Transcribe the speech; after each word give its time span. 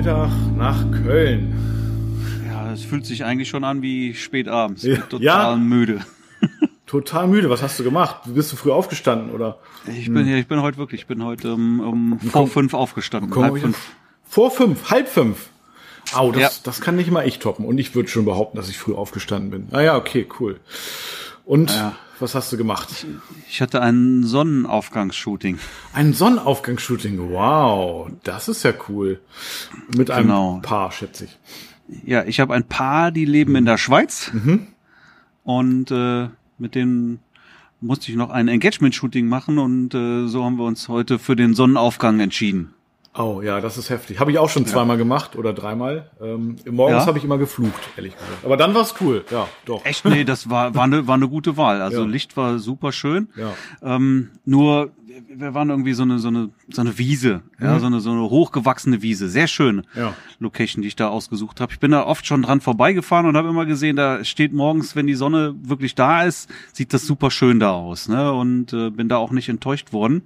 Mittag 0.00 0.30
nach 0.56 0.90
Köln. 0.92 1.52
Ja, 2.50 2.72
es 2.72 2.82
fühlt 2.84 3.04
sich 3.04 3.22
eigentlich 3.22 3.50
schon 3.50 3.64
an 3.64 3.82
wie 3.82 4.14
spät 4.14 4.48
abends. 4.48 4.82
Ja. 4.82 4.96
Total 4.96 5.20
Ja. 5.22 5.56
müde. 5.56 6.00
Total 6.86 7.28
müde. 7.28 7.50
Was 7.50 7.60
hast 7.62 7.78
du 7.78 7.84
gemacht? 7.84 8.22
Bist 8.24 8.50
du 8.50 8.56
früh 8.56 8.70
aufgestanden 8.72 9.30
oder? 9.30 9.58
Ich 9.86 10.10
bin, 10.10 10.26
ja, 10.26 10.36
ich 10.38 10.46
bin 10.46 10.62
heute 10.62 10.78
wirklich, 10.78 11.02
ich 11.02 11.06
bin 11.06 11.22
heute 11.22 11.52
um, 11.52 11.80
um 11.80 12.18
vor 12.18 12.46
fünf 12.48 12.72
aufgestanden. 12.72 13.28
Komm, 13.28 13.42
halb 13.44 13.58
fünf. 13.58 13.76
Vor 14.26 14.50
fünf, 14.50 14.90
halb 14.90 15.06
fünf. 15.06 15.50
Au, 16.14 16.32
das, 16.32 16.40
Ja. 16.40 16.48
das 16.64 16.80
kann 16.80 16.96
nicht 16.96 17.10
mal 17.10 17.28
ich 17.28 17.38
toppen. 17.38 17.66
Und 17.66 17.76
ich 17.76 17.94
würde 17.94 18.08
schon 18.08 18.24
behaupten, 18.24 18.56
dass 18.56 18.70
ich 18.70 18.78
früh 18.78 18.94
aufgestanden 18.94 19.50
bin. 19.50 19.68
Ah 19.70 19.82
ja, 19.82 19.98
okay, 19.98 20.26
cool. 20.40 20.60
Und 21.44 21.72
Ja. 21.72 21.94
Was 22.20 22.34
hast 22.34 22.52
du 22.52 22.56
gemacht? 22.56 23.06
Ich 23.48 23.60
hatte 23.60 23.80
ein 23.82 24.24
Sonnenaufgangsshooting. 24.24 25.58
Ein 25.92 26.12
Sonnenaufgangsshooting. 26.12 27.30
Wow, 27.30 28.10
das 28.22 28.48
ist 28.48 28.62
ja 28.62 28.72
cool. 28.88 29.20
Mit 29.96 30.10
einem 30.10 30.26
Genau. 30.28 30.60
Paar, 30.62 30.92
schätze 30.92 31.24
ich. 31.24 31.38
Ja, 32.04 32.24
ich 32.24 32.40
habe 32.40 32.54
ein 32.54 32.64
Paar, 32.64 33.10
die 33.10 33.24
leben 33.24 33.56
in 33.56 33.64
der 33.64 33.78
Schweiz. 33.78 34.30
Mhm. 34.32 34.68
Und 35.44 35.90
äh, 35.90 36.28
mit 36.58 36.74
denen 36.74 37.20
musste 37.80 38.10
ich 38.10 38.16
noch 38.16 38.30
ein 38.30 38.48
Engagement-Shooting 38.48 39.26
machen 39.26 39.58
und 39.58 39.94
äh, 39.94 40.26
so 40.28 40.44
haben 40.44 40.56
wir 40.56 40.64
uns 40.64 40.88
heute 40.88 41.18
für 41.18 41.34
den 41.34 41.54
Sonnenaufgang 41.54 42.20
entschieden. 42.20 42.74
Oh 43.12 43.42
ja, 43.42 43.60
das 43.60 43.76
ist 43.76 43.90
heftig. 43.90 44.20
Habe 44.20 44.30
ich 44.30 44.38
auch 44.38 44.48
schon 44.48 44.66
zweimal 44.66 44.96
gemacht 44.96 45.34
oder 45.34 45.52
dreimal. 45.52 46.10
Ähm, 46.22 46.56
morgens 46.70 47.02
Ja? 47.02 47.06
habe 47.06 47.18
ich 47.18 47.24
immer 47.24 47.38
geflucht, 47.38 47.80
ehrlich 47.96 48.12
gesagt. 48.14 48.44
Aber 48.44 48.56
dann 48.56 48.72
war's 48.72 48.94
cool. 49.00 49.24
Ja, 49.32 49.48
doch. 49.64 49.84
Echt? 49.84 50.04
Nee, 50.04 50.22
das 50.22 50.48
war, 50.48 50.74
war, 50.76 50.84
eine, 50.84 51.08
war 51.08 51.16
eine 51.16 51.28
gute 51.28 51.56
Wahl. 51.56 51.82
Also 51.82 52.02
Ja. 52.02 52.06
Licht 52.06 52.36
war 52.36 52.60
super 52.60 52.92
schön. 52.92 53.28
Ja. 53.36 53.52
Ähm, 53.82 54.30
nur, 54.44 54.92
wir- 55.06 55.40
wir 55.40 55.54
waren 55.54 55.70
irgendwie 55.70 55.92
so 55.92 56.04
eine, 56.04 56.20
so 56.20 56.28
eine, 56.28 56.50
so 56.74 56.80
eine 56.82 56.98
Wiese, 56.98 57.42
ja, 57.60 57.78
so 57.78 57.86
eine, 57.86 58.00
so 58.00 58.10
eine 58.10 58.22
hochgewachsene 58.22 59.02
Wiese. 59.02 59.28
Sehr 59.28 59.46
schön. 59.46 59.76
Mhm. 59.76 59.82
Ja. 59.94 60.14
Location, 60.38 60.82
die 60.82 60.88
ich 60.88 60.96
da 60.96 61.08
ausgesucht 61.08 61.60
habe. 61.60 61.72
Ich 61.72 61.80
bin 61.80 61.90
da 61.90 62.04
oft 62.04 62.26
schon 62.26 62.42
dran 62.42 62.60
vorbeigefahren 62.60 63.26
und 63.26 63.36
habe 63.36 63.48
immer 63.48 63.66
gesehen, 63.66 63.96
da 63.96 64.24
steht 64.24 64.52
morgens, 64.52 64.96
wenn 64.96 65.06
die 65.06 65.14
Sonne 65.14 65.54
wirklich 65.62 65.94
da 65.94 66.24
ist, 66.24 66.48
sieht 66.72 66.92
das 66.94 67.06
super 67.06 67.30
schön 67.30 67.60
da 67.60 67.72
aus, 67.72 68.08
ne? 68.08 68.32
Und 68.32 68.72
äh, 68.72 68.90
bin 68.90 69.08
da 69.08 69.16
auch 69.16 69.30
nicht 69.30 69.48
enttäuscht 69.48 69.92
worden. 69.92 70.22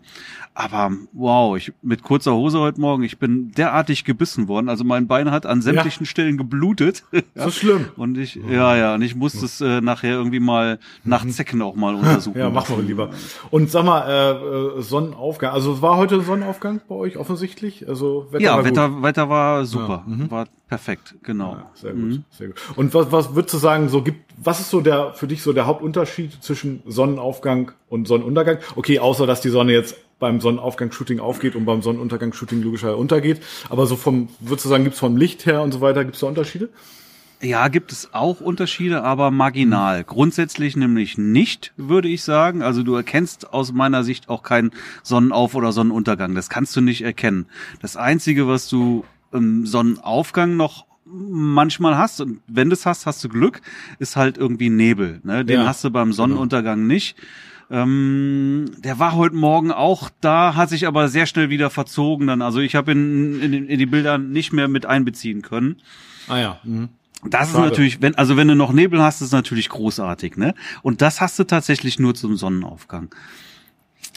Aber 0.57 0.93
wow, 1.13 1.57
ich 1.57 1.73
mit 1.83 2.05
kurzer 2.05 2.33
Hose 2.33 2.61
heute 2.61 2.81
Morgen, 2.81 3.03
ich 3.03 3.19
bin 3.19 3.51
derartig 3.51 4.05
gebissen 4.05 4.47
worden. 4.47 4.69
Also 4.69 4.85
mein 4.85 5.09
Bein 5.09 5.33
hat 5.33 5.47
an 5.47 5.63
sämtlichen 5.63 6.07
Stellen 6.07 6.37
geblutet. 6.39 7.05
Das 7.35 7.49
ist 7.49 7.57
schlimm. 7.57 7.87
Und 7.97 8.17
ich, 8.17 8.39
ja, 8.49 8.77
ja, 8.77 8.95
und 8.95 9.03
ich 9.03 9.17
musste 9.17 9.45
es 9.45 9.61
äh, 9.61 9.81
nachher 9.81 10.13
irgendwie 10.13 10.41
mal 10.41 10.79
nach 11.05 11.27
Zecken 11.27 11.63
auch 11.63 11.75
mal 11.75 11.95
untersuchen. 11.95 12.39
Ja, 12.39 12.51
machen 12.51 12.77
wir 12.77 12.85
lieber. 12.85 13.11
Und 13.51 13.71
sag 13.71 13.85
mal, 13.85 14.07
äh, 14.09 14.79
äh, 14.79 14.83
Sonnenaufgang. 14.83 15.53
Also 15.53 15.73
es 15.73 15.83
war 15.83 15.97
heute 15.97 16.21
Sonnenaufgang 16.21 16.34
bei 16.41 16.95
euch 16.95 17.17
offensichtlich? 17.17 17.89
Also 17.89 18.27
Wetter 18.31 18.45
Ja, 18.45 18.53
war 18.53 18.63
gut. 18.63 18.71
Wetter, 18.71 19.03
Wetter 19.03 19.29
war 19.29 19.65
super, 19.65 20.05
war 20.07 20.47
perfekt, 20.69 21.15
genau. 21.23 21.53
Ja, 21.53 21.71
sehr 21.75 21.93
gut, 21.93 22.21
sehr 22.31 22.49
gut. 22.49 22.61
Und 22.77 22.95
was, 22.95 23.13
was 23.13 23.35
würdest 23.35 23.55
du 23.55 23.59
sagen, 23.59 23.89
so 23.89 24.03
gibt, 24.03 24.33
was 24.37 24.61
ist 24.61 24.71
so 24.71 24.81
der, 24.81 25.13
für 25.15 25.27
dich 25.27 25.43
so 25.43 25.53
der 25.53 25.67
Hauptunterschied 25.67 26.43
zwischen 26.43 26.83
Sonnenaufgang 26.87 27.73
und 27.89 28.09
Sonnenuntergang? 28.09 28.59
Okay, 28.77 28.99
außer, 28.99 29.27
dass 29.27 29.41
die 29.41 29.51
Sonne 29.51 29.73
jetzt 29.73 29.97
beim 30.19 30.41
Sonnenaufgang-Shooting 30.41 31.21
aufgeht 31.21 31.57
und 31.57 31.65
beim 31.65 31.83
Sonnenuntergang-Shooting 31.83 32.63
logischerweise 32.63 32.97
untergeht. 32.97 33.43
Aber 33.69 33.87
so 33.87 33.97
vom, 33.97 34.29
würdest 34.41 34.65
du 34.65 34.69
sagen, 34.71 34.85
gibt's 34.85 34.99
vom 34.99 35.17
Licht 35.17 35.47
her 35.47 35.63
und 35.63 35.73
so 35.73 35.81
weiter, 35.81 36.05
gibt's 36.05 36.21
da 36.21 36.27
Unterschiede? 36.27 36.69
Ja, 37.45 37.69
gibt 37.69 37.93
es 37.93 38.15
auch 38.15 38.41
Unterschiede, 38.41 39.03
aber 39.03 39.31
marginal. 39.31 40.03
Grundsätzlich 40.03 40.77
nämlich 40.77 41.19
nicht, 41.19 41.75
würde 41.77 42.09
ich 42.09 42.23
sagen. 42.23 42.63
Also 42.63 42.83
du 42.83 42.95
erkennst 42.95 43.53
aus 43.53 43.71
meiner 43.73 44.03
Sicht 44.03 44.31
auch 44.31 44.43
keinen 44.43 44.71
Sonnenauf- 45.03 45.55
oder 45.55 45.71
Sonnenuntergang. 45.71 46.35
Das 46.35 46.49
kannst 46.49 46.75
du 46.75 46.81
nicht 46.81 47.03
erkennen. 47.03 47.45
Das 47.83 47.99
Einzige, 47.99 48.49
was 48.49 48.69
du 48.69 49.05
im 49.31 49.67
Sonnenaufgang 49.67 50.57
noch 50.57 50.87
manchmal 51.05 51.99
hast, 51.99 52.23
und 52.23 52.41
wenn 52.47 52.71
du 52.71 52.75
es 52.75 52.87
hast, 52.87 53.05
hast 53.05 53.23
du 53.23 53.29
Glück, 53.29 53.61
ist 53.99 54.17
halt 54.17 54.39
irgendwie 54.39 54.71
Nebel. 54.71 55.21
Ne? 55.23 55.45
Den 55.45 55.61
Ja, 55.61 55.67
hast 55.67 55.85
du 55.85 55.91
beim 55.91 56.15
Sonnenuntergang 56.15 56.87
nicht. 56.87 57.15
Ähm, 57.71 58.71
der 58.79 58.99
war 58.99 59.15
heute 59.17 59.37
Morgen 59.37 59.71
auch 59.71 60.09
da, 60.23 60.55
hat 60.55 60.71
sich 60.71 60.87
aber 60.87 61.09
sehr 61.09 61.27
schnell 61.27 61.51
wieder 61.51 61.69
verzogen. 61.69 62.27
Dann, 62.27 62.41
also 62.41 62.61
ich 62.61 62.75
habe 62.75 62.93
ihn 62.93 63.41
in, 63.43 63.53
in, 63.53 63.67
in 63.67 63.79
die 63.79 63.87
Bilder 63.87 64.17
nicht 64.17 64.55
mehr 64.55 64.69
mit 64.69 64.87
einbeziehen 64.87 65.43
können. 65.43 65.77
Ah 66.27 66.39
ja. 66.39 66.61
Mhm. 66.65 66.89
Das 67.31 67.51
Schade. 67.53 67.65
ist 67.65 67.71
natürlich, 67.71 68.03
wenn, 68.03 68.15
also 68.17 68.37
wenn 68.37 68.49
du 68.49 68.55
noch 68.55 68.73
Nebel 68.73 69.03
hast, 69.03 69.21
ist 69.21 69.33
natürlich 69.33 69.69
großartig, 69.69 70.37
ne? 70.37 70.55
Und 70.83 71.01
das 71.03 71.21
hast 71.21 71.39
du 71.39 71.45
tatsächlich 71.45 71.99
nur 71.99 72.15
zum 72.15 72.37
Sonnenaufgang. 72.37 73.09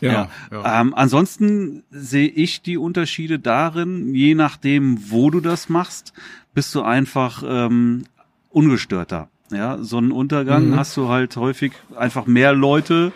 Ja, 0.01 0.29
ja. 0.51 0.81
Ähm, 0.81 0.93
ansonsten 0.93 1.83
sehe 1.89 2.27
ich 2.27 2.61
die 2.61 2.77
Unterschiede 2.77 3.39
darin, 3.39 4.13
je 4.13 4.35
nachdem, 4.35 5.09
wo 5.09 5.31
du 5.31 5.39
das 5.39 5.69
machst, 5.69 6.13
bist 6.53 6.75
du 6.75 6.81
einfach 6.83 7.43
ähm, 7.47 8.03
ungestörter. 8.49 9.29
Ja, 9.51 9.77
Sonnenuntergang 9.81 10.69
Mhm. 10.71 10.75
hast 10.75 10.95
du 10.97 11.07
halt 11.07 11.35
häufig 11.37 11.71
einfach 11.95 12.25
mehr 12.27 12.53
Leute, 12.53 13.13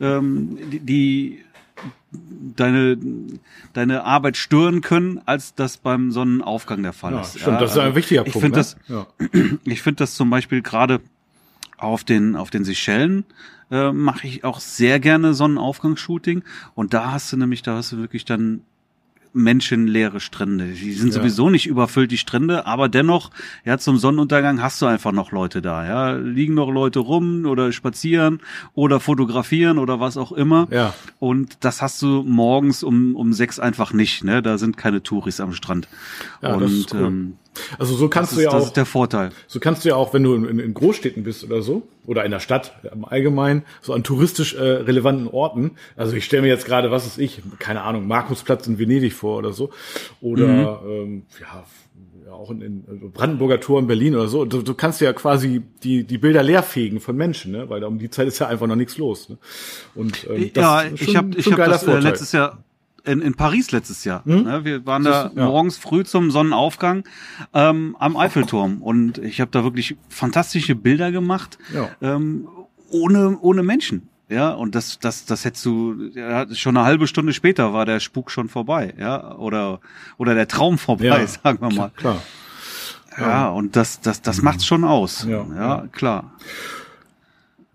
ähm, 0.00 0.58
die, 0.70 0.80
die 0.80 1.44
deine 2.10 2.96
deine 3.72 4.04
Arbeit 4.04 4.36
stören 4.36 4.80
können, 4.80 5.20
als 5.26 5.54
das 5.54 5.76
beim 5.76 6.10
Sonnenaufgang 6.10 6.82
der 6.82 6.92
Fall 6.92 7.12
ja, 7.12 7.20
ist. 7.20 7.38
stimmt, 7.38 7.60
das 7.60 7.72
ist 7.72 7.78
ein 7.78 7.94
wichtiger 7.94 8.26
ich 8.26 8.32
Punkt. 8.32 8.46
finde 8.46 8.58
ne? 8.58 8.64
das, 8.64 8.76
ja. 8.88 9.58
ich 9.64 9.82
finde 9.82 9.98
das 9.98 10.14
zum 10.14 10.30
Beispiel 10.30 10.62
gerade 10.62 11.00
auf 11.76 12.04
den, 12.04 12.34
auf 12.36 12.50
den 12.50 12.64
Seychellen 12.64 13.24
äh, 13.70 13.92
mache 13.92 14.26
ich 14.26 14.44
auch 14.44 14.60
sehr 14.60 15.00
gerne 15.00 15.34
Sonnenaufgangsshooting. 15.34 16.42
Und 16.74 16.94
da 16.94 17.12
hast 17.12 17.32
du 17.32 17.36
nämlich, 17.36 17.62
da 17.62 17.76
hast 17.76 17.92
du 17.92 17.98
wirklich 17.98 18.24
dann 18.24 18.62
menschenleere 19.38 20.20
Strände. 20.20 20.66
Die 20.66 20.92
sind 20.92 21.08
Ja. 21.08 21.14
sowieso 21.20 21.48
nicht 21.50 21.66
überfüllt, 21.66 22.10
die 22.10 22.18
Strände, 22.18 22.66
aber 22.66 22.88
dennoch, 22.88 23.30
ja, 23.64 23.78
zum 23.78 23.96
Sonnenuntergang 23.96 24.60
hast 24.62 24.82
du 24.82 24.86
einfach 24.86 25.12
noch 25.12 25.32
Leute 25.32 25.62
da, 25.62 25.86
ja. 25.86 26.12
Liegen 26.16 26.54
noch 26.54 26.70
Leute 26.70 26.98
rum 26.98 27.46
oder 27.46 27.72
spazieren 27.72 28.40
oder 28.74 29.00
fotografieren 29.00 29.78
oder 29.78 30.00
was 30.00 30.16
auch 30.16 30.32
immer. 30.32 30.68
Ja. 30.70 30.94
Und 31.18 31.58
das 31.60 31.80
hast 31.80 32.02
du 32.02 32.22
morgens 32.26 32.82
um, 32.82 33.14
um 33.16 33.32
sechs 33.32 33.58
einfach 33.58 33.92
nicht, 33.92 34.24
ne? 34.24 34.42
Da 34.42 34.58
sind 34.58 34.76
keine 34.76 35.02
Touris 35.02 35.40
am 35.40 35.52
Strand. 35.52 35.88
Ja, 36.42 36.54
Und 36.54 36.60
das 36.62 36.72
ist 36.72 36.94
cool. 36.94 37.00
ähm, 37.06 37.34
Also 37.78 37.94
so 37.94 38.08
kannst 38.08 38.32
das, 38.32 38.36
du 38.36 38.40
ist, 38.40 38.44
ja 38.46 38.52
das 38.52 38.62
auch 38.62 38.66
ist 38.68 38.76
der 38.76 38.86
Vorteil. 38.86 39.30
So 39.46 39.60
kannst 39.60 39.84
du 39.84 39.88
ja 39.90 39.96
auch, 39.96 40.12
wenn 40.14 40.22
du 40.22 40.34
in, 40.34 40.58
in 40.58 40.74
Großstädten 40.74 41.22
bist 41.24 41.44
oder 41.44 41.62
so, 41.62 41.82
oder 42.06 42.24
in 42.24 42.30
der 42.30 42.40
Stadt 42.40 42.72
im 42.92 43.04
Allgemeinen, 43.04 43.64
so 43.82 43.92
an 43.92 44.02
touristisch 44.02 44.54
äh, 44.54 44.62
relevanten 44.62 45.28
Orten. 45.28 45.72
Also 45.96 46.16
ich 46.16 46.24
stelle 46.24 46.42
mir 46.42 46.48
jetzt 46.48 46.64
gerade, 46.64 46.90
was 46.90 47.06
ist 47.06 47.18
ich, 47.18 47.42
keine 47.58 47.82
Ahnung, 47.82 48.06
Markusplatz 48.06 48.66
in 48.66 48.78
Venedig 48.78 49.12
vor 49.12 49.38
oder 49.38 49.52
so. 49.52 49.70
Oder 50.20 50.80
ähm, 50.86 51.24
ja, 51.40 51.64
ja, 52.26 52.32
auch 52.32 52.50
in, 52.50 52.60
in 52.62 53.10
Brandenburger 53.12 53.60
Tor 53.60 53.78
in 53.78 53.86
Berlin 53.86 54.14
oder 54.14 54.28
so. 54.28 54.44
Du, 54.44 54.62
du 54.62 54.74
kannst 54.74 55.00
ja 55.00 55.12
quasi 55.12 55.62
die, 55.82 56.04
die 56.04 56.18
Bilder 56.18 56.42
leerfegen 56.42 57.00
von 57.00 57.16
Menschen, 57.16 57.52
ne? 57.52 57.68
weil 57.70 57.80
da 57.80 57.86
um 57.86 57.98
die 57.98 58.10
Zeit 58.10 58.28
ist 58.28 58.38
ja 58.38 58.46
einfach 58.48 58.66
noch 58.66 58.76
nichts 58.76 58.96
los. 58.98 59.28
Ne? 59.28 59.38
Und 59.94 60.26
ähm, 60.30 60.50
das 60.54 60.62
ja, 60.62 60.80
ist 60.82 61.00
ich 61.00 61.06
schon- 61.06 61.16
habe 61.16 61.30
ich 61.36 61.52
hab 61.52 61.56
das 61.56 61.82
äh, 61.86 61.98
letztes 62.00 62.32
Jahr 62.32 62.64
in, 63.08 63.20
in 63.20 63.34
Paris 63.34 63.70
letztes 63.72 64.04
Jahr. 64.04 64.22
Ne? 64.24 64.64
Wir 64.64 64.86
waren 64.86 65.02
da? 65.04 65.30
Ja. 65.34 65.46
morgens 65.46 65.76
früh 65.76 66.04
zum 66.04 66.30
Sonnenaufgang 66.30 67.04
ähm, 67.54 67.96
am 67.98 68.16
Eiffelturm 68.16 68.82
und 68.82 69.18
ich 69.18 69.40
habe 69.40 69.50
da 69.50 69.64
wirklich 69.64 69.96
fantastische 70.08 70.74
Bilder 70.74 71.10
gemacht, 71.10 71.58
Ja. 71.74 71.88
ähm, 72.02 72.46
ohne 72.90 73.38
ohne 73.40 73.62
Menschen. 73.62 74.08
Ja, 74.30 74.50
und 74.50 74.74
das, 74.74 74.98
das, 74.98 75.24
das 75.24 75.46
hättest 75.46 75.64
du, 75.64 75.94
ja, 76.14 76.46
schon 76.54 76.76
eine 76.76 76.84
halbe 76.84 77.06
Stunde 77.06 77.32
später 77.32 77.72
war 77.72 77.86
der 77.86 77.98
Spuk 77.98 78.30
schon 78.30 78.50
vorbei, 78.50 78.92
ja, 78.98 79.36
oder, 79.36 79.80
oder 80.18 80.34
der 80.34 80.46
Traum 80.48 80.76
vorbei, 80.76 81.04
Ja, 81.06 81.26
sagen 81.26 81.58
wir 81.62 81.74
mal. 81.74 81.90
Klar. 81.96 82.20
Ja, 83.18 83.48
und 83.48 83.74
das, 83.74 84.00
das, 84.00 84.22
das 84.22 84.42
macht's 84.42 84.64
schon 84.66 84.84
aus. 84.84 85.24
Ja. 85.28 85.44
ja 85.56 85.84
klar. 85.92 86.32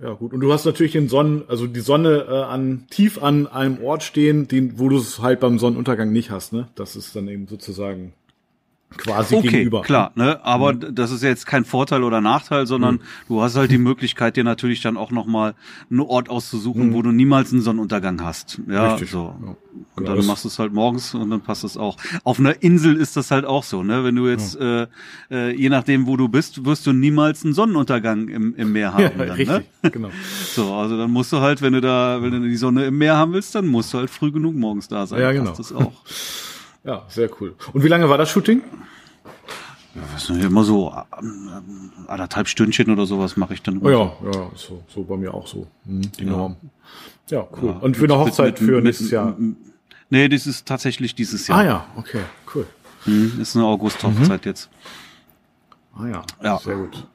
Ja, 0.03 0.13
gut. 0.15 0.33
Und 0.33 0.41
du 0.41 0.51
hast 0.51 0.65
natürlich 0.65 0.91
den 0.91 1.07
Sonnen, 1.07 1.43
also 1.47 1.65
die 1.65 1.79
Sonne 1.79 2.25
äh, 2.27 2.33
an 2.33 2.87
tief 2.89 3.23
an 3.23 3.47
einem 3.47 3.81
Ort 3.81 4.03
stehen, 4.03 4.49
den, 4.49 4.77
wo 4.77 4.89
du 4.89 4.97
es 4.97 5.19
halt 5.19 5.39
beim 5.39 5.59
Sonnenuntergang 5.59 6.11
nicht 6.11 6.29
hast, 6.29 6.51
ne? 6.51 6.67
Das 6.75 6.97
ist 6.97 7.15
dann 7.15 7.29
eben 7.29 7.47
sozusagen 7.47 8.11
quasi 8.97 9.35
Okay, 9.35 9.49
gegenüber. 9.49 9.81
klar, 9.81 10.11
ne? 10.15 10.43
Aber 10.45 10.73
Mhm. 10.73 10.93
das 10.95 11.11
ist 11.11 11.23
ja 11.23 11.29
jetzt 11.29 11.45
kein 11.45 11.65
Vorteil 11.65 12.03
oder 12.03 12.21
Nachteil, 12.21 12.65
sondern 12.67 12.99
du 13.27 13.41
hast 13.41 13.55
halt 13.55 13.71
die 13.71 13.77
Möglichkeit, 13.77 14.37
dir 14.37 14.43
natürlich 14.43 14.81
dann 14.81 14.97
auch 14.97 15.11
nochmal 15.11 15.55
einen 15.89 15.99
Ort 16.01 16.29
auszusuchen, 16.29 16.93
wo 16.93 17.01
du 17.01 17.11
niemals 17.11 17.51
einen 17.51 17.61
Sonnenuntergang 17.61 18.23
hast. 18.23 18.59
Ja, 18.67 18.83
Mhm. 18.83 18.89
Richtig, 18.91 19.09
so. 19.11 19.35
ja. 19.43 19.55
Und 19.95 20.07
dann 20.07 20.23
machst 20.25 20.43
du 20.43 20.47
es 20.49 20.59
halt 20.59 20.71
morgens 20.71 21.15
und 21.15 21.29
dann 21.31 21.41
passt 21.41 21.63
es 21.63 21.77
auch. 21.77 21.97
Auf 22.23 22.39
einer 22.39 22.61
Insel 22.61 22.95
ist 22.95 23.17
das 23.17 23.31
halt 23.31 23.43
auch 23.45 23.63
so, 23.63 23.81
ne? 23.83 24.03
Wenn 24.03 24.15
du 24.15 24.27
jetzt, 24.27 24.55
äh, 24.55 24.85
äh, 25.31 25.55
je 25.55 25.69
nachdem, 25.69 26.05
wo 26.05 26.15
du 26.15 26.27
bist, 26.29 26.63
wirst 26.65 26.85
du 26.85 26.93
niemals 26.93 27.43
einen 27.43 27.53
Sonnenuntergang 27.55 28.27
im, 28.27 28.55
im 28.55 28.71
Meer 28.71 28.93
haben. 28.93 29.01
Ja, 29.19 29.25
dann, 29.25 29.37
richtig, 29.37 29.65
Ne? 29.81 29.91
genau. 29.91 30.09
So, 30.53 30.71
also 30.73 30.95
dann 30.97 31.09
musst 31.11 31.31
du 31.33 31.39
halt, 31.39 31.61
wenn 31.63 31.73
du 31.73 31.81
da, 31.81 32.21
wenn 32.21 32.31
du 32.31 32.41
die 32.41 32.55
Sonne 32.55 32.85
im 32.85 32.97
Meer 32.99 33.17
haben 33.17 33.33
willst, 33.33 33.55
dann 33.55 33.65
musst 33.67 33.91
du 33.93 33.97
halt 33.97 34.09
früh 34.11 34.31
genug 34.31 34.55
morgens 34.55 34.87
da 34.87 35.07
sein. 35.07 35.19
Ja, 35.21 35.31
genau. 35.31 35.45
passt 35.53 35.59
Das 35.59 35.73
auch. 35.73 35.93
Ja, 36.83 37.03
sehr 37.07 37.29
cool. 37.39 37.55
Und 37.73 37.83
wie 37.83 37.87
lange 37.87 38.09
war 38.09 38.17
das 38.17 38.29
Shooting? 38.29 38.61
Das 40.11 40.27
ist 40.29 40.43
immer 40.43 40.63
so 40.63 40.91
ähm, 41.21 41.91
anderthalb 42.07 42.47
Stündchen 42.47 42.89
oder 42.91 43.05
sowas 43.05 43.37
mache 43.37 43.53
ich 43.53 43.61
dann 43.61 43.79
immer. 43.79 43.85
Oh 43.85 43.89
ja, 44.25 44.31
ja, 44.31 44.51
so, 44.55 44.83
so 44.87 45.03
bei 45.03 45.15
mir 45.17 45.33
auch 45.33 45.45
so. 45.47 45.67
Mhm, 45.85 46.11
die 46.19 46.25
Norm. 46.25 46.55
Ja, 47.29 47.47
cool. 47.61 47.69
Ja, 47.69 47.77
Und 47.77 47.95
für 47.95 48.05
eine 48.05 48.17
Hochzeit 48.17 48.59
mit- 48.59 48.69
für 48.69 48.75
mit- 48.75 48.85
nächstes 48.85 49.11
Jahr. 49.11 49.37
Nee, 50.09 50.27
das 50.29 50.47
ist 50.47 50.65
tatsächlich 50.67 51.13
dieses 51.15 51.47
Jahr. 51.47 51.59
Ah 51.59 51.63
ja, 51.63 51.85
okay, 51.95 52.21
cool. 52.53 52.65
Hm, 53.03 53.39
ist 53.39 53.55
eine 53.55 53.65
August-Hochzeit 53.65 54.45
jetzt. 54.45 54.69
Ah 55.95 56.07
ja, 56.07 56.21
Ja. 56.41 56.57
sehr 56.57 56.75
gut. 56.75 57.07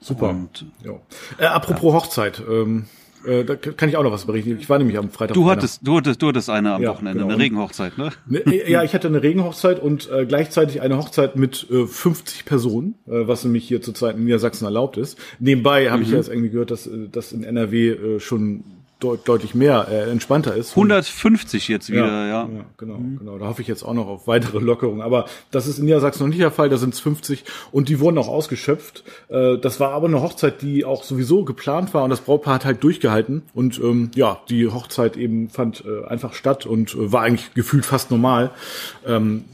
Super. 0.00 0.30
Und 0.30 0.66
ja. 0.84 0.92
Äh, 1.38 1.46
apropos 1.46 1.92
Hochzeit, 1.94 2.42
ähm, 2.48 2.84
äh, 3.24 3.44
da 3.44 3.56
kann 3.56 3.88
ich 3.88 3.96
auch 3.96 4.02
noch 4.02 4.12
was 4.12 4.24
berichten. 4.24 4.56
Ich 4.58 4.68
war 4.68 4.78
nämlich 4.78 4.98
am 4.98 5.10
Freitag. 5.10 5.34
du 5.34 5.50
hattest, 5.50 5.86
du 5.86 5.96
hattest, 5.96 6.22
du 6.22 6.28
hattest 6.28 6.50
eine 6.50 6.74
am 6.74 6.82
Ja, 6.82 6.90
Wochenende, 6.90 7.20
genau. 7.20 7.32
eine 7.34 7.42
Regenhochzeit, 7.42 7.98
ne? 7.98 8.10
Ne, 8.26 8.38
äh, 8.38 8.70
ja, 8.70 8.82
ich 8.82 8.94
hatte 8.94 9.08
eine 9.08 9.22
Regenhochzeit 9.22 9.80
und 9.80 10.10
äh, 10.10 10.26
gleichzeitig 10.26 10.80
eine 10.80 10.96
Hochzeit 10.96 11.36
mit 11.36 11.66
äh, 11.70 11.86
50 11.86 12.44
Personen, 12.44 12.94
äh, 13.06 13.26
was 13.26 13.44
nämlich 13.44 13.66
hier 13.66 13.82
zurzeit 13.82 14.16
in 14.16 14.24
Niedersachsen 14.24 14.64
erlaubt 14.64 14.96
ist. 14.96 15.18
Nebenbei 15.38 15.90
habe 15.90 16.02
ich 16.02 16.10
ja 16.10 16.16
jetzt 16.16 16.28
irgendwie 16.28 16.50
gehört, 16.50 16.70
dass 16.70 16.86
äh, 16.86 17.08
das 17.10 17.32
in 17.32 17.44
NRW 17.44 17.88
äh, 17.90 18.20
schon 18.20 18.64
deut 19.00 19.26
deutlich 19.28 19.54
mehr 19.54 19.88
äh, 19.90 20.10
entspannter 20.10 20.54
ist. 20.54 20.70
150 20.70 21.68
jetzt 21.68 21.90
wieder, 21.90 22.06
ja. 22.06 22.26
ja 22.26 22.48
genau, 22.76 22.98
genau. 23.18 23.38
Da 23.38 23.46
hoffe 23.46 23.62
ich 23.62 23.68
jetzt 23.68 23.82
auch 23.82 23.94
noch 23.94 24.06
auf 24.06 24.26
weitere 24.26 24.58
Lockerungen. 24.58 25.00
Aber 25.00 25.26
das 25.50 25.66
ist 25.66 25.78
in 25.78 25.86
Niedersachsen 25.86 26.22
noch 26.22 26.28
nicht 26.28 26.40
der 26.40 26.50
Fall. 26.50 26.68
Da 26.68 26.76
sind 26.76 26.94
es 26.94 27.00
50 27.00 27.44
und 27.72 27.88
die 27.88 28.00
wurden 28.00 28.18
auch 28.18 28.28
ausgeschöpft. 28.28 29.04
Äh, 29.28 29.58
das 29.58 29.80
war 29.80 29.92
aber 29.92 30.06
eine 30.06 30.20
Hochzeit, 30.20 30.62
die 30.62 30.84
auch 30.84 31.02
sowieso 31.02 31.44
geplant 31.44 31.94
war 31.94 32.04
und 32.04 32.10
das 32.10 32.20
Brautpaar 32.20 32.54
hat 32.54 32.64
halt 32.64 32.84
durchgehalten. 32.84 33.42
Und 33.54 33.78
ähm, 33.78 34.10
ja, 34.14 34.40
die 34.48 34.68
Hochzeit 34.68 35.16
eben 35.16 35.48
fand 35.48 35.84
äh, 35.84 36.06
einfach 36.06 36.34
statt 36.34 36.66
und 36.66 36.94
äh, 36.94 37.12
war 37.12 37.22
eigentlich 37.22 37.54
gefühlt 37.54 37.86
fast 37.86 38.10
normal. 38.10 38.50
Ähm, 39.06 39.44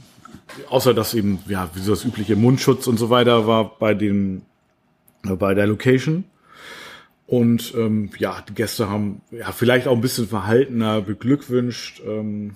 außer 0.68 0.94
dass 0.94 1.14
eben, 1.14 1.38
ja, 1.48 1.70
wie 1.74 1.80
so 1.80 1.92
das 1.92 2.04
übliche 2.04 2.36
Mundschutz 2.36 2.86
und 2.86 2.98
so 2.98 3.10
weiter 3.10 3.46
war 3.46 3.78
bei 3.78 3.94
den, 3.94 4.42
äh, 5.24 5.34
bei 5.34 5.54
der 5.54 5.66
Location. 5.66 6.24
Und 7.26 7.74
ähm, 7.76 8.10
ja, 8.18 8.42
die 8.48 8.54
Gäste 8.54 8.88
haben 8.88 9.20
ja 9.30 9.50
vielleicht 9.52 9.88
auch 9.88 9.94
ein 9.94 10.00
bisschen 10.00 10.28
verhaltener 10.28 11.00
beglückwünscht. 11.00 12.00
Ähm, 12.06 12.54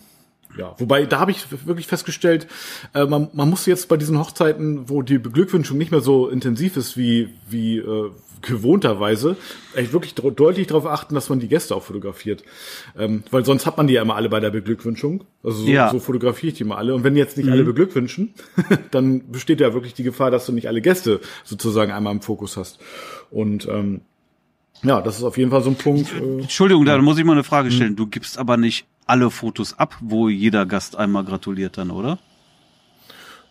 ja, 0.57 0.75
wobei 0.79 1.07
da 1.07 1.21
habe 1.21 1.31
ich 1.31 1.47
wirklich 1.67 1.87
festgestellt, 1.87 2.47
äh, 2.95 3.05
man, 3.05 3.29
man 3.33 3.49
muss 3.51 3.67
jetzt 3.67 3.89
bei 3.89 3.97
diesen 3.97 4.19
Hochzeiten, 4.19 4.89
wo 4.89 5.03
die 5.03 5.19
Beglückwünschung 5.19 5.79
nicht 5.79 5.91
mehr 5.91 6.01
so 6.01 6.29
intensiv 6.29 6.77
ist 6.77 6.97
wie 6.97 7.31
wie 7.49 7.79
äh, 7.79 8.11
gewohnterweise, 8.43 9.37
echt 9.75 9.93
wirklich 9.93 10.15
deutlich 10.15 10.67
darauf 10.67 10.87
achten, 10.87 11.15
dass 11.15 11.29
man 11.29 11.41
die 11.41 11.49
Gäste 11.49 11.75
auch 11.75 11.83
fotografiert, 11.83 12.43
ähm, 12.99 13.23
weil 13.31 13.45
sonst 13.45 13.67
hat 13.67 13.77
man 13.77 13.87
die 13.87 13.95
ja 13.95 14.03
immer 14.03 14.17
alle 14.17 14.29
bei 14.29 14.41
der 14.41 14.51
Beglückwünschung. 14.51 15.25
Also 15.43 15.63
so, 15.65 15.69
Ja. 15.69 15.91
so 15.91 16.01
fotografiere 16.01 16.53
ich 16.53 16.59
die 16.59 16.65
mal 16.65 16.77
alle. 16.77 16.95
Und 16.95 17.05
wenn 17.05 17.17
jetzt 17.17 17.37
nicht 17.37 17.51
alle 17.51 17.65
beglückwünschen, 17.65 18.35
dann 18.91 19.31
besteht 19.31 19.61
ja 19.61 19.75
wirklich 19.75 19.95
die 19.95 20.05
Gefahr, 20.05 20.31
dass 20.31 20.47
du 20.47 20.53
nicht 20.53 20.69
alle 20.69 20.81
Gäste 20.81 21.21
sozusagen 21.45 21.93
einmal 21.93 22.15
im 22.15 22.23
Fokus 22.23 22.57
hast. 22.57 22.79
Und 23.31 23.69
ähm, 23.69 24.01
ja, 24.83 25.01
das 25.01 25.19
ist 25.19 25.25
auf 25.25 25.37
jeden 25.37 25.51
Fall 25.51 25.63
so 25.63 25.71
ein 25.71 25.77
Punkt. 25.77 26.13
Äh, 26.13 26.43
Entschuldigung, 26.43 26.85
da 26.85 26.97
muss 26.99 27.19
ich 27.19 27.25
mal 27.25 27.33
eine 27.33 27.45
Frage 27.45 27.71
stellen. 27.71 27.97
Du 27.97 28.07
gibst 28.07 28.39
aber 28.39 28.57
nicht 28.57 28.87
alle 29.07 29.31
Fotos 29.31 29.79
ab, 29.79 29.97
wo 30.01 30.29
jeder 30.29 30.67
Gast 30.67 30.97
einmal 30.97 31.25
gratuliert 31.25 31.79
dann, 31.79 31.91
oder? 31.91 32.19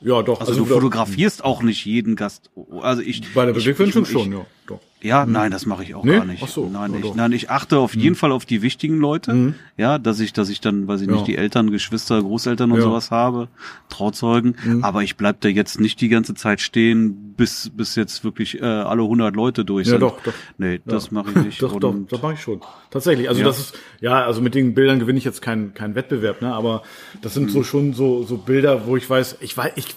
ja, 0.02 0.22
doch. 0.22 0.40
Also, 0.40 0.54
du 0.54 0.66
fotografierst 0.66 1.44
auch 1.44 1.62
nicht 1.62 1.86
jeden 1.86 2.16
Gast. 2.16 2.50
Also 2.82 3.02
ich 3.02 3.34
bei 3.34 3.46
der 3.46 3.54
Beglückwünschung 3.54 4.06
schon, 4.06 4.32
ja. 4.32 4.46
Doch. 4.68 4.80
Ja, 5.02 5.26
nein, 5.26 5.50
das 5.52 5.66
mache 5.66 5.84
ich 5.84 5.96
auch 5.96 6.04
Nee? 6.04 6.18
gar 6.18 6.26
nicht. 6.26 6.44
Ach 6.44 6.50
so, 6.50 6.70
nein, 6.70 6.94
ja, 6.94 7.00
ich, 7.00 7.14
nein, 7.16 7.32
ich 7.32 7.50
achte 7.50 7.78
auf 7.78 7.96
jeden 7.96 8.16
Fall 8.16 8.34
auf 8.34 8.46
die 8.46 8.62
wichtigen 8.62 8.98
Leute. 8.98 9.54
Ja, 9.78 9.98
dass 9.98 10.20
ich, 10.20 10.34
dass 10.34 10.50
ich 10.50 10.60
dann, 10.60 10.88
weiß 10.90 11.00
ich 11.02 11.08
Ja. 11.08 11.14
nicht, 11.14 11.28
die 11.28 11.38
Eltern, 11.38 11.72
Geschwister, 11.72 12.22
Großeltern 12.22 12.72
und 12.72 12.80
Ja. 12.80 12.84
sowas 12.84 13.10
habe, 13.10 13.48
Trauzeugen. 13.88 14.56
Aber 14.84 15.02
ich 15.04 15.16
bleib 15.16 15.42
da 15.42 15.50
jetzt 15.50 15.80
nicht 15.80 16.02
die 16.02 16.10
ganze 16.10 16.34
Zeit 16.36 16.60
stehen, 16.62 17.34
bis 17.38 17.70
bis 17.74 17.96
jetzt 17.96 18.24
wirklich 18.26 18.62
äh, 18.62 18.66
alle 18.66 19.04
100 19.04 19.36
Leute 19.36 19.64
durch 19.64 19.88
Ja, 19.88 19.92
sind. 19.92 20.02
doch, 20.02 20.22
doch. 20.22 20.34
Nee, 20.58 20.82
das 20.86 21.12
mache 21.12 21.30
ich 21.32 21.36
nicht. 21.46 21.62
Doch, 21.62 21.80
doch, 21.80 21.96
das 22.10 22.22
mache 22.22 22.34
ich 22.34 22.42
schon. 22.42 22.62
Tatsächlich. 22.92 23.30
Also 23.30 23.42
Ja. 23.42 23.48
das 23.48 23.60
ist, 23.60 23.78
ja, 24.02 24.26
also 24.26 24.42
mit 24.42 24.56
den 24.56 24.74
Bildern 24.74 25.00
gewinne 25.00 25.18
ich 25.18 25.24
jetzt 25.26 25.42
keinen 25.42 25.74
keinen 25.74 25.96
Wettbewerb, 25.96 26.42
ne? 26.42 26.54
Aber 26.54 26.84
das 27.22 27.34
sind 27.34 27.50
so 27.52 27.64
schon 27.64 27.94
so 27.94 28.24
so 28.24 28.38
Bilder, 28.38 28.86
wo 28.88 28.98
ich 28.98 29.10
weiß, 29.10 29.38
ich 29.42 29.56
weiß, 29.56 29.72
ich, 29.76 29.96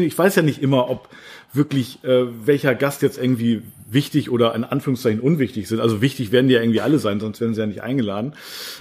ich 0.00 0.18
weiß 0.18 0.34
ja 0.36 0.42
nicht 0.42 0.60
immer, 0.62 0.90
ob 0.90 1.08
wirklich 1.52 2.02
äh, 2.04 2.24
welcher 2.46 2.74
Gast 2.74 3.02
jetzt 3.02 3.18
irgendwie 3.18 3.62
wichtig 3.92 4.30
oder 4.30 4.54
in 4.54 4.64
Anführungszeichen 4.64 5.20
unwichtig 5.20 5.68
sind. 5.68 5.80
Also 5.80 6.00
wichtig 6.00 6.32
werden 6.32 6.48
die 6.48 6.54
ja 6.54 6.60
irgendwie 6.60 6.80
alle 6.80 6.98
sein, 6.98 7.20
sonst 7.20 7.40
werden 7.40 7.54
sie 7.54 7.60
ja 7.60 7.66
nicht 7.66 7.82
eingeladen. 7.82 8.32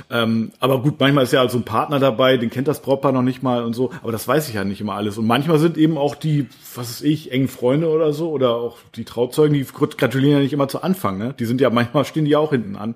Ähm, 0.09 0.51
aber 0.59 0.81
gut, 0.81 0.99
manchmal 0.99 1.23
ist 1.23 1.33
ja 1.33 1.47
so 1.49 1.57
ein 1.57 1.63
Partner 1.63 1.99
dabei, 1.99 2.37
den 2.37 2.49
kennt 2.49 2.67
das 2.67 2.81
Brautpaar 2.81 3.11
noch 3.11 3.21
nicht 3.21 3.43
mal 3.43 3.63
und 3.63 3.73
so. 3.73 3.91
Aber 4.01 4.11
das 4.11 4.27
weiß 4.27 4.47
ich 4.49 4.55
ja 4.55 4.63
nicht 4.63 4.81
immer 4.81 4.93
alles. 4.93 5.17
Und 5.17 5.27
manchmal 5.27 5.59
sind 5.59 5.77
eben 5.77 5.97
auch 5.97 6.15
die, 6.15 6.47
was 6.75 6.89
weiß 6.89 7.01
ich, 7.01 7.31
engen 7.31 7.47
Freunde 7.47 7.89
oder 7.89 8.13
so 8.13 8.29
oder 8.29 8.55
auch 8.55 8.77
die 8.95 9.03
Trauzeugen, 9.03 9.53
die 9.53 9.65
gratulieren 9.65 10.37
ja 10.37 10.39
nicht 10.39 10.53
immer 10.53 10.67
zu 10.67 10.81
Anfang. 10.81 11.17
Ne? 11.17 11.35
Die 11.37 11.45
sind 11.45 11.61
ja 11.61 11.69
manchmal 11.69 12.05
stehen 12.05 12.25
die 12.25 12.31
ja 12.31 12.39
auch 12.39 12.51
hinten 12.51 12.75
an. 12.75 12.95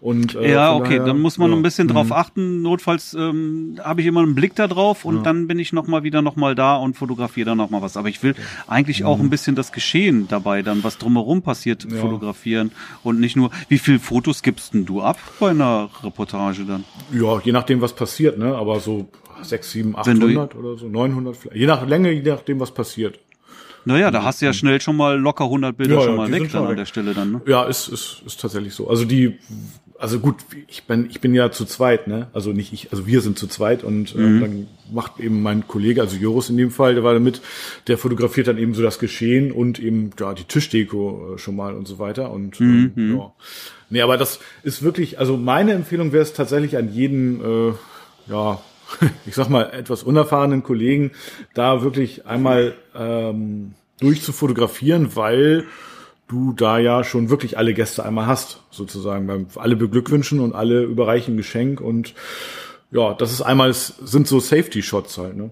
Und 0.00 0.34
äh, 0.34 0.52
Ja, 0.52 0.74
okay, 0.74 0.96
daher, 0.98 1.06
dann 1.06 1.20
muss 1.20 1.38
man 1.38 1.50
ja. 1.50 1.56
ein 1.56 1.62
bisschen 1.62 1.86
drauf 1.86 2.10
achten. 2.10 2.62
Notfalls 2.62 3.14
ähm, 3.14 3.78
habe 3.82 4.00
ich 4.00 4.06
immer 4.08 4.20
einen 4.20 4.34
Blick 4.34 4.56
da 4.56 4.66
drauf 4.66 5.04
und 5.04 5.22
dann 5.22 5.46
bin 5.46 5.60
ich 5.60 5.72
noch 5.72 5.86
mal 5.86 6.02
wieder 6.02 6.22
noch 6.22 6.34
mal 6.34 6.56
da 6.56 6.74
und 6.74 6.96
fotografiere 6.96 7.50
dann 7.50 7.58
noch 7.58 7.70
mal 7.70 7.82
was. 7.82 7.96
Aber 7.96 8.08
ich 8.08 8.20
will 8.22 8.34
eigentlich 8.66 9.04
auch 9.04 9.11
ein 9.20 9.30
bisschen 9.30 9.54
das 9.56 9.72
Geschehen 9.72 10.28
dabei, 10.28 10.62
dann 10.62 10.82
was 10.84 10.98
drumherum 10.98 11.42
passiert, 11.42 11.86
fotografieren 12.00 12.72
und 13.02 13.20
nicht 13.20 13.36
nur. 13.36 13.50
Wie 13.68 13.78
viel 13.78 13.98
Fotos 13.98 14.42
gibst 14.42 14.74
denn 14.74 14.84
du 14.84 15.00
ab 15.02 15.18
bei 15.40 15.50
einer 15.50 15.88
Reportage 16.02 16.64
dann? 16.64 16.84
Ja, 17.12 17.40
je 17.44 17.52
nachdem, 17.52 17.80
was 17.80 17.92
passiert, 17.94 18.38
ne? 18.38 18.54
Aber 18.54 18.80
so 18.80 19.08
sechs, 19.42 19.72
sieben, 19.72 19.94
Wenn 20.04 20.20
du- 20.20 20.26
800 20.28 20.54
oder 20.54 20.76
so, 20.78 20.88
900 20.88 21.36
vielleicht. 21.36 21.56
Je 21.58 21.66
nach 21.66 21.86
Länge, 21.86 22.12
je 22.12 22.22
nachdem, 22.30 22.60
was 22.60 22.72
passiert. 22.72 23.18
Naja, 23.84 24.10
da 24.10 24.22
hast 24.22 24.40
du 24.40 24.46
ja 24.46 24.52
schnell 24.52 24.80
schon 24.80 24.96
mal 24.96 25.18
locker 25.18 25.44
100 25.44 25.76
Bilder 25.76 25.96
Ja, 25.96 26.00
schon 26.02 26.16
mal 26.16 26.30
weg 26.30 26.50
dann 26.52 26.66
an 26.66 26.76
der 26.76 26.86
Stelle 26.86 27.14
dann. 27.14 27.32
Ne? 27.32 27.40
Ja, 27.46 27.64
ist, 27.64 27.88
ist, 27.88 28.22
ist 28.24 28.40
tatsächlich 28.40 28.74
so. 28.74 28.88
Also 28.88 29.04
die, 29.04 29.38
also 29.98 30.18
gut, 30.20 30.36
ich 30.68 30.84
bin, 30.84 31.08
ich 31.10 31.20
bin 31.20 31.34
ja 31.34 31.50
zu 31.50 31.64
zweit, 31.64 32.06
ne? 32.08 32.28
Also 32.32 32.52
nicht 32.52 32.72
ich, 32.72 32.90
also 32.92 33.06
wir 33.06 33.20
sind 33.20 33.38
zu 33.38 33.46
zweit 33.46 33.84
und 33.84 34.14
Mhm. 34.14 34.24
ähm, 34.24 34.40
dann 34.40 34.66
macht 34.92 35.18
eben 35.20 35.42
mein 35.42 35.66
Kollege, 35.68 36.00
also 36.00 36.16
Joris 36.16 36.48
in 36.50 36.56
dem 36.56 36.70
Fall, 36.70 36.94
der 36.94 37.04
war 37.04 37.14
da 37.14 37.20
mit, 37.20 37.40
der 37.86 37.98
fotografiert 37.98 38.48
dann 38.48 38.58
eben 38.58 38.74
so 38.74 38.82
das 38.82 38.98
Geschehen 38.98 39.52
und 39.52 39.78
eben 39.78 40.10
ja 40.18 40.34
die 40.34 40.44
Tischdeko 40.44 41.34
äh, 41.34 41.38
schon 41.38 41.56
mal 41.56 41.74
und 41.74 41.86
so 41.88 41.98
weiter. 41.98 42.30
Und 42.30 42.60
Mhm, 42.60 42.92
ähm, 42.96 43.16
ja. 43.18 43.32
Nee, 43.90 44.00
aber 44.02 44.16
das 44.16 44.40
ist 44.62 44.82
wirklich, 44.82 45.18
also 45.18 45.36
meine 45.36 45.72
Empfehlung 45.72 46.12
wäre 46.12 46.22
es 46.22 46.32
tatsächlich 46.32 46.76
an 46.76 46.92
jeden, 46.92 47.40
äh, 47.40 47.72
ja, 48.30 48.60
ich 49.26 49.34
sag 49.34 49.48
mal, 49.48 49.70
etwas 49.72 50.02
unerfahrenen 50.02 50.62
Kollegen, 50.62 51.12
da 51.54 51.82
wirklich 51.82 52.26
einmal 52.26 52.74
ähm, 52.94 53.74
durchzufotografieren, 54.00 55.16
weil 55.16 55.64
du 56.28 56.52
da 56.52 56.78
ja 56.78 57.04
schon 57.04 57.30
wirklich 57.30 57.58
alle 57.58 57.74
Gäste 57.74 58.04
einmal 58.04 58.26
hast, 58.26 58.62
sozusagen, 58.70 59.26
beim 59.26 59.46
alle 59.56 59.76
beglückwünschen 59.76 60.40
und 60.40 60.54
alle 60.54 60.82
überreichen 60.82 61.36
Geschenk 61.36 61.80
und 61.80 62.14
ja, 62.90 63.14
das 63.14 63.32
ist 63.32 63.42
einmal, 63.42 63.72
sind 63.72 64.28
so 64.28 64.38
Safety-Shots 64.40 65.18
halt, 65.18 65.36
ne? 65.36 65.50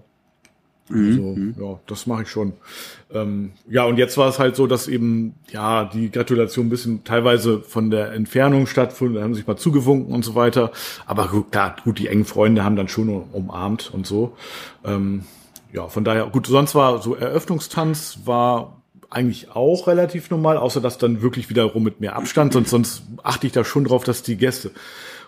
Also, 0.93 1.37
ja, 1.61 1.79
das 1.87 2.07
mache 2.07 2.23
ich 2.23 2.29
schon. 2.29 2.53
Ähm, 3.13 3.51
ja, 3.69 3.83
und 3.85 3.97
jetzt 3.97 4.17
war 4.17 4.29
es 4.29 4.39
halt 4.39 4.55
so, 4.55 4.67
dass 4.67 4.87
eben, 4.87 5.35
ja, 5.51 5.85
die 5.85 6.11
Gratulation 6.11 6.67
ein 6.67 6.69
bisschen 6.69 7.03
teilweise 7.03 7.61
von 7.61 7.91
der 7.91 8.11
Entfernung 8.13 8.67
stattfand, 8.67 9.15
da 9.15 9.21
haben 9.21 9.35
sich 9.35 9.47
mal 9.47 9.57
zugewunken 9.57 10.13
und 10.13 10.23
so 10.23 10.35
weiter. 10.35 10.71
Aber 11.05 11.27
gut, 11.27 11.51
klar, 11.51 11.75
gut, 11.83 11.99
die 11.99 12.07
engen 12.07 12.25
Freunde 12.25 12.63
haben 12.63 12.75
dann 12.75 12.87
schon 12.87 13.09
umarmt 13.09 13.91
und 13.93 14.05
so. 14.05 14.35
Ähm, 14.83 15.23
ja, 15.73 15.87
von 15.87 16.03
daher, 16.03 16.27
gut, 16.27 16.47
sonst 16.47 16.75
war 16.75 17.01
so 17.01 17.15
Eröffnungstanz 17.15 18.19
war 18.25 18.81
eigentlich 19.09 19.51
auch 19.51 19.87
relativ 19.87 20.29
normal, 20.29 20.57
außer 20.57 20.79
dass 20.81 20.97
dann 20.97 21.21
wirklich 21.21 21.49
wiederum 21.49 21.83
mit 21.83 21.99
mehr 21.99 22.15
Abstand, 22.15 22.53
sonst, 22.53 22.69
sonst 22.69 23.03
achte 23.23 23.45
ich 23.45 23.53
da 23.53 23.63
schon 23.63 23.83
drauf, 23.83 24.03
dass 24.03 24.23
die 24.23 24.37
Gäste 24.37 24.71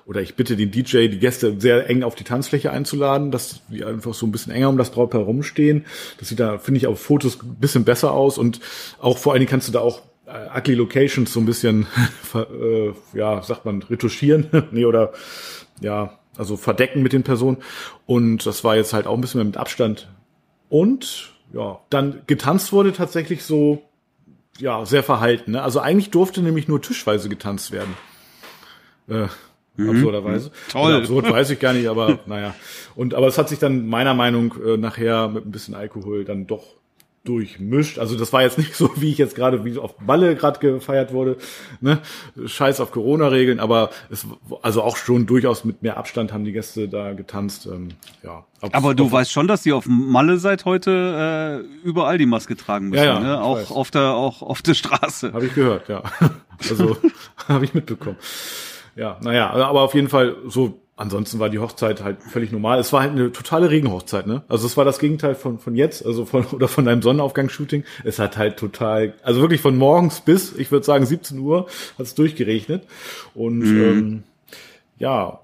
oder 0.05 0.21
ich 0.21 0.35
bitte 0.35 0.55
den 0.55 0.71
DJ, 0.71 1.07
die 1.07 1.19
Gäste 1.19 1.59
sehr 1.59 1.89
eng 1.89 2.03
auf 2.03 2.15
die 2.15 2.23
Tanzfläche 2.23 2.71
einzuladen, 2.71 3.31
dass 3.31 3.61
die 3.69 3.85
einfach 3.85 4.13
so 4.13 4.25
ein 4.25 4.31
bisschen 4.31 4.51
enger 4.51 4.69
um 4.69 4.77
das 4.77 4.91
Brautpaar 4.91 5.21
herumstehen. 5.21 5.85
Das 6.19 6.29
sieht 6.29 6.39
da, 6.39 6.57
finde 6.57 6.79
ich, 6.79 6.87
auf 6.87 6.99
Fotos 6.99 7.41
ein 7.41 7.55
bisschen 7.55 7.85
besser 7.85 8.11
aus 8.11 8.37
und 8.37 8.59
auch 8.99 9.17
vor 9.17 9.33
allen 9.33 9.39
Dingen 9.39 9.49
kannst 9.49 9.67
du 9.67 9.71
da 9.71 9.79
auch 9.79 10.01
äh, 10.25 10.59
ugly 10.59 10.75
Locations 10.75 11.31
so 11.31 11.39
ein 11.39 11.45
bisschen, 11.45 11.87
äh, 12.33 12.91
ja, 13.17 13.41
sagt 13.41 13.65
man, 13.65 13.81
retuschieren, 13.83 14.47
nee, 14.71 14.85
oder 14.85 15.13
ja, 15.79 16.19
also 16.37 16.57
verdecken 16.57 17.01
mit 17.01 17.13
den 17.13 17.23
Personen. 17.23 17.57
Und 18.05 18.45
das 18.45 18.63
war 18.63 18.75
jetzt 18.75 18.93
halt 18.93 19.07
auch 19.07 19.15
ein 19.15 19.21
bisschen 19.21 19.39
mehr 19.39 19.45
mit 19.45 19.57
Abstand. 19.57 20.09
Und 20.69 21.33
ja, 21.53 21.79
dann 21.89 22.23
getanzt 22.27 22.73
wurde 22.73 22.93
tatsächlich 22.93 23.43
so, 23.43 23.83
ja, 24.57 24.85
sehr 24.85 25.03
verhalten. 25.03 25.51
Ne? 25.51 25.61
Also 25.61 25.79
eigentlich 25.79 26.09
durfte 26.09 26.41
nämlich 26.41 26.67
nur 26.67 26.81
tischweise 26.81 27.29
getanzt 27.29 27.71
werden. 27.71 27.93
Äh, 29.07 29.27
absurderweise. 29.77 30.51
Toll. 30.69 30.87
Oder 30.89 30.97
absurd 30.99 31.29
weiß 31.31 31.49
ich 31.49 31.59
gar 31.59 31.73
nicht, 31.73 31.87
aber 31.87 32.19
naja. 32.25 32.53
Und 32.95 33.13
aber 33.13 33.27
es 33.27 33.37
hat 33.37 33.49
sich 33.49 33.59
dann 33.59 33.87
meiner 33.87 34.13
Meinung 34.13 34.53
äh, 34.65 34.77
nachher 34.77 35.27
mit 35.29 35.45
ein 35.45 35.51
bisschen 35.51 35.73
Alkohol 35.75 36.25
dann 36.25 36.45
doch 36.47 36.63
durchmischt. 37.25 37.99
Also 37.99 38.17
das 38.17 38.33
war 38.33 38.41
jetzt 38.41 38.57
nicht 38.57 38.75
so, 38.75 38.91
wie 38.97 39.09
ich 39.09 39.17
jetzt 39.17 39.33
gerade, 39.35 39.63
wie 39.63 39.77
auf 39.77 39.95
Balle 39.97 40.35
gerade 40.35 40.59
gefeiert 40.59 41.13
wurde, 41.13 41.37
ne? 41.79 41.99
Scheiß 42.45 42.81
auf 42.81 42.91
Corona-Regeln, 42.91 43.61
aber 43.61 43.91
es 44.11 44.27
also 44.61 44.81
auch 44.83 44.97
schon 44.97 45.25
durchaus 45.25 45.63
mit 45.63 45.81
mehr 45.83 45.95
Abstand 45.95 46.33
haben 46.33 46.43
die 46.43 46.51
Gäste 46.51 46.89
da 46.89 47.13
getanzt. 47.13 47.65
Ähm, 47.65 47.89
ja. 48.23 48.43
Ob- 48.61 48.75
Aber 48.75 48.93
du 48.93 49.09
weißt 49.09 49.31
schon, 49.31 49.47
dass 49.47 49.63
die 49.63 49.71
auf 49.71 49.85
Malle 49.87 50.37
seit 50.37 50.65
heute 50.65 51.63
äh, 51.63 51.87
überall 51.87 52.17
die 52.17 52.25
Maske 52.25 52.57
tragen 52.57 52.89
müssen, 52.89 53.05
Ja, 53.05 53.13
ja, 53.15 53.19
ne? 53.21 53.41
auch 53.41 53.55
weiß. 53.57 53.71
auf 53.71 53.89
der 53.89 54.11
auch 54.13 54.41
auf 54.41 54.61
der 54.61 54.73
Straße. 54.73 55.31
Habe 55.33 55.45
ich 55.45 55.55
gehört, 55.55 55.87
ja. 55.89 56.03
Also 56.69 56.97
habe 57.47 57.65
ich 57.65 57.73
mitbekommen. 57.73 58.17
Ja, 58.95 59.17
naja, 59.21 59.49
aber 59.49 59.81
auf 59.81 59.93
jeden 59.93 60.09
Fall 60.09 60.35
so 60.47 60.79
ansonsten 60.95 61.39
war 61.39 61.49
die 61.49 61.59
Hochzeit 61.59 62.03
halt 62.03 62.21
völlig 62.21 62.51
normal. 62.51 62.79
Es 62.79 62.93
war 62.93 63.01
halt 63.01 63.11
eine 63.11 63.31
totale 63.31 63.69
Regenhochzeit, 63.69 64.27
ne? 64.27 64.43
Also 64.47 64.67
es 64.67 64.77
war 64.77 64.85
das 64.85 64.99
Gegenteil 64.99 65.35
von 65.35 65.59
von 65.59 65.75
jetzt, 65.75 66.05
also 66.05 66.25
von 66.25 66.45
oder 66.51 66.67
von 66.67 66.87
einem 66.87 67.01
Sonnenaufgangsshooting. 67.01 67.83
Es 68.03 68.19
hat 68.19 68.37
halt 68.37 68.57
total, 68.57 69.13
also 69.23 69.41
wirklich 69.41 69.61
von 69.61 69.77
morgens 69.77 70.21
bis, 70.21 70.53
ich 70.55 70.71
würde 70.71 70.85
sagen 70.85 71.05
17 71.05 71.39
Uhr, 71.39 71.67
hat 71.97 72.05
es 72.05 72.15
durchgeregnet 72.15 72.83
und 73.33 73.59
mhm. 73.59 73.81
ähm, 73.81 74.23
ja, 74.99 75.39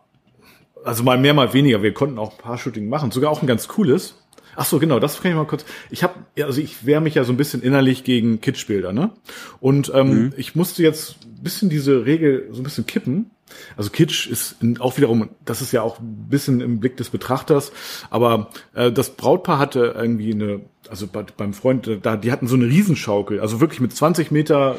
also 0.83 1.03
mal 1.03 1.17
mehr, 1.17 1.33
mal 1.33 1.53
weniger. 1.53 1.81
Wir 1.81 1.93
konnten 1.93 2.19
auch 2.19 2.31
ein 2.31 2.37
paar 2.37 2.57
Shooting 2.57 2.87
machen, 2.87 3.11
sogar 3.11 3.31
auch 3.31 3.41
ein 3.41 3.47
ganz 3.47 3.67
cooles. 3.67 4.15
Ach 4.55 4.65
so, 4.65 4.79
genau, 4.79 4.99
das 4.99 5.21
kann 5.21 5.31
ich 5.31 5.37
mal 5.37 5.45
kurz. 5.45 5.63
Ich 5.89 6.03
habe, 6.03 6.15
also 6.41 6.59
ich 6.59 6.85
wehre 6.85 7.01
mich 7.01 7.15
ja 7.15 7.23
so 7.23 7.31
ein 7.31 7.37
bisschen 7.37 7.61
innerlich 7.61 8.03
gegen 8.03 8.41
Kitschbilder, 8.41 8.91
ne? 8.91 9.11
Und 9.61 9.91
ähm, 9.95 10.09
mhm. 10.09 10.33
ich 10.35 10.55
musste 10.55 10.83
jetzt 10.83 11.15
ein 11.23 11.43
bisschen 11.43 11.69
diese 11.69 12.05
Regel 12.05 12.49
so 12.51 12.59
ein 12.59 12.63
bisschen 12.63 12.85
kippen. 12.85 13.31
Also 13.77 13.89
Kitsch 13.89 14.27
ist 14.27 14.57
auch 14.79 14.97
wiederum, 14.97 15.29
das 15.45 15.61
ist 15.61 15.71
ja 15.71 15.81
auch 15.81 15.99
ein 15.99 16.27
bisschen 16.29 16.61
im 16.61 16.79
Blick 16.79 16.97
des 16.97 17.09
Betrachters, 17.09 17.71
aber 18.09 18.49
äh, 18.73 18.91
das 18.91 19.11
Brautpaar 19.11 19.59
hatte 19.59 19.93
irgendwie 19.97 20.33
eine, 20.33 20.61
also 20.89 21.07
bei, 21.07 21.23
beim 21.35 21.53
Freund, 21.53 21.87
äh, 21.87 21.99
da, 21.99 22.17
die 22.17 22.31
hatten 22.31 22.47
so 22.47 22.55
eine 22.55 22.65
Riesenschaukel, 22.65 23.39
also 23.39 23.61
wirklich 23.61 23.79
mit 23.79 23.95
20 23.95 24.31
Meter 24.31 24.77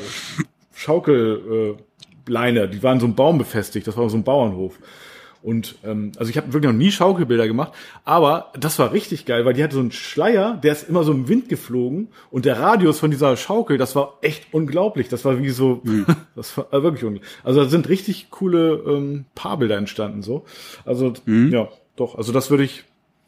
Schaukelleine, 0.75 2.61
äh, 2.61 2.69
die 2.69 2.83
waren 2.83 3.01
so 3.01 3.07
ein 3.07 3.15
Baum 3.15 3.39
befestigt, 3.39 3.87
das 3.87 3.97
war 3.97 4.09
so 4.09 4.17
ein 4.17 4.25
Bauernhof. 4.25 4.79
Und 5.43 5.77
ähm, 5.85 6.13
also 6.19 6.31
ich 6.31 6.37
habe 6.37 6.53
wirklich 6.53 6.71
noch 6.71 6.79
nie 6.79 6.91
Schaukelbilder 6.91 7.47
gemacht, 7.47 7.73
aber 8.05 8.53
das 8.59 8.79
war 8.79 8.93
richtig 8.93 9.25
geil, 9.25 9.45
weil 9.45 9.55
die 9.55 9.65
hatte 9.65 9.75
so 9.75 9.81
einen 9.81 9.93
Schleier, 9.93 10.59
der 10.63 10.73
ist 10.73 10.89
immer 10.89 11.03
so 11.03 11.13
im 11.13 11.29
Wind 11.29 11.49
geflogen 11.49 12.09
und 12.31 12.45
der 12.45 12.59
Radius 12.59 12.99
von 12.99 13.11
dieser 13.11 13.37
Schaukel, 13.37 13.79
das 13.79 13.97
war 13.97 14.19
echt 14.21 14.53
unglaublich. 14.53 15.09
Das 15.09 15.25
war 15.25 15.39
wie 15.43 15.49
so, 15.51 15.81
mhm. 15.83 16.05
das 16.37 16.57
war 16.57 16.67
äh, 16.73 16.83
wirklich 16.83 17.05
unglaublich. 17.05 17.33
Also 17.43 17.63
da 17.63 17.69
sind 17.69 17.89
richtig 17.89 18.31
coole 18.31 18.83
ähm, 18.87 19.25
Paarbilder 19.35 19.77
entstanden 19.77 20.23
so. 20.23 20.45
Also 20.85 21.15
mhm. 21.25 21.51
ja, 21.51 21.69
doch. 21.97 22.17
Also 22.17 22.33
das 22.33 22.51
würde 22.51 22.65
ich. 22.65 22.85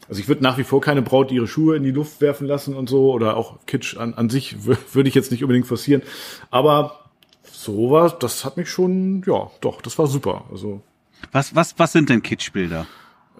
Also 0.09 0.21
ich 0.21 0.27
würde 0.27 0.43
nach 0.43 0.59
wie 0.59 0.65
vor 0.65 0.81
keine 0.81 1.01
Braut 1.01 1.31
ihre 1.31 1.47
Schuhe 1.47 1.77
in 1.77 1.85
die 1.85 1.93
Luft 1.93 2.21
werfen 2.21 2.47
lassen 2.47 2.75
und 2.75 2.89
so 2.89 3.13
oder 3.13 3.37
auch 3.37 3.65
Kitsch 3.67 3.97
an, 3.97 4.15
an 4.15 4.29
sich 4.31 4.57
würde 4.93 5.09
ich 5.09 5.15
jetzt 5.15 5.31
nicht 5.31 5.45
unbedingt 5.45 5.67
forcieren. 5.67 6.03
Aber 6.51 6.99
sowas, 7.45 8.19
das 8.19 8.45
hat 8.45 8.57
mich 8.57 8.69
schon, 8.69 9.23
ja, 9.27 9.51
doch, 9.61 9.81
das 9.81 9.99
war 9.99 10.09
super. 10.09 10.45
Also 10.51 10.83
was, 11.31 11.55
was, 11.55 11.79
was 11.79 11.93
sind 11.93 12.09
denn 12.09 12.23
Kitschbilder? 12.23 12.87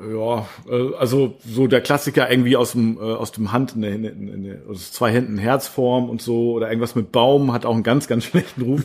Ja, 0.01 0.47
äh, 0.69 0.95
also 0.99 1.37
so 1.45 1.67
der 1.67 1.81
Klassiker 1.81 2.31
irgendwie 2.31 2.57
aus 2.57 2.73
dem 2.73 2.97
äh, 2.97 3.01
aus 3.01 3.33
dem 3.33 3.53
Hand 3.53 3.75
in 3.75 3.83
der, 3.83 3.93
in, 3.93 4.29
in 4.29 4.43
der, 4.45 4.59
aus 4.69 4.91
zwei 4.93 5.13
Händen 5.13 5.37
Herzform 5.37 6.09
und 6.09 6.23
so 6.23 6.53
oder 6.53 6.69
irgendwas 6.69 6.95
mit 6.95 7.13
Baum 7.13 7.53
hat 7.53 7.67
auch 7.67 7.75
einen 7.75 7.83
ganz 7.83 8.09
ganz 8.09 8.25
schlechten 8.27 8.63
Ruf. 8.63 8.85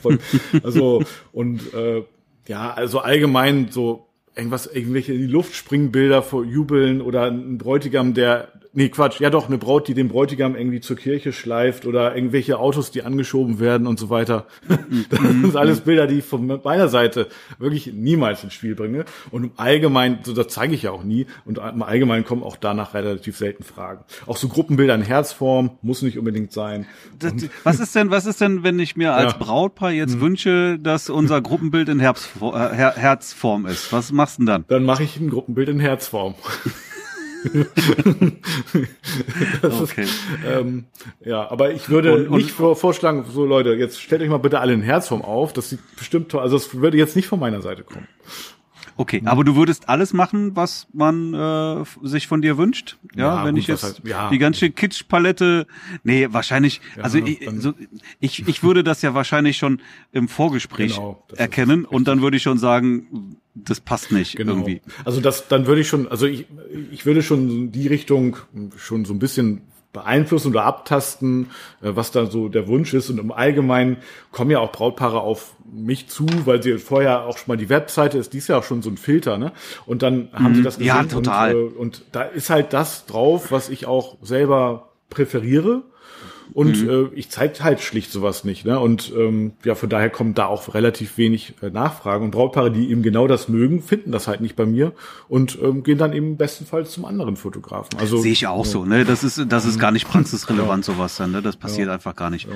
also 0.64 1.04
und 1.32 1.74
äh, 1.74 2.04
ja, 2.48 2.74
also 2.74 3.00
allgemein 3.00 3.70
so 3.72 4.08
irgendwas 4.36 4.68
irgendwelche 4.68 5.14
in 5.14 5.22
die 5.22 5.28
Luft 5.28 5.56
springen 5.56 5.92
Bilder 5.92 6.22
vor 6.22 6.44
Jubeln 6.44 7.02
oder 7.02 7.24
ein 7.24 7.58
Bräutigam, 7.58 8.14
der 8.14 8.50
Nee, 8.78 8.90
Quatsch. 8.90 9.20
Ja 9.20 9.32
doch, 9.32 9.48
eine 9.48 9.58
Braut, 9.58 9.88
die 9.88 9.96
den 9.96 10.08
Bräutigam 10.08 10.56
irgendwie 10.56 10.82
zur 10.82 10.98
Kirche 10.98 11.34
schleift 11.34 11.88
oder 11.88 12.16
irgendwelche 12.16 12.60
Autos, 12.60 12.92
die 12.92 13.02
angeschoben 13.02 13.60
werden 13.60 13.88
und 13.88 13.98
so 13.98 14.12
weiter. 14.12 14.46
das 15.10 15.20
sind 15.20 15.56
alles 15.56 15.82
Bilder, 15.82 16.06
die 16.06 16.20
ich 16.20 16.26
von 16.26 16.62
meiner 16.64 16.88
Seite 16.88 17.28
wirklich 17.58 17.92
niemals 17.92 18.44
ins 18.44 18.54
Spiel 18.54 18.76
bringe. 18.76 19.06
Und 19.32 19.46
im 19.46 19.52
Allgemeinen, 19.58 20.20
so 20.22 20.32
das 20.32 20.50
zeige 20.50 20.76
ich 20.76 20.84
ja 20.84 20.92
auch 20.92 21.04
nie, 21.04 21.26
und 21.44 21.58
im 21.58 21.82
Allgemeinen 21.82 22.24
kommen 22.24 22.44
auch 22.44 22.56
danach 22.56 22.94
relativ 22.94 23.36
selten 23.36 23.64
Fragen. 23.64 24.04
Auch 24.28 24.38
so 24.38 24.48
Gruppenbilder 24.48 24.94
in 24.94 25.02
Herzform 25.02 25.72
muss 25.82 26.04
nicht 26.04 26.20
unbedingt 26.20 26.52
sein. 26.52 26.86
Das, 27.18 27.34
was 27.64 27.80
ist 27.80 27.96
denn, 27.96 28.12
was 28.12 28.28
ist 28.28 28.42
denn, 28.42 28.62
wenn 28.62 28.78
ich 28.78 28.96
mir 28.96 29.14
als 29.14 29.32
ja. 29.32 29.40
Brautpaar 29.40 29.90
jetzt 29.90 30.14
hm. 30.14 30.22
wünsche, 30.22 30.78
dass 30.78 31.10
unser 31.10 31.42
Gruppenbild 31.42 31.90
in 31.90 32.00
Herbst, 32.00 32.30
äh, 32.44 32.76
Herzform 32.76 33.66
ist? 33.66 33.92
Was 33.92 34.12
machst 34.12 34.38
du 34.38 34.42
denn 34.42 34.46
dann? 34.46 34.66
Dann 34.68 34.84
mache 34.84 35.02
ich 35.02 35.20
ein 35.20 35.32
Gruppenbild 35.32 35.68
in 35.68 35.80
Herzform. 35.80 36.36
okay. 39.64 40.04
Ist, 40.04 40.20
ähm, 40.46 40.86
ja, 41.24 41.50
aber 41.50 41.72
ich 41.72 41.90
würde 41.90 42.16
und, 42.16 42.28
und, 42.30 42.38
nicht 42.38 42.52
vorschlagen, 42.52 43.26
so 43.30 43.46
Leute, 43.46 43.74
jetzt 43.74 44.02
stellt 44.02 44.22
euch 44.22 44.30
mal 44.30 44.38
bitte 44.38 44.60
alle 44.60 44.74
ein 44.74 44.82
Herzform 44.82 45.22
auf. 45.22 45.54
Das 45.54 45.70
sieht 45.70 45.80
bestimmt 45.96 46.30
toll. 46.30 46.42
Also 46.42 46.58
es 46.58 46.80
würde 46.80 46.98
jetzt 46.98 47.16
nicht 47.16 47.28
von 47.28 47.40
meiner 47.40 47.62
Seite 47.62 47.84
kommen. 47.84 48.08
Okay, 48.98 49.22
aber 49.26 49.44
du 49.44 49.56
würdest 49.56 49.90
alles 49.90 50.12
machen, 50.12 50.56
was 50.56 50.88
man 50.92 51.34
äh, 51.34 51.84
sich 52.02 52.28
von 52.28 52.42
dir 52.42 52.58
wünscht? 52.58 52.98
Ja, 53.16 53.36
ja 53.36 53.46
wenn 53.46 53.54
gut, 53.54 53.62
ich 53.62 53.68
jetzt 53.68 53.84
heißt, 53.84 54.02
ja. 54.06 54.30
die 54.30 54.40
ganze 54.40 54.72
Kitsch-Palette, 54.72 55.68
nee, 56.04 56.28
wahrscheinlich, 56.32 56.82
ja, 56.96 57.04
also 57.04 57.20
ich, 57.20 57.48
so, 57.60 57.74
ich, 58.20 58.48
ich 58.48 58.64
würde 58.64 58.84
das 58.84 59.04
ja 59.04 59.14
wahrscheinlich 59.14 59.58
schon 59.58 59.82
im 60.12 60.28
Vorgespräch 60.28 60.96
genau, 60.96 61.24
erkennen 61.36 61.86
und 61.86 62.08
dann 62.08 62.22
würde 62.22 62.38
ich 62.38 62.44
schon 62.44 62.58
sagen, 62.58 63.38
das 63.54 63.80
passt 63.80 64.12
nicht 64.12 64.36
genau. 64.36 64.54
irgendwie. 64.54 64.82
Also 65.06 65.22
das, 65.22 65.48
dann 65.48 65.68
würde 65.68 65.82
ich 65.82 65.88
schon, 65.88 66.08
also 66.08 66.26
ich, 66.26 66.48
ich 66.92 67.06
würde 67.06 67.22
schon 67.22 67.72
die 67.72 67.88
Richtung 67.88 68.38
schon 68.78 69.06
so 69.06 69.14
ein 69.14 69.20
bisschen 69.20 69.62
beeinflussen 69.98 70.50
oder 70.50 70.64
abtasten, 70.64 71.50
äh, 71.82 71.92
was 71.96 72.12
da 72.12 72.26
so 72.26 72.50
der 72.50 72.68
Wunsch 72.68 72.94
ist. 72.94 73.10
Und 73.10 73.20
im 73.20 73.32
Allgemeinen 73.32 73.98
kommen 74.32 74.52
ja 74.52 74.60
auch 74.60 74.72
Brautpaare 74.72 75.20
auf 75.20 75.54
mich 75.70 76.08
zu, 76.08 76.26
weil 76.46 76.64
sie 76.64 76.78
vorher 76.78 77.26
auch 77.26 77.38
schon 77.38 77.46
mal 77.48 77.58
die 77.58 77.70
Webseite 77.70 78.18
ist, 78.18 78.34
die 78.34 78.38
ist 78.38 78.48
ja 78.48 78.58
auch 78.58 78.64
schon 78.64 78.82
so 78.82 78.90
ein 78.90 78.98
Filter, 78.98 79.38
ne? 79.38 79.52
Und 79.86 80.02
dann 80.02 80.30
haben 80.34 80.54
sie 80.54 80.62
mhm. 80.62 80.66
das 80.66 80.78
gesehen. 80.78 80.96
Ja, 80.96 81.04
total. 81.04 81.56
Und, 81.56 81.76
äh, 81.76 81.78
und 81.78 82.04
da 82.12 82.22
ist 82.22 82.50
halt 82.50 82.74
das 82.74 83.06
drauf, 83.06 83.52
was 83.52 83.70
ich 83.70 83.86
auch 83.86 84.18
selber 84.22 84.90
präferiere. 85.10 85.84
Und 86.54 86.84
mhm. 86.84 86.90
äh, 86.90 87.04
ich 87.16 87.30
zeige 87.30 87.64
halt 87.64 87.82
schlicht 87.82 88.12
sowas 88.12 88.44
nicht. 88.44 88.66
Ne? 88.66 88.80
Und 88.80 89.12
ähm, 89.16 89.52
ja, 89.64 89.76
von 89.76 89.90
daher 89.90 90.10
kommen 90.10 90.34
da 90.34 90.46
auch 90.46 90.74
relativ 90.74 91.18
wenig 91.18 91.54
äh, 91.62 91.70
Nachfragen. 91.70 92.26
Und 92.26 92.32
Brautpaare, 92.32 92.72
die 92.72 92.90
eben 92.90 93.04
genau 93.04 93.28
das 93.28 93.48
mögen, 93.48 93.82
finden 93.82 94.12
das 94.12 94.28
halt 94.28 94.42
nicht 94.42 94.56
bei 94.56 94.66
mir 94.66 94.94
und 95.30 95.58
ähm, 95.62 95.84
gehen 95.84 95.98
dann 95.98 96.14
eben 96.14 96.38
bestenfalls 96.38 96.92
zum 96.92 97.06
anderen 97.06 97.36
Fotografen. 97.36 98.00
Also 98.00 98.18
sehe 98.18 98.32
ich 98.32 98.48
auch 98.48 98.66
ja. 98.66 98.72
so. 98.72 98.86
Ne, 98.86 99.06
das 99.06 99.24
ist 99.24 99.46
das 99.50 99.66
ist 99.66 99.80
gar 99.80 99.92
nicht 99.92 100.08
praxisrelevant 100.08 100.88
ja. 100.88 100.94
sowas 100.94 101.18
dann. 101.18 101.32
Ne, 101.32 101.42
das 101.42 101.56
passiert 101.56 101.88
ja. 101.88 101.94
einfach 101.94 102.16
gar 102.16 102.30
nicht. 102.30 102.48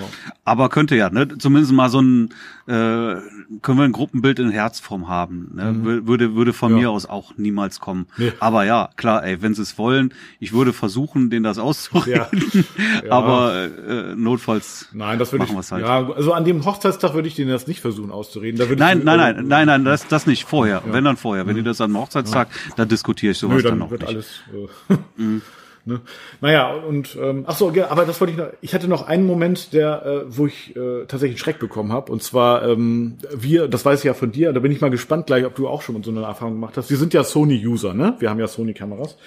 Aber 0.45 0.69
könnte 0.69 0.95
ja. 0.95 1.09
Ne, 1.09 1.37
zumindest 1.37 1.73
mal 1.73 1.89
so 1.89 2.01
ein 2.01 2.29
äh, 2.67 3.15
können 3.61 3.77
wir 3.77 3.83
ein 3.83 3.91
Gruppenbild 3.91 4.39
in 4.39 4.49
Herzform 4.49 5.07
haben. 5.07 5.51
Ne? 5.55 5.73
Mhm. 5.73 6.07
Würde 6.07 6.35
würde 6.35 6.53
von 6.53 6.73
mir 6.73 6.89
aus 6.89 7.05
auch 7.05 7.37
niemals 7.37 7.79
kommen. 7.79 8.07
Nee. 8.17 8.31
Aber 8.39 8.65
ja, 8.65 8.89
klar. 8.95 9.23
Ey, 9.23 9.41
wenn 9.41 9.53
sie 9.53 9.61
es 9.61 9.77
wollen, 9.77 10.13
ich 10.39 10.53
würde 10.53 10.73
versuchen, 10.73 11.29
denen 11.29 11.43
das 11.43 11.57
auszureden. 11.57 12.65
Aber 13.09 13.69
äh, 13.87 14.15
notfalls 14.15 14.87
nein, 14.93 15.19
das 15.19 15.31
würde 15.31 15.45
ich, 15.45 15.71
halt. 15.71 15.83
Ja, 15.83 16.11
also 16.11 16.33
an 16.33 16.45
dem 16.45 16.65
Hochzeitstag 16.65 17.13
würde 17.13 17.27
ich 17.27 17.35
denen 17.35 17.51
das 17.51 17.67
nicht 17.67 17.81
versuchen 17.81 18.11
auszureden. 18.11 18.57
Da 18.57 18.65
nein, 18.65 18.99
ich, 18.99 19.03
nein, 19.03 19.17
nein, 19.17 19.35
nein, 19.35 19.47
nein, 19.47 19.67
nein, 19.67 19.85
das, 19.85 20.07
das 20.07 20.27
nicht 20.27 20.45
vorher. 20.45 20.83
Ja. 20.85 20.93
Wenn 20.93 21.03
dann 21.03 21.17
vorher. 21.17 21.45
Wenn 21.47 21.53
mhm. 21.53 21.59
die 21.59 21.63
das 21.63 21.81
am 21.81 21.97
Hochzeitstag, 21.97 22.49
ja. 22.51 22.73
dann 22.75 22.87
diskutiere 22.87 23.31
ich 23.31 23.37
sowas 23.37 23.57
Nö, 23.57 23.61
dann, 23.63 23.71
dann 23.71 23.79
noch 23.79 23.91
wird 23.91 24.01
nicht. 24.01 24.09
alles. 24.09 24.41
Äh, 24.89 24.97
mhm. 25.21 25.41
Ne? 25.83 25.99
Naja, 26.41 26.73
und 26.73 27.17
ähm, 27.19 27.45
ach 27.47 27.57
so, 27.57 27.71
ja, 27.71 27.89
aber 27.89 28.05
das 28.05 28.21
wollte 28.21 28.33
ich 28.33 28.37
noch. 28.37 28.49
Ich 28.61 28.75
hatte 28.75 28.87
noch 28.87 29.07
einen 29.07 29.25
Moment, 29.25 29.73
der, 29.73 30.05
äh, 30.05 30.21
wo 30.27 30.45
ich 30.45 30.75
äh, 30.75 31.05
tatsächlich 31.07 31.31
einen 31.31 31.37
Schreck 31.39 31.59
bekommen 31.59 31.91
habe. 31.91 32.11
Und 32.11 32.21
zwar 32.21 32.67
ähm, 32.67 33.17
wir, 33.33 33.67
das 33.67 33.83
weiß 33.83 33.99
ich 33.99 34.05
ja 34.05 34.13
von 34.13 34.31
dir. 34.31 34.53
Da 34.53 34.59
bin 34.59 34.71
ich 34.71 34.79
mal 34.79 34.91
gespannt 34.91 35.25
gleich, 35.25 35.43
ob 35.45 35.55
du 35.55 35.67
auch 35.67 35.81
schon 35.81 36.01
so 36.03 36.11
eine 36.11 36.21
Erfahrung 36.21 36.53
gemacht 36.53 36.77
hast. 36.77 36.91
Wir 36.91 36.97
sind 36.97 37.13
ja 37.15 37.23
Sony-User, 37.23 37.95
ne? 37.95 38.15
Wir 38.19 38.29
haben 38.29 38.39
ja 38.39 38.47
Sony-Kameras. 38.47 39.17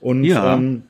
Und 0.00 0.22
ja. 0.22 0.54
ähm, 0.54 0.84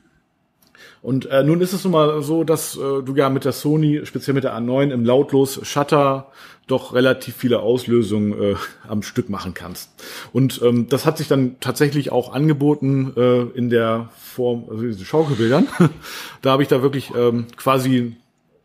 und 1.07 1.27
äh, 1.27 1.41
nun 1.41 1.61
ist 1.61 1.71
es 1.71 1.85
nun 1.85 1.93
mal 1.93 2.21
so, 2.21 2.43
dass 2.43 2.75
äh, 2.75 3.01
du 3.01 3.15
ja 3.15 3.29
mit 3.29 3.45
der 3.45 3.53
Sony, 3.53 4.01
speziell 4.03 4.33
mit 4.33 4.43
der 4.43 4.57
A9 4.57 4.91
im 4.91 5.05
lautlos 5.05 5.57
Shutter 5.65 6.33
doch 6.67 6.93
relativ 6.93 7.33
viele 7.33 7.61
Auslösungen 7.61 8.33
äh, 8.33 8.55
am 8.89 9.03
Stück 9.03 9.29
machen 9.29 9.53
kannst. 9.53 9.89
Und 10.33 10.61
ähm, 10.61 10.89
das 10.89 11.05
hat 11.05 11.17
sich 11.17 11.29
dann 11.29 11.61
tatsächlich 11.61 12.11
auch 12.11 12.33
angeboten 12.33 13.13
äh, 13.15 13.43
in 13.57 13.69
der 13.69 14.09
Form, 14.17 14.65
also 14.69 14.83
diese 14.83 15.05
Schaukelbildern. 15.05 15.69
da 16.41 16.51
habe 16.51 16.63
ich 16.63 16.67
da 16.67 16.81
wirklich 16.81 17.13
ähm, 17.15 17.45
quasi 17.55 18.17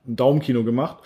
ein 0.05 0.17
Daumenkino 0.17 0.65
gemacht. 0.65 0.97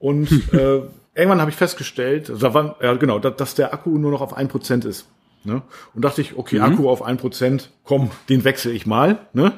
Und 0.00 0.32
äh, 0.52 0.80
irgendwann 1.14 1.40
habe 1.40 1.52
ich 1.52 1.56
festgestellt, 1.56 2.30
also 2.30 2.48
da 2.48 2.52
war, 2.52 2.76
ja 2.82 2.94
genau, 2.94 3.20
dass, 3.20 3.36
dass 3.36 3.54
der 3.54 3.72
Akku 3.72 3.90
nur 3.90 4.10
noch 4.10 4.22
auf 4.22 4.36
ein 4.36 4.48
Prozent 4.48 4.84
ist. 4.84 5.06
Ne? 5.44 5.62
Und 5.94 6.04
dachte 6.04 6.20
ich, 6.20 6.36
okay, 6.36 6.56
mhm. 6.56 6.64
Akku 6.64 6.90
auf 6.90 7.00
ein 7.00 7.16
Prozent, 7.16 7.70
komm, 7.84 8.10
den 8.28 8.42
wechsle 8.42 8.72
ich 8.72 8.86
mal. 8.86 9.20
Ne? 9.32 9.52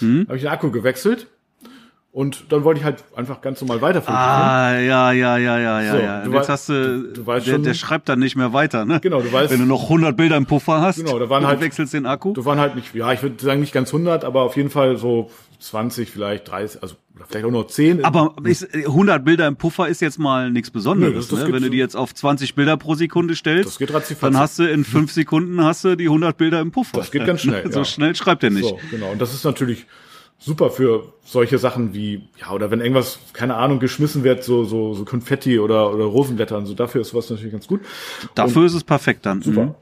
Hm? 0.00 0.24
Habe 0.26 0.36
ich 0.36 0.42
den 0.42 0.50
Akku 0.50 0.70
gewechselt. 0.70 1.28
Und 2.16 2.50
dann 2.50 2.64
wollte 2.64 2.80
ich 2.80 2.84
halt 2.86 3.04
einfach 3.14 3.42
ganz 3.42 3.60
normal 3.60 3.82
weiterführen. 3.82 4.16
Ah, 4.16 4.78
ja, 4.78 5.12
ja, 5.12 5.36
ja, 5.36 5.58
ja, 5.58 5.82
ja, 5.82 5.92
so, 5.92 5.98
ja. 5.98 6.24
Du 6.24 6.32
Jetzt 6.32 6.48
hast 6.48 6.70
du, 6.70 7.12
du 7.12 7.26
weißt 7.26 7.46
der, 7.46 7.52
schon, 7.52 7.62
der 7.62 7.74
schreibt 7.74 8.08
dann 8.08 8.20
nicht 8.20 8.36
mehr 8.36 8.54
weiter, 8.54 8.86
ne? 8.86 9.00
Genau, 9.02 9.20
du 9.20 9.30
weißt. 9.30 9.52
Wenn 9.52 9.58
du 9.60 9.66
noch 9.66 9.82
100 9.82 10.16
Bilder 10.16 10.38
im 10.38 10.46
Puffer 10.46 10.80
hast, 10.80 10.96
genau, 10.96 11.18
da 11.18 11.28
waren 11.28 11.46
halt, 11.46 11.60
du 11.60 11.64
wechselst 11.64 11.92
den 11.92 12.06
Akku. 12.06 12.32
Du 12.32 12.46
waren 12.46 12.58
halt 12.58 12.74
nicht, 12.74 12.94
ja, 12.94 13.12
ich 13.12 13.22
würde 13.22 13.44
sagen 13.44 13.60
nicht 13.60 13.74
ganz 13.74 13.92
100, 13.92 14.24
aber 14.24 14.44
auf 14.44 14.56
jeden 14.56 14.70
Fall 14.70 14.96
so 14.96 15.30
20, 15.58 16.10
vielleicht 16.10 16.50
30, 16.50 16.82
also 16.82 16.96
vielleicht 17.28 17.46
auch 17.46 17.50
nur 17.50 17.66
10. 17.66 18.04
Aber 18.04 18.34
ist, 18.44 18.74
100 18.74 19.24
Bilder 19.24 19.46
im 19.46 19.56
Puffer 19.56 19.88
ist 19.88 20.00
jetzt 20.00 20.18
mal 20.18 20.50
nichts 20.50 20.70
Besonderes. 20.70 21.12
Nö, 21.12 21.20
das, 21.20 21.28
das 21.28 21.48
ne? 21.48 21.54
Wenn 21.54 21.62
du 21.62 21.70
die 21.70 21.78
jetzt 21.78 21.96
auf 21.96 22.14
20 22.14 22.54
Bilder 22.54 22.76
pro 22.76 22.94
Sekunde 22.94 23.34
stellst, 23.34 23.68
das 23.68 23.78
geht 23.78 23.90
dann 24.22 24.36
hast 24.36 24.58
du 24.58 24.64
in 24.64 24.84
5 24.84 25.12
Sekunden 25.12 25.62
hast 25.62 25.84
du 25.84 25.96
die 25.96 26.06
100 26.06 26.36
Bilder 26.36 26.60
im 26.60 26.70
Puffer. 26.70 26.98
Das 26.98 27.10
geht 27.10 27.26
ganz 27.26 27.40
schnell. 27.40 27.64
so 27.72 27.80
ja. 27.80 27.84
schnell 27.84 28.14
schreibt 28.14 28.44
er 28.44 28.50
nicht. 28.50 28.68
So, 28.68 28.78
genau. 28.90 29.12
Und 29.12 29.20
das 29.20 29.34
ist 29.34 29.44
natürlich 29.44 29.86
super 30.38 30.70
für 30.70 31.12
solche 31.24 31.58
Sachen 31.58 31.94
wie, 31.94 32.28
ja, 32.38 32.52
oder 32.52 32.70
wenn 32.70 32.80
irgendwas, 32.80 33.18
keine 33.32 33.56
Ahnung, 33.56 33.80
geschmissen 33.80 34.22
wird, 34.22 34.44
so, 34.44 34.64
so, 34.64 34.94
so 34.94 35.04
Konfetti 35.04 35.58
oder, 35.58 35.92
oder 35.92 36.04
Rosenblätter 36.04 36.58
und 36.58 36.66
so, 36.66 36.74
dafür 36.74 37.00
ist 37.00 37.14
was 37.14 37.30
natürlich 37.30 37.52
ganz 37.52 37.66
gut. 37.66 37.80
Dafür 38.34 38.62
und 38.62 38.66
ist 38.66 38.74
es 38.74 38.84
perfekt 38.84 39.26
dann. 39.26 39.42
Super. 39.42 39.64
Mhm. 39.64 39.74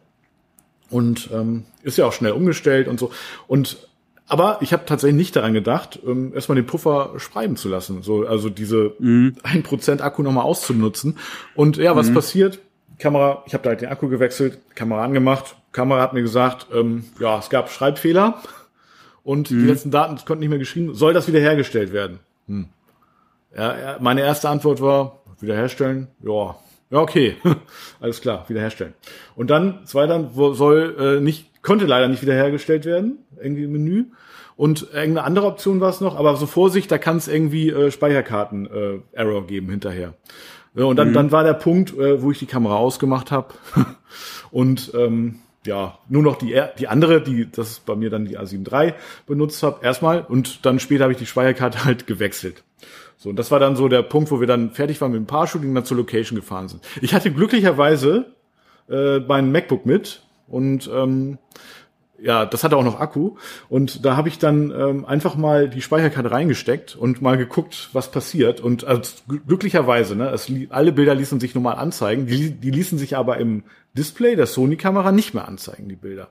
Und 0.91 1.31
ähm, 1.33 1.65
ist 1.83 1.99
ja 1.99 2.07
auch 2.07 2.13
schnell 2.13 2.33
umgestellt 2.33 2.87
und 2.87 3.01
so. 3.01 3.11
Und 3.49 3.89
aber 4.27 4.59
ich 4.61 4.73
habe 4.73 4.85
tatsächlich 4.87 5.17
nicht 5.17 5.37
daran 5.37 5.53
gedacht, 5.53 5.99
ähm, 6.07 6.33
erstmal 6.35 6.57
den 6.57 6.67
Puffer 6.67 7.13
schreiben 7.19 7.57
zu 7.57 7.69
lassen. 7.69 8.03
So, 8.03 8.27
also 8.27 8.49
diese 8.49 8.93
Mhm. 8.99 9.37
ein 9.43 9.63
Prozent 9.63 10.01
Akku 10.03 10.23
nochmal 10.23 10.45
auszunutzen. 10.45 11.19
Und 11.55 11.77
ja, 11.77 11.95
was 11.97 12.13
passiert? 12.13 12.59
Kamera, 12.99 13.43
ich 13.47 13.55
habe 13.55 13.63
da 13.65 13.71
halt 13.71 13.81
den 13.81 13.89
Akku 13.89 14.09
gewechselt, 14.09 14.59
Kamera 14.75 15.05
angemacht. 15.05 15.57
Kamera 15.73 16.01
hat 16.01 16.15
mir 16.15 16.23
gesagt, 16.23 16.69
ähm, 16.73 17.05
ja, 17.19 17.39
es 17.39 17.51
gab 17.51 17.71
Schreibfehler 17.71 18.41
und 19.25 19.51
die 19.51 19.55
letzten 19.57 19.91
Daten 19.91 20.17
konnten 20.25 20.41
nicht 20.41 20.51
mehr 20.51 20.59
geschrieben. 20.59 20.95
Soll 20.95 21.13
das 21.13 21.27
wiederhergestellt 21.27 21.93
werden? 21.93 22.21
Hm. 22.47 22.67
Ja, 23.57 23.97
meine 24.01 24.21
erste 24.23 24.49
Antwort 24.49 24.81
war, 24.81 25.21
wiederherstellen? 25.41 26.09
Ja, 26.23 26.57
ja, 26.91 26.99
okay. 26.99 27.37
Alles 28.01 28.21
klar, 28.21 28.45
wiederherstellen. 28.49 28.95
Und 29.37 29.51
dann, 29.51 29.87
zweiter, 29.87 30.31
wo 30.35 30.53
soll 30.55 30.97
äh, 31.19 31.21
nicht, 31.21 31.51
konnte 31.65 31.87
leider 31.87 32.09
nicht 32.09 32.23
wiederhergestellt 32.23 32.85
werden, 32.85 33.19
irgendwie 33.43 33.65
im 33.65 33.73
Menü. 33.73 34.05
Und 34.57 34.83
irgendeine 34.93 35.25
andere 35.25 35.47
Option 35.47 35.81
war 35.81 35.91
es 35.91 36.01
noch, 36.01 36.17
aber 36.17 36.37
so 36.37 36.47
Vorsicht, 36.47 36.91
da 36.93 36.99
kann 36.99 37.17
es 37.17 37.27
irgendwie 37.27 37.71
äh, 37.71 37.91
Speicherkarten-Error 37.91 39.47
geben 39.49 39.71
hinterher. 39.71 40.15
Ja, 40.77 40.85
und 40.85 40.97
dann, 40.97 41.13
dann 41.13 41.33
war 41.33 41.43
der 41.45 41.55
Punkt, 41.55 41.97
äh, 41.97 42.23
wo 42.23 42.31
ich 42.31 42.39
die 42.39 42.47
Kamera 42.47 42.77
ausgemacht 42.77 43.31
habe 43.31 43.55
und 44.51 44.93
ähm, 44.95 45.41
ja, 45.67 45.99
nur 46.09 46.23
noch 46.23 46.37
die, 46.37 46.61
die 46.79 46.89
andere, 46.89 47.23
die, 47.23 47.51
das 47.51 47.71
ist 47.71 47.87
bei 47.87 47.97
mir 47.97 48.11
dann 48.11 48.27
die 48.27 48.39
A7 48.39 48.71
III 48.71 48.95
benutzt 49.27 49.63
habe, 49.63 49.85
erstmal 49.85 50.23
und 50.23 50.67
dann 50.67 50.79
später 50.79 51.05
habe 51.05 51.13
ich 51.13 51.19
die 51.19 51.27
Speicherkarte 51.27 51.85
halt 51.85 52.07
gewechselt. 52.07 52.65
So, 53.17 53.31
und 53.31 53.37
das 53.37 53.51
war 53.51 53.61
dann 53.61 53.77
so 53.77 53.89
der 53.89 54.03
Punkt, 54.03 54.31
wo 54.31 54.41
wir 54.41 54.47
dann 54.47 54.73
fertig 54.73 55.01
waren 55.01 55.13
mit 55.13 55.21
dem 55.21 55.27
Paar-Shooting 55.27 55.71
und 55.71 55.75
dann 55.77 55.85
zur 55.85 55.97
Location 55.97 56.37
gefahren 56.37 56.69
sind. 56.69 56.83
Ich 57.01 57.15
hatte 57.15 57.31
glücklicherweise 57.31 58.27
äh, 58.91 59.21
mein 59.21 59.53
MacBook 59.53 59.87
mit 59.87 60.24
und 60.49 60.91
ähm, 60.93 61.39
ja, 62.23 62.47
das 62.47 62.65
hatte 62.65 62.77
auch 62.77 62.85
noch 62.85 63.01
Akku. 63.01 63.37
Und 63.69 64.05
da 64.05 64.17
habe 64.17 64.29
ich 64.29 64.39
dann 64.39 64.71
ähm, 64.71 65.05
einfach 65.05 65.37
mal 65.37 65.69
die 65.69 65.83
Speicherkarte 65.83 66.31
reingesteckt 66.31 66.97
und 66.97 67.21
mal 67.21 67.37
geguckt, 67.37 67.91
was 67.93 68.11
passiert. 68.11 68.61
Und 68.61 68.85
also, 68.85 69.03
gl- 69.29 69.41
glücklicherweise, 69.47 70.17
ne, 70.17 70.31
es, 70.31 70.51
alle 70.71 70.93
Bilder 70.93 71.15
ließen 71.15 71.41
sich 71.41 71.55
normal 71.55 71.75
anzeigen. 71.75 72.27
Die, 72.27 72.53
die 72.53 72.71
ließen 72.71 72.99
sich 72.99 73.17
aber 73.17 73.39
im 73.39 73.65
Display 73.99 74.37
der 74.37 74.47
Sony-Kamera 74.47 75.13
nicht 75.13 75.35
mehr 75.35 75.47
anzeigen, 75.49 75.89
die 75.89 75.97
Bilder. 75.97 76.31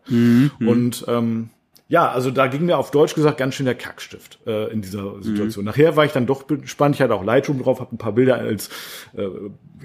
Und 0.67 1.05
ähm, 1.07 1.49
ja, 1.93 2.09
also 2.11 2.31
da 2.31 2.47
ging 2.47 2.65
mir 2.65 2.79
auf 2.79 2.89
Deutsch 2.89 3.13
gesagt 3.13 3.37
ganz 3.37 3.53
schön 3.53 3.67
der 3.67 3.75
Kackstift 3.75 4.39
äh, 4.47 4.71
in 4.71 4.81
dieser 4.81 5.21
Situation. 5.21 5.63
Nachher 5.63 5.95
war 5.95 6.05
ich 6.05 6.11
dann 6.11 6.25
doch 6.25 6.47
gespannt. 6.47 6.95
Ich 6.95 7.01
hatte 7.03 7.13
auch 7.13 7.23
Lightroom 7.23 7.61
drauf, 7.61 7.79
habe 7.79 7.93
ein 7.93 7.99
paar 7.99 8.13
Bilder 8.13 8.37
als 8.37 8.69
äh, 9.15 9.27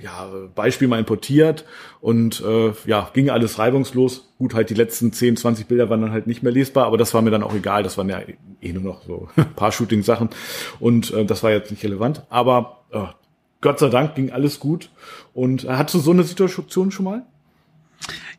ja, 0.01 0.27
Beispiel 0.55 0.89
mal 0.89 0.99
importiert 0.99 1.67
und 2.01 2.41
äh, 2.41 2.73
ja, 2.87 3.11
ging 3.13 3.29
alles 3.29 3.59
reibungslos. 3.59 4.33
Gut, 4.39 4.55
halt 4.55 4.71
die 4.71 4.75
letzten 4.75 5.13
10, 5.13 5.37
20 5.37 5.67
Bilder 5.67 5.91
waren 5.91 6.01
dann 6.01 6.13
halt 6.13 6.27
nicht 6.27 6.43
mehr 6.43 6.51
lesbar, 6.51 6.87
aber 6.87 6.97
das 6.97 7.13
war 7.13 7.21
mir 7.21 7.31
dann 7.31 7.43
auch 7.43 7.55
egal. 7.55 7.83
Das 7.83 7.99
waren 7.99 8.09
ja 8.09 8.23
eh 8.63 8.73
nur 8.73 8.85
noch 8.85 9.03
so 9.03 9.29
ein 9.37 9.53
paar 9.55 9.71
Shooting-Sachen 9.71 10.31
und 10.81 11.13
äh, 11.13 11.27
das 11.27 11.43
war 11.43 11.51
jetzt 11.51 11.71
nicht 11.71 11.85
relevant. 11.85 12.23
Aber 12.31 12.85
äh, 12.91 13.05
Gott 13.61 13.81
sei 13.81 13.91
Dank 13.91 14.15
ging 14.15 14.33
alles 14.33 14.61
gut. 14.61 14.89
Und 15.35 15.65
äh, 15.65 15.73
hattest 15.73 15.97
du 15.97 15.99
so 15.99 16.13
eine 16.13 16.23
Situation 16.23 16.91
schon 16.91 17.05
mal? 17.05 17.27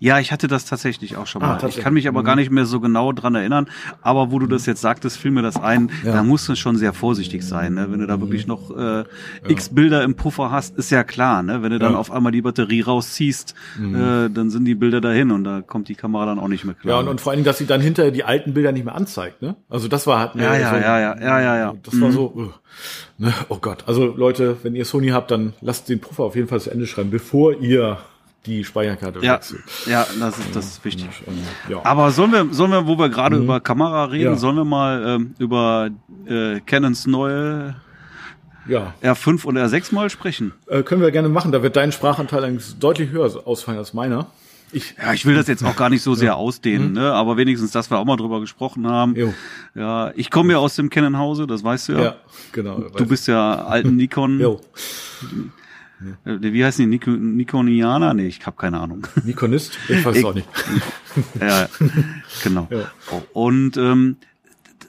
Ja, 0.01 0.19
ich 0.19 0.31
hatte 0.31 0.47
das 0.47 0.65
tatsächlich 0.65 1.17
auch 1.17 1.27
schon 1.27 1.41
Ah, 1.41 1.47
mal. 1.47 1.51
tatsächlich. 1.55 1.77
ich 1.79 1.83
kann 1.83 1.93
mich 1.93 2.07
aber 2.07 2.23
gar 2.23 2.35
nicht 2.37 2.51
mehr 2.51 2.65
so 2.65 2.79
genau 2.79 3.11
dran 3.11 3.35
erinnern. 3.35 3.67
Aber 4.01 4.31
wo 4.31 4.39
du 4.39 4.47
das 4.47 4.65
jetzt 4.65 4.79
sagtest, 4.81 5.17
fiel 5.17 5.31
mir 5.31 5.41
das 5.41 5.57
ein, 5.57 5.91
da 6.05 6.23
musst 6.23 6.47
du 6.47 6.55
schon 6.55 6.77
sehr 6.77 6.93
vorsichtig 6.93 7.43
sein. 7.45 7.73
Ne? 7.73 7.91
Wenn 7.91 7.99
du 7.99 8.07
da 8.07 8.19
wirklich 8.21 8.47
noch 8.47 8.71
äh, 8.77 9.03
x 9.47 9.69
Bilder 9.69 10.03
im 10.03 10.15
Puffer 10.15 10.51
hast, 10.51 10.77
ist 10.77 10.89
ja 10.89 11.03
klar. 11.03 11.43
Ne? 11.43 11.61
Wenn 11.63 11.71
du 11.71 11.79
dann 11.79 11.93
Ja. 11.93 11.97
auf 11.99 12.11
einmal 12.11 12.31
die 12.31 12.41
Batterie 12.41 12.81
rausziehst, 12.81 13.53
äh, 13.77 14.29
dann 14.29 14.49
sind 14.49 14.63
die 14.65 14.75
Bilder 14.75 15.01
dahin 15.01 15.31
und 15.31 15.43
da 15.43 15.61
kommt 15.61 15.89
die 15.89 15.95
Kamera 15.95 16.25
dann 16.27 16.39
auch 16.39 16.47
nicht 16.47 16.63
mehr 16.63 16.75
klar. 16.75 16.95
Ja, 16.95 16.99
und, 17.01 17.07
und 17.09 17.19
vor 17.19 17.33
Dingen, 17.33 17.43
dass 17.43 17.57
sie 17.57 17.65
dann 17.65 17.81
hinterher 17.81 18.11
die 18.11 18.23
alten 18.23 18.53
Bilder 18.53 18.71
nicht 18.71 18.85
mehr 18.85 18.95
anzeigt, 18.95 19.41
ne? 19.41 19.57
Also 19.69 19.87
das 19.89 20.07
war 20.07 20.19
halt 20.19 20.35
Ja, 20.35 20.55
ja, 20.55 20.69
so, 20.69 20.75
ja, 20.77 20.99
ja, 20.99 21.19
ja, 21.19 21.41
ja, 21.41 21.57
ja. 21.57 21.73
Das 21.83 21.99
war 21.99 22.11
so, 22.13 22.31
uh, 22.33 22.49
ne? 23.17 23.33
oh 23.49 23.57
Gott. 23.59 23.83
Also 23.85 24.05
Leute, 24.15 24.55
wenn 24.63 24.75
ihr 24.75 24.85
Sony 24.85 25.09
habt, 25.09 25.29
dann 25.31 25.53
lasst 25.61 25.89
den 25.89 25.99
Puffer 25.99 26.23
auf 26.23 26.35
jeden 26.37 26.47
Fall 26.47 26.61
zu 26.61 26.69
Ende 26.71 26.87
schreiben, 26.87 27.09
bevor 27.11 27.59
ihr 27.59 27.97
die 28.45 28.63
Speicherkarte 28.63 29.19
ja, 29.23 29.35
wechselt. 29.35 29.61
ja, 29.85 30.07
das 30.19 30.39
ist, 30.39 30.55
das 30.55 30.65
ist 30.65 30.85
wichtig. 30.85 31.07
Und, 31.25 31.37
ja. 31.69 31.81
Aber 31.83 32.11
sollen 32.11 32.31
wir, 32.31 32.47
sollen 32.51 32.71
wir, 32.71 32.87
wo 32.87 32.97
wir 32.97 33.09
gerade 33.09 33.35
über 33.37 33.59
Kamera 33.59 34.05
reden, 34.05 34.29
Mhm. 34.29 34.33
Ja. 34.33 34.37
sollen 34.39 34.55
wir 34.55 34.65
mal 34.65 35.03
ähm, 35.05 35.35
über 35.39 35.89
äh, 36.25 36.59
Canons 36.61 37.05
neue 37.05 37.75
ja. 38.67 38.93
R5 39.03 39.45
und 39.45 39.57
R6 39.57 39.93
mal 39.93 40.09
sprechen? 40.09 40.53
Äh, 40.67 40.83
können 40.83 41.01
wir 41.01 41.11
gerne 41.11 41.27
machen. 41.29 41.51
Da 41.51 41.61
wird 41.63 41.75
dein 41.75 41.91
Sprachanteil 41.91 42.43
eigentlich 42.43 42.77
deutlich 42.79 43.09
höher 43.11 43.45
ausfallen 43.45 43.77
als 43.79 43.93
meiner. 43.93 44.27
Ich, 44.71 44.95
Ja, 45.03 45.13
ich 45.13 45.25
will 45.25 45.33
das 45.35 45.47
jetzt 45.47 45.63
auch 45.65 45.75
gar 45.75 45.89
nicht 45.89 46.03
so 46.03 46.13
sehr 46.15 46.35
ausdehnen, 46.35 46.93
ne? 46.93 47.11
aber 47.11 47.37
wenigstens, 47.37 47.71
dass 47.71 47.89
wir 47.89 47.97
auch 47.97 48.05
mal 48.05 48.17
drüber 48.17 48.39
gesprochen 48.39 48.87
haben. 48.87 49.11
Mhm. 49.13 49.17
Jo. 49.17 49.33
Ja, 49.75 50.11
ich 50.15 50.29
komme 50.29 50.53
ja 50.53 50.59
aus 50.59 50.75
dem 50.75 50.89
Canon-Hause, 50.89 51.47
das 51.47 51.63
weißt 51.63 51.89
du 51.89 51.93
ja. 51.93 52.01
ja, 52.01 52.15
genau. 52.51 52.79
Du 52.95 53.05
bist 53.07 53.27
ja 53.27 53.65
alten 53.65 53.95
Nikon. 53.97 54.39
Jo. 54.39 54.61
Äh, 56.25 56.37
Wie 56.41 56.63
heißen 56.63 56.83
die? 56.83 56.89
Nico, 56.89 57.11
Nikonianer? 57.11 58.13
Nee, 58.13 58.27
ich 58.27 58.45
habe 58.45 58.55
keine 58.57 58.79
Ahnung. 58.79 59.05
Nikonist? 59.23 59.77
Ich 59.89 60.03
weiß 60.05 60.17
es 60.17 60.23
auch 60.23 60.33
nicht. 60.33 60.47
ja, 61.41 61.67
genau. 62.43 62.67
Ja. 62.71 62.91
Und 63.33 63.77
ähm, 63.77 64.17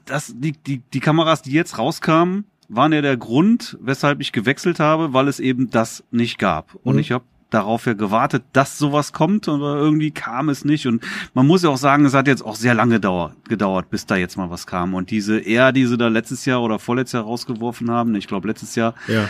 das, 0.06 0.32
die, 0.36 0.52
die, 0.52 0.82
die 0.92 1.00
Kameras, 1.00 1.42
die 1.42 1.52
jetzt 1.52 1.78
rauskamen, 1.78 2.44
waren 2.68 2.92
ja 2.92 3.02
der 3.02 3.16
Grund, 3.16 3.76
weshalb 3.80 4.20
ich 4.20 4.32
gewechselt 4.32 4.78
habe, 4.78 5.12
weil 5.12 5.26
es 5.28 5.40
eben 5.40 5.70
das 5.70 6.04
nicht 6.10 6.38
gab. 6.38 6.74
Und 6.84 6.94
Mhm. 6.94 7.00
ich 7.00 7.10
habe 7.12 7.24
darauf 7.50 7.86
ja 7.86 7.92
gewartet, 7.94 8.42
dass 8.52 8.78
sowas 8.78 9.12
kommt, 9.12 9.48
aber 9.48 9.76
irgendwie 9.76 10.10
kam 10.10 10.48
es 10.48 10.64
nicht. 10.64 10.86
Und 10.86 11.02
man 11.34 11.46
muss 11.46 11.62
ja 11.62 11.68
auch 11.70 11.76
sagen, 11.76 12.04
es 12.04 12.14
hat 12.14 12.26
jetzt 12.26 12.42
auch 12.44 12.54
sehr 12.54 12.74
lange 12.74 12.94
gedauert, 12.94 13.34
gedauert 13.48 13.90
bis 13.90 14.06
da 14.06 14.16
jetzt 14.16 14.36
mal 14.36 14.50
was 14.50 14.66
kam. 14.66 14.94
Und 14.94 15.10
diese 15.10 15.44
R, 15.44 15.72
die 15.72 15.86
sie 15.86 15.98
da 15.98 16.08
letztes 16.08 16.44
Jahr 16.44 16.62
oder 16.62 16.78
vorletztes 16.78 17.14
Jahr 17.18 17.24
rausgeworfen 17.24 17.90
haben, 17.90 18.14
ich 18.14 18.26
glaube 18.28 18.48
letztes 18.48 18.74
Jahr, 18.74 18.94
Ja. 19.08 19.28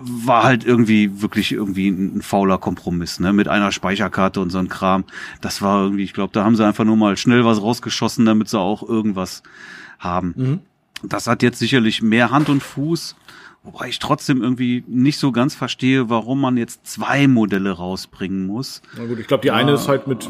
war 0.00 0.42
halt 0.42 0.64
irgendwie 0.64 1.22
wirklich 1.22 1.52
irgendwie 1.52 1.88
ein, 1.88 2.18
ein 2.18 2.22
fauler 2.22 2.58
Kompromiss, 2.58 3.20
ne? 3.20 3.32
Mit 3.32 3.48
einer 3.48 3.72
Speicherkarte 3.72 4.40
und 4.40 4.50
so 4.50 4.58
ein 4.58 4.68
Kram. 4.68 5.04
Das 5.40 5.62
war 5.62 5.82
irgendwie, 5.84 6.04
ich 6.04 6.12
glaube, 6.12 6.32
da 6.32 6.44
haben 6.44 6.56
sie 6.56 6.66
einfach 6.66 6.84
nur 6.84 6.96
mal 6.96 7.16
schnell 7.16 7.44
was 7.44 7.62
rausgeschossen, 7.62 8.26
damit 8.26 8.48
sie 8.48 8.58
auch 8.58 8.82
irgendwas 8.88 9.42
haben. 9.98 10.60
Das 11.04 11.26
hat 11.26 11.42
jetzt 11.42 11.58
sicherlich 11.58 12.00
mehr 12.02 12.30
Hand 12.30 12.48
und 12.48 12.62
Fuß, 12.62 13.16
wobei 13.64 13.88
ich 13.88 13.98
trotzdem 13.98 14.42
irgendwie 14.42 14.84
nicht 14.86 15.18
so 15.18 15.32
ganz 15.32 15.54
verstehe, 15.54 16.08
warum 16.10 16.40
man 16.40 16.56
jetzt 16.56 16.86
zwei 16.86 17.28
Modelle 17.28 17.70
rausbringen 17.70 18.46
muss. 18.46 18.82
Na 18.96 19.06
gut, 19.06 19.18
ich 19.18 19.26
glaube, 19.26 19.42
die 19.42 19.50
eine 19.50 19.72
ist 19.72 19.88
halt 19.88 20.06
mit 20.06 20.28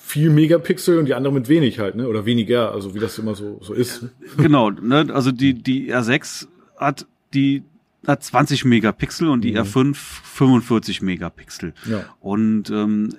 viel 0.00 0.30
Megapixel 0.30 0.98
und 0.98 1.06
die 1.06 1.14
andere 1.14 1.32
mit 1.32 1.48
wenig 1.48 1.78
halt, 1.78 1.94
ne? 1.94 2.08
Oder 2.08 2.26
weniger, 2.26 2.72
also 2.72 2.94
wie 2.94 2.98
das 2.98 3.18
immer 3.18 3.34
so, 3.34 3.58
so 3.62 3.74
ist. 3.74 4.02
Ne? 4.02 4.10
genau, 4.38 4.70
ne? 4.70 5.08
Also 5.12 5.30
die, 5.30 5.54
die 5.54 5.94
R6 5.94 6.48
hat 6.76 7.06
die 7.32 7.62
hat 8.06 8.24
20 8.24 8.64
Megapixel 8.64 9.28
und 9.28 9.42
die 9.42 9.58
R5 9.58 9.94
45 9.94 11.02
Megapixel. 11.02 11.74
Ja. 11.84 12.04
Und 12.20 12.70
ähm, 12.70 13.14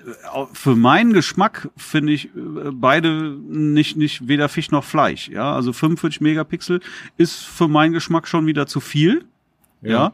für 0.53 0.75
meinen 0.75 1.13
Geschmack 1.13 1.69
finde 1.77 2.13
ich 2.13 2.25
äh, 2.25 2.71
beide 2.73 3.37
nicht 3.47 3.95
nicht 3.95 4.27
weder 4.27 4.49
Fisch 4.49 4.71
noch 4.71 4.83
Fleisch. 4.83 5.29
Ja, 5.29 5.53
also 5.53 5.71
45 5.71 6.21
Megapixel 6.21 6.81
ist 7.17 7.35
für 7.35 7.67
meinen 7.67 7.93
Geschmack 7.93 8.27
schon 8.27 8.47
wieder 8.47 8.65
zu 8.65 8.79
viel. 8.79 9.25
Ja, 9.81 10.13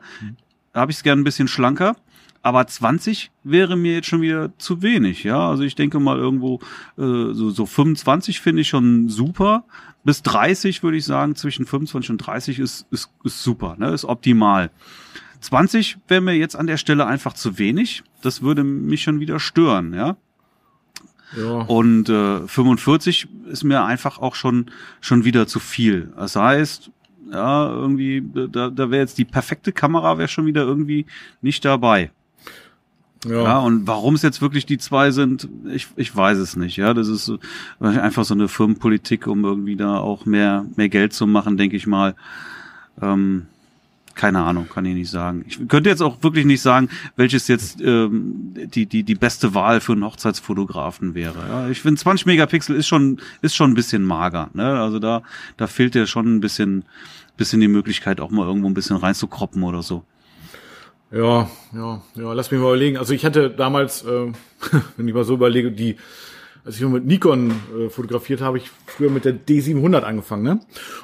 da 0.73 0.81
habe 0.81 0.91
ich 0.91 0.97
es 0.97 1.03
gern 1.03 1.19
ein 1.19 1.23
bisschen 1.23 1.47
schlanker. 1.47 1.95
Aber 2.43 2.65
20 2.65 3.31
wäre 3.43 3.75
mir 3.75 3.95
jetzt 3.95 4.07
schon 4.07 4.21
wieder 4.21 4.57
zu 4.57 4.81
wenig, 4.81 5.23
ja. 5.23 5.49
Also 5.49 5.63
ich 5.63 5.75
denke 5.75 5.99
mal 5.99 6.17
irgendwo 6.17 6.61
äh, 6.97 7.33
so, 7.33 7.49
so 7.49 7.65
25 7.65 8.39
finde 8.39 8.61
ich 8.61 8.69
schon 8.69 9.09
super. 9.09 9.65
Bis 10.05 10.21
30 10.21 10.81
würde 10.83 10.97
ich 10.97 11.03
sagen, 11.03 11.35
zwischen 11.35 11.65
25 11.65 12.11
und 12.11 12.17
30 12.19 12.59
ist, 12.59 12.87
ist, 12.91 13.11
ist 13.25 13.43
super, 13.43 13.75
ne? 13.77 13.89
ist 13.89 14.05
optimal. 14.05 14.71
20 15.41 15.97
wäre 16.07 16.21
mir 16.21 16.35
jetzt 16.35 16.55
an 16.55 16.67
der 16.67 16.77
Stelle 16.77 17.05
einfach 17.05 17.33
zu 17.33 17.57
wenig. 17.57 18.03
Das 18.21 18.41
würde 18.41 18.63
mich 18.63 19.03
schon 19.03 19.19
wieder 19.19 19.39
stören, 19.39 19.93
ja. 19.93 20.15
Ja. 21.35 21.61
Und 21.63 22.07
äh, 22.07 22.47
45 22.47 23.27
ist 23.47 23.63
mir 23.65 23.83
einfach 23.83 24.19
auch 24.19 24.35
schon 24.35 24.71
schon 25.01 25.25
wieder 25.25 25.45
zu 25.45 25.59
viel. 25.59 26.13
Das 26.15 26.37
heißt, 26.37 26.91
ja, 27.31 27.69
irgendwie, 27.69 28.23
da, 28.51 28.69
da 28.69 28.91
wäre 28.91 29.01
jetzt 29.01 29.17
die 29.17 29.25
perfekte 29.25 29.71
Kamera 29.71 30.17
wäre 30.17 30.27
schon 30.27 30.45
wieder 30.45 30.63
irgendwie 30.63 31.05
nicht 31.41 31.63
dabei. 31.65 32.11
Ja. 33.25 33.43
Ja, 33.43 33.59
und 33.59 33.87
warum 33.87 34.15
es 34.15 34.21
jetzt 34.21 34.41
wirklich 34.41 34.65
die 34.65 34.77
zwei 34.77 35.11
sind, 35.11 35.49
ich, 35.65 35.87
ich 35.95 36.15
weiß 36.15 36.37
es 36.37 36.55
nicht. 36.55 36.77
Ja, 36.77 36.93
das 36.93 37.07
ist 37.07 37.31
einfach 37.79 38.25
so 38.25 38.33
eine 38.33 38.47
Firmenpolitik, 38.47 39.27
um 39.27 39.43
irgendwie 39.43 39.75
da 39.75 39.97
auch 39.97 40.25
mehr, 40.25 40.65
mehr 40.75 40.89
Geld 40.89 41.13
zu 41.13 41.25
machen, 41.25 41.57
denke 41.57 41.75
ich 41.75 41.87
mal. 41.87 42.15
Ähm, 43.01 43.47
keine 44.17 44.43
Ahnung, 44.43 44.67
kann 44.67 44.83
ich 44.83 44.95
nicht 44.95 45.09
sagen. 45.09 45.45
Ich 45.47 45.67
könnte 45.67 45.89
jetzt 45.89 46.01
auch 46.01 46.21
wirklich 46.23 46.45
nicht 46.45 46.61
sagen, 46.61 46.89
welches 47.15 47.47
jetzt 47.47 47.79
ähm, 47.79 48.53
die, 48.55 48.85
die, 48.85 49.03
die 49.03 49.15
beste 49.15 49.53
Wahl 49.53 49.79
für 49.79 49.93
einen 49.93 50.03
Hochzeitsfotografen 50.03 51.15
wäre. 51.15 51.39
Ja, 51.47 51.69
ich 51.69 51.81
finde 51.81 52.01
20 52.01 52.25
Megapixel 52.25 52.75
ist 52.75 52.87
schon, 52.87 53.21
ist 53.41 53.55
schon 53.55 53.71
ein 53.71 53.75
bisschen 53.75 54.03
mager. 54.03 54.49
Ne? 54.53 54.81
Also 54.81 54.99
da, 54.99 55.21
da 55.55 55.67
fehlt 55.67 55.95
ja 55.95 56.05
schon 56.05 56.35
ein 56.35 56.39
bisschen, 56.41 56.83
bisschen 57.37 57.61
die 57.61 57.67
Möglichkeit, 57.67 58.19
auch 58.19 58.31
mal 58.31 58.45
irgendwo 58.45 58.67
ein 58.67 58.73
bisschen 58.73 58.97
reinzukroppen 58.97 59.63
oder 59.63 59.83
so. 59.83 60.03
Ja, 61.11 61.49
ja, 61.73 62.01
ja, 62.15 62.33
lass 62.33 62.51
mich 62.51 62.59
mal 62.59 62.67
überlegen. 62.67 62.97
Also 62.97 63.13
ich 63.13 63.23
hatte 63.23 63.49
damals, 63.49 64.03
äh, 64.03 64.31
wenn 64.97 65.07
ich 65.07 65.13
mal 65.13 65.23
so 65.23 65.35
überlege, 65.35 65.71
die 65.71 65.95
als 66.67 66.75
ich 66.75 66.85
mit 66.85 67.05
Nikon 67.05 67.51
äh, 67.51 67.89
fotografiert 67.89 68.41
habe, 68.41 68.57
ich 68.57 68.69
früher 68.87 69.09
mit 69.09 69.23
der 69.23 69.33
D700 69.33 70.01
angefangen, 70.01 70.43
ne? 70.43 70.59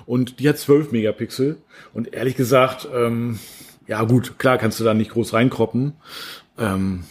Und 0.06 0.42
die 0.42 0.50
hat 0.50 0.58
12 0.58 0.92
Megapixel. 0.92 1.58
Und 1.94 2.14
ehrlich 2.14 2.36
gesagt, 2.36 2.86
ähm, 2.94 3.40
ja 3.88 4.04
gut, 4.04 4.38
klar 4.38 4.58
kannst 4.58 4.82
du 4.82 4.84
da 4.84 4.94
nicht 4.94 5.12
groß 5.12 5.32
reinkroppen. 5.32 5.94
Ähm, 6.58 7.06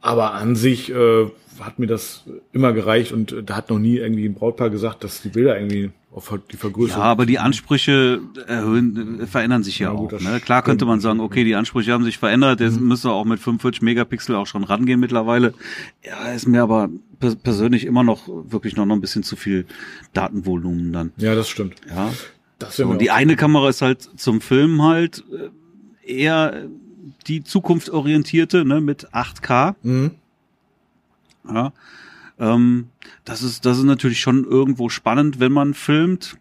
aber 0.00 0.32
an 0.32 0.56
sich 0.56 0.90
äh, 0.90 1.26
hat 1.60 1.78
mir 1.78 1.86
das 1.86 2.24
immer 2.52 2.72
gereicht 2.72 3.12
und 3.12 3.32
äh, 3.32 3.42
da 3.42 3.56
hat 3.56 3.70
noch 3.70 3.78
nie 3.78 3.96
irgendwie 3.96 4.26
ein 4.26 4.34
Brautpaar 4.34 4.70
gesagt, 4.70 5.04
dass 5.04 5.22
die 5.22 5.28
Bilder 5.28 5.58
irgendwie 5.58 5.90
auf 6.12 6.32
die 6.50 6.56
Vergrößerung. 6.56 7.02
Ja, 7.02 7.10
aber 7.10 7.26
die 7.26 7.38
Ansprüche 7.38 8.20
erhöhen, 8.46 9.20
äh, 9.20 9.26
verändern 9.26 9.62
sich 9.62 9.78
ja, 9.78 9.90
ja 9.90 9.94
gut, 9.96 10.14
auch. 10.14 10.20
Ne? 10.20 10.40
Klar 10.40 10.62
könnte 10.62 10.84
man 10.84 11.00
sagen, 11.00 11.20
okay, 11.20 11.44
die 11.44 11.54
Ansprüche 11.54 11.92
haben 11.92 12.04
sich 12.04 12.18
verändert, 12.18 12.60
jetzt 12.60 12.80
mhm. 12.80 12.88
müsste 12.88 13.10
auch 13.10 13.24
mit 13.24 13.40
45 13.40 13.82
Megapixel 13.82 14.34
auch 14.34 14.46
schon 14.46 14.64
rangehen 14.64 15.00
mittlerweile. 15.00 15.54
Ja, 16.04 16.32
ist 16.32 16.48
mir 16.48 16.62
aber 16.62 16.88
persönlich 17.42 17.84
immer 17.84 18.02
noch 18.02 18.28
wirklich 18.28 18.76
noch, 18.76 18.86
noch 18.86 18.94
ein 18.94 19.00
bisschen 19.00 19.22
zu 19.22 19.36
viel 19.36 19.66
Datenvolumen 20.12 20.92
dann. 20.92 21.12
Ja, 21.16 21.34
das 21.34 21.48
stimmt. 21.48 21.76
Ja. 21.88 22.12
Das 22.58 22.80
und 22.80 23.00
die 23.00 23.12
eine 23.12 23.36
Kamera 23.36 23.68
ist 23.68 23.82
halt 23.82 24.02
zum 24.02 24.40
Filmen 24.40 24.82
halt 24.82 25.24
äh, 26.04 26.12
eher 26.12 26.68
die 27.26 27.44
zukunftsorientierte, 27.44 28.64
ne, 28.64 28.80
mit 28.80 29.08
8K. 29.12 29.74
Mhm. 29.82 30.10
Ja. 31.52 31.72
Ähm, 32.38 32.88
das 33.24 33.42
ist, 33.42 33.64
das 33.64 33.78
ist 33.78 33.84
natürlich 33.84 34.20
schon 34.20 34.44
irgendwo 34.44 34.88
spannend, 34.88 35.40
wenn 35.40 35.52
man 35.52 35.74
filmt. 35.74 36.36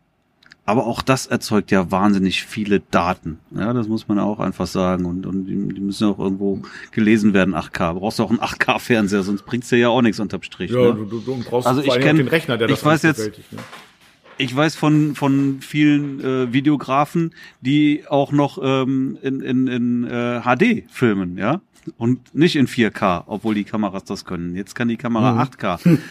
Aber 0.66 0.86
auch 0.86 1.02
das 1.02 1.28
erzeugt 1.28 1.72
ja 1.72 1.92
wahnsinnig 1.92 2.44
viele 2.44 2.82
Daten. 2.82 3.40
Ja, 3.56 3.72
das 3.72 3.88
muss 3.88 4.10
man 4.10 4.20
auch 4.20 4.42
einfach 4.42 4.68
sagen. 4.68 5.06
Und, 5.06 5.26
und 5.26 5.46
die, 5.46 5.56
die 5.74 5.80
müssen 5.80 6.10
auch 6.10 6.20
irgendwo 6.20 6.62
gelesen 6.92 7.34
werden, 7.34 7.56
8K. 7.56 7.94
Du 7.94 8.02
brauchst 8.02 8.20
auch 8.20 8.30
einen 8.30 8.42
8K-Fernseher, 8.42 9.24
sonst 9.24 9.46
bringt's 9.46 9.70
dir 9.70 9.78
ja 9.78 9.88
auch 9.88 10.02
nichts 10.02 10.20
unterm 10.20 10.42
Strich. 10.42 10.72
Ja, 10.72 10.94
ne? 10.94 11.08
du, 11.10 11.22
du 11.22 11.44
brauchst 11.46 11.68
also 11.68 11.82
ich 11.82 12.00
kenn, 12.00 12.18
den 12.18 12.28
Rechner, 12.28 12.58
der 12.58 12.68
das 12.68 12.80
ich 12.80 12.86
weiß 12.86 13.04
jetzt, 13.04 13.28
ne? 13.52 13.60
Ich 14.40 14.56
weiß 14.56 14.76
von, 14.76 15.16
von 15.16 15.62
vielen 15.62 16.20
äh, 16.20 16.54
Videografen, 16.54 17.34
die 17.62 18.04
auch 18.08 18.34
noch 18.34 18.60
ähm, 18.62 19.18
in, 19.22 19.40
in, 19.42 19.68
in 19.68 20.04
äh, 20.04 20.42
HD 20.42 20.84
filmen, 20.92 21.38
ja 21.38 21.62
und 21.98 22.34
nicht 22.36 22.56
in 22.56 22.68
4K, 22.68 23.24
obwohl 23.28 23.56
die 23.56 23.64
Kameras 23.64 24.04
das 24.04 24.26
können. 24.26 24.56
Jetzt 24.56 24.76
kann 24.76 24.88
die 24.88 24.98
Kamera 24.98 25.34
mhm. 25.34 25.40
8K. 25.40 26.00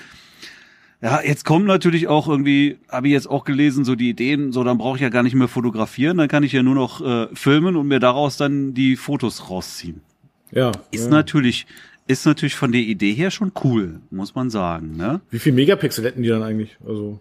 Ja, 1.03 1.21
jetzt 1.23 1.45
kommen 1.45 1.67
natürlich 1.67 2.09
auch 2.09 2.27
irgendwie, 2.27 2.79
habe 2.89 3.09
ich 3.09 3.13
jetzt 3.13 3.29
auch 3.29 3.45
gelesen, 3.45 3.85
so 3.85 3.95
die 3.95 4.09
Ideen, 4.09 4.51
so 4.51 4.65
dann 4.65 4.79
brauche 4.79 4.97
ich 4.97 5.03
ja 5.03 5.11
gar 5.11 5.23
nicht 5.23 5.35
mehr 5.35 5.47
fotografieren, 5.47 6.17
dann 6.17 6.29
kann 6.29 6.43
ich 6.43 6.53
ja 6.53 6.63
nur 6.63 6.75
noch 6.75 7.05
äh, 7.05 7.29
filmen 7.35 7.77
und 7.77 7.87
mir 7.87 8.01
daraus 8.01 8.39
dann 8.39 8.73
die 8.73 8.97
Fotos 8.97 9.51
rausziehen. 9.51 10.01
Ja. 10.53 10.73
Ist 10.91 11.05
ja. 11.05 11.11
natürlich, 11.11 11.67
ist 12.07 12.25
natürlich 12.25 12.55
von 12.55 12.73
der 12.73 12.81
Idee 12.81 13.13
her 13.13 13.31
schon 13.31 13.53
cool, 13.63 14.01
muss 14.11 14.35
man 14.35 14.49
sagen. 14.49 14.97
Ne? 14.97 15.21
Wie 15.31 15.39
viel 15.39 15.53
Megapixel 15.53 16.03
hätten 16.03 16.23
die 16.23 16.31
dann 16.31 16.43
eigentlich? 16.43 16.79
Also 16.85 17.21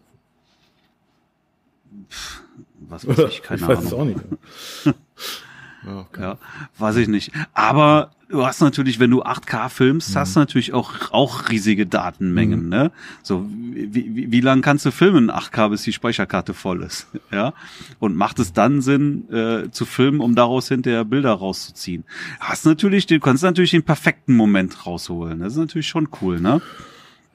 Pff, 2.10 2.44
was 2.88 3.08
weiß 3.08 3.20
ich, 3.30 3.42
keine 3.44 3.62
ich 3.62 3.68
weiß 3.68 3.78
Ahnung. 3.78 3.88
Es 3.88 3.94
auch 3.94 4.06
nicht. 4.06 4.96
Ja, 5.86 6.00
okay. 6.00 6.22
ja, 6.22 6.38
weiß 6.80 6.96
ich 6.98 7.08
nicht. 7.08 7.32
Aber 7.54 8.12
du 8.30 8.46
hast 8.46 8.62
natürlich, 8.62 9.00
wenn 9.00 9.12
du 9.12 9.24
8K 9.24 9.70
filmst, 9.70 10.14
mhm. 10.14 10.20
hast 10.20 10.36
du 10.36 10.40
natürlich 10.40 10.74
auch, 10.74 11.12
auch 11.12 11.50
riesige 11.50 11.86
Datenmengen, 11.86 12.64
mhm. 12.64 12.70
ne? 12.70 12.92
So, 13.22 13.46
wie, 13.50 13.94
wie, 13.94 14.32
wie 14.32 14.42
lang 14.42 14.62
kannst 14.62 14.86
du 14.86 14.92
filmen 14.92 15.30
8K, 15.30 15.70
bis 15.70 15.84
die 15.84 15.94
Speicherkarte 15.94 16.54
voll 16.54 16.84
ist? 16.84 17.08
Ja? 17.32 17.54
Und 18.00 18.16
macht 18.16 18.40
es 18.40 18.54
dann 18.54 18.82
Sinn, 18.82 19.30
äh, 19.30 19.70
zu 19.70 19.86
filmen, 19.86 20.22
um 20.22 20.36
daraus 20.36 20.70
hinterher 20.70 21.04
Bilder 21.04 21.34
rauszuziehen? 21.34 22.06
Hast 22.40 22.66
natürlich, 22.66 23.08
du 23.08 23.20
kannst 23.20 23.44
natürlich 23.44 23.72
den 23.72 23.84
perfekten 23.84 24.36
Moment 24.36 24.86
rausholen. 24.86 25.40
Das 25.40 25.54
ist 25.54 25.60
natürlich 25.60 25.88
schon 25.88 26.08
cool, 26.22 26.40
ne? 26.40 26.62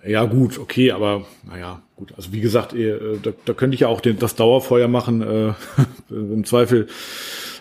Ja, 0.06 0.24
gut, 0.24 0.58
okay, 0.58 0.92
aber 0.92 1.26
naja, 1.46 1.82
gut. 1.96 2.14
Also 2.16 2.32
wie 2.32 2.40
gesagt, 2.40 2.72
äh, 2.72 3.18
da, 3.22 3.32
da 3.44 3.52
könnte 3.52 3.74
ich 3.74 3.80
ja 3.80 3.88
auch 3.88 4.00
den, 4.00 4.18
das 4.18 4.34
Dauerfeuer 4.34 4.88
machen, 4.88 5.20
äh, 5.20 5.52
im 6.08 6.44
Zweifel 6.44 6.88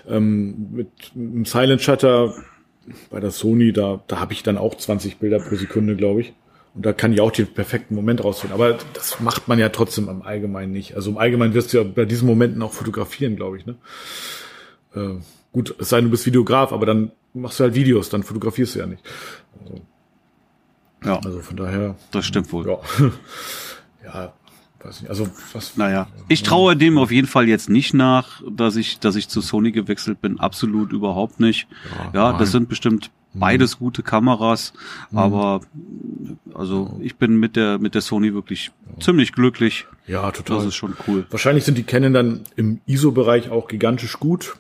ähm, 0.10 0.72
mit 0.72 0.90
einem 1.16 1.46
Silent 1.46 1.82
Shutter 1.82 2.34
bei 3.10 3.20
der 3.20 3.32
Sony, 3.32 3.72
da, 3.72 4.02
da 4.08 4.20
habe 4.20 4.34
ich 4.34 4.44
dann 4.44 4.58
auch 4.58 4.76
20 4.76 5.18
Bilder 5.18 5.40
pro 5.40 5.56
Sekunde, 5.56 5.96
glaube 5.96 6.22
ich. 6.22 6.34
Und 6.76 6.86
da 6.86 6.94
kann 6.94 7.14
ich 7.14 7.22
auch 7.22 7.32
den 7.32 7.48
perfekten 7.48 7.96
Moment 7.96 8.24
rausfinden. 8.24 8.60
Aber 8.60 8.78
das 8.94 9.20
macht 9.20 9.48
man 9.48 9.60
ja 9.60 9.70
trotzdem 9.70 10.08
im 10.08 10.22
Allgemeinen 10.22 10.72
nicht. 10.72 10.96
Also 10.96 11.12
im 11.12 11.18
Allgemeinen 11.18 11.54
wirst 11.54 11.74
du 11.74 11.78
ja 11.78 11.84
bei 11.84 12.06
diesen 12.06 12.28
Momenten 12.28 12.62
auch 12.62 12.74
fotografieren, 12.74 13.36
glaube 13.36 13.58
ich. 13.58 13.66
Ne? 13.66 13.76
Äh, 14.96 15.16
gut, 15.52 15.76
es 15.80 15.90
sei 15.90 15.98
denn, 15.98 16.06
du 16.06 16.12
bist 16.12 16.26
Videograf, 16.26 16.72
aber 16.72 16.86
dann 16.86 17.12
machst 17.34 17.60
du 17.60 17.64
halt 17.64 17.76
Videos, 17.76 18.10
dann 18.10 18.24
fotografierst 18.24 18.76
du 18.76 18.80
ja 18.80 18.86
nicht. 18.86 19.04
Also, 19.60 19.82
ja. 21.04 21.20
Also 21.24 21.42
von 21.42 21.58
daher. 21.58 21.96
Das 22.12 22.26
stimmt 22.26 22.52
wohl. 22.52 22.68
Ja. 22.68 22.80
ja, 24.04 24.34
weiß 24.84 25.02
nicht. 25.02 25.10
Also 25.10 25.28
was. 25.54 25.78
Naja, 25.78 26.08
ich 26.28 26.44
traue 26.44 26.76
dem 26.76 26.98
auf 26.98 27.12
jeden 27.12 27.28
Fall 27.28 27.48
jetzt 27.48 27.70
nicht 27.70 27.94
nach, 27.94 28.42
dass 28.50 28.76
ich, 28.76 29.00
dass 29.00 29.16
ich 29.16 29.28
zu 29.28 29.42
Sony 29.42 29.72
gewechselt 29.72 30.22
bin. 30.22 30.40
Absolut 30.40 30.92
überhaupt 30.92 31.40
nicht. 31.40 31.68
Ja, 32.14 32.32
ja 32.32 32.38
das 32.38 32.52
sind 32.52 32.70
bestimmt 32.70 33.12
mhm. 33.34 33.40
beides 33.40 33.76
mhm. 33.76 33.86
gute 33.86 34.04
Kameras, 34.04 34.74
mhm. 35.12 35.18
aber 35.18 35.62
also 36.54 37.00
ich 37.02 37.16
bin 37.16 37.40
mit 37.40 37.56
der 37.56 37.80
mit 37.80 37.96
der 37.96 38.02
Sony 38.02 38.34
wirklich 38.34 38.72
ja. 38.94 39.00
ziemlich 39.00 39.34
glücklich. 39.34 39.86
Ja, 40.08 40.32
total. 40.32 40.58
Das 40.58 40.66
ist 40.66 40.76
schon 40.76 40.96
cool. 41.08 41.26
Wahrscheinlich 41.30 41.64
sind 41.64 41.78
die 41.78 41.84
Canon 41.84 42.14
dann 42.14 42.42
im 42.56 42.82
ISO-Bereich 42.86 43.50
auch 43.52 43.68
gigantisch 43.68 44.20
gut. 44.20 44.56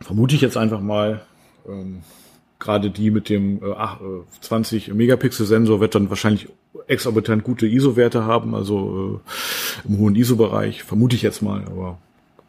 Vermute 0.00 0.34
ich 0.34 0.40
jetzt 0.40 0.56
einfach 0.56 0.80
mal. 0.80 1.24
Ähm, 1.68 2.02
Gerade 2.58 2.90
die 2.90 3.10
mit 3.10 3.28
dem 3.28 3.62
äh, 3.62 3.74
20 4.40 4.94
Megapixel 4.94 5.44
Sensor 5.44 5.80
wird 5.80 5.94
dann 5.94 6.08
wahrscheinlich 6.08 6.48
exorbitant 6.86 7.44
gute 7.44 7.66
ISO-Werte 7.66 8.24
haben, 8.24 8.54
also 8.54 9.20
äh, 9.84 9.88
im 9.88 9.98
hohen 9.98 10.14
ISO-Bereich, 10.14 10.82
vermute 10.82 11.16
ich 11.16 11.22
jetzt 11.22 11.42
mal, 11.42 11.62
aber. 11.66 11.98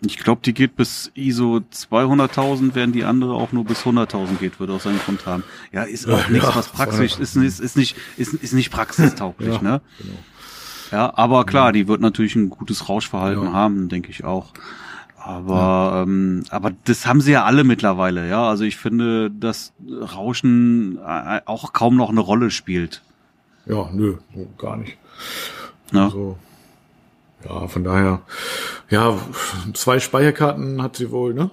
Ich 0.06 0.20
glaube, 0.20 0.42
die 0.46 0.54
geht 0.54 0.76
bis 0.76 1.12
ISO 1.16 1.62
200.000, 1.74 2.72
während 2.76 2.94
die 2.94 3.04
andere 3.04 3.34
auch 3.34 3.52
nur 3.52 3.66
bis 3.66 3.82
100.000 3.82 4.38
geht, 4.40 4.60
würde 4.60 4.74
auch 4.74 4.80
seinen 4.80 5.00
Grund 5.00 5.26
haben. 5.26 5.44
Ja, 5.72 5.84
ist 5.84 6.08
auch 6.08 6.20
ja, 6.26 6.30
nichts, 6.30 6.56
was 6.56 6.68
Praxis 6.68 7.18
ist, 7.18 7.36
ist, 7.36 7.60
ist 7.60 7.78
nicht, 7.78 7.96
ist, 8.16 8.34
ist 8.34 8.54
nicht 8.54 8.70
praxistauglich, 8.72 9.56
ja, 9.56 9.62
ne? 9.62 9.82
Genau. 9.98 10.18
Ja, 10.92 11.14
aber 11.18 11.46
klar, 11.46 11.72
die 11.74 11.88
wird 11.88 12.00
natürlich 12.00 12.36
ein 12.36 12.50
gutes 12.50 12.88
Rauschverhalten 12.88 13.46
ja. 13.46 13.54
haben, 13.54 13.90
denke 13.90 14.10
ich 14.10 14.24
auch. 14.24 14.54
Aber, 15.18 15.56
ja. 15.56 16.04
ähm, 16.04 16.44
aber 16.52 16.72
das 16.86 17.06
haben 17.06 17.20
sie 17.20 17.34
ja 17.34 17.44
alle 17.44 17.66
mittlerweile, 17.66 18.30
ja. 18.30 18.48
Also 18.48 18.64
ich 18.64 18.78
finde, 18.78 19.30
dass 19.30 19.74
Rauschen 19.90 20.98
äh, 21.06 21.42
auch 21.46 21.74
kaum 21.74 21.98
noch 21.98 22.10
eine 22.10 22.22
Rolle 22.22 22.50
spielt. 22.50 23.02
Ja, 23.68 23.90
nö, 23.92 24.16
gar 24.58 24.78
nicht. 24.78 24.98
Ja. 25.92 26.06
Also, 26.06 26.38
ja, 27.46 27.68
von 27.68 27.84
daher, 27.84 28.22
ja, 28.90 29.18
zwei 29.74 30.00
Speicherkarten 30.00 30.82
hat 30.82 30.96
sie 30.96 31.12
wohl, 31.12 31.34
ne? 31.34 31.52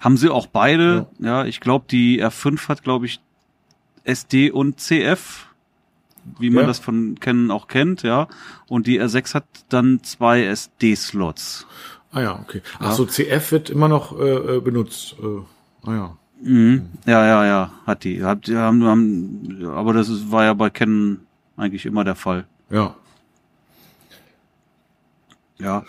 Haben 0.00 0.16
sie 0.16 0.28
auch 0.28 0.46
beide. 0.46 1.06
Ja, 1.18 1.42
ja 1.42 1.44
ich 1.44 1.60
glaube, 1.60 1.86
die 1.90 2.22
R5 2.22 2.68
hat, 2.68 2.82
glaube 2.82 3.06
ich, 3.06 3.20
SD 4.04 4.50
und 4.50 4.80
CF, 4.80 5.46
wie 6.38 6.50
man 6.50 6.62
ja. 6.62 6.68
das 6.68 6.78
von 6.78 7.18
Canon 7.20 7.50
auch 7.50 7.68
kennt, 7.68 8.02
ja. 8.02 8.28
Und 8.68 8.86
die 8.86 9.00
R6 9.00 9.34
hat 9.34 9.44
dann 9.68 10.00
zwei 10.02 10.44
SD-Slots. 10.44 11.66
Ah 12.12 12.22
ja, 12.22 12.38
okay. 12.40 12.62
Ach 12.78 12.92
so, 12.92 13.04
CF 13.04 13.52
wird 13.52 13.70
immer 13.70 13.88
noch 13.88 14.18
äh, 14.18 14.56
äh 14.56 14.60
benutzt. 14.60 15.16
Äh, 15.20 15.88
ah 15.88 15.94
ja. 15.94 16.16
Mhm. 16.40 16.88
Ja, 17.06 17.26
ja, 17.26 17.46
ja, 17.46 17.72
hat 17.86 18.04
die. 18.04 18.22
Hat, 18.22 18.46
die 18.46 18.56
haben, 18.56 18.84
haben, 18.84 19.66
aber 19.74 19.92
das 19.92 20.08
ist, 20.08 20.30
war 20.30 20.44
ja 20.44 20.54
bei 20.54 20.70
Canon 20.70 21.20
eigentlich 21.56 21.86
immer 21.86 22.04
der 22.04 22.14
Fall. 22.14 22.46
Ja. 22.70 22.94
Ja. 25.58 25.84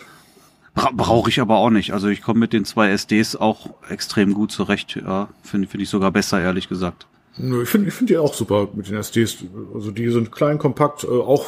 Bra 0.73 0.91
Brauche 0.93 1.29
ich 1.29 1.39
aber 1.39 1.57
auch 1.57 1.69
nicht. 1.69 1.93
Also 1.93 2.07
ich 2.07 2.21
komme 2.21 2.39
mit 2.39 2.53
den 2.53 2.65
zwei 2.65 2.89
SDs 2.89 3.35
auch 3.35 3.69
extrem 3.89 4.33
gut 4.33 4.51
zurecht. 4.51 4.95
Ja, 4.95 5.29
finde 5.43 5.67
find 5.67 5.83
ich 5.83 5.89
sogar 5.89 6.11
besser, 6.11 6.41
ehrlich 6.41 6.69
gesagt. 6.69 7.07
Ich 7.33 7.69
finde 7.69 7.87
ich 7.87 7.93
finde 7.93 8.13
die 8.13 8.17
auch 8.17 8.33
super 8.33 8.67
mit 8.73 8.89
den 8.89 8.97
SDs. 8.97 9.45
Also 9.73 9.91
die 9.91 10.09
sind 10.09 10.31
klein, 10.31 10.57
kompakt, 10.57 11.03
äh, 11.03 11.07
auch 11.07 11.45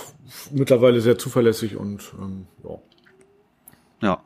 mittlerweile 0.51 1.01
sehr 1.01 1.17
zuverlässig 1.17 1.75
und 1.75 2.13
ähm, 2.19 2.45
ja. 2.63 2.77
Ja. 4.01 4.23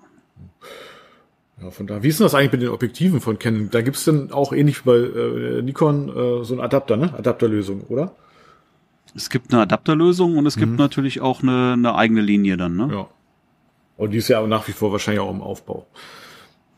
Ja, 1.62 1.72
von 1.72 1.88
da. 1.88 2.04
Wie 2.04 2.10
ist 2.10 2.20
denn 2.20 2.26
das 2.26 2.36
eigentlich 2.36 2.52
mit 2.52 2.62
den 2.64 2.70
Objektiven 2.70 3.22
von 3.22 3.40
Canon? 3.40 3.70
Da 3.72 3.82
gibt's 3.82 4.04
dann 4.06 4.32
auch 4.32 4.52
ähnlich 4.52 4.86
wie 4.86 4.90
bei 4.90 4.98
äh, 4.98 5.62
Nikon 5.62 6.10
äh, 6.10 6.44
so 6.44 6.54
einen 6.54 6.62
Adapter, 6.62 6.98
ne? 6.98 7.14
Adapterlösung, 7.18 7.82
oder? 7.84 8.14
Es 9.16 9.30
gibt 9.30 9.54
eine 9.54 9.62
Adapterlösung 9.62 10.38
und 10.38 10.46
es 10.46 10.58
mhm. 10.58 10.62
gibt 10.62 10.78
natürlich 10.78 11.22
auch 11.22 11.42
eine, 11.42 11.74
eine 11.74 11.96
eigene 11.96 12.22
Linie 12.22 12.58
dann, 12.58 12.76
ne? 12.76 12.90
Ja. 12.92 13.08
Und 13.98 14.12
die 14.12 14.18
ist 14.18 14.28
ja 14.28 14.46
nach 14.46 14.68
wie 14.68 14.74
vor 14.74 14.92
wahrscheinlich 14.92 15.22
auch 15.22 15.32
im 15.32 15.42
Aufbau. 15.42 15.86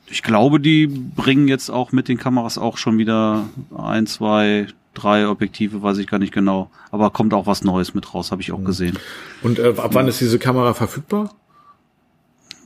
Ich 0.09 0.21
glaube, 0.21 0.59
die 0.59 0.87
bringen 0.87 1.47
jetzt 1.47 1.69
auch 1.69 1.91
mit 1.91 2.07
den 2.07 2.17
Kameras 2.17 2.59
auch 2.59 2.77
schon 2.77 2.99
wieder 2.99 3.49
ein, 3.75 4.05
zwei, 4.05 4.67
drei 4.93 5.27
Objektive, 5.27 5.81
weiß 5.81 5.97
ich 5.97 6.07
gar 6.07 6.19
nicht 6.19 6.33
genau. 6.33 6.69
Aber 6.91 7.09
kommt 7.09 7.33
auch 7.33 7.47
was 7.47 7.63
Neues 7.63 7.95
mit 7.95 8.13
raus, 8.13 8.31
habe 8.31 8.41
ich 8.41 8.51
auch 8.51 8.59
mhm. 8.59 8.65
gesehen. 8.65 8.99
Und 9.41 9.57
äh, 9.57 9.73
ab 9.75 9.89
wann 9.93 10.07
ist 10.07 10.21
diese 10.21 10.37
Kamera 10.37 10.75
verfügbar? 10.75 11.33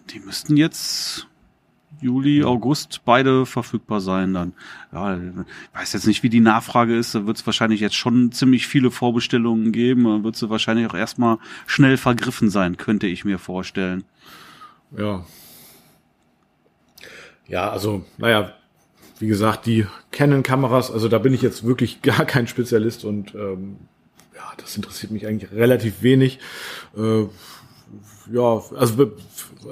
Die 0.09 0.19
müssten 0.19 0.57
jetzt 0.57 1.27
Juli, 2.01 2.43
August 2.43 3.01
beide 3.05 3.45
verfügbar 3.45 4.01
sein 4.01 4.33
dann. 4.33 4.53
Ja, 4.91 5.15
ich 5.15 5.79
weiß 5.79 5.93
jetzt 5.93 6.07
nicht, 6.07 6.23
wie 6.23 6.29
die 6.29 6.39
Nachfrage 6.39 6.97
ist. 6.97 7.13
Da 7.13 7.27
wird 7.27 7.37
es 7.37 7.45
wahrscheinlich 7.45 7.79
jetzt 7.79 7.95
schon 7.95 8.31
ziemlich 8.31 8.67
viele 8.67 8.91
Vorbestellungen 8.91 9.71
geben. 9.71 10.05
Da 10.05 10.23
wird 10.23 10.35
sie 10.35 10.49
wahrscheinlich 10.49 10.87
auch 10.87 10.95
erstmal 10.95 11.37
schnell 11.67 11.97
vergriffen 11.97 12.49
sein, 12.49 12.77
könnte 12.77 13.07
ich 13.07 13.23
mir 13.23 13.37
vorstellen. 13.37 14.03
Ja. 14.97 15.23
Ja, 17.47 17.69
also, 17.69 18.05
naja, 18.17 18.53
wie 19.19 19.27
gesagt, 19.27 19.67
die 19.67 19.85
Canon-Kameras, 20.11 20.89
also 20.89 21.07
da 21.07 21.19
bin 21.19 21.33
ich 21.33 21.41
jetzt 21.41 21.63
wirklich 21.65 22.01
gar 22.01 22.25
kein 22.25 22.47
Spezialist 22.47 23.05
und 23.05 23.35
ähm, 23.35 23.77
ja, 24.35 24.51
das 24.57 24.75
interessiert 24.75 25.11
mich 25.11 25.27
eigentlich 25.27 25.51
relativ 25.51 26.01
wenig. 26.01 26.39
Äh, 26.97 27.25
ja, 28.33 28.61
also 28.75 29.11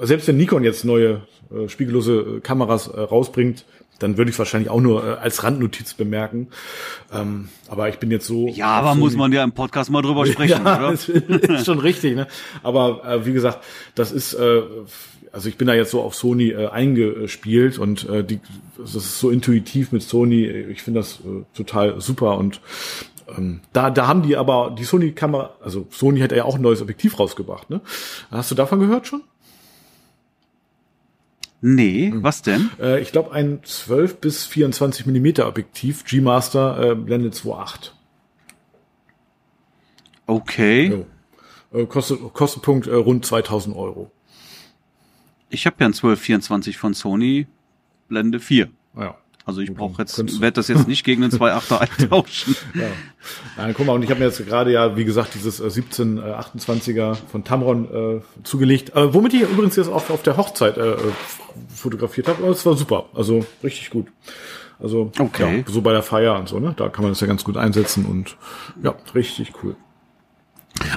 selbst 0.02 0.28
wenn 0.28 0.36
Nikon 0.36 0.62
jetzt 0.62 0.84
neue 0.84 1.22
äh, 1.54 1.68
spiegellose 1.68 2.14
äh, 2.14 2.40
Kameras 2.40 2.88
äh, 2.88 3.00
rausbringt, 3.00 3.64
dann 4.00 4.16
würde 4.16 4.30
ich 4.30 4.34
es 4.34 4.38
wahrscheinlich 4.38 4.70
auch 4.70 4.80
nur 4.80 5.04
äh, 5.04 5.12
als 5.20 5.44
Randnotiz 5.44 5.94
bemerken. 5.94 6.48
Ähm, 7.12 7.48
aber 7.68 7.88
ich 7.88 7.98
bin 7.98 8.10
jetzt 8.10 8.26
so. 8.26 8.48
Ja, 8.48 8.68
aber 8.68 8.94
muss 8.94 9.14
man 9.14 9.32
ja 9.32 9.44
im 9.44 9.52
Podcast 9.52 9.90
mal 9.90 10.02
drüber 10.02 10.26
sprechen, 10.26 10.64
ja, 10.64 10.78
oder? 10.78 10.90
Das 10.92 11.08
ist 11.08 11.66
schon 11.66 11.78
richtig, 11.78 12.16
ne? 12.16 12.26
Aber 12.62 13.04
äh, 13.04 13.26
wie 13.26 13.32
gesagt, 13.32 13.62
das 13.94 14.10
ist, 14.10 14.34
äh, 14.34 14.62
also 15.32 15.48
ich 15.48 15.56
bin 15.56 15.68
da 15.68 15.74
jetzt 15.74 15.90
so 15.90 16.00
auf 16.00 16.14
Sony 16.14 16.50
äh, 16.50 16.68
eingespielt 16.68 17.78
und 17.78 18.08
äh, 18.08 18.24
die, 18.24 18.40
das 18.78 18.94
ist 18.94 19.20
so 19.20 19.30
intuitiv 19.30 19.92
mit 19.92 20.02
Sony. 20.02 20.46
Ich 20.46 20.82
finde 20.82 21.00
das 21.00 21.20
äh, 21.20 21.44
total 21.54 22.00
super 22.00 22.38
und 22.38 22.60
ähm, 23.36 23.60
da, 23.72 23.90
da 23.90 24.06
haben 24.06 24.22
die 24.22 24.36
aber 24.36 24.74
die 24.76 24.84
Sony-Kamera, 24.84 25.50
also 25.62 25.86
Sony 25.90 26.20
hat 26.20 26.32
ja 26.32 26.44
auch 26.44 26.56
ein 26.56 26.62
neues 26.62 26.82
Objektiv 26.82 27.18
rausgebracht, 27.18 27.70
ne? 27.70 27.80
Hast 28.30 28.50
du 28.50 28.54
davon 28.54 28.80
gehört 28.80 29.06
schon? 29.06 29.22
Nee, 31.60 32.10
hm. 32.10 32.22
was 32.22 32.42
denn? 32.42 32.70
Äh, 32.80 33.00
ich 33.00 33.12
glaube 33.12 33.32
ein 33.32 33.60
12 33.62 34.20
bis 34.20 34.46
24 34.46 35.06
Millimeter 35.06 35.46
Objektiv 35.46 36.04
G-Master 36.04 36.92
äh, 36.92 36.94
Blende 36.94 37.28
2.8. 37.28 37.90
Okay. 40.26 41.04
Äh, 41.72 41.86
kostet, 41.86 42.18
Kostenpunkt 42.32 42.86
äh, 42.86 42.94
rund 42.94 43.26
2000 43.26 43.76
Euro. 43.76 44.10
Ich 45.50 45.66
habe 45.66 45.76
ja 45.80 45.86
ein 45.86 45.92
1224 45.92 46.78
von 46.78 46.94
Sony 46.94 47.46
Blende 48.08 48.40
4. 48.40 48.70
Ja. 48.96 49.18
Also 49.50 49.62
ich 49.62 49.74
brauche 49.74 50.00
jetzt, 50.00 50.40
werde 50.40 50.52
das 50.52 50.68
jetzt 50.68 50.86
nicht 50.86 51.02
gegen 51.02 51.24
einen 51.24 51.32
2.8er 51.32 51.78
eintauschen. 52.00 52.54
ja. 52.74 52.86
Nein, 53.56 53.74
guck 53.76 53.84
mal, 53.84 53.94
und 53.94 54.04
ich 54.04 54.10
habe 54.10 54.20
mir 54.20 54.26
jetzt 54.26 54.46
gerade 54.46 54.70
ja, 54.70 54.96
wie 54.96 55.04
gesagt, 55.04 55.34
dieses 55.34 55.60
1728er 55.60 57.12
äh, 57.12 57.14
von 57.16 57.42
Tamron 57.42 58.20
äh, 58.20 58.44
zugelegt, 58.44 58.94
äh, 58.94 59.12
womit 59.12 59.34
ich 59.34 59.42
übrigens 59.42 59.74
jetzt 59.74 59.88
auch 59.88 60.08
auf 60.08 60.22
der 60.22 60.36
Hochzeit 60.36 60.78
äh, 60.78 60.94
fotografiert 61.74 62.28
habe. 62.28 62.44
Aber 62.44 62.52
es 62.52 62.64
war 62.64 62.76
super, 62.76 63.06
also 63.12 63.44
richtig 63.64 63.90
gut. 63.90 64.06
Also 64.78 65.10
okay. 65.18 65.58
ja, 65.58 65.64
so 65.66 65.82
bei 65.82 65.92
der 65.92 66.04
Feier 66.04 66.38
und 66.38 66.48
so, 66.48 66.60
ne? 66.60 66.72
Da 66.76 66.88
kann 66.88 67.02
man 67.02 67.10
das 67.10 67.20
ja 67.20 67.26
ganz 67.26 67.42
gut 67.42 67.56
einsetzen 67.56 68.06
und 68.06 68.36
ja, 68.84 68.94
richtig 69.16 69.52
cool. 69.64 69.74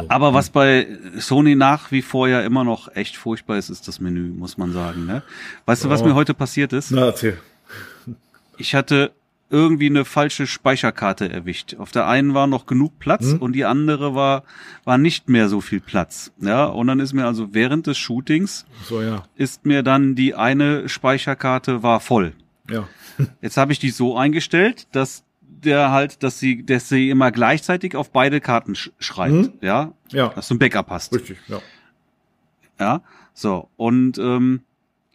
Aber 0.10 0.36
was 0.36 0.52
bei 0.52 0.88
Sony 1.18 1.56
nach 1.56 1.92
wie 1.92 2.04
vor 2.04 2.28
ja 2.28 2.42
immer 2.42 2.64
noch 2.64 2.96
echt 2.96 3.18
furchtbar 3.18 3.58
ist, 3.58 3.72
ist 3.72 3.88
das 3.88 4.00
Menü, 4.00 4.30
muss 4.30 4.60
man 4.60 4.72
sagen. 4.72 5.08
Ne? 5.08 5.24
Weißt 5.66 5.84
du, 5.84 5.90
was 5.90 6.04
mir 6.04 6.14
heute 6.14 6.36
passiert 6.36 6.72
ist? 6.72 6.92
Na, 6.92 7.08
erzähl 7.08 7.40
ich 8.58 8.76
hatte 8.76 9.12
irgendwie 9.50 9.86
eine 9.86 10.04
falsche 10.04 10.48
Speicherkarte 10.48 11.30
erwischt. 11.30 11.76
Auf 11.78 11.92
der 11.92 12.08
einen 12.08 12.34
war 12.34 12.48
noch 12.48 12.66
genug 12.66 12.98
Platz 12.98 13.34
mhm. 13.34 13.38
und 13.38 13.54
die 13.54 13.66
andere 13.66 14.16
war 14.16 14.44
war 14.84 14.98
nicht 14.98 15.30
mehr 15.30 15.48
so 15.48 15.62
viel 15.62 15.80
Platz. 15.80 16.32
Ja, 16.40 16.66
und 16.66 16.88
dann 16.88 17.00
ist 17.00 17.14
mir 17.14 17.28
also 17.28 17.54
während 17.54 17.86
des 17.86 18.00
Shootings 18.00 18.66
so, 18.84 19.02
ja. 19.02 19.24
ist 19.36 19.66
mir 19.66 19.84
dann 19.84 20.16
die 20.16 20.34
eine 20.34 20.90
Speicherkarte 20.90 21.84
war 21.84 22.00
voll. 22.00 22.34
Ja. 22.70 22.88
Jetzt 23.42 23.58
habe 23.58 23.72
ich 23.72 23.80
die 23.80 23.92
so 23.92 24.18
eingestellt, 24.18 24.88
dass 24.92 25.24
der 25.42 25.92
halt, 25.92 26.24
dass 26.24 26.40
sie, 26.40 26.66
dass 26.66 26.90
sie 26.90 27.12
immer 27.12 27.32
gleichzeitig 27.32 27.96
auf 27.96 28.12
beide 28.12 28.42
Karten 28.42 28.74
sch 28.76 28.92
schreibt. 29.00 29.34
Mhm. 29.34 29.54
Ja. 29.62 29.94
Ja. 30.12 30.30
Dass 30.30 30.48
du 30.48 30.56
ein 30.56 30.60
Backup 30.60 30.90
hast. 30.90 31.14
Richtig. 31.14 31.38
Ja. 31.48 31.62
Ja. 32.80 33.02
So 33.36 33.70
und 33.78 34.18
ähm, 34.18 34.62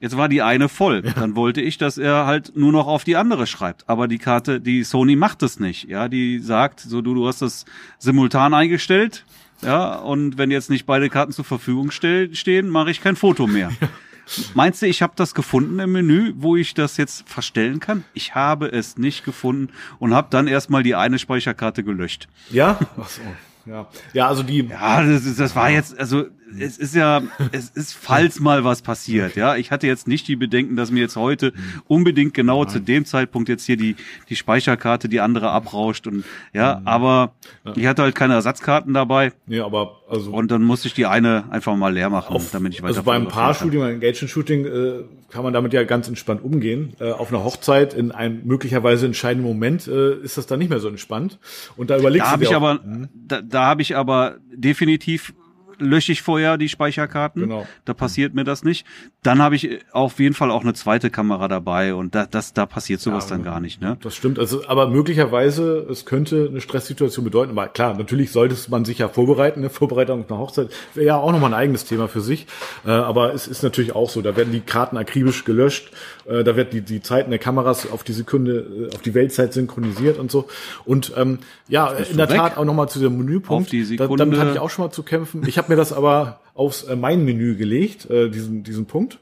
Jetzt 0.00 0.16
war 0.16 0.28
die 0.28 0.42
eine 0.42 0.68
voll. 0.68 1.02
Ja. 1.04 1.12
Dann 1.12 1.34
wollte 1.34 1.60
ich, 1.60 1.76
dass 1.76 1.98
er 1.98 2.26
halt 2.26 2.56
nur 2.56 2.70
noch 2.70 2.86
auf 2.86 3.04
die 3.04 3.16
andere 3.16 3.46
schreibt. 3.46 3.88
Aber 3.88 4.06
die 4.06 4.18
Karte, 4.18 4.60
die 4.60 4.84
Sony 4.84 5.16
macht 5.16 5.42
das 5.42 5.58
nicht. 5.58 5.88
Ja, 5.88 6.08
die 6.08 6.38
sagt, 6.38 6.80
so 6.80 7.02
du, 7.02 7.14
du 7.14 7.26
hast 7.26 7.42
das 7.42 7.64
simultan 7.98 8.54
eingestellt. 8.54 9.24
Ja, 9.62 9.96
und 9.96 10.38
wenn 10.38 10.52
jetzt 10.52 10.70
nicht 10.70 10.86
beide 10.86 11.10
Karten 11.10 11.32
zur 11.32 11.44
Verfügung 11.44 11.90
stehen, 11.90 12.68
mache 12.68 12.90
ich 12.90 13.00
kein 13.00 13.16
Foto 13.16 13.46
mehr. 13.46 13.70
Ja. 13.80 14.44
Meinst 14.52 14.82
du, 14.82 14.86
ich 14.86 15.00
habe 15.00 15.14
das 15.16 15.34
gefunden 15.34 15.78
im 15.78 15.92
Menü, 15.92 16.34
wo 16.36 16.54
ich 16.54 16.74
das 16.74 16.98
jetzt 16.98 17.26
verstellen 17.26 17.80
kann? 17.80 18.04
Ich 18.12 18.34
habe 18.34 18.70
es 18.70 18.98
nicht 18.98 19.24
gefunden 19.24 19.72
und 19.98 20.12
habe 20.12 20.28
dann 20.28 20.46
erstmal 20.46 20.82
die 20.82 20.94
eine 20.94 21.18
Speicherkarte 21.18 21.82
gelöscht. 21.82 22.28
Ja? 22.50 22.78
Ach 23.00 23.08
so. 23.08 23.22
Ja, 23.64 23.86
ja 24.12 24.28
also 24.28 24.42
die. 24.42 24.66
Ja, 24.66 25.02
das, 25.02 25.36
das 25.36 25.56
war 25.56 25.70
jetzt, 25.70 25.98
also 25.98 26.26
es 26.58 26.78
ist 26.78 26.94
ja, 26.94 27.22
es 27.52 27.70
ist 27.70 27.94
falls 27.94 28.40
mal 28.40 28.64
was 28.64 28.82
passiert, 28.82 29.36
ja. 29.36 29.56
Ich 29.56 29.70
hatte 29.70 29.86
jetzt 29.86 30.08
nicht 30.08 30.28
die 30.28 30.36
Bedenken, 30.36 30.76
dass 30.76 30.90
mir 30.90 31.00
jetzt 31.00 31.16
heute 31.16 31.52
unbedingt 31.86 32.34
genau 32.34 32.64
Nein. 32.64 32.72
zu 32.72 32.80
dem 32.80 33.04
Zeitpunkt 33.04 33.48
jetzt 33.48 33.66
hier 33.66 33.76
die, 33.76 33.96
die 34.28 34.36
Speicherkarte, 34.36 35.08
die 35.08 35.20
andere 35.20 35.50
abrauscht 35.50 36.06
und 36.06 36.24
ja, 36.52 36.80
aber 36.84 37.32
ich 37.74 37.86
hatte 37.86 38.02
halt 38.02 38.14
keine 38.14 38.34
Ersatzkarten 38.34 38.94
dabei. 38.94 39.32
Ja, 39.46 39.64
aber 39.64 40.02
also. 40.08 40.32
Und 40.32 40.50
dann 40.50 40.62
musste 40.62 40.88
ich 40.88 40.94
die 40.94 41.06
eine 41.06 41.44
einfach 41.50 41.76
mal 41.76 41.92
leer 41.92 42.10
machen, 42.10 42.34
auf, 42.34 42.50
damit 42.50 42.74
ich 42.74 42.82
weiter 42.82 42.88
Also 42.88 43.02
beim 43.02 43.28
Paar-Shooting, 43.28 43.80
beim 43.80 43.94
Engagement-Shooting 43.94 44.64
äh, 44.64 45.04
kann 45.30 45.42
man 45.42 45.52
damit 45.52 45.72
ja 45.72 45.84
ganz 45.84 46.08
entspannt 46.08 46.42
umgehen. 46.42 46.94
Äh, 46.98 47.10
auf 47.10 47.28
einer 47.28 47.44
Hochzeit 47.44 47.94
in 47.94 48.12
einem 48.12 48.46
möglicherweise 48.46 49.06
entscheidenden 49.06 49.46
Moment 49.46 49.86
äh, 49.86 50.14
ist 50.14 50.38
das 50.38 50.46
dann 50.46 50.58
nicht 50.58 50.70
mehr 50.70 50.80
so 50.80 50.88
entspannt. 50.88 51.38
Und 51.76 51.90
da 51.90 51.98
überlegst 51.98 52.26
da 52.26 52.36
du 52.36 52.44
dir 52.44 52.50
auch, 52.50 52.62
aber, 52.62 52.82
hm? 52.82 53.08
da, 53.14 53.42
da 53.42 53.66
habe 53.66 53.82
ich 53.82 53.96
aber 53.96 54.36
definitiv 54.50 55.34
lösche 55.78 56.12
ich 56.12 56.22
vorher 56.22 56.58
die 56.58 56.68
Speicherkarten. 56.68 57.42
Genau. 57.42 57.66
Da 57.84 57.94
passiert 57.94 58.34
mir 58.34 58.44
das 58.44 58.64
nicht. 58.64 58.86
Dann 59.22 59.40
habe 59.42 59.56
ich 59.56 59.80
auf 59.92 60.20
jeden 60.20 60.34
Fall 60.34 60.50
auch 60.50 60.62
eine 60.62 60.74
zweite 60.74 61.10
Kamera 61.10 61.48
dabei 61.48 61.94
und 61.94 62.14
da, 62.14 62.26
das, 62.26 62.52
da 62.52 62.66
passiert 62.66 63.00
sowas 63.00 63.24
ja, 63.24 63.36
dann 63.36 63.44
gar 63.44 63.60
nicht. 63.60 63.80
Ne? 63.80 63.96
Das 64.02 64.14
stimmt. 64.14 64.38
Also, 64.38 64.66
aber 64.66 64.88
möglicherweise, 64.88 65.86
es 65.90 66.04
könnte 66.04 66.48
eine 66.50 66.60
Stresssituation 66.60 67.24
bedeuten. 67.24 67.52
Aber 67.52 67.68
klar, 67.68 67.94
natürlich 67.94 68.32
sollte 68.32 68.56
man 68.70 68.84
sich 68.84 68.98
ja 68.98 69.08
vorbereiten. 69.08 69.60
Eine 69.60 69.70
Vorbereitung 69.70 70.24
auf 70.24 70.30
eine 70.30 70.38
Hochzeit 70.38 70.70
wäre 70.94 71.06
ja 71.06 71.16
auch 71.16 71.32
nochmal 71.32 71.52
ein 71.52 71.60
eigenes 71.60 71.84
Thema 71.84 72.08
für 72.08 72.20
sich. 72.20 72.46
Äh, 72.86 72.90
aber 72.90 73.34
es 73.34 73.46
ist 73.46 73.62
natürlich 73.62 73.94
auch 73.94 74.10
so. 74.10 74.22
Da 74.22 74.36
werden 74.36 74.52
die 74.52 74.60
Karten 74.60 74.96
akribisch 74.96 75.44
gelöscht. 75.44 75.90
Äh, 76.28 76.44
da 76.44 76.56
wird 76.56 76.72
die, 76.72 76.82
die 76.82 77.00
Zeiten 77.02 77.30
der 77.30 77.38
Kameras 77.38 77.90
auf 77.90 78.04
die 78.04 78.12
Sekunde, 78.12 78.88
äh, 78.90 78.94
auf 78.94 79.02
die 79.02 79.14
Weltzeit 79.14 79.52
synchronisiert 79.52 80.18
und 80.18 80.30
so. 80.30 80.46
Und 80.84 81.12
ähm, 81.16 81.38
ja, 81.68 81.88
in 81.88 82.16
der 82.16 82.28
weg? 82.28 82.36
Tat 82.36 82.56
auch 82.56 82.64
nochmal 82.64 82.88
zu 82.88 83.00
dem 83.00 83.16
Menüpunkt. 83.16 83.66
Auf 83.66 83.70
die 83.70 83.84
Sekunde. 83.84 84.16
Da, 84.16 84.24
damit 84.24 84.38
hatte 84.38 84.52
ich 84.52 84.58
auch 84.58 84.70
schon 84.70 84.84
mal 84.84 84.90
zu 84.90 85.02
kämpfen. 85.02 85.42
Ich 85.46 85.58
habe 85.58 85.70
mir 85.70 85.76
das 85.76 85.92
aber 85.92 86.40
aufs 86.54 86.82
äh, 86.84 86.96
mein 86.96 87.24
Menü 87.24 87.56
gelegt, 87.56 88.10
äh, 88.10 88.28
diesen, 88.28 88.62
diesen 88.62 88.86
Punkt. 88.86 89.18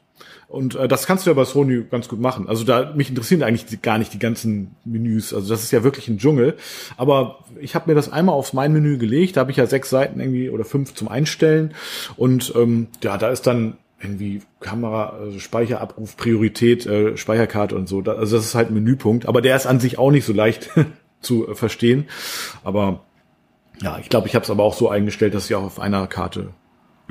Und 0.47 0.75
äh, 0.75 0.87
das 0.87 1.05
kannst 1.05 1.25
du 1.25 1.29
ja 1.29 1.33
bei 1.33 1.43
Sony 1.45 1.83
ganz 1.89 2.07
gut 2.07 2.19
machen. 2.19 2.47
Also 2.47 2.63
da 2.63 2.93
mich 2.95 3.09
interessieren 3.09 3.43
eigentlich 3.43 3.65
die, 3.65 3.81
gar 3.81 3.97
nicht 3.97 4.13
die 4.13 4.19
ganzen 4.19 4.75
Menüs. 4.85 5.33
Also 5.33 5.49
das 5.49 5.63
ist 5.63 5.71
ja 5.71 5.83
wirklich 5.83 6.07
ein 6.07 6.17
Dschungel. 6.17 6.55
Aber 6.95 7.39
ich 7.59 7.75
habe 7.75 7.89
mir 7.89 7.95
das 7.95 8.11
einmal 8.11 8.33
aufs 8.33 8.53
mein 8.53 8.71
Menü 8.71 8.97
gelegt. 8.97 9.35
Da 9.35 9.41
habe 9.41 9.51
ich 9.51 9.57
ja 9.57 9.67
sechs 9.67 9.89
Seiten 9.89 10.19
irgendwie 10.19 10.49
oder 10.49 10.63
fünf 10.63 10.93
zum 10.93 11.09
Einstellen. 11.09 11.73
Und 12.15 12.53
ähm, 12.55 12.87
ja, 13.03 13.17
da 13.17 13.29
ist 13.29 13.45
dann 13.45 13.77
irgendwie 13.99 14.41
Kamera, 14.59 15.09
also 15.09 15.39
Speicherabruf, 15.39 16.17
Priorität, 16.17 16.85
äh, 16.85 17.17
Speicherkarte 17.17 17.75
und 17.75 17.87
so. 17.87 18.01
Also 18.01 18.37
das 18.37 18.45
ist 18.45 18.55
halt 18.55 18.69
ein 18.69 18.75
Menüpunkt. 18.75 19.25
Aber 19.25 19.41
der 19.41 19.55
ist 19.55 19.65
an 19.65 19.79
sich 19.79 19.97
auch 19.97 20.11
nicht 20.11 20.25
so 20.25 20.33
leicht 20.33 20.69
zu 21.21 21.47
äh, 21.47 21.55
verstehen. 21.55 22.07
Aber 22.63 23.05
ja, 23.81 23.97
ich 23.99 24.09
glaube, 24.09 24.27
ich 24.27 24.35
habe 24.35 24.43
es 24.43 24.51
aber 24.51 24.63
auch 24.63 24.73
so 24.73 24.89
eingestellt, 24.89 25.33
dass 25.33 25.49
ich 25.49 25.55
auch 25.55 25.63
auf 25.63 25.79
einer 25.79 26.07
Karte 26.07 26.53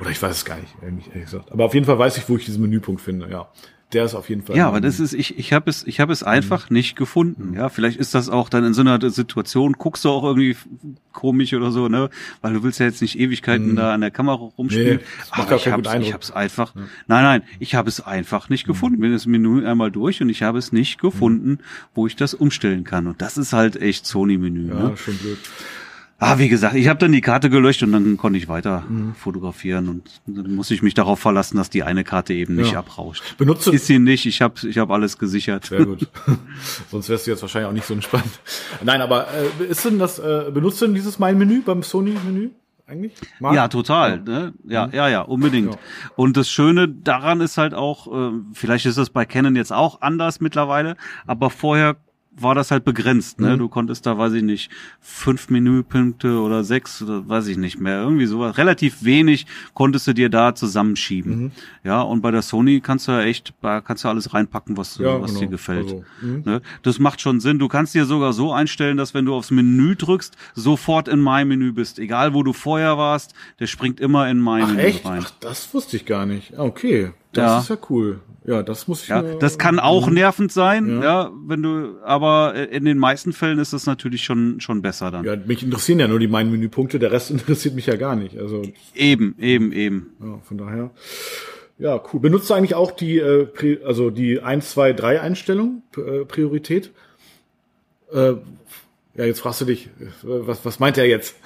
oder 0.01 0.11
ich 0.11 0.21
weiß 0.21 0.37
es 0.37 0.45
gar 0.45 0.59
nicht, 0.59 0.75
ehrlich 0.83 1.11
gesagt. 1.13 1.53
Aber 1.53 1.65
auf 1.65 1.75
jeden 1.75 1.87
Fall 1.87 1.99
weiß 1.99 2.19
ich, 2.19 2.29
wo 2.29 2.37
ich 2.37 2.45
diesen 2.45 2.63
Menüpunkt 2.63 3.01
finde, 3.01 3.29
ja. 3.31 3.49
Der 3.93 4.05
ist 4.05 4.15
auf 4.15 4.29
jeden 4.29 4.43
Fall. 4.43 4.57
Ja, 4.57 4.67
aber 4.67 4.81
das 4.81 4.99
ist, 4.99 5.13
ich, 5.13 5.39
ich 5.39 5.53
habe 5.53 5.71
es, 5.71 5.87
ich 5.87 6.01
habe 6.01 6.13
es 6.13 6.25
einfach 6.25 6.69
mhm. 6.69 6.75
nicht 6.75 6.97
gefunden. 6.97 7.55
Ja, 7.55 7.69
vielleicht 7.69 7.99
ist 7.99 8.15
das 8.15 8.29
auch 8.29 8.49
dann 8.49 8.65
in 8.65 8.75
so 8.75 8.81
einer 8.81 8.99
Situation, 9.11 9.75
guckst 9.75 10.05
du 10.05 10.11
auch 10.11 10.25
irgendwie 10.25 10.57
komisch 11.13 11.55
oder 11.55 11.71
so, 11.71 11.89
ne? 11.89 12.11
Weil 12.43 12.55
du 12.55 12.65
willst 12.65 12.81
ja 12.81 12.87
jetzt 12.87 13.01
nicht 13.01 13.17
Ewigkeiten 13.17 13.73
mhm. 13.73 13.77
da 13.77 13.95
an 13.95 14.01
der 14.01 14.11
Kamera 14.11 14.51
rumspielen. 14.59 14.99
Nee, 14.99 15.05
aber 15.31 15.55
ich 15.55 15.69
habe 15.69 15.83
ich 16.01 16.13
habe 16.13 16.23
es 16.23 16.33
einfach. 16.33 16.75
Ja. 16.75 16.83
Nein, 17.07 17.23
nein, 17.25 17.43
ich 17.61 17.77
habe 17.77 17.89
es 17.89 18.01
einfach 18.01 18.49
nicht 18.49 18.67
mhm. 18.67 18.73
gefunden. 18.73 19.01
Bin 19.01 19.13
das 19.13 19.27
Menü 19.27 19.65
einmal 19.65 19.93
durch 19.93 20.21
und 20.21 20.31
ich 20.31 20.43
habe 20.43 20.59
es 20.59 20.73
nicht 20.73 21.01
gefunden, 21.01 21.51
mhm. 21.51 21.59
wo 21.95 22.09
ich 22.09 22.17
das 22.17 22.35
umstellen 22.35 22.83
kann. 22.83 23.07
Und 23.07 23.23
das 23.23 23.39
ist 23.39 23.53
halt 23.53 23.77
echt 23.81 24.05
Sony-Menü. 24.05 24.69
Ja, 24.69 24.75
ne? 24.75 24.97
schon 24.97 25.17
blöd. 25.17 25.39
Ah, 26.19 26.39
wie 26.39 26.49
gesagt, 26.49 26.75
ich 26.75 26.89
habe 26.89 26.99
dann 26.99 27.13
die 27.13 27.21
Karte 27.21 27.51
gelöscht 27.51 27.83
und 27.83 27.93
dann 27.93 28.17
konnte 28.17 28.39
ich 28.39 28.49
weiter 28.49 28.85
mhm. 28.89 29.15
fotografieren 29.15 29.89
und 29.89 30.23
dann 30.27 30.55
muss 30.55 30.71
ich 30.71 30.83
mich 30.83 30.95
darauf 30.95 31.21
verlassen, 31.21 31.59
dass 31.59 31.69
die 31.69 31.83
eine 31.83 32.05
Karte 32.05 32.33
eben 32.33 32.55
nicht 32.55 32.73
ja. 32.73 32.79
abrauscht. 32.79 33.37
Benutze 33.37 33.71
ist 33.71 33.87
sie 33.87 33.99
nicht, 33.99 34.25
ich 34.25 34.41
habe 34.41 34.55
ich 34.67 34.79
hab 34.79 34.91
alles 34.91 35.19
gesichert. 35.19 35.67
Sehr 35.67 35.85
gut. 35.85 36.09
Sonst 36.91 37.11
wärst 37.11 37.27
du 37.27 37.33
jetzt 37.33 37.43
wahrscheinlich 37.43 37.69
auch 37.69 37.75
nicht 37.75 37.87
so 37.87 37.93
entspannt. 37.93 38.41
Nein, 38.83 39.03
aber 39.03 39.27
äh, 39.61 39.65
ist 39.65 39.85
denn 39.85 39.99
das 39.99 40.19
äh, 40.19 40.51
benutzt 40.53 40.81
du 40.81 40.87
denn 40.87 40.95
dieses 40.95 41.19
Mein 41.19 41.37
Menü 41.37 41.61
beim 41.61 41.83
Sony 41.83 42.17
Menü? 42.25 42.51
eigentlich? 42.87 43.15
Marc? 43.41 43.55
Ja, 43.55 43.69
total. 43.69 44.23
Ja. 44.27 44.33
Ne? 44.33 44.55
ja, 44.65 44.89
ja, 44.93 45.09
ja, 45.09 45.21
unbedingt. 45.23 45.75
Ja. 45.75 45.81
Und 46.15 46.37
das 46.37 46.49
Schöne 46.49 46.89
daran 46.89 47.41
ist 47.41 47.59
halt 47.59 47.75
auch, 47.75 48.07
äh, 48.07 48.33
vielleicht 48.53 48.87
ist 48.87 48.99
das 48.99 49.11
bei 49.11 49.25
Canon 49.25 49.57
jetzt 49.57 49.73
auch 49.73 50.01
anders 50.01 50.41
mittlerweile, 50.41 50.97
aber 51.27 51.51
vorher 51.51 51.97
war 52.39 52.55
das 52.55 52.71
halt 52.71 52.85
begrenzt. 52.85 53.41
Ne? 53.41 53.55
Mhm. 53.55 53.59
Du 53.59 53.69
konntest 53.69 54.07
da, 54.07 54.19
weiß 54.19 54.35
ich 54.35 54.43
nicht, 54.43 54.71
fünf 55.01 55.49
Menüpunkte 55.49 56.41
oder 56.41 56.65
sechs 56.65 57.03
oder 57.03 57.27
weiß 57.29 57.47
ich 57.49 57.57
nicht 57.57 57.81
mehr, 57.81 58.03
irgendwie 58.03 58.27
sowas. 58.27 58.59
Relativ 58.59 59.05
wenig 59.05 59.47
konntest 59.75 60.07
du 60.07 60.13
dir 60.13 60.29
da 60.29 60.55
zusammenschieben. 60.55 61.45
Mhm. 61.45 61.51
Ja, 61.85 62.03
und 62.03 62.21
bei 62.21 62.31
der 62.31 62.43
Sony 62.43 62.81
kannst 62.81 63.09
du 63.09 63.13
ja 63.13 63.23
echt, 63.23 63.55
da 63.63 63.81
kannst 63.81 64.05
du 64.05 64.09
alles 64.09 64.35
reinpacken, 64.35 64.77
was, 64.77 64.99
ja, 64.99 65.21
was 65.21 65.31
genau. 65.31 65.41
dir 65.41 65.49
gefällt. 65.49 65.85
Also, 65.85 66.05
mhm. 66.21 66.43
ne? 66.45 66.63
Das 66.83 66.99
macht 66.99 67.21
schon 67.21 67.41
Sinn. 67.41 67.59
Du 67.59 67.69
kannst 67.69 67.95
dir 67.95 68.05
sogar 68.05 68.33
so 68.33 68.53
einstellen, 68.53 68.97
dass 68.97 69.15
wenn 69.15 69.25
du 69.25 69.35
aufs 69.35 69.51
Menü 69.51 69.97
drückst, 69.97 70.37
sofort 70.55 71.09
in 71.09 71.21
mein 71.21 71.49
Menü 71.49 71.73
bist. 71.73 71.99
Egal 71.99 72.35
wo 72.35 72.43
du 72.43 72.53
vorher 72.53 72.99
warst, 72.99 73.35
der 73.61 73.67
springt 73.67 74.01
immer 74.01 74.29
in 74.29 74.39
mein 74.39 74.67
Menü 74.69 74.81
echt? 74.81 75.05
rein. 75.05 75.23
Ach, 75.25 75.31
das 75.41 75.73
wusste 75.73 75.97
ich 75.97 76.05
gar 76.05 76.27
nicht. 76.27 76.59
Okay. 76.59 77.13
Das 77.37 77.45
ja. 77.45 77.59
ist 77.61 77.69
ja 77.69 77.77
cool. 77.91 78.21
Ja, 78.45 78.63
das 78.63 78.87
muss 78.87 79.03
ich. 79.03 79.09
Ja, 79.09 79.23
das 79.23 79.59
kann 79.59 79.81
auch 79.81 80.09
nervend 80.09 80.53
sein, 80.53 80.89
ja. 80.89 81.03
ja. 81.03 81.31
wenn 81.47 81.63
du, 81.63 81.97
aber 82.05 82.55
in 82.71 82.85
den 82.85 82.97
meisten 82.97 83.33
Fällen 83.33 83.59
ist 83.59 83.73
das 83.73 83.87
natürlich 83.87 84.23
schon 84.23 84.61
schon 84.61 84.83
besser 84.83 85.11
dann. 85.11 85.25
Ja, 85.25 85.35
mich 85.35 85.65
interessieren 85.65 85.99
ja 85.99 86.07
nur 86.07 86.21
die 86.21 86.29
meinen 86.29 86.53
Menüpunkte, 86.53 87.01
der 87.01 87.11
Rest 87.11 87.31
interessiert 87.33 87.75
mich 87.75 87.87
ja 87.87 87.97
gar 87.97 88.15
nicht. 88.15 88.39
Also 88.39 88.63
eben, 88.95 89.35
eben, 89.41 89.73
eben. 89.73 90.11
Ja, 90.21 90.39
von 90.45 90.59
daher. 90.59 90.91
Ja, 91.79 92.01
cool. 92.13 92.21
Benutzt 92.21 92.49
du 92.49 92.55
eigentlich 92.55 92.75
auch 92.75 92.93
die, 92.93 93.19
äh, 93.19 93.49
also 93.85 94.11
die 94.11 94.41
1, 94.41 94.71
2, 94.71 94.93
3 94.93 95.21
Einstellung, 95.21 95.83
äh, 95.97 96.25
Priorität? 96.25 96.93
Äh, 98.13 98.35
ja, 99.17 99.25
jetzt 99.25 99.41
fragst 99.41 99.63
du 99.63 99.65
dich, 99.65 99.89
was, 100.23 100.65
was 100.65 100.79
meint 100.79 100.99
er 100.99 101.07
jetzt? 101.07 101.37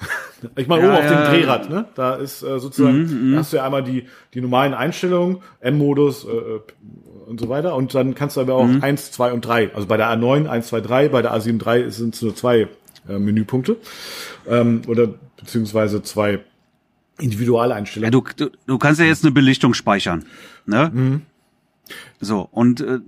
Ich 0.55 0.67
meine, 0.67 0.81
ja, 0.81 0.87
oben 0.89 0.97
ja, 0.97 1.03
auf 1.03 1.27
dem 1.27 1.33
Drehrad, 1.35 1.69
ne? 1.69 1.85
Da 1.93 2.15
ist 2.15 2.41
äh, 2.41 2.57
sozusagen, 2.59 3.03
mhm, 3.03 3.33
da 3.33 3.37
hast 3.37 3.53
du 3.53 3.57
ja 3.57 3.63
einmal 3.63 3.83
die, 3.83 4.07
die 4.33 4.41
normalen 4.41 4.73
Einstellungen, 4.73 5.43
M-Modus 5.59 6.25
äh, 6.25 6.29
äh, 6.29 6.61
und 7.27 7.39
so 7.39 7.47
weiter. 7.47 7.75
Und 7.75 7.93
dann 7.93 8.15
kannst 8.15 8.37
du 8.37 8.41
aber 8.41 8.55
auch 8.55 8.65
mhm. 8.65 8.81
1, 8.81 9.11
2 9.11 9.33
und 9.33 9.45
3. 9.45 9.75
Also 9.75 9.87
bei 9.87 9.97
der 9.97 10.07
A9 10.07 10.47
1, 10.47 10.65
2, 10.65 10.81
3, 10.81 11.09
bei 11.09 11.21
der 11.21 11.35
A7 11.35 11.59
3 11.59 11.89
sind 11.91 12.15
es 12.15 12.23
nur 12.23 12.35
zwei 12.35 12.67
äh, 13.07 13.19
Menüpunkte. 13.19 13.77
Ähm, 14.47 14.81
oder 14.87 15.09
beziehungsweise 15.37 16.01
zwei 16.01 16.39
Individualeinstellungen. 17.19 18.11
Ja, 18.11 18.19
du, 18.19 18.49
du, 18.49 18.51
du 18.65 18.77
kannst 18.79 18.99
ja 18.99 19.05
jetzt 19.05 19.23
eine 19.23 19.31
Belichtung 19.31 19.75
speichern. 19.75 20.25
Ne? 20.65 20.89
Mhm. 20.91 21.21
So, 22.19 22.47
und 22.51 22.81
äh, 22.81 22.99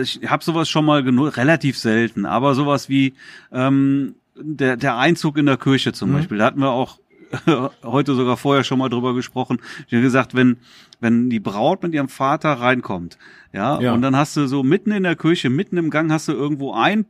ich 0.00 0.20
habe 0.28 0.44
sowas 0.44 0.68
schon 0.68 0.84
mal 0.84 1.02
genug, 1.02 1.36
relativ 1.36 1.78
selten, 1.78 2.26
aber 2.26 2.54
sowas 2.54 2.88
wie 2.88 3.14
ähm, 3.52 4.14
der, 4.36 4.76
der 4.76 4.96
Einzug 4.96 5.36
in 5.38 5.46
der 5.46 5.56
Kirche 5.56 5.92
zum 5.92 6.10
mhm. 6.10 6.14
Beispiel, 6.14 6.38
da 6.38 6.46
hatten 6.46 6.60
wir 6.60 6.70
auch 6.70 6.98
heute 7.84 8.14
sogar 8.14 8.36
vorher 8.36 8.64
schon 8.64 8.78
mal 8.78 8.88
drüber 8.88 9.14
gesprochen. 9.14 9.60
Ich 9.86 9.92
habe 9.92 10.02
gesagt, 10.02 10.34
wenn, 10.34 10.58
wenn 11.00 11.30
die 11.30 11.40
Braut 11.40 11.82
mit 11.82 11.94
ihrem 11.94 12.08
Vater 12.08 12.52
reinkommt, 12.52 13.18
ja, 13.52 13.80
ja, 13.80 13.92
und 13.92 14.02
dann 14.02 14.16
hast 14.16 14.36
du 14.36 14.46
so 14.46 14.62
mitten 14.62 14.92
in 14.92 15.02
der 15.02 15.16
Kirche, 15.16 15.50
mitten 15.50 15.76
im 15.76 15.90
Gang 15.90 16.10
hast 16.10 16.28
du 16.28 16.32
irgendwo 16.32 16.72
ein 16.72 17.06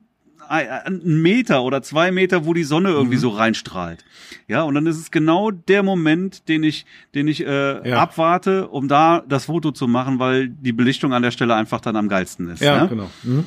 einen 0.50 1.22
Meter 1.22 1.62
oder 1.62 1.80
zwei 1.80 2.10
Meter, 2.10 2.44
wo 2.44 2.54
die 2.54 2.64
Sonne 2.64 2.90
irgendwie 2.90 3.16
mhm. 3.16 3.20
so 3.20 3.28
reinstrahlt. 3.28 4.04
Ja, 4.48 4.62
und 4.62 4.74
dann 4.74 4.86
ist 4.86 4.98
es 4.98 5.10
genau 5.10 5.52
der 5.52 5.84
Moment, 5.84 6.48
den 6.48 6.64
ich, 6.64 6.86
den 7.14 7.28
ich 7.28 7.46
äh, 7.46 7.88
ja. 7.88 7.98
abwarte, 7.98 8.68
um 8.68 8.88
da 8.88 9.22
das 9.28 9.44
Foto 9.44 9.70
zu 9.70 9.86
machen, 9.86 10.18
weil 10.18 10.48
die 10.48 10.72
Belichtung 10.72 11.12
an 11.12 11.22
der 11.22 11.30
Stelle 11.30 11.54
einfach 11.54 11.80
dann 11.80 11.94
am 11.94 12.08
geilsten 12.08 12.48
ist. 12.48 12.60
Ja, 12.60 12.82
ne? 12.82 12.88
genau. 12.88 13.10
Mhm. 13.22 13.44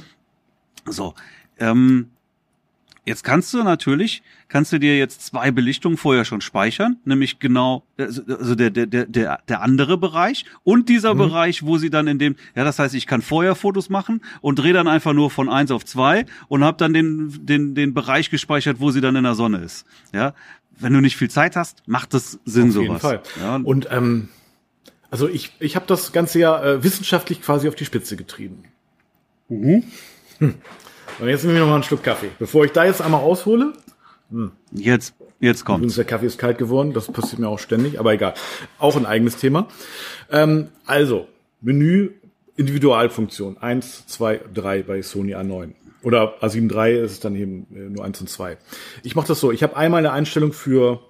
So. 0.85 1.13
Ähm, 1.59 2.09
Jetzt 3.05 3.23
kannst 3.25 3.53
du 3.53 3.63
natürlich, 3.63 4.23
kannst 4.47 4.71
du 4.71 4.79
dir 4.79 4.97
jetzt 4.97 5.25
zwei 5.25 5.51
Belichtungen 5.51 5.97
vorher 5.97 6.23
schon 6.23 6.39
speichern, 6.39 6.97
nämlich 7.03 7.39
genau, 7.39 7.83
also, 7.97 8.21
also 8.25 8.55
der, 8.55 8.69
der, 8.69 8.85
der, 8.85 9.05
der, 9.07 9.39
der 9.47 9.61
andere 9.61 9.97
Bereich 9.97 10.45
und 10.63 10.87
dieser 10.87 11.13
mhm. 11.13 11.19
Bereich, 11.19 11.63
wo 11.63 11.77
sie 11.77 11.89
dann 11.89 12.07
in 12.07 12.17
dem, 12.17 12.37
ja, 12.55 12.63
das 12.63 12.79
heißt, 12.79 12.95
ich 12.95 13.05
kann 13.05 13.21
vorher 13.21 13.55
Fotos 13.55 13.89
machen 13.89 14.21
und 14.39 14.57
drehe 14.57 14.71
dann 14.71 14.87
einfach 14.87 15.11
nur 15.11 15.29
von 15.31 15.49
eins 15.49 15.69
auf 15.71 15.83
zwei 15.83 16.25
und 16.47 16.63
habe 16.63 16.77
dann 16.77 16.93
den, 16.93 17.45
den, 17.45 17.75
den 17.75 17.93
Bereich 17.93 18.29
gespeichert, 18.29 18.79
wo 18.79 18.91
sie 18.91 19.01
dann 19.01 19.17
in 19.17 19.23
der 19.23 19.35
Sonne 19.35 19.57
ist. 19.57 19.85
Ja, 20.13 20.33
wenn 20.79 20.93
du 20.93 21.01
nicht 21.01 21.17
viel 21.17 21.29
Zeit 21.29 21.57
hast, 21.57 21.83
macht 21.85 22.13
das 22.13 22.39
Sinn, 22.45 22.69
auf 22.69 22.73
sowas. 22.73 22.87
Jeden 22.87 22.99
Fall. 22.99 23.23
Ja. 23.41 23.55
Und 23.57 23.89
ähm, 23.91 24.29
also 25.11 25.27
ich, 25.27 25.51
ich 25.59 25.75
habe 25.75 25.85
das 25.87 26.13
Ganze 26.13 26.39
ja 26.39 26.63
äh, 26.63 26.83
wissenschaftlich 26.83 27.41
quasi 27.41 27.67
auf 27.67 27.75
die 27.75 27.85
Spitze 27.85 28.15
getrieben. 28.15 28.63
Mhm. 29.49 29.83
Hm. 30.39 30.55
Und 31.19 31.29
jetzt 31.29 31.43
nehme 31.43 31.55
ich 31.55 31.59
noch 31.59 31.67
mal 31.67 31.75
einen 31.75 31.83
Schluck 31.83 32.03
Kaffee. 32.03 32.29
Bevor 32.39 32.65
ich 32.65 32.71
da 32.71 32.85
jetzt 32.85 33.01
einmal 33.01 33.21
aushole. 33.21 33.73
Hm. 34.31 34.51
Jetzt, 34.71 35.13
jetzt 35.39 35.65
kommt. 35.65 35.79
Übrigens, 35.79 35.95
der 35.95 36.05
Kaffee 36.05 36.25
ist 36.25 36.37
kalt 36.37 36.57
geworden. 36.57 36.93
Das 36.93 37.11
passiert 37.11 37.39
mir 37.39 37.47
auch 37.47 37.59
ständig, 37.59 37.99
aber 37.99 38.13
egal. 38.13 38.33
Auch 38.79 38.95
ein 38.95 39.05
eigenes 39.05 39.37
Thema. 39.37 39.67
Ähm, 40.31 40.69
also, 40.85 41.27
Menü, 41.61 42.11
Individualfunktion. 42.55 43.57
Eins, 43.57 44.07
zwei, 44.07 44.41
drei 44.53 44.83
bei 44.83 45.01
Sony 45.01 45.35
A9. 45.35 45.73
Oder 46.03 46.43
A7 46.43 46.71
III 46.71 47.05
ist 47.05 47.11
es 47.13 47.19
dann 47.21 47.35
eben 47.35 47.67
äh, 47.73 47.89
nur 47.89 48.03
eins 48.03 48.19
und 48.19 48.29
zwei. 48.29 48.57
Ich 49.03 49.15
mache 49.15 49.27
das 49.27 49.39
so. 49.39 49.51
Ich 49.51 49.63
habe 49.63 49.77
einmal 49.77 49.99
eine 49.99 50.11
Einstellung 50.11 50.51
für 50.51 51.01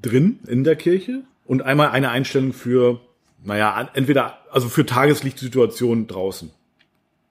drin 0.00 0.40
in 0.46 0.64
der 0.64 0.76
Kirche 0.76 1.22
und 1.46 1.62
einmal 1.62 1.90
eine 1.90 2.10
Einstellung 2.10 2.52
für, 2.52 3.00
naja, 3.44 3.90
entweder, 3.94 4.38
also 4.50 4.68
für 4.68 4.86
Tageslichtsituationen 4.86 6.06
draußen. 6.06 6.50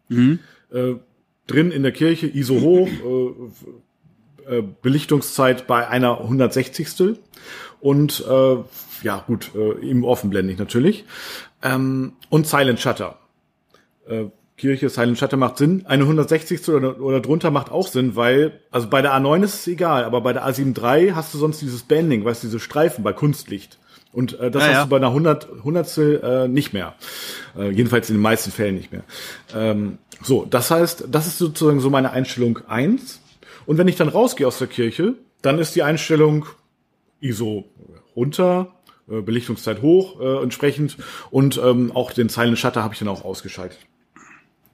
Mhm. 0.10 0.40
Äh, 0.72 0.96
drin 1.48 1.72
in 1.72 1.84
der 1.84 1.92
Kirche, 1.92 2.28
ISO 2.28 2.62
hoch, 2.62 2.88
äh, 4.48 4.58
äh, 4.58 4.64
Belichtungszeit 4.82 5.68
bei 5.68 5.88
einer 5.88 6.22
160. 6.22 7.18
Und 7.80 8.26
äh, 8.28 8.58
ja 9.04 9.24
gut, 9.26 9.52
äh, 9.56 9.90
im 9.90 10.04
offenblendig 10.04 10.58
natürlich. 10.58 11.06
Ähm, 11.64 12.14
und 12.30 12.48
Silent 12.48 12.80
Shutter. 12.80 13.20
Äh, 14.08 14.26
Kirche, 14.58 14.90
Silent 14.90 15.20
Shutter 15.20 15.38
macht 15.38 15.58
Sinn. 15.58 15.86
Eine 15.86 16.04
160. 16.04 16.68
Oder, 16.70 17.00
oder 17.00 17.20
drunter 17.20 17.52
macht 17.52 17.72
auch 17.72 17.88
Sinn, 17.88 18.16
weil, 18.16 18.60
also 18.72 18.90
bei 18.90 19.02
der 19.02 19.14
A9 19.14 19.44
ist 19.44 19.54
es 19.54 19.68
egal, 19.68 20.04
aber 20.04 20.22
bei 20.22 20.34
der 20.34 20.48
A7 20.48 20.76
III 20.76 21.12
hast 21.14 21.34
du 21.34 21.38
sonst 21.38 21.62
dieses 21.62 21.84
Banding, 21.84 22.26
weißt 22.26 22.44
du, 22.44 22.48
diese 22.48 22.60
Streifen 22.60 23.04
bei 23.04 23.14
Kunstlicht. 23.14 23.78
Und 24.12 24.40
äh, 24.40 24.50
das 24.50 24.64
ja, 24.64 24.70
hast 24.70 24.76
ja. 24.76 24.84
du 24.84 24.90
bei 24.90 24.98
einer 24.98 25.08
100, 25.08 25.48
Hundertstel 25.64 26.22
äh, 26.24 26.48
nicht 26.48 26.74
mehr. 26.74 26.96
Äh, 27.58 27.70
jedenfalls 27.72 28.10
in 28.10 28.16
den 28.16 28.22
meisten 28.22 28.52
Fällen 28.52 28.76
nicht 28.76 28.92
mehr. 28.92 29.04
Ähm, 29.56 29.98
so, 30.24 30.46
das 30.46 30.72
heißt, 30.72 31.06
das 31.10 31.28
ist 31.28 31.38
sozusagen 31.38 31.80
so 31.80 31.90
meine 31.90 32.12
Einstellung 32.12 32.60
eins. 32.68 33.22
Und 33.66 33.78
wenn 33.78 33.88
ich 33.88 33.96
dann 33.96 34.10
rausgehe 34.10 34.48
aus 34.48 34.58
der 34.58 34.68
Kirche, 34.68 35.16
dann 35.42 35.60
ist 35.60 35.76
die 35.76 35.84
Einstellung 35.84 36.46
ISO 37.20 37.66
runter, 38.16 38.74
äh, 39.10 39.22
Belichtungszeit 39.22 39.82
hoch 39.82 40.20
äh, 40.20 40.44
entsprechend 40.44 40.98
und 41.32 41.60
ähm, 41.64 41.92
auch 41.94 42.12
den 42.12 42.30
Silent 42.30 42.58
Shutter 42.58 42.84
habe 42.84 42.94
ich 42.94 43.00
dann 43.00 43.08
auch 43.08 43.24
ausgeschaltet. 43.24 43.80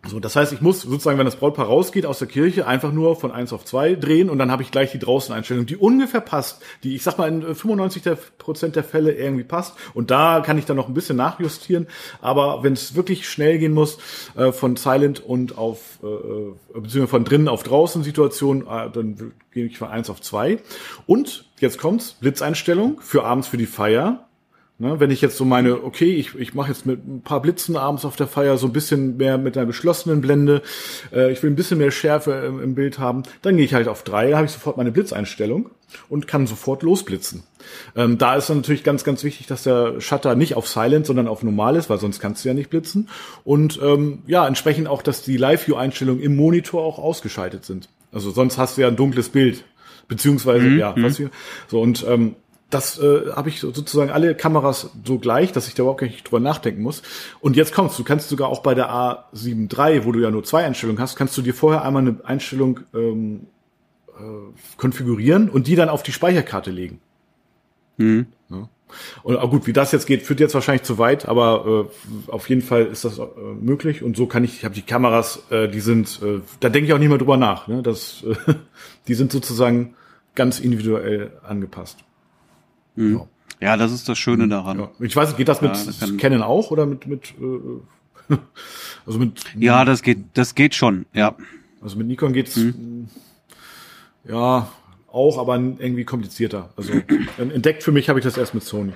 So, 0.06 0.20
das 0.20 0.36
heißt, 0.36 0.52
ich 0.52 0.60
muss 0.60 0.82
sozusagen, 0.82 1.18
wenn 1.18 1.26
das 1.26 1.38
Brautpaar 1.38 1.68
rausgeht 1.68 2.06
aus 2.06 2.20
der 2.20 2.28
Kirche, 2.28 2.68
einfach 2.68 2.92
nur 2.92 3.16
von 3.16 3.32
eins 3.32 3.54
auf 3.54 3.64
zwei 3.64 3.96
drehen 3.96 4.30
und 4.30 4.38
dann 4.38 4.52
habe 4.52 4.62
ich 4.62 4.70
gleich 4.70 4.92
die 4.92 5.00
Draußeneinstellung, 5.00 5.66
die 5.66 5.78
ungefähr 5.78 6.20
passt, 6.20 6.62
die 6.84 6.94
ich 6.94 7.04
sag 7.04 7.18
mal 7.18 7.30
in 7.30 7.42
95 7.42 8.04
der 8.04 8.18
Prozent 8.38 8.76
der 8.76 8.84
Fälle 8.84 9.14
irgendwie 9.14 9.46
passt. 9.46 9.76
Und 9.94 10.12
da 10.12 10.42
kann 10.42 10.58
ich 10.58 10.66
dann 10.66 10.76
noch 10.76 10.90
ein 10.90 10.94
bisschen 10.94 11.16
nachjustieren. 11.16 11.88
Aber 12.22 12.64
wenn 12.64 12.74
es 12.74 12.96
wirklich 12.96 13.30
schnell 13.30 13.60
gehen 13.60 13.74
muss, 13.74 13.98
äh, 14.36 14.52
von 14.52 14.76
Silent 14.76 15.22
und 15.22 15.58
auf 15.58 16.00
äh, 16.04 16.08
äh, 16.08 16.54
beziehungsweise 16.74 17.08
von 17.08 17.24
drinnen 17.24 17.48
auf 17.48 17.64
draußen 17.64 18.04
Situation, 18.04 18.68
äh, 18.68 18.90
dann 18.92 19.32
gehe 19.52 19.66
ich 19.66 19.78
von 19.78 19.88
eins 19.88 20.10
auf 20.10 20.20
zwei. 20.20 20.60
Und 21.08 21.46
jetzt 21.60 21.78
kommt's, 21.78 22.18
Blitzeinstellung 22.20 23.00
für 23.00 23.24
abends 23.24 23.48
für 23.48 23.58
die 23.58 23.68
Feier 23.68 24.28
Ne, 24.80 25.00
wenn 25.00 25.12
ich 25.12 25.22
jetzt 25.22 25.38
so 25.38 25.46
meine, 25.46 25.84
okay, 25.84 26.16
ich, 26.16 26.34
ich 26.34 26.56
mache 26.56 26.70
jetzt 26.70 26.88
mit 26.88 27.08
ein 27.08 27.22
paar 27.22 27.44
Blitzen 27.44 27.78
abends 27.78 28.06
auf 28.06 28.16
der 28.16 28.26
Feier 28.26 28.58
so 28.58 28.66
ein 28.66 28.74
bisschen 28.74 29.18
mehr 29.18 29.38
mit 29.38 29.56
einer 29.56 29.68
geschlossenen 29.68 30.20
Blende, 30.20 30.64
äh, 31.14 31.32
ich 31.32 31.44
will 31.44 31.52
ein 31.52 31.56
bisschen 31.56 31.78
mehr 31.78 31.92
Schärfe 31.92 32.32
im, 32.48 32.60
im 32.60 32.74
Bild 32.74 32.98
haben, 32.98 33.22
dann 33.44 33.56
gehe 33.56 33.66
ich 33.66 33.76
halt 33.76 33.88
auf 33.88 34.02
drei, 34.02 34.32
da 34.32 34.38
habe 34.38 34.48
ich 34.48 34.52
sofort 34.52 34.78
meine 34.78 34.92
Blitzeinstellung 34.92 35.70
und 36.10 36.28
kann 36.28 36.48
sofort 36.48 36.82
losblitzen. 36.82 37.44
Ähm, 37.96 38.18
da 38.18 38.36
ist 38.36 38.50
dann 38.50 38.58
natürlich 38.58 38.84
ganz, 38.84 39.04
ganz 39.04 39.24
wichtig, 39.24 39.46
dass 39.46 39.62
der 39.62 40.02
Shutter 40.02 40.34
nicht 40.34 40.56
auf 40.56 40.68
Silent, 40.68 41.06
sondern 41.06 41.28
auf 41.28 41.44
normal 41.44 41.76
ist, 41.76 41.92
weil 41.92 42.00
sonst 42.00 42.20
kannst 42.20 42.44
du 42.44 42.50
ja 42.50 42.56
nicht 42.56 42.72
blitzen. 42.72 43.10
Und 43.44 43.80
ähm, 43.80 44.24
ja, 44.26 44.48
entsprechend 44.48 44.88
auch, 44.88 45.04
dass 45.04 45.22
die 45.22 45.38
Live-View-Einstellungen 45.38 46.24
im 46.24 46.36
Monitor 46.36 46.84
auch 46.84 46.98
ausgeschaltet 46.98 47.64
sind. 47.64 47.90
Also 48.12 48.32
sonst 48.32 48.58
hast 48.58 48.78
du 48.78 48.82
ja 48.82 48.88
ein 48.88 48.96
dunkles 48.96 49.30
Bild. 49.30 49.66
Beziehungsweise, 50.08 50.66
mhm. 50.66 50.80
ja, 50.80 50.94
was 50.98 51.20
wir, 51.20 51.30
so 51.68 51.80
und 51.80 52.06
ähm, 52.08 52.36
das 52.74 53.00
äh, 53.00 53.32
habe 53.32 53.50
ich 53.50 53.60
sozusagen 53.60 54.12
alle 54.12 54.36
Kameras 54.36 54.90
so 55.06 55.20
gleich, 55.20 55.52
dass 55.52 55.68
ich 55.68 55.76
da 55.76 55.84
überhaupt 55.84 56.02
nicht 56.02 56.26
drüber 56.26 56.40
nachdenken 56.40 56.82
muss. 56.82 57.04
Und 57.40 57.56
jetzt 57.56 57.74
kommst 57.74 57.98
du, 58.00 58.04
kannst 58.04 58.30
sogar 58.30 58.50
auch 58.50 58.62
bei 58.62 58.74
der 58.74 58.90
A7 58.90 59.72
III, 59.72 60.06
wo 60.06 60.12
du 60.12 60.20
ja 60.20 60.32
nur 60.32 60.44
zwei 60.44 60.64
Einstellungen 60.64 61.02
hast, 61.02 61.16
kannst 61.16 61.38
du 61.38 61.42
dir 61.42 61.54
vorher 61.54 61.84
einmal 61.84 62.02
eine 62.02 62.18
Einstellung 62.24 62.80
ähm, 62.94 63.48
äh, 64.18 64.22
konfigurieren 64.78 65.50
und 65.50 65.68
die 65.68 65.76
dann 65.76 65.90
auf 65.90 66.04
die 66.04 66.12
Speicherkarte 66.12 66.72
legen. 66.72 67.00
Mhm. 67.98 68.28
Ja. 68.50 68.70
Und 69.24 69.38
ah, 69.38 69.46
gut, 69.46 69.66
wie 69.66 69.74
das 69.74 69.92
jetzt 69.92 70.06
geht, 70.06 70.22
führt 70.22 70.40
jetzt 70.40 70.54
wahrscheinlich 70.54 70.84
zu 70.84 70.98
weit, 70.98 71.28
aber 71.28 71.88
äh, 71.90 72.32
auf 72.32 72.48
jeden 72.50 72.62
Fall 72.62 72.86
ist 72.86 73.06
das 73.06 73.18
äh, 73.18 73.24
möglich 73.60 74.04
und 74.04 74.16
so 74.16 74.28
kann 74.28 74.44
ich, 74.44 74.58
ich 74.58 74.66
habe 74.66 74.76
die 74.76 74.84
Kameras, 74.84 75.44
äh, 75.50 75.68
die 75.68 75.80
sind, 75.80 76.20
äh, 76.24 76.42
da 76.60 76.70
denke 76.70 76.88
ich 76.88 76.94
auch 76.94 77.00
nicht 77.00 77.10
mehr 77.10 77.18
drüber 77.18 77.38
nach. 77.38 77.68
Ne? 77.68 77.82
Das, 77.82 78.24
äh, 78.24 78.54
die 79.08 79.16
sind 79.16 79.32
sozusagen 79.32 79.96
ganz 80.36 80.60
individuell 80.60 81.32
angepasst. 81.44 82.04
Mhm. 82.96 83.16
Ja. 83.18 83.28
Ja, 83.62 83.78
das 83.78 83.92
ist 83.94 84.10
das 84.10 84.18
Schöne 84.18 84.48
daran. 84.50 84.78
Ja. 84.80 84.90
Ich 85.00 85.16
weiß, 85.16 85.38
geht 85.38 85.48
das 85.48 85.62
mit 85.62 85.76
Ja, 85.76 85.84
das 85.86 86.00
kann- 86.00 86.18
Canon 86.18 86.42
auch 86.42 86.70
oder 86.72 86.86
mit 86.86 87.08
mit 87.08 87.34
äh, 87.40 88.36
also 89.06 89.20
mit 89.20 89.42
Ja, 89.58 89.86
das 89.86 90.02
geht, 90.02 90.20
das 90.34 90.54
geht 90.56 90.76
schon, 90.76 91.06
ja. 91.14 91.36
also 91.82 91.98
mit 91.98 92.08
Nikon 92.08 92.34
geht's 92.34 92.56
Hm. 92.56 93.08
mh, 94.26 94.32
ja 94.34 94.68
auch, 95.12 95.38
aber 95.38 95.56
irgendwie 95.58 96.04
komplizierter. 96.06 96.72
Also 96.76 96.94
entdeckt 97.38 97.84
für 97.84 97.92
mich 97.92 98.10
habe 98.10 98.20
ich 98.20 98.24
das 98.26 98.36
erst 98.38 98.54
mit 98.54 98.64
Sony. 98.64 98.94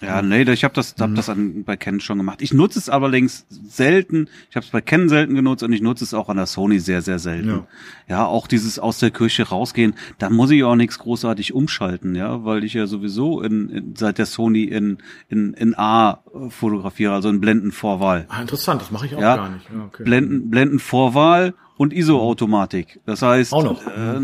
Ja, 0.00 0.22
nee, 0.22 0.42
ich 0.42 0.62
habe 0.64 0.74
das, 0.74 0.96
Mhm. 0.96 1.02
hab 1.02 1.14
das 1.16 1.28
an, 1.28 1.64
bei 1.64 1.76
Canon 1.76 2.00
schon 2.00 2.18
gemacht. 2.18 2.40
Ich 2.40 2.52
nutze 2.52 2.78
es 2.78 2.88
allerdings 2.88 3.46
selten. 3.48 4.28
Ich 4.48 4.56
habe 4.56 4.64
es 4.64 4.70
bei 4.70 4.80
Canon 4.80 5.08
selten 5.08 5.34
genutzt 5.34 5.62
und 5.64 5.72
ich 5.72 5.82
nutze 5.82 6.04
es 6.04 6.14
auch 6.14 6.28
an 6.28 6.36
der 6.36 6.46
Sony 6.46 6.78
sehr, 6.78 7.02
sehr 7.02 7.18
selten. 7.18 7.48
Ja. 7.48 7.66
Ja, 8.08 8.24
auch 8.26 8.46
dieses 8.46 8.78
aus 8.78 8.98
der 8.98 9.10
Kirche 9.10 9.48
rausgehen, 9.48 9.94
da 10.18 10.30
muss 10.30 10.50
ich 10.50 10.62
auch 10.64 10.76
nichts 10.76 10.98
großartig 10.98 11.52
umschalten, 11.52 12.14
ja, 12.14 12.44
weil 12.44 12.64
ich 12.64 12.74
ja 12.74 12.86
sowieso 12.86 13.42
in, 13.42 13.68
in, 13.70 13.96
seit 13.96 14.18
der 14.18 14.26
Sony 14.26 14.64
in, 14.64 14.98
in, 15.28 15.52
in 15.54 15.74
A 15.76 16.20
äh, 16.34 16.48
fotografiere, 16.50 17.12
also 17.12 17.28
in 17.28 17.40
Blendenvorwahl. 17.40 18.26
Ah, 18.28 18.40
interessant, 18.40 18.80
das 18.80 18.90
mache 18.90 19.06
ich 19.06 19.16
auch 19.16 19.20
Ja, 19.20 19.36
gar 19.36 19.50
nicht. 19.50 19.66
Ja, 19.72 19.84
okay. 19.84 20.04
Blenden, 20.04 20.48
Blendenvorwahl 20.50 21.54
und 21.76 21.92
ISO-Automatik. 21.92 23.00
Das 23.04 23.22
heißt, 23.22 23.52
Auch 23.52 23.64
noch. 23.64 23.86
Äh, 23.86 24.20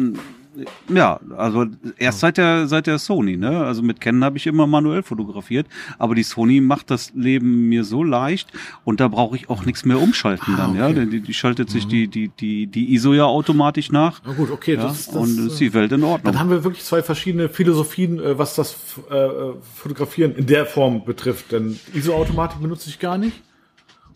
ja, 0.89 1.21
also 1.37 1.67
erst 1.99 2.21
seit 2.21 2.37
der 2.37 2.67
seit 2.67 2.87
der 2.87 2.99
Sony, 2.99 3.37
ne? 3.37 3.65
Also 3.65 3.83
mit 3.83 4.01
Canon 4.01 4.25
habe 4.25 4.37
ich 4.37 4.47
immer 4.47 4.67
manuell 4.67 5.03
fotografiert, 5.03 5.67
aber 5.99 6.15
die 6.15 6.23
Sony 6.23 6.61
macht 6.61 6.91
das 6.91 7.13
Leben 7.15 7.69
mir 7.69 7.85
so 7.85 8.03
leicht 8.03 8.53
und 8.85 9.01
da 9.01 9.09
brauche 9.09 9.37
ich 9.37 9.51
auch 9.51 9.65
nichts 9.65 9.85
mehr 9.85 10.01
umschalten 10.01 10.55
Ah, 10.55 10.59
dann, 10.59 10.77
ja? 10.77 10.85
okay. 10.85 10.93
Mhm. 10.93 10.97
Denn 10.97 11.11
die, 11.11 11.21
die 11.21 11.35
schaltet 11.35 11.71
sich 11.71 11.87
die 11.87 12.09
die 12.09 12.29
die 12.29 12.67
die 12.67 12.95
ISO 12.95 13.13
ja 13.15 13.25
automatisch 13.25 13.91
nach. 13.93 14.21
Na 14.27 14.33
gut, 14.33 14.51
okay, 14.51 14.75
Ja, 14.75 14.83
das, 14.85 15.07
das 15.07 15.17
und 15.17 15.39
äh, 15.39 15.47
ist 15.47 15.59
die 15.61 15.73
Welt 15.75 15.93
in 15.93 16.05
Ordnung. 16.05 16.33
Dann 16.33 16.41
haben 16.41 16.51
wir 16.51 16.65
wirklich 16.65 16.85
zwei 16.85 17.03
verschiedene 17.03 17.49
Philosophien, 17.49 18.19
äh, 18.21 18.39
was 18.39 18.55
das 18.55 18.77
äh, 19.11 19.17
äh, 19.17 19.55
Fotografieren 19.75 20.35
in 20.35 20.47
der 20.47 20.67
Form 20.67 21.05
betrifft. 21.05 21.53
Denn 21.53 21.79
ISO-Automatik 21.95 22.61
benutze 22.61 22.89
ich 22.89 22.99
gar 22.99 23.19
nicht. 23.19 23.41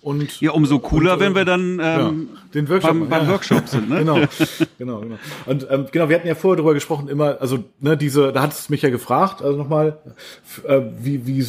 Und 0.01 0.41
Ja, 0.41 0.53
umso 0.53 0.79
cooler, 0.79 1.15
und, 1.15 1.21
wenn 1.21 1.35
wir 1.35 1.45
dann 1.45 1.79
ja, 1.79 2.09
ähm, 2.09 2.29
den 2.55 2.69
Workshop, 2.69 2.91
beim, 2.91 3.09
beim 3.09 3.25
ja. 3.27 3.33
Workshop 3.33 3.69
sind, 3.69 3.91
ne? 3.91 3.99
genau, 3.99 4.21
genau, 4.79 5.01
genau. 5.01 5.19
Und 5.47 5.67
ähm, 5.71 5.87
genau, 5.91 6.09
wir 6.09 6.17
hatten 6.17 6.29
ja 6.29 6.35
vorher 6.35 6.57
drüber 6.57 6.75
gesprochen, 6.75 7.09
immer, 7.09 7.41
also 7.41 7.65
ne, 7.81 7.97
diese, 7.97 8.33
da 8.33 8.43
hat 8.43 8.53
es 8.53 8.69
mich 8.69 8.83
ja 8.83 8.91
gefragt, 8.91 9.43
also 9.43 9.59
nochmal, 9.59 9.99
äh, 10.67 10.81
wie, 11.01 11.27
wie, 11.27 11.47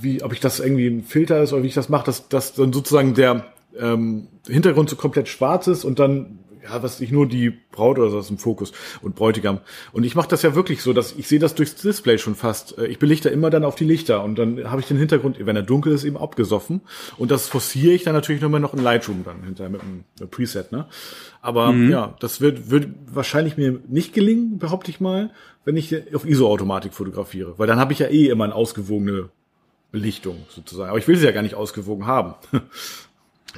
wie, 0.00 0.22
ob 0.22 0.32
ich 0.32 0.40
das 0.40 0.60
irgendwie 0.60 0.86
ein 0.86 1.02
Filter 1.04 1.42
ist 1.42 1.52
oder 1.52 1.62
wie 1.62 1.68
ich 1.68 1.74
das 1.74 1.88
mache, 1.88 2.06
dass, 2.06 2.28
dass 2.28 2.54
dann 2.54 2.72
sozusagen 2.72 3.14
der 3.14 3.44
ähm, 3.78 4.28
Hintergrund 4.46 4.88
so 4.88 4.96
komplett 4.96 5.28
schwarz 5.28 5.66
ist 5.66 5.84
und 5.84 5.98
dann 5.98 6.38
ja, 6.62 6.82
was 6.82 7.00
ich 7.00 7.10
nur 7.10 7.26
die 7.26 7.50
Braut 7.50 7.98
oder 7.98 8.10
so 8.10 8.18
ist 8.18 8.30
im 8.30 8.38
Fokus 8.38 8.72
und 9.02 9.14
Bräutigam. 9.14 9.60
Und 9.92 10.04
ich 10.04 10.14
mache 10.14 10.28
das 10.28 10.42
ja 10.42 10.54
wirklich 10.54 10.82
so, 10.82 10.92
dass 10.92 11.12
ich 11.12 11.28
sehe 11.28 11.38
das 11.38 11.54
durchs 11.54 11.74
Display 11.76 12.18
schon 12.18 12.34
fast. 12.34 12.76
Äh, 12.78 12.86
Ich 12.86 12.98
belichte 12.98 13.28
immer 13.28 13.50
dann 13.50 13.64
auf 13.64 13.74
die 13.74 13.84
Lichter 13.84 14.22
und 14.24 14.38
dann 14.38 14.70
habe 14.70 14.80
ich 14.80 14.86
den 14.88 14.96
Hintergrund, 14.98 15.36
wenn 15.44 15.56
er 15.56 15.62
dunkel 15.62 15.92
ist, 15.92 16.04
eben 16.04 16.16
abgesoffen. 16.16 16.80
Und 17.16 17.30
das 17.30 17.48
forciere 17.48 17.94
ich 17.94 18.04
dann 18.04 18.14
natürlich 18.14 18.40
nur 18.40 18.50
mal 18.50 18.60
noch 18.60 18.74
in 18.74 18.82
Lightroom 18.82 19.24
dann 19.24 19.42
hinterher 19.42 19.70
mit 19.70 19.80
einem 19.80 20.04
Preset, 20.30 20.72
ne? 20.72 20.86
Aber 21.42 21.72
ja, 21.90 22.14
das 22.20 22.40
wird, 22.40 22.70
wird 22.70 22.88
wahrscheinlich 23.06 23.56
mir 23.56 23.80
nicht 23.88 24.12
gelingen, 24.12 24.58
behaupte 24.58 24.90
ich 24.90 25.00
mal, 25.00 25.30
wenn 25.64 25.76
ich 25.76 26.14
auf 26.14 26.26
ISO-Automatik 26.26 26.92
fotografiere. 26.92 27.54
Weil 27.58 27.66
dann 27.66 27.78
habe 27.78 27.92
ich 27.92 27.98
ja 28.00 28.08
eh 28.08 28.28
immer 28.28 28.44
eine 28.44 28.54
ausgewogene 28.54 29.30
Belichtung 29.92 30.36
sozusagen. 30.48 30.90
Aber 30.90 30.98
ich 30.98 31.08
will 31.08 31.16
sie 31.16 31.24
ja 31.24 31.32
gar 31.32 31.42
nicht 31.42 31.54
ausgewogen 31.54 32.06
haben. 32.06 32.34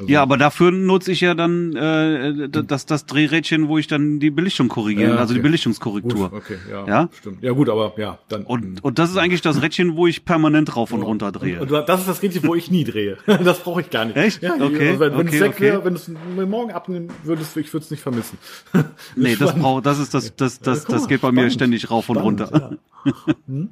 Ja, 0.06 0.22
aber 0.22 0.36
dafür 0.36 0.70
nutze 0.70 1.12
ich 1.12 1.20
ja 1.20 1.34
dann 1.34 1.74
äh, 1.76 2.48
das, 2.48 2.86
das 2.86 3.06
Drehrädchen, 3.06 3.68
wo 3.68 3.78
ich 3.78 3.86
dann 3.86 4.20
die 4.20 4.30
Belichtung 4.30 4.68
korrigieren, 4.68 5.12
Ja, 5.12 5.16
also 5.18 5.34
die 5.34 5.40
okay. 5.40 5.48
Belichtungskorrektur. 5.48 6.30
Gut, 6.30 6.38
okay, 6.38 6.56
ja, 6.70 6.86
Ja? 6.86 7.08
stimmt. 7.18 7.42
Ja 7.42 7.52
gut, 7.52 7.68
aber 7.68 7.92
ja, 7.96 8.18
dann. 8.28 8.44
Und, 8.44 8.82
und 8.82 8.98
das 8.98 9.10
ist 9.10 9.16
eigentlich 9.16 9.40
das 9.42 9.60
Rädchen, 9.62 9.96
wo 9.96 10.06
ich 10.06 10.24
permanent 10.24 10.76
rauf 10.76 10.92
und 10.92 11.02
runter 11.02 11.32
drehe. 11.32 11.60
Und 11.60 11.70
das 11.70 12.00
ist 12.00 12.08
das 12.08 12.22
Rädchen, 12.22 12.42
wo 12.46 12.54
ich 12.54 12.70
nie 12.70 12.84
drehe. 12.84 13.18
Das 13.42 13.60
brauche 13.60 13.80
ich 13.80 13.90
gar 13.90 14.04
nicht. 14.04 14.16
Echt? 14.16 14.42
Ja, 14.42 14.54
Okay, 14.54 14.88
also 14.90 15.00
wenn, 15.00 15.14
okay, 15.14 15.34
es 15.36 15.40
weg 15.40 15.50
okay. 15.50 15.60
wäre, 15.64 15.84
wenn 15.84 15.94
es 15.94 16.08
mir 16.08 16.46
morgen 16.46 16.70
abnehmen 16.70 17.08
würdest, 17.24 17.56
ich 17.56 17.72
würde 17.72 17.84
es 17.84 17.90
nicht 17.90 18.02
vermissen. 18.02 18.38
nee, 19.16 19.36
das 19.36 19.54
braucht, 19.54 19.84
das 19.86 19.98
ist 19.98 20.14
das, 20.14 20.34
das, 20.36 20.60
das, 20.60 20.84
guck 20.84 20.94
das 20.94 21.08
geht 21.08 21.20
bei 21.20 21.32
mir 21.32 21.40
spannend, 21.40 21.54
ständig 21.54 21.90
rauf 21.90 22.08
und 22.08 22.18
spannend, 22.18 22.40
runter. 22.52 22.78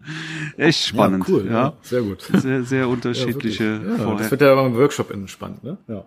Echt 0.57 0.87
spannend. 0.87 1.29
Ja, 1.29 1.35
cool. 1.35 1.47
Ja, 1.47 1.53
Ja, 1.53 1.73
sehr 1.83 2.03
gut. 2.03 2.23
Sehr, 2.35 2.63
sehr 2.65 2.81
Ja, 2.81 2.87
unterschiedliche 2.87 3.81
ja, 3.99 4.15
das 4.17 4.31
wird 4.31 4.41
ja 4.41 4.55
beim 4.55 4.75
Workshop 4.77 5.11
entspannt, 5.11 5.63
ne? 5.63 5.79
Ja. 5.89 6.05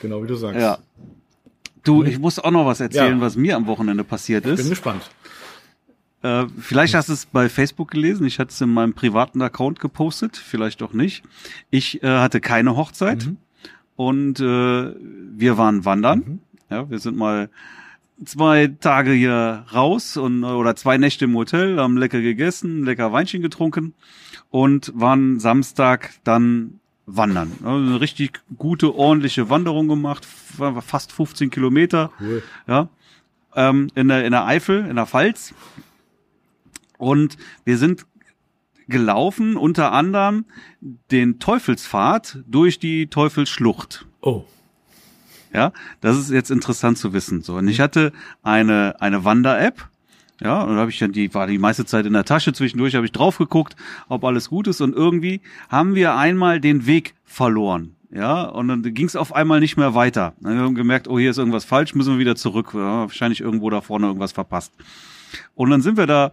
Genau 0.00 0.22
wie 0.22 0.26
du 0.26 0.34
sagst. 0.34 0.60
Ja. 0.60 0.78
Du, 1.82 2.02
ich 2.04 2.18
muss 2.18 2.38
auch 2.38 2.50
noch 2.50 2.64
was 2.66 2.80
erzählen, 2.80 3.16
Ja. 3.18 3.20
was 3.20 3.36
mir 3.36 3.56
am 3.56 3.66
Wochenende 3.66 4.04
passiert 4.04 4.44
Bin 4.44 4.54
ist. 4.54 4.68
gespannt. 4.70 5.02
Äh, 6.22 6.46
vielleicht 6.58 6.94
hast 6.94 7.10
du 7.10 7.12
es 7.12 7.26
bei 7.26 7.48
Facebook 7.50 7.90
gelesen. 7.90 8.26
Ich 8.26 8.38
hatte 8.38 8.50
es 8.50 8.60
in 8.60 8.70
meinem 8.70 8.94
privaten 8.94 9.42
Account 9.42 9.80
gepostet, 9.80 10.36
vielleicht 10.36 10.82
auch 10.82 10.94
nicht. 10.94 11.22
Ich 11.70 12.02
äh, 12.02 12.06
hatte 12.18 12.40
keine 12.40 12.76
Hochzeit 12.76 13.26
Mhm. 13.26 13.36
und 13.96 14.40
äh, 14.40 14.94
wir 14.94 15.58
waren 15.58 15.84
wandern. 15.84 16.40
Ja, 16.70 16.88
wir 16.88 16.98
sind 16.98 17.16
mal 17.18 17.50
zwei 18.24 18.68
Tage 18.80 19.12
hier 19.12 19.66
raus 19.74 20.16
und 20.16 20.44
oder 20.44 20.76
zwei 20.76 20.96
Nächte 20.96 21.26
im 21.26 21.34
Hotel, 21.36 21.78
haben 21.78 21.98
lecker 21.98 22.22
gegessen, 22.22 22.84
lecker 22.84 23.12
Weinchen 23.12 23.42
getrunken 23.42 23.92
und 24.48 24.92
waren 24.94 25.40
Samstag 25.40 26.10
dann 26.24 26.80
wandern. 27.06 27.52
Also 27.62 27.86
eine 27.86 28.00
richtig 28.00 28.40
gute, 28.56 28.94
ordentliche 28.94 29.50
Wanderung 29.50 29.88
gemacht, 29.88 30.26
fast 30.26 31.12
15 31.12 31.50
Kilometer 31.50 32.10
Cool. 32.20 32.42
ja, 32.66 32.88
ähm, 33.54 33.88
in, 33.94 34.08
der, 34.08 34.24
in 34.24 34.32
der 34.32 34.46
Eifel, 34.46 34.86
in 34.86 34.96
der 34.96 35.06
Pfalz. 35.06 35.54
Und 36.98 37.36
wir 37.64 37.78
sind 37.78 38.06
gelaufen, 38.88 39.56
unter 39.56 39.92
anderem 39.92 40.44
den 41.10 41.38
Teufelspfad 41.38 42.38
durch 42.46 42.78
die 42.78 43.06
Teufelsschlucht. 43.08 44.06
Oh. 44.20 44.44
Ja, 45.52 45.72
das 46.00 46.18
ist 46.18 46.30
jetzt 46.30 46.50
interessant 46.50 46.98
zu 46.98 47.12
wissen. 47.12 47.42
So, 47.42 47.54
und 47.56 47.68
ich 47.68 47.80
hatte 47.80 48.12
eine 48.42 49.00
eine 49.00 49.24
Wander-App. 49.24 49.88
Ja, 50.40 50.62
und 50.62 50.74
da 50.74 50.80
habe 50.80 50.90
ich 50.90 50.98
dann 50.98 51.12
die 51.12 51.32
war 51.32 51.46
die 51.46 51.58
meiste 51.58 51.84
Zeit 51.84 52.06
in 52.06 52.12
der 52.12 52.24
Tasche. 52.24 52.52
Zwischendurch 52.52 52.94
habe 52.94 53.06
ich 53.06 53.12
drauf 53.12 53.38
geguckt, 53.38 53.76
ob 54.08 54.24
alles 54.24 54.48
gut 54.48 54.66
ist. 54.66 54.80
Und 54.80 54.94
irgendwie 54.94 55.40
haben 55.68 55.94
wir 55.94 56.16
einmal 56.16 56.60
den 56.60 56.86
Weg 56.86 57.14
verloren. 57.24 57.94
Ja, 58.10 58.42
und 58.42 58.68
dann 58.68 58.82
ging 58.82 59.06
es 59.06 59.16
auf 59.16 59.34
einmal 59.34 59.60
nicht 59.60 59.76
mehr 59.76 59.94
weiter. 59.94 60.34
Dann 60.40 60.56
haben 60.58 60.76
wir 60.76 60.82
gemerkt, 60.82 61.08
oh, 61.08 61.18
hier 61.18 61.30
ist 61.30 61.38
irgendwas 61.38 61.64
falsch, 61.64 61.94
müssen 61.94 62.14
wir 62.14 62.18
wieder 62.20 62.36
zurück. 62.36 62.70
Ja, 62.74 63.00
wahrscheinlich 63.00 63.40
irgendwo 63.40 63.70
da 63.70 63.80
vorne 63.80 64.06
irgendwas 64.06 64.32
verpasst. 64.32 64.72
Und 65.54 65.70
dann 65.70 65.82
sind 65.82 65.96
wir 65.96 66.06
da 66.06 66.32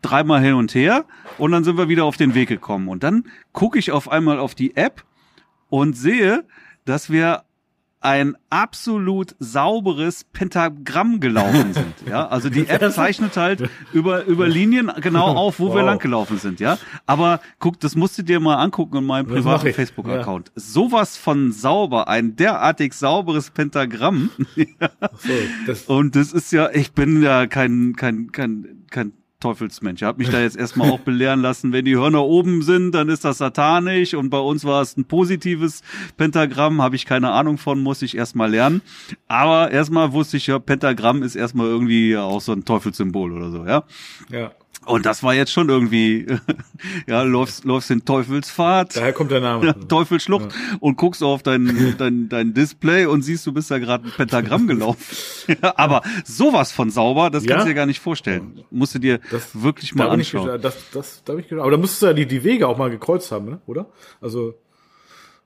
dreimal 0.00 0.40
hin 0.40 0.54
und 0.54 0.74
her 0.74 1.04
und 1.36 1.50
dann 1.52 1.64
sind 1.64 1.76
wir 1.76 1.88
wieder 1.88 2.04
auf 2.04 2.16
den 2.16 2.34
Weg 2.34 2.48
gekommen. 2.48 2.88
Und 2.88 3.02
dann 3.02 3.24
gucke 3.52 3.78
ich 3.78 3.92
auf 3.92 4.10
einmal 4.10 4.38
auf 4.38 4.54
die 4.54 4.76
App 4.76 5.04
und 5.68 5.94
sehe, 5.94 6.44
dass 6.84 7.10
wir 7.10 7.42
ein 8.00 8.36
absolut 8.48 9.34
sauberes 9.40 10.24
Pentagramm 10.24 11.20
gelaufen 11.20 11.74
sind. 11.74 11.94
Ja, 12.08 12.28
also 12.28 12.48
die 12.48 12.66
App 12.68 12.92
zeichnet 12.92 13.36
halt 13.36 13.68
über, 13.92 14.24
über 14.24 14.48
Linien 14.48 14.90
genau 15.00 15.26
auf, 15.36 15.58
wo 15.58 15.70
wir 15.74 15.80
Wow. 15.80 15.86
lang 15.86 15.98
gelaufen 15.98 16.38
sind. 16.38 16.60
Ja, 16.60 16.78
aber 17.06 17.40
guck, 17.58 17.80
das 17.80 17.96
musst 17.96 18.16
du 18.18 18.22
dir 18.22 18.40
mal 18.40 18.56
angucken 18.56 18.96
in 18.98 19.04
meinem 19.04 19.26
privaten. 19.26 19.72
Facebook-Account. 19.72 20.52
Sowas 20.54 21.16
von 21.16 21.52
sauber, 21.52 22.08
ein 22.08 22.36
derartig 22.36 22.94
sauberes 22.94 23.50
Pentagramm. 23.50 24.30
So, 24.56 25.32
das, 25.66 25.82
Und 25.84 26.16
das 26.16 26.32
ist 26.32 26.52
ja, 26.52 26.70
ich 26.70 26.92
bin 26.92 27.22
ja 27.22 27.46
kein, 27.46 27.94
kein, 27.96 28.32
kein, 28.32 28.84
kein 28.90 29.12
Teufelsmensch. 29.40 30.02
Ich 30.02 30.06
habe 30.06 30.18
mich 30.18 30.30
da 30.30 30.40
jetzt 30.40 30.56
erstmal 30.56 30.90
auch 30.90 30.98
belehren 31.00 31.40
lassen, 31.40 31.72
wenn 31.72 31.84
die 31.84 31.96
Hörner 31.96 32.24
oben 32.24 32.62
sind, 32.62 32.92
dann 32.92 33.08
ist 33.08 33.24
das 33.24 33.38
satanisch 33.38 34.14
und 34.14 34.30
bei 34.30 34.38
uns 34.38 34.64
war 34.64 34.82
es 34.82 34.96
ein 34.96 35.04
positives 35.04 35.82
Pentagramm, 36.16 36.82
habe 36.82 36.96
ich 36.96 37.06
keine 37.06 37.30
Ahnung 37.30 37.56
von, 37.56 37.80
muss 37.80 38.02
ich 38.02 38.16
erstmal 38.16 38.50
lernen. 38.50 38.82
Aber 39.28 39.70
erstmal 39.70 40.12
wusste 40.12 40.38
ich 40.38 40.48
ja, 40.48 40.58
Pentagramm 40.58 41.22
ist 41.22 41.36
erstmal 41.36 41.66
irgendwie 41.66 42.16
auch 42.16 42.40
so 42.40 42.52
ein 42.52 42.64
Teufelssymbol 42.64 43.32
oder 43.32 43.50
so, 43.50 43.64
ja. 43.64 43.84
ja. 44.30 44.50
Und 44.88 45.04
das 45.06 45.22
war 45.22 45.34
jetzt 45.34 45.52
schon 45.52 45.68
irgendwie, 45.68 46.26
ja, 47.06 47.22
läufst, 47.22 47.64
läufst 47.64 47.90
den 47.90 48.04
Teufelspfad. 48.04 48.96
Daher 48.96 49.12
kommt 49.12 49.30
der 49.30 49.40
Name. 49.40 49.66
Ja, 49.66 49.72
Teufelsschlucht 49.74 50.48
und 50.80 50.96
guckst 50.96 51.22
auf 51.22 51.42
dein, 51.42 51.94
dein, 51.98 52.28
dein 52.28 52.54
Display 52.54 53.06
und 53.06 53.22
siehst, 53.22 53.46
du 53.46 53.52
bist 53.52 53.70
da 53.70 53.78
gerade 53.78 54.06
ein 54.06 54.12
Pentagramm 54.16 54.66
gelaufen. 54.66 55.00
ja, 55.62 55.74
aber 55.76 56.02
sowas 56.24 56.72
von 56.72 56.90
sauber, 56.90 57.30
das 57.30 57.44
Ja? 57.44 57.50
kannst 57.52 57.66
du 57.66 57.70
dir 57.70 57.74
gar 57.74 57.86
nicht 57.86 58.00
vorstellen. 58.00 58.64
Musst 58.70 58.94
du 58.94 58.98
dir 58.98 59.20
Das- 59.30 59.62
wirklich 59.62 59.94
mal 59.94 60.08
bin 60.10 60.20
ich, 60.20 60.34
anschauen. 60.34 60.60
das, 60.62 60.76
das, 60.92 61.22
da 61.24 61.34
ich, 61.36 61.52
aber 61.52 61.70
da 61.70 61.76
müsstest 61.76 62.02
du 62.02 62.06
ja 62.06 62.12
die, 62.14 62.26
die 62.26 62.42
Wege 62.42 62.66
auch 62.66 62.78
mal 62.78 62.90
gekreuzt 62.90 63.30
haben, 63.30 63.44
ne? 63.46 63.60
oder? 63.66 63.86
Also, 64.20 64.54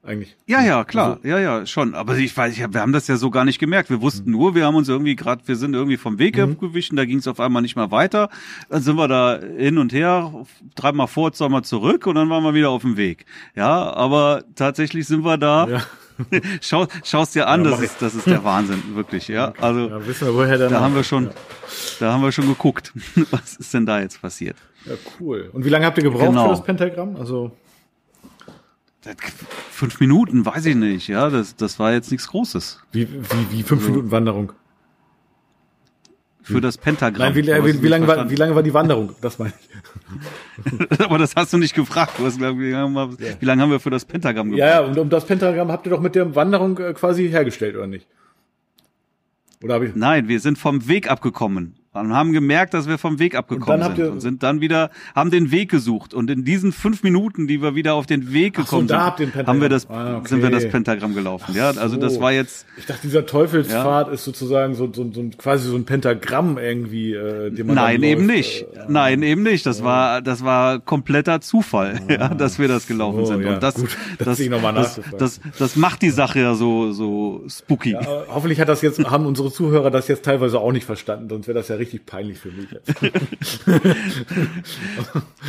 eigentlich. 0.04 0.36
Ja, 0.46 0.62
ja, 0.62 0.84
klar, 0.84 1.18
Also- 1.22 1.28
ja, 1.28 1.38
ja, 1.38 1.66
schon. 1.66 1.94
Aber 1.94 2.16
ich 2.16 2.36
weiß, 2.36 2.52
ich 2.54 2.62
hab, 2.62 2.74
wir 2.74 2.80
haben 2.80 2.92
das 2.92 3.06
ja 3.08 3.16
so 3.16 3.30
gar 3.30 3.44
nicht 3.44 3.58
gemerkt. 3.58 3.88
Wir 3.90 4.00
wussten 4.00 4.30
nur, 4.30 4.54
wir 4.54 4.66
haben 4.66 4.74
uns 4.74 4.88
irgendwie 4.88 5.14
gerade, 5.16 5.42
wir 5.46 5.56
sind 5.56 5.74
irgendwie 5.74 5.96
vom 5.96 6.18
Weg 6.18 6.36
Mhm. 6.36 6.52
abgewichen, 6.52 6.96
da 6.96 7.04
ging 7.04 7.18
es 7.18 7.28
auf 7.28 7.38
einmal 7.40 7.62
nicht 7.62 7.76
mehr 7.76 7.90
weiter. 7.90 8.28
Dann 8.68 8.82
sind 8.82 8.96
wir 8.96 9.06
da 9.08 9.38
hin 9.38 9.78
und 9.78 9.92
her, 9.92 10.32
dreimal 10.74 11.06
vor, 11.06 11.32
zweimal 11.32 11.62
zurück 11.62 12.06
und 12.06 12.16
dann 12.16 12.28
waren 12.30 12.42
wir 12.42 12.54
wieder 12.54 12.70
auf 12.70 12.82
dem 12.82 12.96
Weg. 12.96 13.26
Ja, 13.54 13.92
aber 13.94 14.42
tatsächlich 14.56 15.06
sind 15.06 15.24
wir 15.24 15.38
da 15.38 15.68
Ja. 15.68 15.82
Schau, 16.60 16.86
schau's 17.04 17.30
dir 17.32 17.48
an, 17.48 17.64
Ja, 17.64 17.70
das 17.70 17.80
ist, 17.80 18.02
das 18.02 18.14
ist 18.14 18.26
der 18.26 18.44
Wahnsinn, 18.44 18.82
wirklich, 18.94 19.28
ja. 19.28 19.54
Also, 19.60 19.88
Ja, 19.88 20.06
wissen 20.06 20.26
wir, 20.28 20.34
woher 20.34 20.58
der 20.58 20.68
da 20.68 20.80
haben 20.80 20.94
wir 20.94 21.02
schon, 21.04 21.24
Ja. 21.24 21.30
da 22.00 22.12
haben 22.12 22.22
wir 22.22 22.30
schon 22.32 22.46
geguckt. 22.46 22.92
Was 23.30 23.56
ist 23.56 23.72
denn 23.72 23.86
da 23.86 24.00
jetzt 24.00 24.20
passiert? 24.20 24.56
ja, 24.84 24.92
cool. 25.20 25.48
Und 25.52 25.64
wie 25.64 25.68
lange 25.68 25.86
habt 25.86 25.96
ihr 25.98 26.04
gebraucht 26.04 26.26
Genau. 26.28 26.44
für 26.44 26.50
das 26.50 26.64
Pentagramm? 26.64 27.16
Also, 27.16 27.52
Fünf 29.70 29.98
Minuten, 30.00 30.46
weiß 30.46 30.66
ich 30.66 30.76
nicht, 30.76 31.08
ja. 31.08 31.28
Das, 31.28 31.56
das 31.56 31.78
war 31.78 31.92
jetzt 31.92 32.10
nichts 32.10 32.28
Großes. 32.28 32.80
wie, 32.92 33.08
wie, 33.12 33.50
wie 33.50 33.62
fünf 33.62 33.86
Minuten 33.86 34.10
Wanderung? 34.10 34.52
Für 36.44 36.60
das 36.60 36.76
Pentagramm. 36.76 37.34
Nein, 37.34 37.46
wie, 37.46 37.52
hast 37.52 37.64
wie, 37.64 37.82
wie, 37.82 37.88
lange 37.88 38.06
war, 38.08 38.28
wie 38.28 38.34
lange 38.34 38.54
war 38.54 38.64
die 38.64 38.74
Wanderung? 38.74 39.14
Das 39.20 39.38
meine 39.38 39.52
ich. 39.60 41.00
Aber 41.00 41.18
das 41.18 41.36
hast 41.36 41.52
du 41.52 41.58
nicht 41.58 41.74
gefragt. 41.74 42.14
Du 42.18 42.26
hast, 42.26 42.38
gesagt, 42.38 42.58
wie 42.58 42.70
lange 42.70 42.98
haben 42.98 43.18
wir, 43.18 43.40
wie 43.40 43.44
lange 43.44 43.62
haben 43.62 43.70
wir 43.70 43.78
für 43.78 43.90
das 43.90 44.04
Pentagramm 44.04 44.50
gebraucht? 44.50 44.58
Ja, 44.58 44.80
ja, 44.80 44.86
und 44.86 44.98
um 44.98 45.08
das 45.08 45.24
Pentagramm 45.24 45.70
habt 45.70 45.86
ihr 45.86 45.90
doch 45.90 46.00
mit 46.00 46.16
der 46.16 46.34
Wanderung 46.34 46.78
äh, 46.78 46.94
quasi 46.94 47.28
hergestellt, 47.28 47.76
oder 47.76 47.86
nicht? 47.86 48.08
Oder 49.62 49.74
habe 49.74 49.86
ich. 49.86 49.94
Nein, 49.94 50.26
wir 50.26 50.40
sind 50.40 50.58
vom 50.58 50.88
Weg 50.88 51.08
abgekommen. 51.08 51.76
Und 51.94 52.14
haben 52.14 52.32
gemerkt, 52.32 52.72
dass 52.72 52.88
wir 52.88 52.96
vom 52.96 53.18
Weg 53.18 53.34
abgekommen 53.34 53.84
habt 53.84 53.96
sind 53.96 54.08
und 54.08 54.20
sind 54.20 54.42
dann 54.42 54.62
wieder, 54.62 54.90
haben 55.14 55.30
den 55.30 55.50
Weg 55.50 55.70
gesucht. 55.70 56.14
Und 56.14 56.30
in 56.30 56.42
diesen 56.42 56.72
fünf 56.72 57.02
Minuten, 57.02 57.46
die 57.46 57.60
wir 57.60 57.74
wieder 57.74 57.92
auf 57.94 58.06
den 58.06 58.32
Weg 58.32 58.56
so, 58.56 58.62
gekommen 58.62 58.86
da 58.88 59.14
sind, 59.18 59.34
haben 59.34 59.60
wir 59.60 59.68
das, 59.68 59.90
Ah, 59.90 60.16
okay. 60.16 60.28
sind 60.28 60.42
wir 60.42 60.48
das 60.48 60.66
Pentagramm 60.70 61.14
gelaufen. 61.14 61.54
Ja, 61.54 61.70
also 61.70 61.98
das 61.98 62.14
so. 62.14 62.20
war 62.22 62.32
jetzt, 62.32 62.64
Ich 62.78 62.86
dachte, 62.86 63.02
dieser 63.02 63.26
Teufelspfad 63.26 64.08
ist 64.10 64.24
sozusagen 64.24 64.74
so, 64.74 64.90
so, 64.90 65.12
so 65.12 65.22
quasi 65.36 65.68
so 65.68 65.76
ein 65.76 65.84
Pentagramm 65.84 66.56
irgendwie, 66.56 67.12
äh, 67.12 67.50
den 67.50 67.66
man 67.66 67.76
Nein, 67.76 68.02
eben 68.02 68.24
nicht. 68.24 68.62
Äh, 68.62 68.86
Nein, 68.88 69.22
eben 69.22 69.42
nicht. 69.42 69.66
Das 69.66 69.84
war, 69.84 70.22
das 70.22 70.42
war 70.42 70.80
kompletter 70.80 71.42
Zufall, 71.42 72.00
ja, 72.08 72.28
dass 72.28 72.58
wir 72.58 72.68
das 72.68 72.86
gelaufen 72.86 73.26
so, 73.26 73.26
sind. 73.26 73.42
ja, 73.42 73.54
Und 73.54 73.62
das, 73.62 73.74
gut. 73.74 73.96
Das 74.18 74.38
das, 74.38 75.00
das, 75.18 75.40
das, 75.58 75.76
macht 75.76 76.00
die 76.00 76.08
Sache 76.10 76.40
ja 76.40 76.54
so, 76.54 76.92
so 76.92 77.44
spooky. 77.48 77.90
Ja, 77.92 78.00
äh, 78.00 78.06
hoffentlich 78.28 78.60
hat 78.60 78.68
das 78.70 78.80
jetzt, 78.80 78.98
haben 79.04 79.26
unsere 79.26 79.52
Zuhörer 79.52 79.90
das 79.90 80.08
jetzt 80.08 80.24
teilweise 80.24 80.58
auch 80.58 80.72
nicht 80.72 80.84
verstanden, 80.84 81.28
sonst 81.28 81.46
wäre 81.46 81.58
das 81.58 81.68
ja 81.68 81.81
richtig 81.82 82.06
peinlich 82.06 82.38
für 82.38 82.50
mich. 82.50 82.68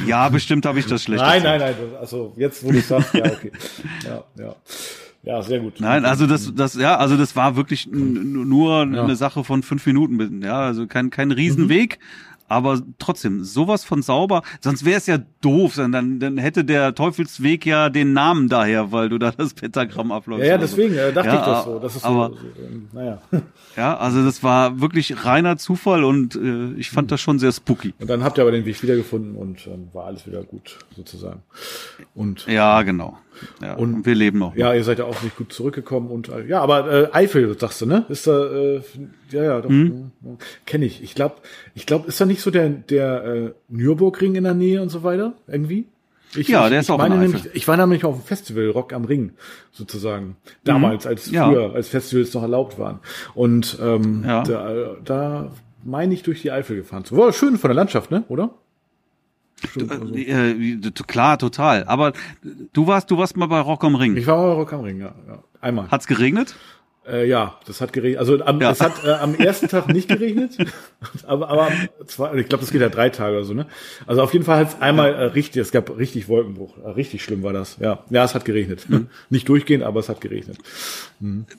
Ja, 0.07 0.27
bestimmt 0.29 0.65
habe 0.65 0.79
ich 0.79 0.85
das 0.85 1.03
schlecht. 1.03 1.21
nein, 1.21 1.43
erzählt. 1.43 1.77
nein, 1.77 1.87
nein, 1.91 1.99
also 1.99 2.33
jetzt, 2.35 2.63
wo 2.63 2.71
du 2.71 2.81
sagst, 2.81 3.13
ja, 3.13 3.25
okay. 3.25 3.51
Ja, 4.05 4.23
ja. 4.37 4.55
Ja, 5.25 5.41
sehr 5.41 5.61
gut. 5.61 5.79
Nein, 5.79 6.03
also 6.03 6.27
das, 6.27 6.53
das, 6.53 6.73
ja, 6.73 6.97
also 6.97 7.15
das 7.15 7.33
war 7.37 7.55
wirklich 7.55 7.87
nur 7.87 8.81
eine 8.81 9.15
Sache 9.15 9.45
von 9.45 9.63
fünf 9.63 9.85
Minuten, 9.85 10.41
ja, 10.43 10.59
also 10.59 10.85
kein, 10.85 11.11
kein 11.11 11.31
Riesenweg, 11.31 11.99
aber 12.53 12.81
trotzdem 12.99 13.43
sowas 13.43 13.83
von 13.83 14.01
sauber. 14.01 14.41
Sonst 14.61 14.85
wäre 14.85 14.97
es 14.97 15.07
ja 15.07 15.19
doof, 15.41 15.75
dann, 15.75 16.19
dann 16.19 16.37
hätte 16.37 16.63
der 16.63 16.95
Teufelsweg 16.95 17.65
ja 17.65 17.89
den 17.89 18.13
Namen 18.13 18.49
daher, 18.49 18.91
weil 18.91 19.09
du 19.09 19.17
da 19.17 19.31
das 19.31 19.53
Pentagramm 19.53 20.11
abläufst. 20.11 20.43
Ja, 20.45 20.51
ja, 20.51 20.57
oder 20.57 20.67
so. 20.67 20.75
deswegen 20.77 20.95
äh, 20.95 21.11
dachte 21.13 21.29
Ja, 21.29 21.39
ich 21.39 21.45
das 21.45 21.65
so. 21.65 21.79
Das 21.79 21.95
ist 21.95 22.05
aber, 22.05 22.29
so, 22.29 22.35
so 22.35 22.41
ähm, 22.65 22.87
naja. 22.93 23.21
ja, 23.77 23.97
also 23.97 24.23
das 24.23 24.43
war 24.43 24.79
wirklich 24.79 25.25
reiner 25.25 25.57
Zufall 25.57 26.03
und 26.03 26.35
äh, 26.35 26.73
ich 26.73 26.89
fand 26.89 27.11
das 27.11 27.21
schon 27.21 27.39
sehr 27.39 27.51
spooky. 27.51 27.93
Und 27.99 28.09
dann 28.09 28.23
habt 28.23 28.37
ihr 28.37 28.41
aber 28.43 28.51
den 28.51 28.65
Weg 28.65 28.81
wiedergefunden 28.83 29.35
und 29.35 29.65
ähm, 29.67 29.89
war 29.93 30.05
alles 30.05 30.25
wieder 30.27 30.43
gut, 30.43 30.77
sozusagen. 30.95 31.41
Und 32.15 32.45
Ja, 32.47 32.81
genau. 32.83 33.17
Ja, 33.61 33.75
Und- 33.75 34.05
wir 34.05 34.15
leben 34.15 34.39
noch. 34.39 34.55
ja, 34.55 34.73
ihr 34.73 34.83
seid 34.83 34.99
ja 34.99 35.05
auch 35.05 35.21
nicht 35.23 35.35
gut 35.37 35.51
zurückgekommen 35.53 36.09
und 36.09 36.29
äh, 36.29 36.45
ja, 36.45 36.61
aber 36.61 36.91
äh, 36.91 37.09
Eifel, 37.13 37.57
sagst 37.59 37.81
du, 37.81 37.85
ne? 37.85 38.05
Ist 38.09 38.27
da, 38.27 38.45
äh, 38.51 38.81
ja, 39.31 39.43
ja, 39.43 39.61
doch, 39.61 39.69
Mhm. 39.69 40.11
ja, 40.23 40.31
kenne 40.65 40.85
ich. 40.85 41.01
Ich 41.03 41.15
glaube, 41.15 41.35
ich 41.75 41.85
glaube, 41.85 42.07
ist 42.07 42.19
da 42.21 42.25
nicht 42.25 42.41
so 42.41 42.51
der 42.51 42.69
der 42.69 43.23
äh, 43.23 43.51
Nürburgring 43.69 44.35
in 44.35 44.43
der 44.43 44.53
Nähe 44.53 44.81
und 44.81 44.89
so 44.89 45.03
weiter 45.03 45.33
irgendwie? 45.47 45.85
Ich, 46.35 46.47
Ja, 46.47 46.63
ich, 46.63 46.69
der 46.71 46.79
ist 46.79 46.85
ich 46.87 46.91
auch 46.91 46.95
in 46.95 47.09
meine 47.09 47.15
Eifel. 47.15 47.27
nämlich, 47.35 47.55
ich 47.55 47.67
war 47.67 47.77
nämlich 47.77 48.05
auf 48.05 48.15
dem 48.15 48.23
Festival 48.25 48.67
Rock 48.71 48.91
am 48.93 49.05
Ring 49.05 49.33
sozusagen 49.71 50.35
damals, 50.63 51.05
als 51.05 51.27
Mhm. 51.27 51.33
Ja. 51.35 51.47
früher, 51.49 51.73
als 51.75 51.89
Festivals 51.89 52.33
noch 52.33 52.41
erlaubt 52.41 52.79
waren 52.79 52.99
und 53.35 53.77
ähm, 53.81 54.23
Ja. 54.25 54.41
da, 54.43 54.95
da 55.05 55.51
meine 55.83 56.13
ich 56.13 56.23
durch 56.23 56.41
die 56.41 56.51
Eifel 56.51 56.77
gefahren 56.77 57.05
zu. 57.05 57.15
War 57.17 57.31
schön 57.33 57.57
von 57.57 57.67
der 57.69 57.75
Landschaft, 57.75 58.09
ne? 58.09 58.23
Oder? 58.29 58.51
Stimmt, 59.69 59.91
also. 59.91 60.13
Äh, 60.13 60.79
t- 60.79 61.03
klar, 61.07 61.37
total. 61.37 61.83
Aber 61.85 62.13
du 62.73 62.87
warst, 62.87 63.09
du 63.11 63.17
warst 63.17 63.37
mal 63.37 63.47
bei 63.47 63.59
Rock 63.59 63.83
am 63.83 63.95
Ring. 63.95 64.15
Ich 64.17 64.27
war 64.27 64.37
mal 64.37 64.47
bei 64.49 64.53
Rock 64.53 64.73
am 64.73 64.81
Ring, 64.81 64.99
ja, 65.01 65.13
ja. 65.27 65.43
einmal. 65.61 65.89
Hat's 65.89 66.07
geregnet? 66.07 66.55
Äh, 67.05 67.27
ja, 67.27 67.59
das 67.65 67.81
hat 67.81 67.91
geregnet. 67.91 68.19
Also 68.19 68.41
am, 68.45 68.61
Ja. 68.61 68.71
es 68.71 68.79
hat 68.79 69.03
äh, 69.03 69.09
am 69.11 69.35
ersten 69.35 69.67
Tag 69.67 69.89
nicht 69.89 70.07
geregnet, 70.07 70.55
aber, 71.27 71.49
aber 71.49 71.67
zwei, 72.05 72.33
ich 72.35 72.47
glaube, 72.47 72.61
das 72.63 72.71
geht 72.71 72.79
ja 72.79 72.87
drei 72.87 73.09
Tage 73.09 73.35
oder 73.35 73.43
so, 73.43 73.53
ne? 73.53 73.67
Also 74.07 74.21
auf 74.21 74.31
jeden 74.31 74.45
Fall 74.45 74.59
hat 74.59 74.69
es 74.69 74.81
einmal 74.81 75.13
äh, 75.13 75.23
richtig, 75.25 75.61
es 75.61 75.73
gab 75.73 75.97
richtig 75.97 76.29
Wolkenbruch. 76.29 76.77
Äh, 76.77 76.91
richtig 76.91 77.21
schlimm 77.21 77.43
war 77.43 77.51
das. 77.51 77.75
Ja, 77.81 78.05
ja, 78.09 78.23
es 78.23 78.33
hat 78.35 78.45
geregnet. 78.45 78.85
Mhm. 78.87 79.07
Nicht 79.29 79.49
durchgehend, 79.49 79.83
aber 79.83 79.99
es 79.99 80.07
hat 80.07 80.21
geregnet. 80.21 80.59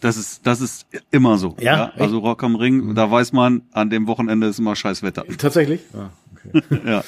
Das 0.00 0.16
ist, 0.16 0.46
das 0.46 0.62
ist 0.62 0.86
immer 1.10 1.36
so. 1.36 1.56
Ja? 1.60 1.92
Mhm. 1.94 2.02
Also 2.02 2.18
Rock 2.20 2.42
am 2.42 2.56
Ring, 2.56 2.94
da 2.94 3.10
weiß 3.10 3.34
man, 3.34 3.62
an 3.72 3.90
dem 3.90 4.06
Wochenende 4.06 4.46
ist 4.46 4.58
immer 4.58 4.74
scheiß 4.76 5.02
Wetter. 5.02 5.24
Tatsächlich? 5.36 5.80
Ja, 5.92 6.10
okay. 6.52 6.80
Ja. 6.84 7.04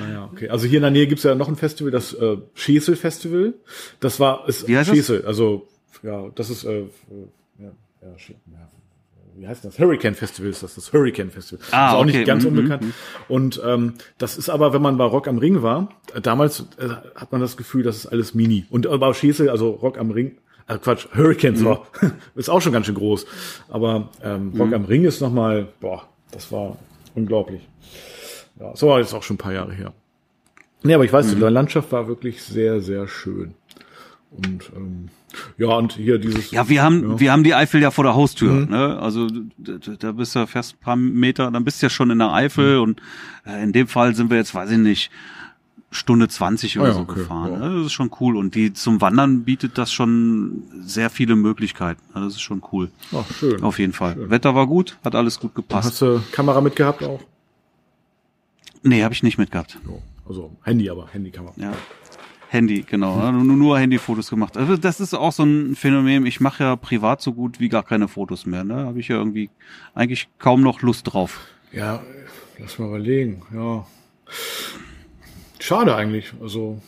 Naja, 0.00 0.30
okay. 0.32 0.48
Also 0.48 0.66
hier 0.66 0.78
in 0.78 0.82
der 0.82 0.90
Nähe 0.90 1.06
gibt's 1.06 1.24
ja 1.24 1.34
noch 1.34 1.48
ein 1.48 1.56
Festival, 1.56 1.90
das 1.90 2.12
äh, 2.14 2.36
Schesel 2.54 2.96
Festival. 2.96 3.54
Das 4.00 4.20
war 4.20 4.48
ist 4.48 4.68
Wie 4.68 4.76
heißt 4.76 4.88
das? 4.90 4.96
Schesel, 4.96 5.24
also 5.24 5.68
ja, 6.02 6.28
das 6.34 6.50
ist 6.50 6.64
äh, 6.64 6.80
äh, 6.80 6.86
ja, 7.58 7.70
ja, 8.02 8.68
wie 9.36 9.46
heißt 9.46 9.64
das? 9.64 9.78
Hurricane 9.78 10.14
Festival 10.14 10.50
ist 10.50 10.62
das, 10.64 10.74
das 10.74 10.92
Hurricane 10.92 11.30
Festival. 11.30 11.64
Ah, 11.70 11.88
ist 11.90 11.94
auch 11.94 12.00
okay. 12.00 12.16
nicht 12.18 12.26
ganz 12.26 12.42
Mhm, 12.44 12.48
unbekannt. 12.50 12.84
Und 13.28 13.60
ähm, 13.64 13.94
das 14.18 14.36
ist 14.36 14.48
aber, 14.48 14.72
wenn 14.72 14.82
man 14.82 14.96
bei 14.98 15.04
Rock 15.04 15.28
am 15.28 15.38
Ring 15.38 15.62
war, 15.62 15.90
äh, 16.14 16.20
damals 16.20 16.60
äh, 16.78 16.88
hat 17.14 17.30
man 17.30 17.40
das 17.40 17.56
Gefühl, 17.56 17.84
das 17.84 17.96
ist 17.98 18.06
alles 18.06 18.34
mini. 18.34 18.66
Und 18.70 18.86
aber 18.88 19.14
Schesel, 19.14 19.48
also 19.48 19.70
Rock 19.70 19.96
am 19.98 20.10
Ring, 20.10 20.38
äh, 20.66 20.76
Quatsch, 20.78 21.06
Hurricane 21.14 21.54
zwar, 21.56 21.86
ist 22.34 22.50
auch 22.50 22.60
schon 22.60 22.72
ganz 22.72 22.86
schön 22.86 22.96
groß. 22.96 23.26
Aber 23.68 24.08
ähm, 24.24 24.52
Rock 24.58 24.72
am 24.72 24.84
Ring 24.86 25.04
ist 25.04 25.20
nochmal, 25.20 25.68
boah, 25.80 26.08
das 26.32 26.50
war 26.50 26.76
unglaublich. 27.14 27.62
Ja, 28.60 28.74
so 28.76 28.88
war 28.88 28.98
jetzt 29.00 29.14
auch 29.14 29.22
schon 29.22 29.34
ein 29.34 29.38
paar 29.38 29.52
Jahre 29.52 29.72
her. 29.72 29.92
Nee, 30.82 30.94
aber 30.94 31.04
ich 31.04 31.12
weiß, 31.12 31.26
Mhm. 31.34 31.36
die 31.40 31.44
Landschaft 31.46 31.90
war 31.92 32.06
wirklich 32.08 32.42
sehr, 32.42 32.80
sehr 32.80 33.08
schön. 33.08 33.54
Und 34.30 34.70
ähm, 34.76 35.08
ja, 35.56 35.68
und 35.68 35.92
hier 35.94 36.18
dieses. 36.18 36.50
Ja, 36.50 36.68
wir 36.68 36.82
haben, 36.82 37.18
wir 37.18 37.32
haben 37.32 37.44
die 37.44 37.54
Eifel 37.54 37.80
ja 37.80 37.90
vor 37.90 38.04
der 38.04 38.14
Haustür. 38.14 38.52
Mhm. 38.52 38.70
Ne? 38.70 38.98
Also 39.00 39.26
da, 39.56 40.12
bist 40.12 40.34
du 40.36 40.46
fährst 40.46 40.74
ein 40.74 40.78
paar 40.84 40.96
Meter, 40.96 41.50
dann 41.50 41.64
bist 41.64 41.80
du 41.82 41.86
ja 41.86 41.90
schon 41.90 42.10
in 42.10 42.18
der 42.18 42.32
Eifel 42.32 42.76
Mhm. 42.76 42.82
und 42.82 43.02
äh, 43.46 43.62
in 43.62 43.72
dem 43.72 43.88
Fall 43.88 44.14
sind 44.14 44.30
wir 44.30 44.36
jetzt, 44.36 44.54
weiß 44.54 44.70
ich 44.70 44.78
nicht, 44.78 45.10
Stunde 45.90 46.28
20 46.28 46.78
oder 46.78 46.88
Ah 46.88 46.88
ja, 46.90 46.94
so 46.94 47.00
okay, 47.00 47.14
gefahren. 47.20 47.52
ja. 47.52 47.58
Ne? 47.68 47.76
Das 47.78 47.86
ist 47.86 47.92
schon 47.92 48.10
cool. 48.20 48.36
Und 48.36 48.54
die 48.54 48.74
zum 48.74 49.00
Wandern 49.00 49.44
bietet 49.44 49.78
das 49.78 49.90
schon 49.90 50.62
sehr 50.82 51.08
viele 51.08 51.34
Möglichkeiten. 51.34 52.02
Also 52.12 52.26
Das 52.28 52.34
ist 52.34 52.42
schon 52.42 52.62
cool. 52.72 52.90
Ach, 53.14 53.24
schön. 53.32 53.62
Auf 53.62 53.78
jeden 53.78 53.94
Fall. 53.94 54.28
Wetter 54.30 54.54
war 54.54 54.66
gut, 54.66 54.98
hat 55.02 55.14
alles 55.14 55.40
gut 55.40 55.54
gepasst. 55.54 55.88
Hast 55.88 56.02
du 56.02 56.20
Kamera 56.32 56.60
mitgehabt 56.60 57.02
auch? 57.02 57.20
Nee, 58.82 59.02
habe 59.02 59.14
ich 59.14 59.22
nicht 59.22 59.38
mitgehabt. 59.38 59.78
So, 59.84 60.02
Also 60.26 60.56
Handy, 60.62 60.88
aber 60.90 61.08
Handykamera. 61.12 61.52
Ja. 61.56 61.72
Handy, 62.50 62.82
genau. 62.82 63.30
Nur, 63.30 63.56
nur 63.56 63.78
Handyfotos 63.78 64.30
gemacht. 64.30 64.56
Also 64.56 64.76
das 64.76 65.00
ist 65.00 65.12
auch 65.12 65.32
so 65.32 65.44
ein 65.44 65.76
Phänomen. 65.76 66.24
Ich 66.24 66.40
mache 66.40 66.64
ja 66.64 66.76
privat 66.76 67.20
so 67.20 67.34
gut 67.34 67.60
wie 67.60 67.68
gar 67.68 67.82
keine 67.82 68.08
Fotos 68.08 68.46
mehr. 68.46 68.64
Ne? 68.64 68.86
Habe 68.86 69.00
ich 69.00 69.08
ja 69.08 69.16
irgendwie 69.16 69.50
eigentlich 69.94 70.28
kaum 70.38 70.62
noch 70.62 70.80
Lust 70.80 71.12
drauf. 71.12 71.40
Ja, 71.72 72.02
lass 72.58 72.78
mal 72.78 72.88
überlegen. 72.88 73.42
Ja. 73.54 73.86
Schade 75.58 75.94
eigentlich. 75.94 76.32
Also 76.40 76.80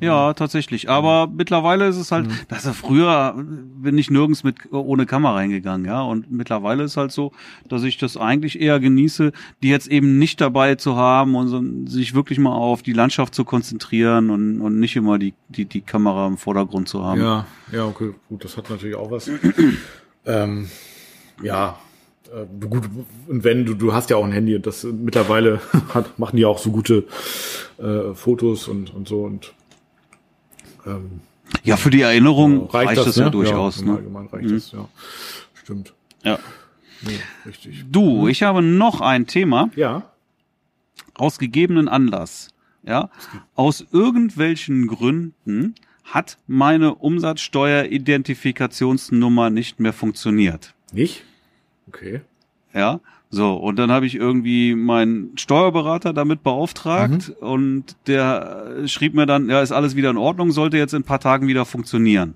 Ja, 0.00 0.34
tatsächlich. 0.34 0.88
Aber 0.90 1.26
mittlerweile 1.26 1.86
ist 1.88 1.96
es 1.96 2.12
halt, 2.12 2.28
dass 2.48 2.66
er 2.66 2.74
früher 2.74 3.34
bin 3.36 3.96
ich 3.98 4.10
nirgends 4.10 4.44
mit 4.44 4.72
ohne 4.72 5.06
Kamera 5.06 5.34
reingegangen, 5.34 5.86
ja. 5.86 6.02
Und 6.02 6.30
mittlerweile 6.30 6.84
ist 6.84 6.96
halt 6.96 7.12
so, 7.12 7.32
dass 7.68 7.82
ich 7.82 7.98
das 7.98 8.16
eigentlich 8.16 8.60
eher 8.60 8.80
genieße, 8.80 9.32
die 9.62 9.68
jetzt 9.68 9.88
eben 9.88 10.18
nicht 10.18 10.40
dabei 10.40 10.74
zu 10.74 10.96
haben 10.96 11.34
und 11.34 11.48
so, 11.48 11.62
sich 11.90 12.14
wirklich 12.14 12.38
mal 12.38 12.52
auf 12.52 12.82
die 12.82 12.92
Landschaft 12.92 13.34
zu 13.34 13.44
konzentrieren 13.44 14.30
und, 14.30 14.60
und 14.60 14.78
nicht 14.78 14.96
immer 14.96 15.18
die, 15.18 15.34
die, 15.48 15.64
die 15.64 15.80
Kamera 15.80 16.26
im 16.26 16.36
Vordergrund 16.36 16.88
zu 16.88 17.04
haben. 17.04 17.20
ja, 17.20 17.46
ja, 17.72 17.84
okay, 17.84 18.12
gut, 18.28 18.44
das 18.44 18.56
hat 18.56 18.70
natürlich 18.70 18.96
auch 18.96 19.10
was. 19.10 19.30
ähm, 20.26 20.68
ja, 21.42 21.78
äh, 22.32 22.66
gut, 22.66 22.84
und 23.28 23.44
wenn 23.44 23.64
du, 23.64 23.74
du 23.74 23.92
hast 23.92 24.10
ja 24.10 24.16
auch 24.16 24.24
ein 24.24 24.32
Handy 24.32 24.56
und 24.56 24.66
das 24.66 24.84
mittlerweile 24.84 25.60
hat, 25.94 26.18
machen 26.18 26.36
die 26.36 26.44
auch 26.44 26.58
so 26.58 26.70
gute 26.70 27.04
äh, 27.78 28.14
Fotos 28.14 28.68
und, 28.68 28.94
und 28.94 29.08
so 29.08 29.22
und 29.22 29.54
ähm, 30.86 31.20
Ja, 31.64 31.76
für 31.76 31.90
die 31.90 32.00
Erinnerung 32.00 32.68
reicht, 32.70 32.98
reicht, 32.98 33.06
das, 33.06 33.16
ja 33.16 33.30
durchaus. 33.30 33.80
Ja, 33.80 33.86
ne? 33.86 33.92
Allgemeinen 33.96 34.28
reicht 34.28 34.50
das, 34.50 34.72
ja. 34.72 34.88
Stimmt. 35.54 35.92
Ja. 36.22 36.38
Nee, 37.02 37.18
richtig. 37.44 37.84
Du, 37.90 38.28
ich 38.28 38.42
habe 38.42 38.62
noch 38.62 39.00
ein 39.00 39.26
Thema 39.26 39.70
Ja. 39.76 40.10
aus 41.14 41.38
gegebenen 41.38 41.88
Anlass. 41.88 42.48
Ja, 42.84 43.10
aus 43.56 43.84
irgendwelchen 43.90 44.86
Gründen 44.86 45.74
hat 46.04 46.38
meine 46.46 46.94
Umsatzsteueridentifikationsnummer 46.94 49.50
nicht 49.50 49.80
mehr 49.80 49.92
funktioniert. 49.92 50.72
Nicht? 50.92 51.24
Okay. 51.88 52.20
Ja, 52.72 53.00
so 53.30 53.54
und 53.54 53.76
dann 53.76 53.90
habe 53.90 54.06
ich 54.06 54.14
irgendwie 54.14 54.74
meinen 54.74 55.36
Steuerberater 55.36 56.12
damit 56.12 56.42
beauftragt 56.42 57.32
und 57.40 57.96
der 58.06 58.76
äh, 58.84 58.88
schrieb 58.88 59.14
mir 59.14 59.26
dann, 59.26 59.48
ja, 59.50 59.60
ist 59.60 59.72
alles 59.72 59.96
wieder 59.96 60.10
in 60.10 60.16
Ordnung, 60.16 60.52
sollte 60.52 60.78
jetzt 60.78 60.94
in 60.94 61.00
ein 61.00 61.04
paar 61.04 61.20
Tagen 61.20 61.48
wieder 61.48 61.64
funktionieren. 61.64 62.34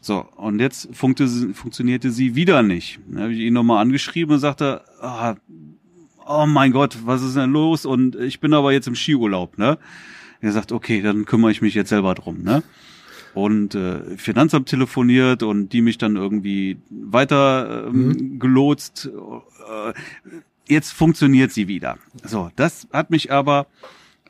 So, 0.00 0.24
und 0.36 0.60
jetzt 0.60 0.94
funkte, 0.94 1.26
funktionierte 1.52 2.10
sie 2.12 2.36
wieder 2.36 2.62
nicht. 2.62 3.00
Dann 3.08 3.22
habe 3.24 3.32
ich 3.32 3.40
ihn 3.40 3.54
nochmal 3.54 3.82
angeschrieben 3.82 4.34
und 4.34 4.40
sagte, 4.40 4.82
ah, 5.00 5.34
oh 6.26 6.46
mein 6.46 6.72
Gott, 6.72 6.98
was 7.04 7.22
ist 7.22 7.36
denn 7.36 7.50
los? 7.50 7.84
Und 7.84 8.14
ich 8.16 8.40
bin 8.40 8.54
aber 8.54 8.72
jetzt 8.72 8.86
im 8.86 8.94
Skiurlaub, 8.94 9.58
ne? 9.58 9.78
Er 10.40 10.52
sagt, 10.52 10.70
okay, 10.70 11.02
dann 11.02 11.24
kümmere 11.24 11.50
ich 11.50 11.62
mich 11.62 11.74
jetzt 11.74 11.88
selber 11.88 12.14
drum, 12.14 12.42
ne? 12.42 12.62
Und 13.36 13.74
äh, 13.74 14.16
Finanzamt 14.16 14.68
telefoniert 14.68 15.42
und 15.42 15.68
die 15.68 15.82
mich 15.82 15.98
dann 15.98 16.16
irgendwie 16.16 16.78
weiter 16.88 17.88
ähm, 17.88 18.08
mhm. 18.08 18.38
gelotst. 18.38 19.10
Äh, 19.68 19.92
jetzt 20.66 20.92
funktioniert 20.92 21.52
sie 21.52 21.68
wieder. 21.68 21.98
So, 22.24 22.50
das 22.56 22.88
hat 22.92 23.10
mich 23.10 23.30
aber 23.30 23.66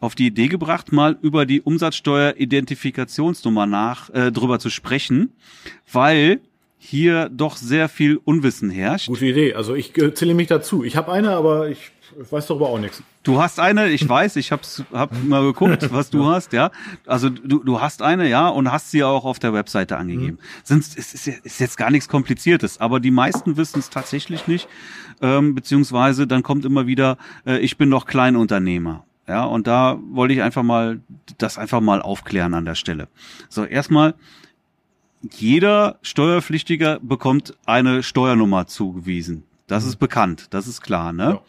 auf 0.01 0.17
die 0.17 0.27
Idee 0.27 0.49
gebracht, 0.49 0.93
mal 0.93 1.17
über 1.23 1.47
die 1.47 1.61
Umsatzsteueridentifikationsnummer 1.61 3.67
nach 3.67 4.11
äh, 4.11 4.33
drüber 4.33 4.59
zu 4.59 4.71
sprechen, 4.71 5.31
weil 5.93 6.41
hier 6.79 7.31
doch 7.31 7.57
sehr 7.57 7.89
viel 7.89 8.21
Unwissen 8.25 8.71
herrscht. 8.71 9.07
Gute 9.07 9.27
Idee. 9.27 9.55
Also 9.55 9.75
ich 9.75 9.97
äh, 9.97 10.13
zähle 10.15 10.35
mich 10.35 10.49
dazu. 10.49 10.85
Ich 10.85 10.97
habe 10.97 11.13
eine, 11.13 11.31
aber 11.31 11.69
ich 12.21 12.31
weiß 12.31 12.47
darüber 12.47 12.69
auch 12.69 12.79
nichts. 12.79 13.03
Du 13.23 13.41
hast 13.41 13.59
eine, 13.61 13.89
ich 13.89 14.09
weiß, 14.09 14.37
ich 14.37 14.53
hab's, 14.53 14.85
hab 14.93 15.13
mal 15.25 15.43
geguckt, 15.43 15.89
was 15.93 16.11
du 16.11 16.27
hast, 16.27 16.53
ja. 16.53 16.71
Also 17.07 17.29
du, 17.31 17.63
du 17.63 17.81
hast 17.81 18.03
eine, 18.03 18.29
ja, 18.29 18.49
und 18.49 18.71
hast 18.71 18.91
sie 18.91 19.05
auch 19.05 19.25
auf 19.25 19.39
der 19.39 19.53
Webseite 19.53 19.97
angegeben. 19.97 20.39
Mhm. 20.41 20.63
Sonst 20.65 20.97
ist, 20.97 21.15
ist, 21.15 21.27
ist 21.27 21.61
jetzt 21.61 21.77
gar 21.77 21.91
nichts 21.91 22.09
Kompliziertes, 22.09 22.81
aber 22.81 23.01
die 23.01 23.11
meisten 23.11 23.57
wissen 23.57 23.79
es 23.79 23.91
tatsächlich 23.91 24.47
nicht, 24.47 24.69
ähm, 25.21 25.55
beziehungsweise 25.55 26.27
dann 26.27 26.43
kommt 26.43 26.65
immer 26.65 26.87
wieder, 26.87 27.19
äh, 27.47 27.59
ich 27.59 27.77
bin 27.77 27.91
doch 27.91 28.07
Kleinunternehmer. 28.07 29.05
Ja, 29.29 29.45
und 29.45 29.67
da 29.67 29.99
wollte 30.11 30.35
ich 30.35 30.43
einfach 30.43 30.63
mal 30.63 31.01
das 31.39 31.59
einfach 31.59 31.81
mal 31.81 32.01
aufklären 32.01 32.55
an 32.55 32.65
der 32.65 32.77
Stelle. 32.77 33.09
So, 33.49 33.65
erstmal, 33.65 34.15
jeder 35.33 35.99
Steuerpflichtiger 36.03 37.01
bekommt 37.01 37.55
eine 37.67 38.03
Steuernummer 38.05 38.69
zugewiesen. 38.69 39.43
Das 39.67 39.85
ist 39.85 39.97
bekannt, 39.97 40.49
das 40.51 40.69
ist 40.69 40.81
klar, 40.81 41.13
ne? 41.13 41.25
Ja. 41.25 41.43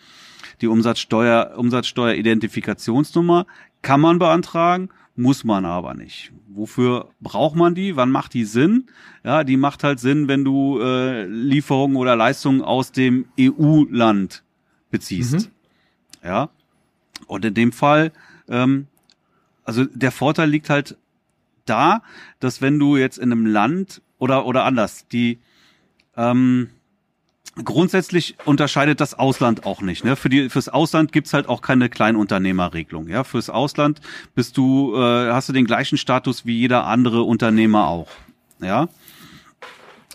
Die 0.62 0.68
Umsatzsteuer, 0.68 1.53
Umsatzsteueridentifikationsnummer 1.58 3.45
kann 3.82 4.01
man 4.01 4.20
beantragen, 4.20 4.89
muss 5.16 5.43
man 5.43 5.66
aber 5.66 5.93
nicht. 5.93 6.32
Wofür 6.47 7.10
braucht 7.20 7.55
man 7.55 7.76
die? 7.76 7.95
Wann 7.95 8.12
macht 8.12 8.34
die 8.34 8.45
Sinn? 8.45 8.88
Ja, 9.24 9.43
die 9.43 9.58
macht 9.58 9.84
halt 9.84 9.99
Sinn, 9.99 10.28
wenn 10.28 10.43
du 10.43 10.80
äh, 10.80 11.26
Lieferungen 11.26 11.97
oder 11.97 12.16
Leistungen 12.16 12.62
aus 12.62 12.91
dem 12.91 13.26
EU-Land 13.39 14.43
beziehst. 14.91 15.34
Mhm. 15.34 15.47
Ja. 16.24 16.49
Und 17.26 17.45
in 17.45 17.53
dem 17.53 17.72
Fall, 17.72 18.12
ähm, 18.47 18.88
also 19.64 19.86
der 19.86 20.12
Vorteil 20.12 20.49
liegt 20.49 20.70
halt 20.70 20.97
da, 21.66 22.01
dass 22.39 22.62
wenn 22.62 22.80
du 22.80 22.95
jetzt 22.95 23.18
in 23.18 23.32
einem 23.32 23.45
Land 23.45 24.01
oder 24.20 24.45
oder 24.45 24.66
anders, 24.66 25.08
die 25.08 25.39
ähm, 26.16 26.70
grundsätzlich 27.64 28.36
unterscheidet 28.45 29.01
das 29.01 29.14
Ausland 29.14 29.66
auch 29.66 29.82
nicht. 29.82 30.03
Ne? 30.03 30.16
Für 30.16 30.30
die 30.30 30.49
fürs 30.49 30.70
Ausland 30.70 31.12
gibt's 31.12 31.34
halt 31.34 31.47
auch 31.47 31.62
keine 31.62 31.89
Kleinunternehmerregelung. 31.89 33.08
Ja, 33.08 33.24
fürs 33.24 33.49
Ausland 33.49 34.01
bist 34.36 34.58
du 34.58 34.95
äh, 34.95 35.32
hast 35.32 35.49
du 35.49 35.53
den 35.53 35.66
gleichen 35.66 35.97
Status 35.97 36.45
wie 36.45 36.58
jeder 36.58 36.86
andere 36.86 37.24
Unternehmer 37.24 37.88
auch. 37.88 38.10
Ja. 38.62 38.88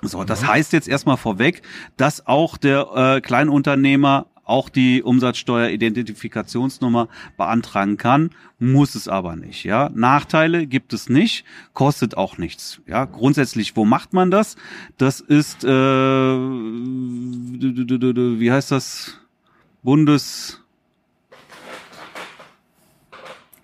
So, 0.02 0.24
das 0.24 0.44
heißt 0.44 0.72
jetzt 0.72 0.88
erstmal 0.88 1.16
vorweg, 1.16 1.62
dass 1.96 2.26
auch 2.26 2.56
der 2.56 2.88
äh, 2.94 3.20
Kleinunternehmer 3.20 4.26
auch 4.44 4.68
die 4.68 5.02
Umsatzsteueridentifikationsnummer 5.02 7.08
beantragen 7.36 7.96
kann, 7.96 8.30
muss 8.58 8.94
es 8.94 9.08
aber 9.08 9.36
nicht. 9.36 9.64
Ja, 9.64 9.90
Nachteile 9.94 10.66
gibt 10.66 10.92
es 10.92 11.08
nicht, 11.08 11.44
kostet 11.74 12.16
auch 12.16 12.38
nichts. 12.38 12.80
Ja, 12.86 13.04
grundsätzlich, 13.04 13.76
wo 13.76 13.84
macht 13.84 14.12
man 14.12 14.30
das? 14.30 14.56
Das 14.98 15.20
ist, 15.20 15.64
äh, 15.64 15.68
wie 18.38 18.52
heißt 18.52 18.70
das? 18.70 19.18
Bundes 19.82 20.62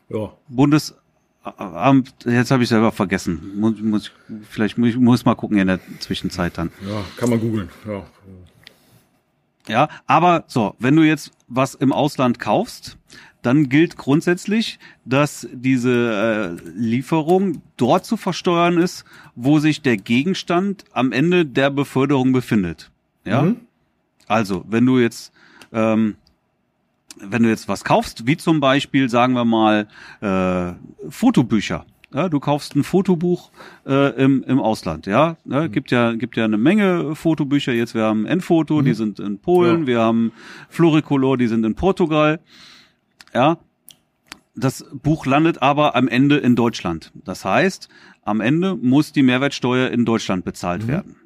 ja. 0.09 0.33
Bundesamt, 0.49 2.15
jetzt 2.25 2.51
habe 2.51 2.63
ich 2.63 2.69
selber 2.69 2.93
vergessen. 2.93 3.61
Muss, 3.61 3.81
muss, 3.81 4.11
vielleicht 4.49 4.79
muss 4.79 4.91
ich 4.91 4.97
muss 4.97 5.25
mal 5.25 5.35
gucken 5.35 5.59
in 5.59 5.67
der 5.67 5.81
Zwischenzeit 6.01 6.57
dann. 6.57 6.71
Ja, 6.89 7.05
kann 7.17 7.31
man 7.31 7.41
googeln. 7.41 7.69
Ja. 7.87 8.07
Ja, 9.69 9.89
aber 10.07 10.45
so, 10.47 10.75
wenn 10.79 10.97
du 10.97 11.03
jetzt 11.03 11.31
was 11.47 11.75
im 11.75 11.93
Ausland 11.93 12.39
kaufst, 12.39 12.97
dann 13.43 13.69
gilt 13.69 13.97
grundsätzlich, 13.97 14.79
dass 15.05 15.47
diese 15.53 16.59
äh, 16.65 16.71
Lieferung 16.71 17.63
dort 17.77 18.05
zu 18.05 18.17
versteuern 18.17 18.79
ist, 18.79 19.05
wo 19.37 19.59
sich 19.59 19.83
der 19.83 19.97
Gegenstand 19.97 20.85
am 20.93 21.13
Ende 21.13 21.47
der 21.47 21.71
Beförderung 21.71 22.33
befindet. 22.33 22.91
Ja, 23.25 23.43
mhm. 23.43 23.57
also 24.27 24.65
wenn 24.69 24.87
du 24.87 24.99
jetzt 24.99 25.33
ähm, 25.73 26.17
wenn 27.21 27.43
du 27.43 27.49
jetzt 27.49 27.69
was 27.69 27.85
kaufst, 27.85 28.27
wie 28.27 28.37
zum 28.37 28.61
Beispiel 28.61 29.09
sagen 29.09 29.35
wir 29.35 29.45
mal 29.45 29.89
äh, 30.21 31.11
Fotobücher, 31.11 31.85
ja, 32.13 32.29
du 32.29 32.41
kaufst 32.41 32.75
ein 32.75 32.83
Fotobuch 32.85 33.51
äh, 33.87 34.11
im, 34.23 34.43
im 34.45 34.61
Ausland, 34.61 35.07
ja. 35.07 35.37
ja 35.45 35.63
mhm. 35.63 35.73
Gibt 35.73 35.91
ja 35.91 36.15
gibt 36.15 36.37
ja 36.37 36.45
eine 36.45 36.57
Menge 36.57 37.15
Fotobücher. 37.15 37.73
Jetzt 37.73 37.95
wir 37.95 38.05
haben 38.05 38.25
Enfoto, 38.27 38.81
mhm. 38.81 38.85
die 38.87 38.95
sind 38.95 39.21
in 39.21 39.39
Polen. 39.39 39.83
Ja. 39.83 39.87
Wir 39.87 40.01
haben 40.01 40.33
Floricolor, 40.71 41.37
die 41.37 41.49
sind 41.49 41.67
in 41.67 41.75
Portugal. 41.75 42.41
Ja. 43.35 43.59
Das 44.55 44.87
Buch 44.93 45.27
landet 45.27 45.63
aber 45.63 45.95
am 45.95 46.09
Ende 46.09 46.39
in 46.39 46.57
Deutschland. 46.57 47.13
Das 47.15 47.45
heißt, 47.45 47.89
am 48.25 48.41
Ende 48.41 48.75
muss 48.75 49.13
die 49.13 49.23
Mehrwertsteuer 49.23 49.91
in 49.91 50.05
Deutschland 50.05 50.45
bezahlt 50.45 50.83
mhm. 50.85 50.89
werden. 50.89 51.17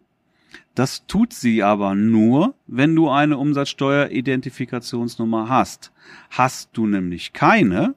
Das 0.74 1.06
tut 1.06 1.32
sie 1.32 1.62
aber 1.62 1.94
nur, 1.94 2.54
wenn 2.66 2.96
du 2.96 3.10
eine 3.10 3.38
Umsatzsteueridentifikationsnummer 3.38 5.48
hast. 5.48 5.92
Hast 6.30 6.70
du 6.72 6.86
nämlich 6.86 7.32
keine, 7.32 7.94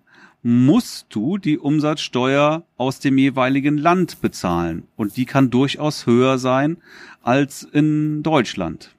musst 0.47 1.07
du 1.09 1.39
die 1.39 1.57
Umsatzsteuer 1.57 2.61
aus 2.77 2.99
dem 2.99 3.17
jeweiligen 3.17 3.79
Land 3.79 4.21
bezahlen. 4.21 4.83
Und 4.95 5.17
die 5.17 5.25
kann 5.25 5.49
durchaus 5.49 6.05
höher 6.05 6.37
sein 6.37 6.77
als 7.23 7.63
in 7.63 8.21
Deutschland. 8.21 8.91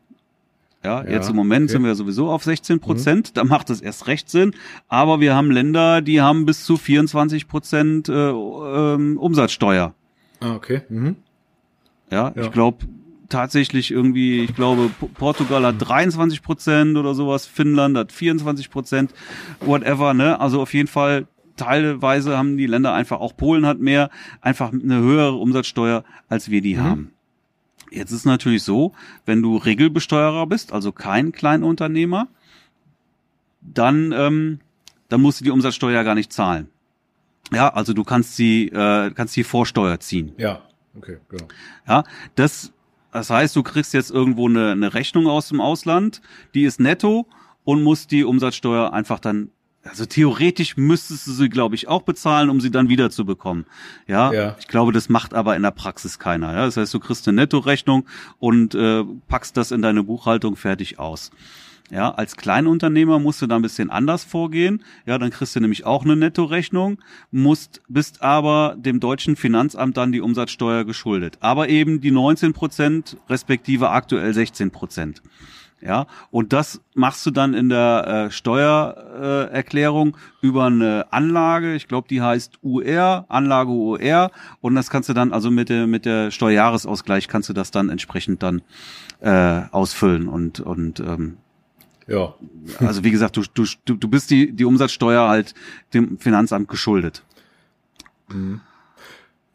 Ja, 0.83 1.05
ja 1.05 1.11
jetzt 1.11 1.31
im 1.31 1.37
Moment 1.37 1.67
okay. 1.67 1.75
sind 1.75 1.85
wir 1.85 1.95
sowieso 1.95 2.31
auf 2.31 2.43
16 2.43 2.81
Prozent, 2.81 3.29
mhm. 3.29 3.35
da 3.35 3.45
macht 3.45 3.71
es 3.71 3.81
erst 3.81 4.09
recht 4.09 4.29
Sinn. 4.29 4.57
Aber 4.89 5.21
wir 5.21 5.37
haben 5.37 5.53
Länder, 5.53 6.03
die 6.03 6.21
haben 6.21 6.47
bis 6.47 6.65
zu 6.65 6.77
24 6.77 7.47
Prozent 7.47 8.09
äh, 8.09 8.13
ähm, 8.13 9.17
Umsatzsteuer. 9.17 9.95
Ah, 10.41 10.57
okay. 10.57 10.83
Mhm. 10.89 11.15
Ja, 12.11 12.33
ja, 12.35 12.43
ich 12.43 12.51
glaube 12.51 12.87
tatsächlich 13.29 13.93
irgendwie, 13.93 14.43
ich 14.43 14.55
glaube, 14.57 14.91
Portugal 15.15 15.65
hat 15.65 15.77
23 15.79 16.43
Prozent 16.43 16.97
oder 16.97 17.15
sowas, 17.15 17.47
Finnland 17.47 17.97
hat 17.97 18.11
24 18.11 18.69
Prozent, 18.69 19.15
whatever, 19.61 20.13
ne? 20.13 20.41
Also 20.41 20.61
auf 20.61 20.75
jeden 20.75 20.89
Fall 20.89 21.27
teilweise 21.57 22.37
haben 22.37 22.57
die 22.57 22.67
Länder 22.67 22.93
einfach, 22.93 23.21
auch 23.21 23.37
Polen 23.37 23.67
hat 23.67 23.79
mehr, 23.79 24.11
einfach 24.41 24.73
eine 24.73 24.99
höhere 24.99 25.35
Umsatzsteuer, 25.35 26.05
als 26.29 26.51
wir 26.51 26.61
die 26.61 26.77
mhm. 26.77 26.83
haben. 26.83 27.13
Jetzt 27.91 28.13
ist 28.13 28.25
natürlich 28.25 28.63
so, 28.63 28.93
wenn 29.25 29.43
du 29.43 29.57
Regelbesteuerer 29.57 30.47
bist, 30.47 30.73
also 30.73 30.93
kein 30.93 31.33
Kleinunternehmer, 31.33 32.29
dann, 33.61 34.13
ähm, 34.13 34.61
dann 35.09 35.21
musst 35.21 35.41
du 35.41 35.45
die 35.45 35.51
Umsatzsteuer 35.51 36.05
gar 36.05 36.15
nicht 36.15 36.33
zahlen. 36.33 36.69
Ja, 37.53 37.69
also 37.69 37.93
du 37.93 38.03
kannst 38.03 38.37
sie, 38.37 38.69
äh, 38.69 39.11
kannst 39.13 39.37
die 39.37 39.45
Vorsteuer 39.45 40.01
ziehen. 40.01 40.33
Ja, 40.37 40.63
okay, 40.97 41.19
genau. 41.29 41.47
Ja, 41.87 42.05
das, 42.35 42.73
das 43.13 43.31
heißt, 43.31 43.55
du 43.55 43.63
kriegst 43.63 43.95
jetzt 43.95 44.11
irgendwo 44.11 44.49
eine, 44.49 44.73
eine 44.73 44.95
Rechnung 44.95 45.29
aus 45.29 45.49
dem 45.49 45.61
Ausland, 45.61 46.21
die 46.55 46.65
ist 46.65 46.81
netto 46.81 47.27
und 47.65 47.83
musst 47.83 48.11
die 48.11 48.25
Umsatzsteuer 48.25 48.93
einfach 48.93 49.21
dann 49.21 49.51
also 49.89 50.07
theoretisch 50.07 50.77
müsstest 50.77 51.27
du 51.27 51.33
sie, 51.33 51.49
glaube 51.49 51.75
ich, 51.75 51.89
auch 51.89 52.03
bezahlen, 52.03 52.51
um 52.51 52.61
sie 52.61 52.71
dann 52.71 52.89
wieder 52.89 53.11
zu 53.11 53.25
bekommen. 53.25 53.67
Ja, 54.07 54.33
ja. 54.33 54.57
ich 54.59 54.69
glaube, 54.69 54.93
das 54.93 55.09
macht 55.09 55.35
aber 55.35 55.57
in 55.57 55.63
der 55.63 55.71
Praxis 55.71 56.19
keiner. 56.19 56.53
Ja? 56.53 56.65
Das 56.65 56.77
heißt, 56.77 56.93
du 56.95 57.01
kriegst 57.01 57.27
eine 57.29 57.37
Nettorechnung 57.37 58.07
und 58.39 58.75
äh, 58.75 59.05
packst 59.29 59.57
das 59.57 59.71
in 59.71 59.83
deine 59.83 60.03
Buchhaltung 60.03 60.57
fertig 60.57 60.99
aus. 60.99 61.31
Ja, 61.91 62.11
als 62.11 62.37
Kleinunternehmer 62.37 63.21
musst 63.21 63.43
du 63.43 63.47
da 63.47 63.57
ein 63.57 63.63
bisschen 63.63 63.91
anders 63.91 64.25
vorgehen. 64.25 64.83
Ja, 65.07 65.19
dann 65.19 65.31
kriegst 65.31 65.55
du 65.55 65.61
nämlich 65.61 65.85
auch 65.85 66.05
eine 66.05 66.17
Nettorechnung, 66.17 66.99
musst, 67.31 67.81
bist 67.89 68.23
aber 68.23 68.75
dem 68.77 68.99
deutschen 68.99 69.37
Finanzamt 69.37 69.97
dann 69.97 70.11
die 70.11 70.21
Umsatzsteuer 70.21 70.85
geschuldet. 70.85 71.39
Aber 71.41 71.69
eben 71.69 72.01
die 72.01 72.11
19 72.11 72.55
Prozent, 72.55 73.17
respektive 73.29 73.91
aktuell 73.91 74.35
16 74.35 74.73
Prozent. 74.73 75.23
Ja, 75.83 76.07
und 76.31 76.55
das 76.55 76.81
machst 76.95 77.25
du 77.27 77.31
dann 77.31 77.53
in 77.53 77.69
der 77.69 78.29
äh, 78.29 78.31
Steuererklärung 78.31 80.17
äh, 80.17 80.47
über 80.47 80.65
eine 80.65 81.07
Anlage. 81.11 81.75
Ich 81.75 81.87
glaube, 81.87 82.09
die 82.09 82.23
heißt 82.23 82.59
UR, 82.63 83.27
Anlage 83.29 83.71
UR. 83.71 84.31
Und 84.63 84.75
das 84.75 84.89
kannst 84.89 85.11
du 85.11 85.13
dann, 85.13 85.33
also 85.33 85.51
mit 85.51 85.69
der, 85.69 85.87
mit 85.87 86.07
der 86.07 86.31
Steuerjahresausgleich 86.31 87.29
kannst 87.29 87.51
du 87.51 87.53
das 87.53 87.71
dann 87.71 87.91
entsprechend 87.91 88.43
dann 88.43 88.63
äh, 89.21 89.63
ausfüllen 89.71 90.29
und, 90.29 90.61
und 90.61 91.01
ähm, 91.01 91.37
ja. 92.07 92.35
Also 92.79 93.05
wie 93.05 93.11
gesagt, 93.11 93.37
du, 93.37 93.43
du, 93.53 93.95
du 93.95 94.09
bist 94.09 94.31
die, 94.31 94.53
die 94.53 94.65
Umsatzsteuer 94.65 95.29
halt 95.29 95.55
dem 95.93 96.19
Finanzamt 96.19 96.69
geschuldet. 96.69 97.23
Mhm. 98.29 98.61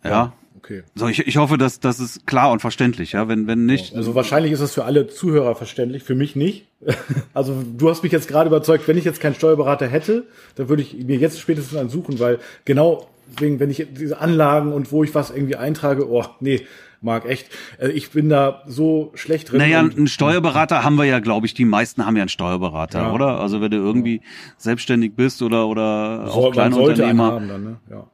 Ja. 0.04 0.10
ja. 0.10 0.34
Okay. 0.64 0.84
So, 0.95 1.07
ich, 1.07 1.28
ich 1.28 1.38
hoffe, 1.38 1.57
dass 1.57 1.80
das 1.80 1.99
ist 1.99 2.26
klar 2.28 2.51
und 2.51 2.59
verständlich, 2.59 3.14
ja. 3.14 3.28
Wenn, 3.28 3.47
wenn 3.47 3.66
nicht. 3.66 3.95
Also 3.95 4.16
wahrscheinlich 4.16 4.51
ist 4.51 4.59
es 4.59 4.74
für 4.74 4.86
alle 4.86 5.07
Zuhörer 5.07 5.55
verständlich, 5.55 6.03
für 6.03 6.16
mich 6.16 6.36
nicht. 6.36 6.68
Also 7.34 7.64
du 7.78 7.89
hast 7.89 8.03
mich 8.03 8.12
jetzt 8.12 8.28
gerade 8.28 8.47
überzeugt, 8.47 8.88
wenn 8.88 8.97
ich 8.97 9.05
jetzt 9.05 9.22
keinen 9.22 9.36
Steuerberater 9.36 9.88
hätte, 9.88 10.26
dann 10.55 10.68
würde 10.68 10.82
ich 10.82 10.93
mir 10.95 11.18
jetzt 11.18 11.39
spätestens 11.39 11.78
einen 11.78 11.89
suchen, 11.89 12.20
weil 12.20 12.39
genau 12.66 13.07
wegen, 13.38 13.59
wenn 13.59 13.70
ich 13.70 13.88
diese 13.91 14.20
Anlagen 14.20 14.74
und 14.74 14.91
wo 14.91 15.03
ich 15.03 15.16
was 15.16 15.30
irgendwie 15.30 15.55
eintrage, 15.55 16.09
oh, 16.09 16.26
nee, 16.41 16.66
Marc, 17.01 17.26
echt, 17.26 17.47
äh, 17.80 17.89
ich 17.89 18.12
bin 18.12 18.30
da 18.30 18.62
so 18.68 19.12
schlecht 19.16 19.51
drin. 19.51 19.59
Naja, 19.59 19.80
einen 19.80 20.07
Steuerberater 20.07 20.84
haben 20.84 20.95
wir 20.97 21.05
ja, 21.05 21.20
glaube 21.20 21.47
ich, 21.47 21.53
die 21.53 21.66
meisten 21.66 22.05
haben 22.05 22.16
ja 22.16 22.22
einen 22.24 22.30
Steuerberater, 22.30 22.99
Ja. 23.03 23.12
oder? 23.14 23.39
Also 23.39 23.59
wenn 23.62 23.72
du 23.72 23.78
irgendwie 23.78 24.22
selbstständig 24.57 25.16
bist 25.16 25.41
oder 25.41 25.68
oder 25.68 26.28
soll, 26.28 26.49
auch 26.49 26.51
Kleinunternehmer, 26.51 27.32
haben 27.32 27.47
dann, 27.47 27.64
ne? 27.64 27.78
Ja. 27.89 28.07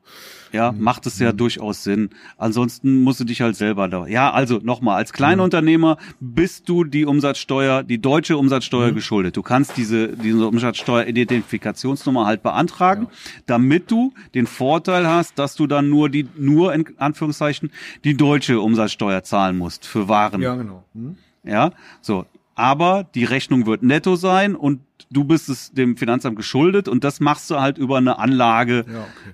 Ja, 0.51 0.71
macht 0.71 1.05
es 1.05 1.19
ja 1.19 1.31
durchaus 1.31 1.83
Sinn. 1.83 2.09
Ansonsten 2.37 3.03
musst 3.03 3.19
du 3.19 3.23
dich 3.23 3.41
halt 3.41 3.55
selber 3.55 3.87
da. 3.87 4.07
Ja, 4.07 4.31
also 4.31 4.59
nochmal, 4.61 4.97
als 4.97 5.13
Kleinunternehmer 5.13 5.97
bist 6.19 6.69
du 6.69 6.83
die 6.83 7.05
Umsatzsteuer, 7.05 7.83
die 7.83 7.99
deutsche 7.99 8.37
Umsatzsteuer 8.37 8.91
geschuldet. 8.91 9.37
Du 9.37 9.41
kannst 9.41 9.77
diese, 9.77 10.09
diese 10.09 10.47
Umsatzsteueridentifikationsnummer 10.47 12.25
halt 12.25 12.43
beantragen, 12.43 13.07
damit 13.45 13.91
du 13.91 14.13
den 14.35 14.47
Vorteil 14.47 15.07
hast, 15.07 15.39
dass 15.39 15.55
du 15.55 15.67
dann 15.67 15.89
nur 15.89 16.09
die, 16.09 16.27
nur 16.37 16.73
in 16.73 16.85
Anführungszeichen, 16.97 17.71
die 18.03 18.15
deutsche 18.15 18.59
Umsatzsteuer 18.59 19.23
zahlen 19.23 19.57
musst 19.57 19.85
für 19.85 20.07
Waren. 20.07 20.41
Ja, 20.41 20.55
genau. 20.55 20.83
Hm? 20.93 21.17
Ja, 21.43 21.71
so. 22.01 22.25
Aber 22.59 23.05
die 23.13 23.23
Rechnung 23.23 23.67
wird 23.67 23.83
netto 23.83 24.15
sein 24.15 24.55
und 24.55 24.81
du 25.11 25.23
bist 25.23 25.47
es 25.47 25.71
dem 25.73 25.95
Finanzamt 25.95 26.35
geschuldet 26.35 26.87
und 26.87 27.03
das 27.03 27.19
machst 27.19 27.51
du 27.51 27.59
halt 27.61 27.77
über 27.77 27.97
eine 27.97 28.17
Anlage 28.17 28.83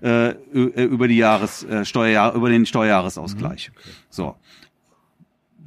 Ja, 0.02 0.28
äh, 0.28 0.36
ü- 0.54 0.74
äh, 0.76 0.84
über 0.84 1.08
die 1.08 1.16
Jahres 1.16 1.64
äh, 1.64 1.86
Steuerjahr 1.86 2.36
über 2.36 2.50
den 2.50 2.66
Steuerjahresausgleich. 2.66 3.72
So. 4.10 4.36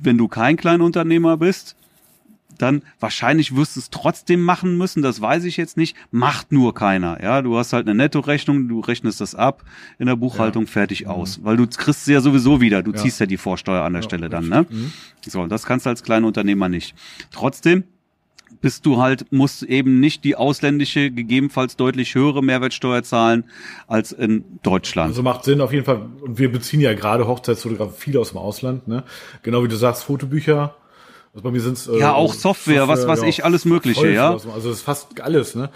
Wenn 0.03 0.19
du 0.19 0.29
kein 0.29 0.59
Kleinunternehmer 0.59 1.39
bist, 1.39 1.77
dann 2.59 2.83
wahrscheinlich 3.01 3.55
wirst 3.57 3.77
du 3.77 3.81
es 3.81 3.91
trotzdem 3.91 4.43
machen 4.43 4.77
müssen, 4.79 5.03
das 5.03 5.21
weiß 5.21 5.45
ich 5.45 5.57
jetzt 5.57 5.77
nicht, 5.77 5.97
macht 6.11 6.53
nur 6.53 6.75
keiner. 6.75 7.23
Ja, 7.23 7.43
du 7.43 7.57
hast 7.57 7.73
halt 7.73 7.87
eine 7.87 7.95
Nettorechnung, 7.97 8.69
du 8.69 8.81
rechnest 8.81 9.21
das 9.21 9.35
ab 9.35 9.65
in 9.99 10.07
der 10.07 10.17
Buchhaltung 10.17 10.67
fertig 10.67 11.07
aus, 11.07 11.41
weil 11.45 11.57
du 11.57 11.67
kriegst 11.67 12.05
sie 12.05 12.13
ja 12.13 12.21
sowieso 12.21 12.61
wieder, 12.61 12.83
du 12.83 12.93
Ja. 12.93 12.97
ziehst 12.99 13.21
ja 13.21 13.27
die 13.27 13.37
Vorsteuer 13.37 13.83
an 13.83 13.93
der 13.93 14.03
Ja, 14.03 14.09
Stelle 14.09 14.29
dann, 14.29 14.49
ne? 14.49 14.67
Mhm. 14.69 14.93
So, 15.27 15.47
das 15.47 15.65
kannst 15.65 15.87
du 15.87 15.91
als 15.91 16.03
Kleinunternehmer 16.03 16.69
nicht. 16.69 16.95
Trotzdem 17.31 17.85
bist 18.61 18.87
du 18.87 19.03
halt, 19.03 19.31
musst 19.33 19.63
eben 19.65 20.01
nicht 20.01 20.25
die 20.25 20.37
ausländische, 20.37 21.11
gegebenenfalls 21.11 21.77
deutlich 21.77 22.15
höhere 22.15 22.43
Mehrwertsteuer 22.43 23.03
zahlen 23.03 23.45
als 23.87 24.13
in 24.13 24.45
Deutschland. 24.63 25.11
Also 25.11 25.23
macht 25.23 25.45
Sinn 25.45 25.61
auf 25.61 25.73
jeden 25.73 25.85
Fall. 25.85 26.09
Und 26.21 26.39
wir 26.39 26.51
beziehen 26.51 26.81
ja 26.81 26.95
gerade 26.95 27.27
Hochzeitsfotografen 27.27 27.95
viel 27.97 28.17
aus 28.17 28.31
dem 28.31 28.39
Ausland, 28.39 28.89
ne? 28.89 29.05
Genau 29.43 29.63
wie 29.65 29.69
du 29.69 29.77
sagst, 29.77 30.05
Fotobücher. 30.05 30.75
Also 31.37 31.45
bei 31.45 31.51
mir 31.51 31.61
sind's 31.61 31.87
äh, 31.87 31.99
Ja, 31.99 32.15
auch 32.15 32.33
Software, 32.33 32.89
was 32.89 33.07
weiß 33.07 33.23
ich, 33.25 33.45
alles 33.45 33.67
Mögliche, 33.67 34.01
voll 34.01 34.11
ja. 34.13 34.33
Also 34.33 34.49
es 34.57 34.79
ist 34.79 34.81
fast 34.81 35.21
alles, 35.21 35.55
ne? 35.55 35.69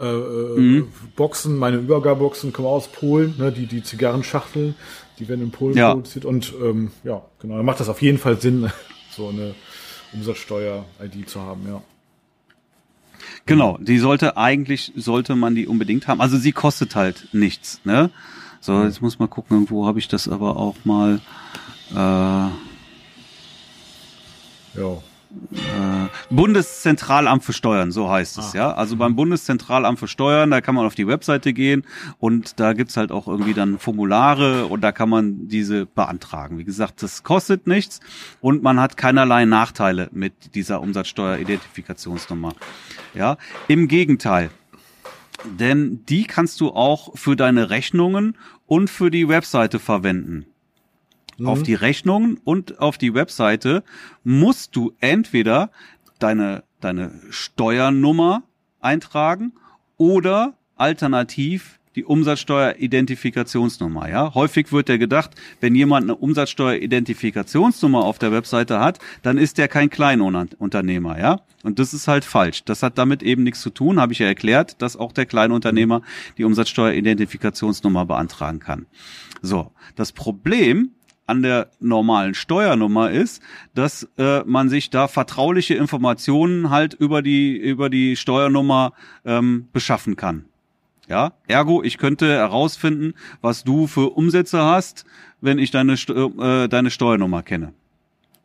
Äh, 0.00 0.06
äh, 0.06 0.84
Boxen, 1.16 1.58
meine 1.58 1.76
Übergaboxen 1.76 2.54
kommen 2.54 2.68
aus 2.68 2.88
Polen, 2.88 3.34
ne? 3.36 3.52
Die, 3.52 3.66
die 3.66 3.82
Zigarrenschachteln, 3.82 4.74
die 5.18 5.28
werden 5.28 5.42
in 5.42 5.50
Polen 5.50 5.76
Ja. 5.76 5.92
produziert. 5.92 6.24
Und 6.24 6.54
ähm, 6.62 6.92
ja, 7.04 7.20
genau, 7.40 7.58
dann 7.58 7.66
macht 7.66 7.78
das 7.80 7.90
auf 7.90 8.00
jeden 8.00 8.16
Fall 8.16 8.40
Sinn, 8.40 8.70
so 9.14 9.28
eine 9.28 9.54
Umsatzsteuer-ID 10.14 11.28
zu 11.28 11.42
haben, 11.42 11.60
ja. 11.68 11.82
Genau, 13.44 13.76
die 13.82 13.98
sollte 13.98 14.38
eigentlich, 14.38 14.92
sollte 14.96 15.36
man 15.36 15.54
die 15.54 15.66
unbedingt 15.66 16.08
haben. 16.08 16.22
Also 16.22 16.38
sie 16.38 16.52
kostet 16.52 16.96
halt 16.96 17.28
nichts, 17.32 17.82
ne? 17.84 18.08
So, 18.62 18.82
jetzt 18.82 19.02
muss 19.02 19.18
mal 19.18 19.28
gucken, 19.28 19.56
irgendwo 19.58 19.86
habe 19.86 19.98
ich 19.98 20.08
das 20.08 20.26
aber 20.26 20.56
auch 20.56 20.76
mal, 20.84 21.20
äh, 21.94 22.71
Ja. 24.74 24.98
Bundeszentralamt 26.28 27.42
für 27.42 27.54
Steuern, 27.54 27.90
so 27.90 28.10
heißt 28.10 28.38
es, 28.38 28.52
ja. 28.52 28.72
Also 28.74 28.96
beim 28.96 29.16
Bundeszentralamt 29.16 29.98
für 29.98 30.08
Steuern, 30.08 30.50
da 30.50 30.60
kann 30.60 30.74
man 30.74 30.84
auf 30.84 30.94
die 30.94 31.06
Webseite 31.06 31.54
gehen 31.54 31.84
und 32.18 32.60
da 32.60 32.74
gibt's 32.74 32.96
halt 32.98 33.10
auch 33.10 33.26
irgendwie 33.28 33.54
dann 33.54 33.78
Formulare 33.78 34.66
und 34.66 34.82
da 34.82 34.92
kann 34.92 35.08
man 35.08 35.48
diese 35.48 35.86
beantragen. 35.86 36.58
Wie 36.58 36.64
gesagt, 36.64 37.02
das 37.02 37.22
kostet 37.22 37.66
nichts 37.66 38.00
und 38.40 38.62
man 38.62 38.78
hat 38.78 38.98
keinerlei 38.98 39.46
Nachteile 39.46 40.08
mit 40.12 40.54
dieser 40.54 40.82
Umsatzsteueridentifikationsnummer. 40.82 42.52
Ja, 43.14 43.38
im 43.68 43.88
Gegenteil. 43.88 44.50
Denn 45.44 46.04
die 46.08 46.24
kannst 46.24 46.60
du 46.60 46.70
auch 46.70 47.16
für 47.16 47.36
deine 47.36 47.70
Rechnungen 47.70 48.36
und 48.66 48.90
für 48.90 49.10
die 49.10 49.28
Webseite 49.28 49.78
verwenden. 49.78 50.46
Auf 51.46 51.62
die 51.62 51.74
Rechnungen 51.74 52.38
und 52.44 52.78
auf 52.78 52.98
die 52.98 53.14
Webseite 53.14 53.82
musst 54.24 54.76
du 54.76 54.92
entweder 55.00 55.70
deine, 56.18 56.64
deine 56.80 57.12
Steuernummer 57.30 58.42
eintragen 58.80 59.52
oder 59.96 60.54
alternativ 60.76 61.78
die 61.94 62.04
Umsatzsteueridentifikationsnummer, 62.04 64.08
ja. 64.08 64.34
Häufig 64.34 64.72
wird 64.72 64.88
ja 64.88 64.96
gedacht, 64.96 65.32
wenn 65.60 65.74
jemand 65.74 66.04
eine 66.04 66.16
Umsatzsteueridentifikationsnummer 66.16 68.04
auf 68.04 68.18
der 68.18 68.32
Webseite 68.32 68.80
hat, 68.80 68.98
dann 69.22 69.36
ist 69.36 69.58
der 69.58 69.68
kein 69.68 69.90
Kleinunternehmer, 69.90 71.18
ja. 71.18 71.42
Und 71.62 71.78
das 71.78 71.92
ist 71.92 72.08
halt 72.08 72.24
falsch. 72.24 72.64
Das 72.64 72.82
hat 72.82 72.96
damit 72.96 73.22
eben 73.22 73.42
nichts 73.42 73.60
zu 73.60 73.70
tun, 73.70 74.00
habe 74.00 74.14
ich 74.14 74.20
ja 74.20 74.26
erklärt, 74.26 74.80
dass 74.80 74.96
auch 74.96 75.12
der 75.12 75.26
Kleinunternehmer 75.26 76.00
die 76.38 76.44
Umsatzsteueridentifikationsnummer 76.44 78.06
beantragen 78.06 78.58
kann. 78.58 78.86
So. 79.42 79.72
Das 79.94 80.12
Problem 80.12 80.92
an 81.26 81.42
der 81.42 81.70
normalen 81.80 82.34
Steuernummer 82.34 83.10
ist, 83.10 83.42
dass 83.74 84.08
äh, 84.18 84.42
man 84.44 84.68
sich 84.68 84.90
da 84.90 85.08
vertrauliche 85.08 85.74
Informationen 85.74 86.70
halt 86.70 86.94
über 86.94 87.22
die 87.22 87.56
über 87.56 87.90
die 87.90 88.16
Steuernummer 88.16 88.92
ähm, 89.24 89.68
beschaffen 89.72 90.16
kann. 90.16 90.46
Ja, 91.08 91.32
ergo, 91.46 91.82
ich 91.82 91.98
könnte 91.98 92.28
herausfinden, 92.28 93.14
was 93.40 93.64
du 93.64 93.86
für 93.86 94.10
Umsätze 94.10 94.62
hast, 94.62 95.04
wenn 95.40 95.58
ich 95.58 95.70
deine 95.70 95.94
äh, 95.94 96.68
deine 96.68 96.90
Steuernummer 96.90 97.42
kenne. 97.42 97.72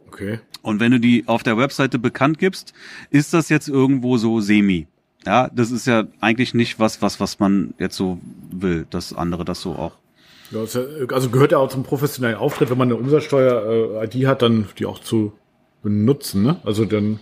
Okay. 0.08 0.40
Und 0.62 0.80
wenn 0.80 0.92
du 0.92 1.00
die 1.00 1.28
auf 1.28 1.44
der 1.44 1.58
Webseite 1.58 2.00
bekannt 2.00 2.40
gibst, 2.40 2.74
ist 3.10 3.34
das 3.34 3.50
jetzt 3.50 3.70
irgendwo 3.70 4.18
so 4.18 4.40
semi. 4.40 4.88
Ja, 5.26 5.50
das 5.50 5.72
ist 5.72 5.88
ja 5.88 6.06
eigentlich 6.22 6.54
nicht 6.54 6.80
was, 6.80 7.02
was, 7.02 7.20
was 7.20 7.40
man 7.40 7.74
jetzt 7.80 7.98
so 7.98 8.20
will, 8.52 8.88
dass 8.90 9.14
andere 9.14 9.46
das 9.46 9.62
so 9.62 9.76
auch 9.76 9.98
also 10.54 11.30
gehört 11.30 11.52
ja 11.52 11.58
auch 11.58 11.70
zum 11.70 11.84
professionellen 11.84 12.38
Auftritt, 12.38 12.70
wenn 12.70 12.78
man 12.78 12.88
eine 12.90 12.96
Umsatzsteuer-ID 12.98 14.26
hat, 14.28 14.42
dann 14.42 14.68
die 14.80 14.86
auch 14.86 15.00
zu 15.00 15.34
benutzen, 15.84 16.44
ne? 16.44 16.58
Also 16.64 16.86
dann 16.86 17.20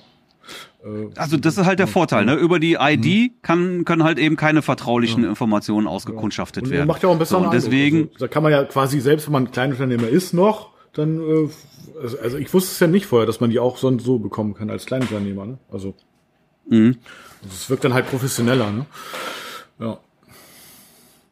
Also 1.17 1.37
das 1.37 1.57
ist 1.57 1.65
halt 1.65 1.79
der 1.79 1.87
Vorteil, 1.87 2.25
ne? 2.25 2.35
Über 2.35 2.59
die 2.59 2.77
ID 2.79 3.31
kann, 3.41 3.85
können 3.85 4.03
halt 4.03 4.19
eben 4.19 4.35
keine 4.35 4.61
vertraulichen 4.61 5.23
Informationen 5.23 5.87
ausgekundschaftet 5.87 6.63
und 6.65 6.69
werden. 6.71 6.87
macht 6.87 7.01
ja 7.01 7.09
auch 7.09 7.13
einen 7.13 7.19
besseren 7.19 7.45
so, 7.45 7.49
deswegen, 7.51 8.03
Also, 8.13 8.17
da 8.19 8.27
kann 8.27 8.43
man 8.43 8.51
ja 8.51 8.63
quasi 8.65 8.99
selbst, 8.99 9.25
wenn 9.27 9.33
man 9.33 9.45
ein 9.45 9.51
Kleinunternehmer 9.51 10.07
ist 10.07 10.33
noch, 10.33 10.69
dann 10.93 11.19
äh, 11.19 11.49
also- 12.01 12.19
also 12.19 12.37
ich 12.37 12.53
wusste 12.53 12.71
es 12.71 12.79
ja 12.79 12.87
nicht 12.87 13.05
vorher, 13.07 13.25
dass 13.25 13.39
man 13.39 13.49
die 13.49 13.57
auch 13.59 13.77
so, 13.77 13.97
so 13.99 14.19
bekommen 14.19 14.53
kann 14.53 14.69
als 14.69 14.85
Kleinunternehmer, 14.85 15.45
ne? 15.45 15.57
Also 15.71 15.95
Mhm. 16.69 16.97
es 17.47 17.69
wirkt 17.69 17.83
dann 17.83 17.93
halt 17.93 18.07
professioneller, 18.07 18.71
ne? 18.71 18.85
Ja. 19.79 19.97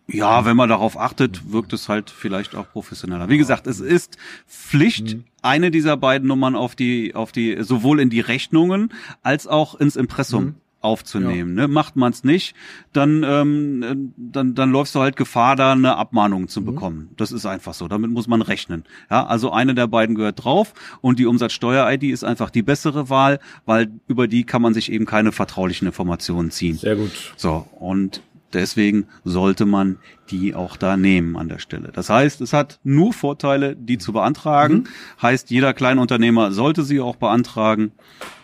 Ja, 0.07 0.45
wenn 0.45 0.57
man 0.57 0.69
darauf 0.69 0.97
achtet, 0.99 1.51
wirkt 1.51 1.73
es 1.73 1.87
halt 1.89 2.09
vielleicht 2.09 2.55
auch 2.55 2.69
professioneller. 2.71 3.29
Wie 3.29 3.37
gesagt, 3.37 3.67
es 3.67 3.79
ist 3.79 4.17
Pflicht, 4.47 5.15
Mhm. 5.15 5.23
eine 5.41 5.71
dieser 5.71 5.97
beiden 5.97 6.27
Nummern 6.27 6.55
auf 6.55 6.75
die, 6.75 7.15
auf 7.15 7.31
die, 7.31 7.57
sowohl 7.61 7.99
in 7.99 8.09
die 8.09 8.19
Rechnungen 8.19 8.93
als 9.21 9.47
auch 9.47 9.75
ins 9.75 9.95
Impressum 9.95 10.43
Mhm. 10.43 10.55
aufzunehmen. 10.81 11.53
Ne? 11.53 11.69
Macht 11.69 11.95
man 11.95 12.11
es 12.11 12.25
nicht, 12.25 12.53
dann, 12.91 13.23
ähm, 13.25 14.13
dann, 14.17 14.53
dann 14.53 14.71
läufst 14.71 14.93
du 14.95 14.99
halt 14.99 15.15
Gefahr, 15.15 15.55
da 15.55 15.71
eine 15.71 15.95
Abmahnung 15.95 16.43
Mhm. 16.43 16.47
zu 16.49 16.65
bekommen. 16.65 17.09
Das 17.15 17.31
ist 17.31 17.45
einfach 17.45 17.73
so. 17.73 17.87
Damit 17.87 18.11
muss 18.11 18.27
man 18.27 18.41
rechnen. 18.41 18.83
Ja, 19.09 19.25
also 19.25 19.51
eine 19.51 19.73
der 19.73 19.87
beiden 19.87 20.15
gehört 20.15 20.43
drauf 20.43 20.73
und 20.99 21.19
die 21.19 21.25
Umsatzsteuer-ID 21.25 22.03
ist 22.11 22.25
einfach 22.25 22.49
die 22.49 22.61
bessere 22.63 23.09
Wahl, 23.09 23.39
weil 23.65 23.89
über 24.09 24.27
die 24.27 24.43
kann 24.43 24.61
man 24.61 24.73
sich 24.73 24.91
eben 24.91 25.05
keine 25.05 25.31
vertraulichen 25.31 25.87
Informationen 25.87 26.51
ziehen. 26.51 26.77
Sehr 26.77 26.97
gut. 26.97 27.11
So, 27.37 27.65
und 27.79 28.21
deswegen 28.53 29.07
sollte 29.23 29.65
man 29.65 29.97
die 30.29 30.55
auch 30.55 30.77
da 30.77 30.97
nehmen 30.97 31.35
an 31.35 31.49
der 31.49 31.59
Stelle. 31.59 31.91
Das 31.93 32.09
heißt, 32.09 32.41
es 32.41 32.53
hat 32.53 32.79
nur 32.83 33.13
Vorteile, 33.13 33.75
die 33.75 33.97
zu 33.97 34.13
beantragen. 34.13 34.85
Heißt, 35.21 35.49
jeder 35.49 35.73
Kleinunternehmer 35.73 36.51
sollte 36.51 36.83
sie 36.83 36.99
auch 36.99 37.15
beantragen 37.15 37.91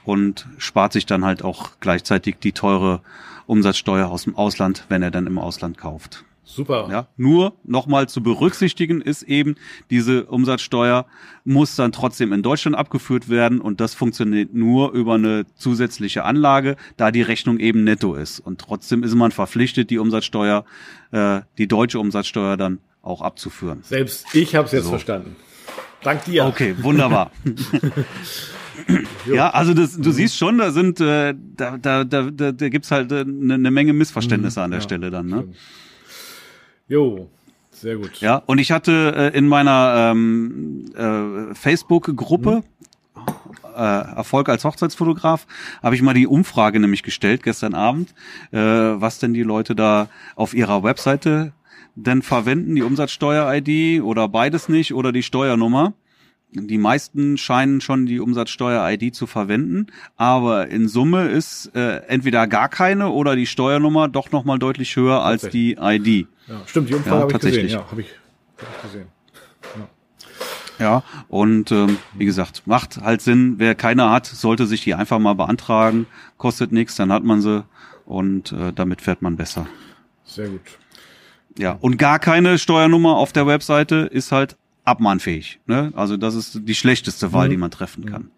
und 0.04 0.48
spart 0.58 0.94
sich 0.94 1.06
dann 1.06 1.26
halt 1.26 1.44
auch 1.44 1.72
gleichzeitig 1.80 2.38
die 2.40 2.52
teure 2.52 3.02
Umsatzsteuer 3.46 4.08
aus 4.08 4.26
dem 4.26 4.36
Ausland, 4.36 4.86
wenn 4.90 5.02
er 5.02 5.12
dann 5.12 5.28
im 5.28 5.40
Ausland 5.40 5.78
kauft. 5.78 6.26
Super. 6.52 6.88
Ja, 6.92 7.08
nur 7.16 7.54
nochmal 7.64 8.10
zu 8.10 8.24
berücksichtigen 8.24 9.02
ist 9.02 9.22
eben, 9.22 9.56
diese 9.92 10.26
Umsatzsteuer 10.26 11.06
muss 11.46 11.76
dann 11.76 11.92
trotzdem 11.92 12.34
in 12.34 12.42
Deutschland 12.42 12.76
abgeführt 12.76 13.30
werden 13.30 13.62
und 13.62 13.80
das 13.80 13.94
funktioniert 13.94 14.56
nur 14.56 14.92
über 14.94 15.14
eine 15.14 15.46
zusätzliche 15.56 16.24
Anlage, 16.26 16.76
da 16.98 17.12
die 17.12 17.22
Rechnung 17.22 17.60
eben 17.60 17.84
netto 17.84 18.16
ist. 18.16 18.40
Und 18.40 18.60
trotzdem 18.60 19.04
ist 19.04 19.14
man 19.14 19.32
verpflichtet, 19.32 19.92
die 19.92 20.00
Umsatzsteuer, 20.00 20.66
äh, 21.12 21.42
die 21.60 21.68
deutsche 21.68 22.00
Umsatzsteuer 22.00 22.58
dann 22.58 22.80
auch 23.04 23.22
abzuführen. 23.22 23.82
Selbst 23.84 24.26
ich 24.34 24.56
habe 24.56 24.66
es 24.66 24.72
jetzt 24.72 24.86
So. 24.86 24.90
verstanden. 24.90 25.36
Dank 26.02 26.26
dir. 26.26 26.46
Okay, 26.46 26.76
wunderbar. 26.82 27.30
ja, 29.32 29.50
also 29.52 29.74
das, 29.74 29.98
du 29.98 30.12
siehst 30.12 30.36
schon, 30.36 30.58
da 30.58 30.72
sind, 30.72 31.00
äh, 31.00 31.36
da, 31.56 31.78
da, 31.78 32.04
da, 32.04 32.24
da, 32.32 32.52
da 32.52 32.70
gibt's 32.70 32.90
halt 32.92 33.12
eine 33.12 33.22
äh, 33.54 33.58
ne 33.58 33.72
Menge 33.72 33.94
Missverständnisse 33.94 34.62
an 34.62 34.72
der 34.72 34.80
Ja, 34.80 34.84
Stelle 34.84 35.12
dann. 35.12 35.28
Ne? 35.28 35.48
Jo, 36.90 37.30
sehr 37.72 37.98
gut. 37.98 38.20
Ja, 38.20 38.42
und 38.46 38.58
ich 38.58 38.72
hatte 38.72 39.32
äh, 39.34 39.38
in 39.38 39.48
meiner 39.48 40.12
ähm, 40.12 40.86
äh, 40.96 41.54
Facebook-Gruppe 41.54 42.64
äh, 43.76 44.16
Erfolg 44.16 44.50
als 44.50 44.66
Hochzeitsfotograf, 44.66 45.48
habe 45.82 45.96
ich 45.96 46.02
mal 46.02 46.14
die 46.14 46.28
Umfrage 46.28 46.80
nämlich 46.80 47.04
gestellt 47.04 47.44
gestern 47.44 47.76
Abend, 47.76 48.14
äh, 48.52 48.58
was 48.58 49.20
denn 49.20 49.34
die 49.34 49.44
Leute 49.44 49.76
da 49.76 50.10
auf 50.36 50.54
ihrer 50.54 50.84
Webseite 50.84 51.54
denn 51.96 52.22
verwenden, 52.22 52.76
die 52.76 52.82
Umsatzsteuer-ID 52.82 54.02
oder 54.02 54.28
beides 54.28 54.68
nicht 54.70 54.94
oder 54.94 55.12
die 55.12 55.24
Steuernummer. 55.24 55.94
Die 56.52 56.78
meisten 56.80 57.38
scheinen 57.38 57.80
schon 57.80 58.08
die 58.08 58.20
Umsatzsteuer-ID 58.20 59.14
zu 59.14 59.28
verwenden, 59.28 59.88
aber 60.18 60.68
in 60.68 60.88
Summe 60.88 61.28
ist 61.28 61.76
äh, 61.76 61.98
entweder 62.08 62.48
gar 62.48 62.70
keine 62.70 63.10
oder 63.10 63.36
die 63.36 63.46
Steuernummer 63.46 64.08
doch 64.08 64.32
noch 64.32 64.46
mal 64.46 64.58
deutlich 64.58 64.96
höher 64.96 65.22
als 65.24 65.50
die 65.50 65.74
ID. 65.80 66.28
Ja, 66.48 66.62
stimmt, 66.66 66.90
die 66.90 66.96
Umfrage 66.96 67.16
Ja, 67.16 67.22
habe 67.22 67.32
ich 67.32 67.40
gesehen. 67.40 67.52
tatsächlich. 67.52 67.72
Ja, 67.74 67.92
habe 67.92 68.02
ich, 68.02 68.08
hab 68.58 68.76
ich 68.76 68.82
gesehen. 68.82 69.08
Ja, 70.80 71.04
und 71.28 71.72
ähm, 71.72 71.98
wie 72.14 72.26
gesagt, 72.26 72.64
macht 72.66 72.98
halt 73.02 73.22
Sinn. 73.22 73.56
Wer 73.58 73.76
keine 73.76 74.10
hat, 74.10 74.26
sollte 74.26 74.66
sich 74.66 74.82
die 74.84 74.96
einfach 74.96 75.20
mal 75.20 75.34
beantragen. 75.36 76.08
Kostet 76.38 76.72
nichts, 76.72 76.96
dann 76.96 77.12
hat 77.12 77.24
man 77.24 77.42
sie 77.42 77.66
und 78.06 78.54
äh, 78.54 78.72
damit 78.74 79.02
fährt 79.02 79.22
man 79.22 79.36
besser. 79.36 79.68
Sehr 80.24 80.48
gut. 80.48 80.62
Ja, 81.58 81.74
und 81.82 81.98
gar 81.98 82.18
keine 82.18 82.58
Steuernummer 82.58 83.18
auf 83.18 83.34
der 83.34 83.46
Webseite 83.46 84.10
ist 84.12 84.32
halt 84.32 84.56
abmahnfähig. 84.90 85.60
Ne? 85.66 85.92
Also 85.96 86.18
das 86.18 86.36
ist 86.36 86.62
die 86.68 86.76
schlechteste 86.76 87.32
Wahl, 87.34 87.50
die 87.50 87.58
man 87.58 87.72
treffen 87.72 88.06
kann. 88.06 88.30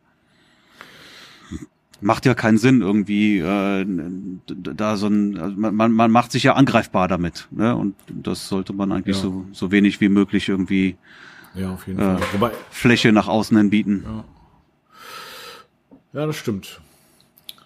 Macht 2.04 2.26
ja 2.26 2.34
keinen 2.34 2.58
Sinn 2.58 2.82
irgendwie 2.82 3.38
äh, 3.40 3.86
da 4.48 4.98
so 4.98 5.06
ein 5.08 5.38
also 5.38 5.56
man, 5.56 5.92
man- 5.94 6.10
macht 6.12 6.32
sich 6.32 6.42
ja 6.42 6.54
angreifbar 6.56 7.08
damit 7.08 7.48
ne 7.52 7.76
und 7.76 7.94
das 8.08 8.48
sollte 8.48 8.74
man 8.74 8.92
eigentlich 8.92 9.18
Ja. 9.18 9.22
so 9.22 9.46
so 9.52 9.72
wenig 9.72 10.02
wie 10.02 10.10
möglich 10.10 10.50
irgendwie 10.50 10.96
Ja, 11.54 11.72
auf 11.74 11.86
jeden 11.86 12.00
Ja. 12.00 12.18
Fall. 12.18 12.28
Wobei, 12.34 12.52
Fläche 12.72 13.12
nach 13.12 13.28
außen 13.28 13.56
hin 13.56 13.70
bieten. 13.70 14.04
ja, 16.14 16.26
das 16.26 16.38
stimmt. 16.38 16.82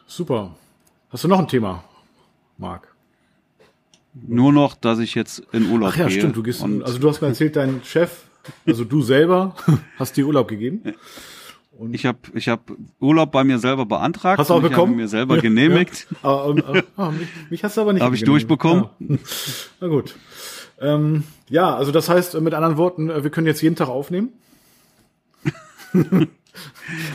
Super. 0.05 0.55
Hast 1.11 1.23
du 1.23 1.27
noch 1.29 1.39
ein 1.39 1.47
Thema, 1.47 1.83
Marc? 2.57 2.93
Nur 4.13 4.51
noch, 4.51 4.75
dass 4.75 4.99
ich 4.99 5.15
jetzt 5.15 5.39
in 5.53 5.69
Urlaub 5.71 5.91
Ach 5.93 5.97
ja, 5.97 6.07
gehe. 6.07 6.17
stimmt. 6.17 6.35
Du 6.35 6.43
gehst, 6.43 6.61
also 6.61 6.99
du 6.99 7.09
hast 7.09 7.21
mir 7.21 7.27
erzählt, 7.27 7.55
dein 7.55 7.81
Chef, 7.85 8.24
also 8.65 8.83
du 8.83 9.01
selber, 9.01 9.55
hast 9.99 10.17
dir 10.17 10.25
Urlaub 10.25 10.47
gegeben. 10.47 10.81
ich 11.91 12.05
habe 12.05 12.19
ich 12.33 12.47
hab 12.47 12.61
Urlaub 12.99 13.31
bei 13.31 13.43
mir 13.43 13.59
selber 13.59 13.85
beantragt. 13.85 14.39
Hast 14.39 14.49
du 14.49 14.53
auch 14.53 14.57
und 14.57 14.63
bekommen? 14.63 14.93
Ich 14.93 14.95
habe 14.95 15.01
mir 15.03 15.07
selber 15.07 15.37
genehmigt. 15.37 16.07
Ja. 16.23 16.29
Ah, 16.29 16.43
und, 16.43 16.63
ah, 16.65 16.83
ah, 16.97 17.11
mich, 17.11 17.27
mich 17.49 17.63
hast 17.63 17.77
du 17.77 17.81
aber 17.81 17.93
nicht. 17.93 18.03
Hab 18.03 18.13
ich 18.13 18.23
durchbekommen? 18.23 18.85
Ja. 18.99 19.17
Na 19.81 19.87
gut. 19.87 20.15
Ähm, 20.79 21.23
ja, 21.49 21.75
also 21.75 21.91
das 21.91 22.09
heißt, 22.09 22.35
äh, 22.35 22.41
mit 22.41 22.53
anderen 22.53 22.77
Worten, 22.77 23.09
äh, 23.09 23.23
wir 23.23 23.29
können 23.29 23.47
jetzt 23.47 23.61
jeden 23.61 23.75
Tag 23.75 23.89
aufnehmen. 23.89 24.29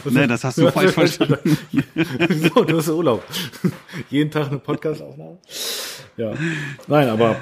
Nee, 0.05 0.26
das 0.26 0.45
hast 0.45 0.59
du 0.59 0.70
falsch 0.70 0.93
verstanden. 0.93 1.57
so, 2.55 2.64
du 2.64 2.76
hast 2.76 2.89
Urlaub. 2.89 3.24
jeden 4.11 4.31
Tag 4.31 4.49
eine 4.49 4.59
Podcast-Aufnahme. 4.59 5.39
Ja. 6.16 6.35
Nein, 6.87 7.09
aber 7.09 7.37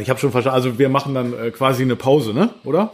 ich 0.00 0.10
habe 0.10 0.18
schon 0.18 0.32
verstanden. 0.32 0.54
Also 0.54 0.78
wir 0.78 0.88
machen 0.88 1.14
dann 1.14 1.32
äh, 1.32 1.50
quasi 1.50 1.82
eine 1.82 1.96
Pause, 1.96 2.32
ne? 2.34 2.50
Oder? 2.64 2.92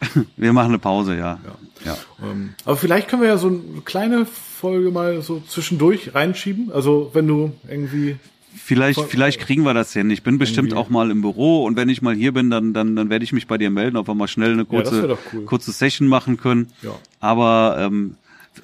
Wir 0.38 0.54
machen 0.54 0.68
eine 0.68 0.78
Pause, 0.78 1.14
ja. 1.14 1.38
ja. 1.84 1.94
Ähm, 2.22 2.54
aber 2.64 2.78
vielleicht 2.78 3.08
können 3.08 3.20
wir 3.20 3.28
ja 3.28 3.36
so 3.36 3.48
eine 3.48 3.82
kleine 3.84 4.24
Folge 4.24 4.90
mal 4.90 5.20
so 5.20 5.42
zwischendurch 5.46 6.14
reinschieben. 6.14 6.72
Also 6.72 7.10
wenn 7.12 7.28
du 7.28 7.52
irgendwie 7.68 8.16
Vielleicht, 8.56 9.00
vielleicht 9.00 9.40
kriegen 9.40 9.62
wir 9.62 9.74
das 9.74 9.92
hin. 9.92 10.10
Ich 10.10 10.22
bin 10.22 10.38
bestimmt 10.38 10.74
auch 10.74 10.88
mal 10.88 11.10
im 11.10 11.22
Büro 11.22 11.64
und 11.64 11.76
wenn 11.76 11.88
ich 11.88 12.02
mal 12.02 12.14
hier 12.14 12.32
bin, 12.32 12.50
dann, 12.50 12.74
dann, 12.74 12.96
dann 12.96 13.08
werde 13.08 13.24
ich 13.24 13.32
mich 13.32 13.46
bei 13.46 13.58
dir 13.58 13.70
melden, 13.70 13.96
ob 13.96 14.08
wir 14.08 14.14
mal 14.14 14.26
schnell 14.26 14.52
eine 14.52 14.64
kurze, 14.64 15.06
doch 15.06 15.18
cool. 15.32 15.44
kurze 15.44 15.70
Session 15.70 16.08
machen 16.08 16.36
können. 16.36 16.68
Ja. 16.82 16.90
Aber 17.20 17.76
ähm, 17.78 18.16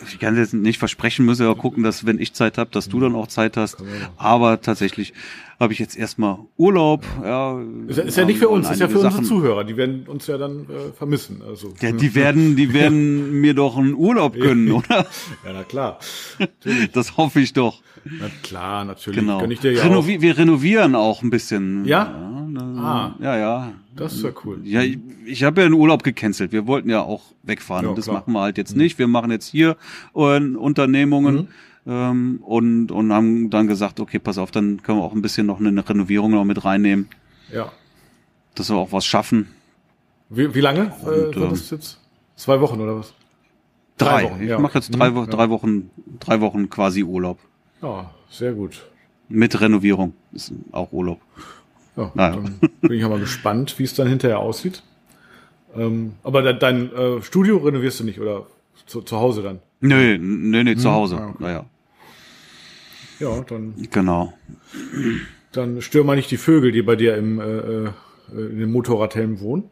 ich 0.09 0.19
kann 0.19 0.37
jetzt 0.37 0.53
nicht 0.53 0.79
versprechen, 0.79 1.25
müssen 1.25 1.47
ja 1.47 1.55
gucken, 1.55 1.83
dass 1.83 2.05
wenn 2.07 2.19
ich 2.19 2.33
Zeit 2.35 2.59
habe, 2.59 2.71
dass 2.71 2.89
du 2.89 3.01
dann 3.01 3.15
auch 3.15 3.29
Zeit 3.29 3.57
hast. 3.57 3.77
Aber 4.17 4.61
tatsächlich 4.61 5.15
habe 5.61 5.73
ich 5.73 5.79
jetzt 5.79 5.97
erstmal 5.97 6.39
Urlaub. 6.57 7.05
Ja, 7.23 7.61
Ist 7.87 7.97
ja, 7.97 8.03
ist 8.05 8.17
ja 8.19 8.25
nicht 8.25 8.39
für 8.39 8.49
uns, 8.49 8.69
ist 8.69 8.81
ja 8.81 8.89
für 8.89 8.95
einige 8.95 8.99
unsere 9.07 9.13
Sachen- 9.13 9.25
Zuhörer. 9.25 9.65
Die 9.65 9.77
werden 9.77 10.07
uns 10.07 10.27
ja 10.27 10.37
dann 10.39 10.63
äh, 10.65 10.93
vermissen. 10.97 11.41
Also 11.47 11.73
Ja, 11.81 11.93
die 11.93 12.15
werden, 12.15 12.57
die 12.57 12.73
werden 12.75 13.31
mir 13.41 13.55
doch 13.55 13.77
einen 13.79 13.95
Urlaub 13.95 14.35
gönnen, 14.35 14.71
oder? 14.73 15.07
ja, 15.45 15.53
na 15.55 15.63
klar, 15.65 15.99
Das 16.93 17.17
hoffe 17.17 17.41
ich 17.41 17.53
doch. 17.53 17.81
Na 18.21 18.29
klar, 18.43 18.85
natürlich. 18.85 19.21
Genau. 19.21 19.39
Gönn 19.41 19.51
ich 19.51 19.61
dir 19.61 19.73
ja 19.73 19.81
auch. 19.83 19.87
Renovi 19.87 20.21
wir 20.21 20.37
renovieren 20.39 20.95
auch 20.95 21.23
ein 21.23 21.31
bisschen. 21.31 21.85
Ja? 21.85 22.23
Ja, 22.55 22.63
Ah. 22.79 23.15
ja. 23.21 23.37
ja. 23.37 23.73
Das 23.95 24.15
ist 24.15 24.23
ja 24.23 24.31
cool. 24.45 24.61
Ja, 24.65 24.81
ich, 24.83 24.99
ich 25.27 25.43
habe 25.45 25.61
ja 25.61 25.67
einen 25.67 25.75
Urlaub 25.75 26.03
gecancelt. 26.03 26.53
Wir 26.53 26.67
wollten 26.67 26.89
ja 26.89 27.03
auch 27.03 27.23
wegfahren. 27.43 27.87
Ja, 27.87 27.95
das 27.95 28.05
klar. 28.07 28.19
machen 28.19 28.33
wir 28.33 28.41
halt 28.41 28.57
jetzt 28.59 28.77
nicht. 28.77 28.99
Wir 28.99 29.09
machen 29.09 29.31
jetzt 29.31 29.47
hier 29.49 29.77
äh, 30.15 30.19
Unternehmungen 30.41 31.49
Mhm. 31.85 31.93
ähm, 31.93 32.39
und, 32.43 32.91
und 32.93 33.13
haben 33.13 33.51
dann 33.51 33.67
gesagt, 33.67 34.01
okay, 34.01 34.19
pass 34.19 34.39
auf, 34.39 34.51
dann 34.51 34.83
können 34.83 34.99
wir 34.99 35.05
auch 35.05 35.13
ein 35.15 35.23
bisschen 35.23 35.47
noch 35.47 35.61
eine 35.61 35.87
Renovierung 35.89 36.31
noch 36.33 36.45
mit 36.45 36.65
reinnehmen, 36.65 37.09
Ja. 37.53 37.71
dass 38.55 38.71
wir 38.71 38.77
auch 38.77 38.93
was 38.93 39.05
schaffen. 39.07 39.49
Wie, 40.31 40.55
wie 40.55 40.61
lange 40.61 40.93
äh, 41.05 41.27
Und, 41.27 41.37
ähm, 41.37 41.51
das 41.51 41.71
jetzt? 41.71 42.01
Zwei 42.37 42.61
Wochen 42.61 42.81
oder 42.81 42.97
was? 42.99 43.15
Drei. 43.99 44.25
Wochen, 44.25 44.43
ich 44.43 44.49
ja. 44.49 44.59
mache 44.59 44.75
jetzt 44.79 44.91
drei, 44.91 45.11
Mhm, 45.11 45.27
drei 45.31 45.49
Wochen, 45.51 45.91
drei 46.21 46.41
Wochen 46.41 46.69
quasi 46.69 47.03
Urlaub 47.03 47.39
Ja, 47.83 48.11
sehr 48.31 48.53
gut. 48.53 48.87
mit 49.29 49.61
Renovierung. 49.61 50.13
Ist 50.33 50.53
auch 50.73 50.93
Urlaub. 50.93 51.21
Ja, 51.97 52.11
Naja. 52.15 52.37
dann 52.37 52.59
bin 52.83 52.93
ich 52.93 53.01
ja 53.01 53.09
mal 53.09 53.19
gespannt, 53.21 53.79
wie 53.79 53.85
es 53.85 53.95
dann 53.95 54.07
hinterher 54.09 54.39
aussieht. 54.39 54.83
Ähm, 55.75 56.13
aber 56.23 56.43
dein, 56.43 56.59
dein 56.59 56.93
äh, 56.95 57.23
Studio 57.23 57.59
renovierst 57.59 58.01
du 58.01 58.05
nicht 58.05 58.21
oder 58.21 58.47
zu, 58.87 59.03
zu 59.03 59.17
Hause 59.19 59.43
dann? 59.43 59.61
Nö, 59.81 60.17
nö, 60.19 60.63
nö, 60.65 60.77
zu 60.77 60.91
Hause. 60.91 61.17
Ah, 61.19 61.29
okay. 61.29 61.37
Naja, 61.43 61.65
Ja, 63.19 63.41
dann, 63.49 63.75
genau. 63.91 64.33
dann 65.53 65.81
stör 65.83 66.05
mal 66.05 66.17
nicht 66.17 66.31
die 66.31 66.37
Vögel, 66.37 66.73
die 66.73 66.83
bei 66.83 66.97
dir 66.97 67.17
im, 67.17 67.41
äh, 67.41 67.45
äh, 67.45 67.91
in 68.33 68.59
dem 68.61 68.73
Motorradhelm 68.73 69.41
wohnen. 69.41 69.65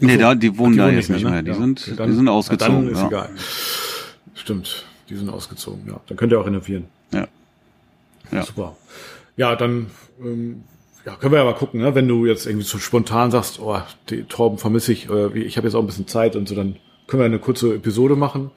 Nee, 0.00 0.16
da, 0.16 0.34
die 0.34 0.56
wohnen 0.58 0.72
Die 0.72 0.78
da 0.78 0.86
wohnen 0.86 0.96
jetzt 0.96 1.10
nicht 1.10 1.24
ne? 1.24 1.30
mehr. 1.30 1.42
Die 1.42 1.50
Ja, 1.50 1.56
sind, 1.56 1.98
dann- 1.98 2.08
die 2.10 2.16
sind 2.16 2.26
ja, 2.26 2.32
ausgezogen. 2.32 2.84
Dann 2.86 2.92
ist 2.92 3.00
ja. 3.00 3.06
egal. 3.08 3.30
Stimmt, 4.34 4.86
die 5.12 5.18
sind 5.18 5.28
ausgezogen. 5.28 5.82
Ja, 5.86 6.00
dann 6.06 6.16
könnt 6.16 6.32
ihr 6.32 6.40
auch 6.40 6.46
renovieren. 6.46 6.86
Ja. 7.12 7.28
Ja. 8.30 8.42
Super. 8.44 8.76
Ja, 9.36 9.56
dann 9.56 9.90
ähm, 10.20 10.64
ja, 11.04 11.16
können 11.16 11.32
wir 11.32 11.38
ja 11.38 11.44
mal 11.44 11.54
gucken, 11.54 11.80
ne? 11.80 11.94
wenn 11.94 12.08
du 12.08 12.26
jetzt 12.26 12.46
irgendwie 12.46 12.64
so 12.64 12.78
spontan 12.78 13.30
sagst, 13.30 13.60
oh, 13.60 13.78
die 14.08 14.24
Torben 14.24 14.58
vermisse 14.58 14.92
ich, 14.92 15.10
äh, 15.10 15.38
ich 15.38 15.56
habe 15.56 15.66
jetzt 15.66 15.74
auch 15.74 15.80
ein 15.80 15.86
bisschen 15.86 16.06
Zeit 16.06 16.34
und 16.36 16.48
so, 16.48 16.54
dann 16.54 16.76
können 17.06 17.20
wir 17.20 17.26
eine 17.26 17.38
kurze 17.38 17.74
Episode 17.74 18.16
machen. 18.16 18.50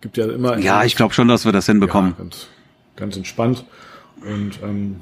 Gibt 0.00 0.18
ja 0.18 0.26
immer 0.26 0.58
Ja, 0.58 0.84
ich 0.84 0.96
glaube 0.96 1.14
schon, 1.14 1.28
dass 1.28 1.44
wir 1.44 1.52
das 1.52 1.66
hinbekommen. 1.66 2.10
ja, 2.10 2.18
ganz, 2.18 2.48
ganz 2.96 3.16
entspannt. 3.16 3.64
Und 4.20 4.58
ähm, 4.62 4.96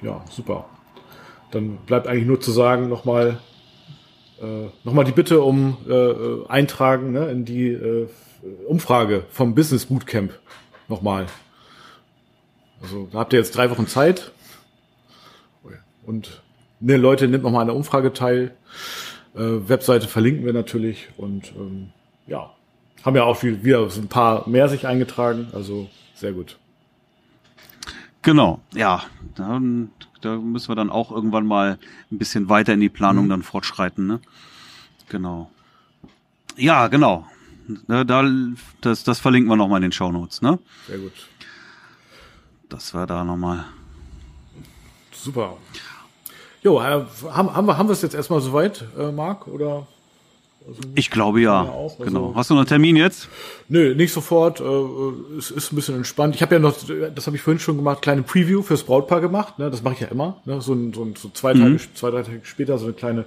ja, 0.00 0.24
super. 0.30 0.66
Dann 1.50 1.76
bleibt 1.86 2.06
eigentlich 2.06 2.26
nur 2.26 2.40
zu 2.40 2.52
sagen, 2.52 2.88
nochmal 2.88 3.38
äh, 4.40 4.68
noch 4.84 4.92
mal 4.92 5.04
die 5.04 5.12
Bitte 5.12 5.42
um 5.42 5.76
äh, 5.88 5.92
äh, 5.92 6.46
Eintragen 6.48 7.12
ne, 7.12 7.30
in 7.30 7.44
die 7.44 7.68
äh, 7.68 8.08
Umfrage 8.66 9.24
vom 9.30 9.54
Business 9.54 9.86
Bootcamp. 9.86 10.32
Nochmal. 10.88 11.26
Also 12.82 13.08
da 13.10 13.18
habt 13.20 13.32
ihr 13.32 13.38
jetzt 13.38 13.56
drei 13.56 13.70
Wochen 13.70 13.86
Zeit. 13.86 14.32
Und 16.04 16.42
ne, 16.78 16.96
Leute, 16.96 17.26
nimmt 17.26 17.42
nochmal 17.42 17.62
an 17.62 17.66
der 17.66 17.76
Umfrage 17.76 18.12
teil. 18.12 18.54
Äh, 19.34 19.40
Webseite 19.68 20.06
verlinken 20.06 20.44
wir 20.44 20.52
natürlich. 20.52 21.08
Und 21.16 21.52
ähm, 21.56 21.90
ja, 22.26 22.54
haben 23.04 23.16
ja 23.16 23.24
auch 23.24 23.36
viel, 23.36 23.64
wieder 23.64 23.88
so 23.90 24.00
ein 24.00 24.08
paar 24.08 24.48
mehr 24.48 24.68
sich 24.68 24.86
eingetragen. 24.86 25.48
Also 25.52 25.88
sehr 26.14 26.32
gut. 26.32 26.58
Genau, 28.22 28.60
ja. 28.72 29.02
Dann, 29.34 29.90
da 30.20 30.36
müssen 30.36 30.68
wir 30.68 30.76
dann 30.76 30.90
auch 30.90 31.10
irgendwann 31.10 31.46
mal 31.46 31.78
ein 32.10 32.18
bisschen 32.18 32.48
weiter 32.48 32.72
in 32.72 32.80
die 32.80 32.88
Planung 32.88 33.26
Mhm. 33.26 33.30
dann 33.30 33.42
fortschreiten, 33.42 34.06
ne? 34.06 34.20
Genau. 35.08 35.50
Ja, 36.56 36.86
genau. 36.88 37.26
Ne, 37.86 38.04
Da, 38.06 38.24
das, 38.80 39.04
das 39.04 39.18
verlinken 39.18 39.50
wir 39.50 39.56
nochmal 39.56 39.78
in 39.78 39.82
den 39.82 39.92
Shownotes, 39.92 40.42
ne? 40.42 40.58
Sehr 40.86 40.98
gut. 40.98 41.12
Das 42.68 42.94
war 42.94 43.06
da 43.06 43.24
nochmal. 43.24 43.64
Super. 45.12 45.56
Jo, 46.62 46.80
äh, 46.80 47.04
haben, 47.30 47.54
haben 47.54 47.66
wir 47.66 47.78
haben 47.78 47.88
wir 47.88 47.92
es 47.92 48.02
jetzt 48.02 48.14
erstmal 48.14 48.40
soweit, 48.40 48.84
äh, 48.98 49.12
Marc? 49.12 49.46
Oder 49.46 49.86
Also 50.66 50.80
ich 50.96 51.10
glaube 51.10 51.40
ja. 51.40 51.62
Auch, 51.62 51.98
also 51.98 52.04
genau. 52.04 52.32
Hast 52.34 52.50
du 52.50 52.54
noch 52.54 52.60
einen 52.60 52.68
Termin 52.68 52.96
jetzt? 52.96 53.28
Nö, 53.68 53.94
nicht 53.94 54.12
sofort. 54.12 54.60
Äh, 54.60 54.64
es 55.38 55.52
ist 55.52 55.72
ein 55.72 55.76
bisschen 55.76 55.96
entspannt. 55.96 56.34
Ich 56.34 56.42
habe 56.42 56.56
ja 56.56 56.58
noch, 56.58 56.74
das 57.14 57.26
habe 57.26 57.36
ich 57.36 57.42
vorhin 57.42 57.60
schon 57.60 57.76
gemacht, 57.76 58.02
kleine 58.02 58.22
Preview 58.22 58.62
fürs 58.62 58.82
Brautpaar 58.82 59.20
gemacht. 59.20 59.58
Ne? 59.60 59.70
Das 59.70 59.82
mache 59.82 59.94
ich 59.94 60.00
ja 60.00 60.08
immer. 60.08 60.40
Ne? 60.44 60.60
So, 60.60 60.74
so, 60.92 61.06
so 61.16 61.28
zwei 61.32 61.52
Tage, 61.52 61.70
mhm. 61.70 61.80
zwei, 61.94 62.10
drei 62.10 62.22
Tage 62.22 62.40
später 62.42 62.78
so 62.78 62.86
eine 62.86 62.94
kleine 62.94 63.24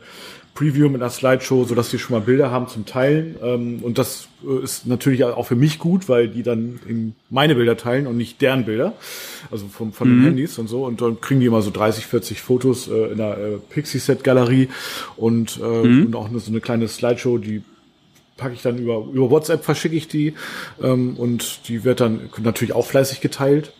Preview 0.54 0.89
mit 0.89 1.02
einer 1.02 1.10
Slideshow, 1.10 1.64
so 1.64 1.76
dass 1.76 1.89
die 1.89 2.00
schon 2.00 2.18
mal 2.18 2.26
Bilder 2.26 2.52
haben 2.52 2.68
zum 2.68 2.86
Teilen. 2.86 3.36
Ähm, 3.41 3.80
und 3.82 3.97
das 3.97 4.28
äh, 4.45 4.64
ist 4.64 4.88
natürlich 4.88 5.24
auch 5.24 5.45
für 5.45 5.56
mich 5.56 5.80
gut, 5.80 6.10
weil 6.10 6.28
die 6.28 6.43
dann 6.43 6.80
in 6.88 7.16
meine 7.30 7.56
Bilder 7.56 7.78
teilen 7.78 8.08
und 8.08 8.18
nicht 8.18 8.41
deren 8.41 8.66
Bilder. 8.66 8.93
Also 9.52 9.68
von, 9.68 9.93
von 9.93 10.10
mhm. 10.10 10.18
den 10.18 10.26
Handys 10.26 10.58
und 10.58 10.68
so. 10.68 10.86
Und 10.86 11.02
dann 11.02 11.22
kriegen 11.22 11.39
die 11.39 11.45
immer 11.45 11.62
so 11.62 11.72
30, 11.72 12.06
40 12.06 12.41
Fotos 12.41 12.88
äh, 12.88 13.12
in 13.12 13.18
der 13.18 13.38
äh, 13.38 13.58
Pixie-Set-Galerie 13.70 14.70
und, 15.16 15.60
äh, 15.62 15.88
mhm. 15.88 16.06
und 16.08 16.16
auch 16.16 16.30
so 16.36 16.52
eine 16.52 16.62
kleine 16.62 16.88
Slideshow, 16.88 17.38
die 17.38 17.64
packe 18.36 18.54
ich 18.54 18.62
dann 18.62 18.78
über, 18.78 19.06
über 19.12 19.30
WhatsApp, 19.30 19.64
verschicke 19.64 19.95
ich 19.95 20.08
die. 20.08 20.34
Ähm, 20.82 21.16
und 21.18 21.68
die 21.68 21.84
wird 21.84 22.02
dann 22.02 22.30
natürlich 22.39 22.74
auch 22.74 22.86
fleißig 22.86 23.22
geteilt. 23.22 23.72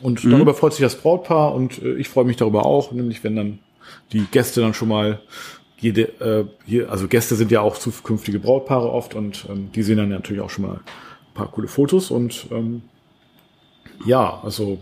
Und 0.00 0.24
mhm. 0.24 0.30
darüber 0.30 0.54
freut 0.54 0.72
sich 0.72 0.82
das 0.82 0.96
Brautpaar 0.96 1.54
und 1.54 1.82
äh, 1.82 1.94
ich 1.94 2.08
freue 2.08 2.24
mich 2.24 2.36
darüber 2.36 2.66
auch, 2.66 2.92
nämlich 2.92 3.22
wenn 3.24 3.36
dann 3.36 3.58
die 4.12 4.24
Gäste 4.30 4.60
dann 4.60 4.74
schon 4.74 4.88
mal 4.88 5.20
jede, 5.78 6.02
äh, 6.20 6.44
hier, 6.64 6.90
also 6.90 7.08
Gäste 7.08 7.34
sind 7.34 7.50
ja 7.50 7.60
auch 7.60 7.76
zukünftige 7.76 8.38
Brautpaare 8.38 8.90
oft 8.90 9.14
und 9.14 9.46
ähm, 9.50 9.70
die 9.72 9.82
sehen 9.82 9.98
dann 9.98 10.08
natürlich 10.08 10.42
auch 10.42 10.50
schon 10.50 10.66
mal 10.66 10.74
ein 10.74 11.34
paar 11.34 11.50
coole 11.50 11.68
Fotos 11.68 12.10
und 12.10 12.46
ähm, 12.50 12.82
ja, 14.04 14.40
also 14.42 14.78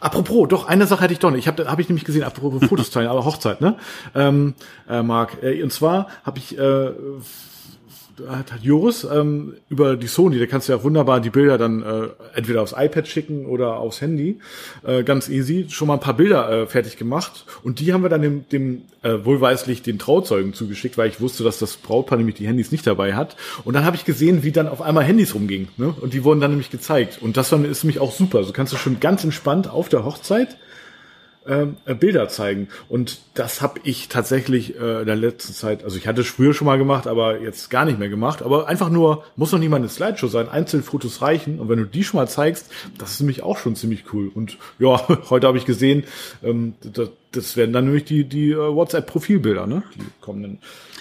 Apropos, 0.00 0.48
doch, 0.48 0.66
eine 0.66 0.88
Sache 0.88 1.02
hatte 1.02 1.12
ich 1.12 1.20
doch 1.20 1.30
nicht. 1.30 1.38
Ich 1.38 1.46
habe 1.46 1.70
hab 1.70 1.78
ich 1.78 1.88
nämlich 1.88 2.04
gesehen, 2.04 2.24
apropos 2.24 2.68
Fotos 2.68 2.90
teilen, 2.90 3.06
aber 3.06 3.24
Hochzeit, 3.24 3.60
ne? 3.60 3.76
Ähm, 4.16 4.54
äh, 4.88 5.00
Marc. 5.00 5.40
Äh, 5.44 5.62
und 5.62 5.72
zwar 5.72 6.08
habe 6.24 6.38
ich 6.38 6.58
äh, 6.58 6.90
hat, 8.28 8.52
hat 8.52 8.62
Joris 8.62 9.04
ähm, 9.04 9.54
über 9.68 9.96
die 9.96 10.06
Sony, 10.06 10.38
da 10.38 10.46
kannst 10.46 10.68
du 10.68 10.72
ja 10.72 10.82
wunderbar 10.82 11.20
die 11.20 11.30
Bilder 11.30 11.58
dann 11.58 11.82
äh, 11.82 12.08
entweder 12.34 12.62
aufs 12.62 12.74
iPad 12.76 13.08
schicken 13.08 13.46
oder 13.46 13.76
aufs 13.76 14.00
Handy, 14.00 14.38
äh, 14.84 15.02
ganz 15.02 15.28
easy, 15.28 15.66
schon 15.68 15.88
mal 15.88 15.94
ein 15.94 16.00
paar 16.00 16.16
Bilder 16.16 16.50
äh, 16.50 16.66
fertig 16.66 16.96
gemacht. 16.96 17.46
Und 17.62 17.80
die 17.80 17.92
haben 17.92 18.02
wir 18.02 18.08
dann 18.08 18.22
dem, 18.22 18.48
dem 18.48 18.82
äh, 19.02 19.24
wohlweislich 19.24 19.82
den 19.82 19.98
Trauzeugen 19.98 20.54
zugeschickt, 20.54 20.98
weil 20.98 21.08
ich 21.08 21.20
wusste, 21.20 21.44
dass 21.44 21.58
das 21.58 21.76
Brautpaar 21.76 22.18
nämlich 22.18 22.36
die 22.36 22.46
Handys 22.46 22.72
nicht 22.72 22.86
dabei 22.86 23.14
hat. 23.14 23.36
Und 23.64 23.74
dann 23.74 23.84
habe 23.84 23.96
ich 23.96 24.04
gesehen, 24.04 24.42
wie 24.42 24.52
dann 24.52 24.68
auf 24.68 24.82
einmal 24.82 25.04
Handys 25.04 25.34
rumgingen 25.34 25.68
ne? 25.76 25.94
und 26.00 26.14
die 26.14 26.24
wurden 26.24 26.40
dann 26.40 26.50
nämlich 26.50 26.70
gezeigt. 26.70 27.18
Und 27.20 27.36
das 27.36 27.52
war, 27.52 27.64
ist 27.64 27.84
nämlich 27.84 28.00
auch 28.00 28.12
super, 28.12 28.44
so 28.44 28.52
kannst 28.52 28.72
du 28.72 28.76
schon 28.76 29.00
ganz 29.00 29.24
entspannt 29.24 29.68
auf 29.68 29.88
der 29.88 30.04
Hochzeit 30.04 30.56
äh, 31.46 31.94
Bilder 31.94 32.28
zeigen. 32.28 32.68
Und 32.88 33.20
das 33.34 33.60
habe 33.60 33.80
ich 33.84 34.08
tatsächlich 34.08 34.78
äh, 34.78 35.00
in 35.00 35.06
der 35.06 35.16
letzten 35.16 35.52
Zeit, 35.52 35.84
also 35.84 35.96
ich 35.96 36.06
hatte 36.06 36.20
es 36.20 36.28
früher 36.28 36.54
schon 36.54 36.66
mal 36.66 36.78
gemacht, 36.78 37.06
aber 37.06 37.40
jetzt 37.40 37.70
gar 37.70 37.84
nicht 37.84 37.98
mehr 37.98 38.08
gemacht. 38.08 38.42
Aber 38.42 38.68
einfach 38.68 38.90
nur, 38.90 39.24
muss 39.36 39.52
noch 39.52 39.58
mal 39.60 39.76
eine 39.76 39.88
Slideshow 39.88 40.28
sein, 40.28 40.48
einzelne 40.48 40.82
Fotos 40.82 41.22
reichen. 41.22 41.58
Und 41.58 41.68
wenn 41.68 41.78
du 41.78 41.86
die 41.86 42.04
schon 42.04 42.18
mal 42.18 42.28
zeigst, 42.28 42.70
das 42.98 43.12
ist 43.12 43.20
nämlich 43.20 43.42
auch 43.42 43.58
schon 43.58 43.76
ziemlich 43.76 44.12
cool. 44.12 44.30
Und 44.32 44.58
ja, 44.78 45.08
heute 45.30 45.46
habe 45.46 45.58
ich 45.58 45.64
gesehen, 45.64 46.04
ähm, 46.42 46.74
das, 46.82 47.10
das 47.32 47.56
werden 47.56 47.72
dann 47.72 47.86
nämlich 47.86 48.04
die, 48.04 48.24
die 48.24 48.50
äh, 48.50 48.56
WhatsApp-Profilbilder, 48.56 49.66
ne? 49.66 49.82
Die 49.96 50.04
kommenden. 50.20 50.58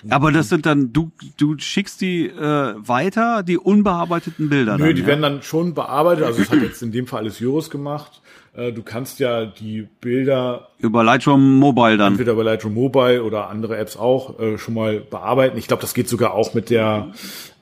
Aber 0.10 0.32
das 0.32 0.50
sind 0.50 0.66
dann, 0.66 0.94
du, 0.94 1.12
du 1.38 1.58
schickst 1.60 2.02
die 2.02 2.26
äh, 2.26 2.74
weiter, 2.78 3.44
die 3.44 3.58
unbearbeiteten 3.58 4.50
Bilder. 4.50 4.78
Nö, 4.78 4.88
dann, 4.88 4.96
die 4.96 5.02
ja? 5.02 5.08
werden 5.08 5.22
dann 5.22 5.44
schon 5.44 5.74
bearbeitet. 5.74 6.26
Also 6.26 6.39
das 6.39 6.50
hat 6.50 6.62
jetzt 6.62 6.82
in 6.82 6.92
dem 6.92 7.06
Fall 7.06 7.20
alles 7.20 7.39
Joris 7.39 7.70
gemacht. 7.70 8.22
Äh, 8.54 8.74
du 8.74 8.84
kannst 8.84 9.20
ja 9.20 9.45
die 9.45 9.88
Bilder 10.02 10.68
über 10.80 11.04
Lightroom 11.04 11.58
Mobile 11.58 11.97
dann 11.97 12.14
entweder 12.14 12.34
über 12.34 12.43
Lightroom 12.43 12.74
Mobile 12.74 13.24
oder 13.24 13.49
andere 13.49 13.78
Apps 13.78 13.95
auch 13.95 14.39
äh, 14.39 14.58
schon 14.58 14.74
mal 14.74 14.99
bearbeiten. 14.99 15.58
Ich 15.58 15.68
glaube, 15.68 15.82
das 15.82 15.93
geht 15.93 16.10
sogar 16.10 16.34
auch 16.34 16.54
mit 16.54 16.70
der 16.70 17.14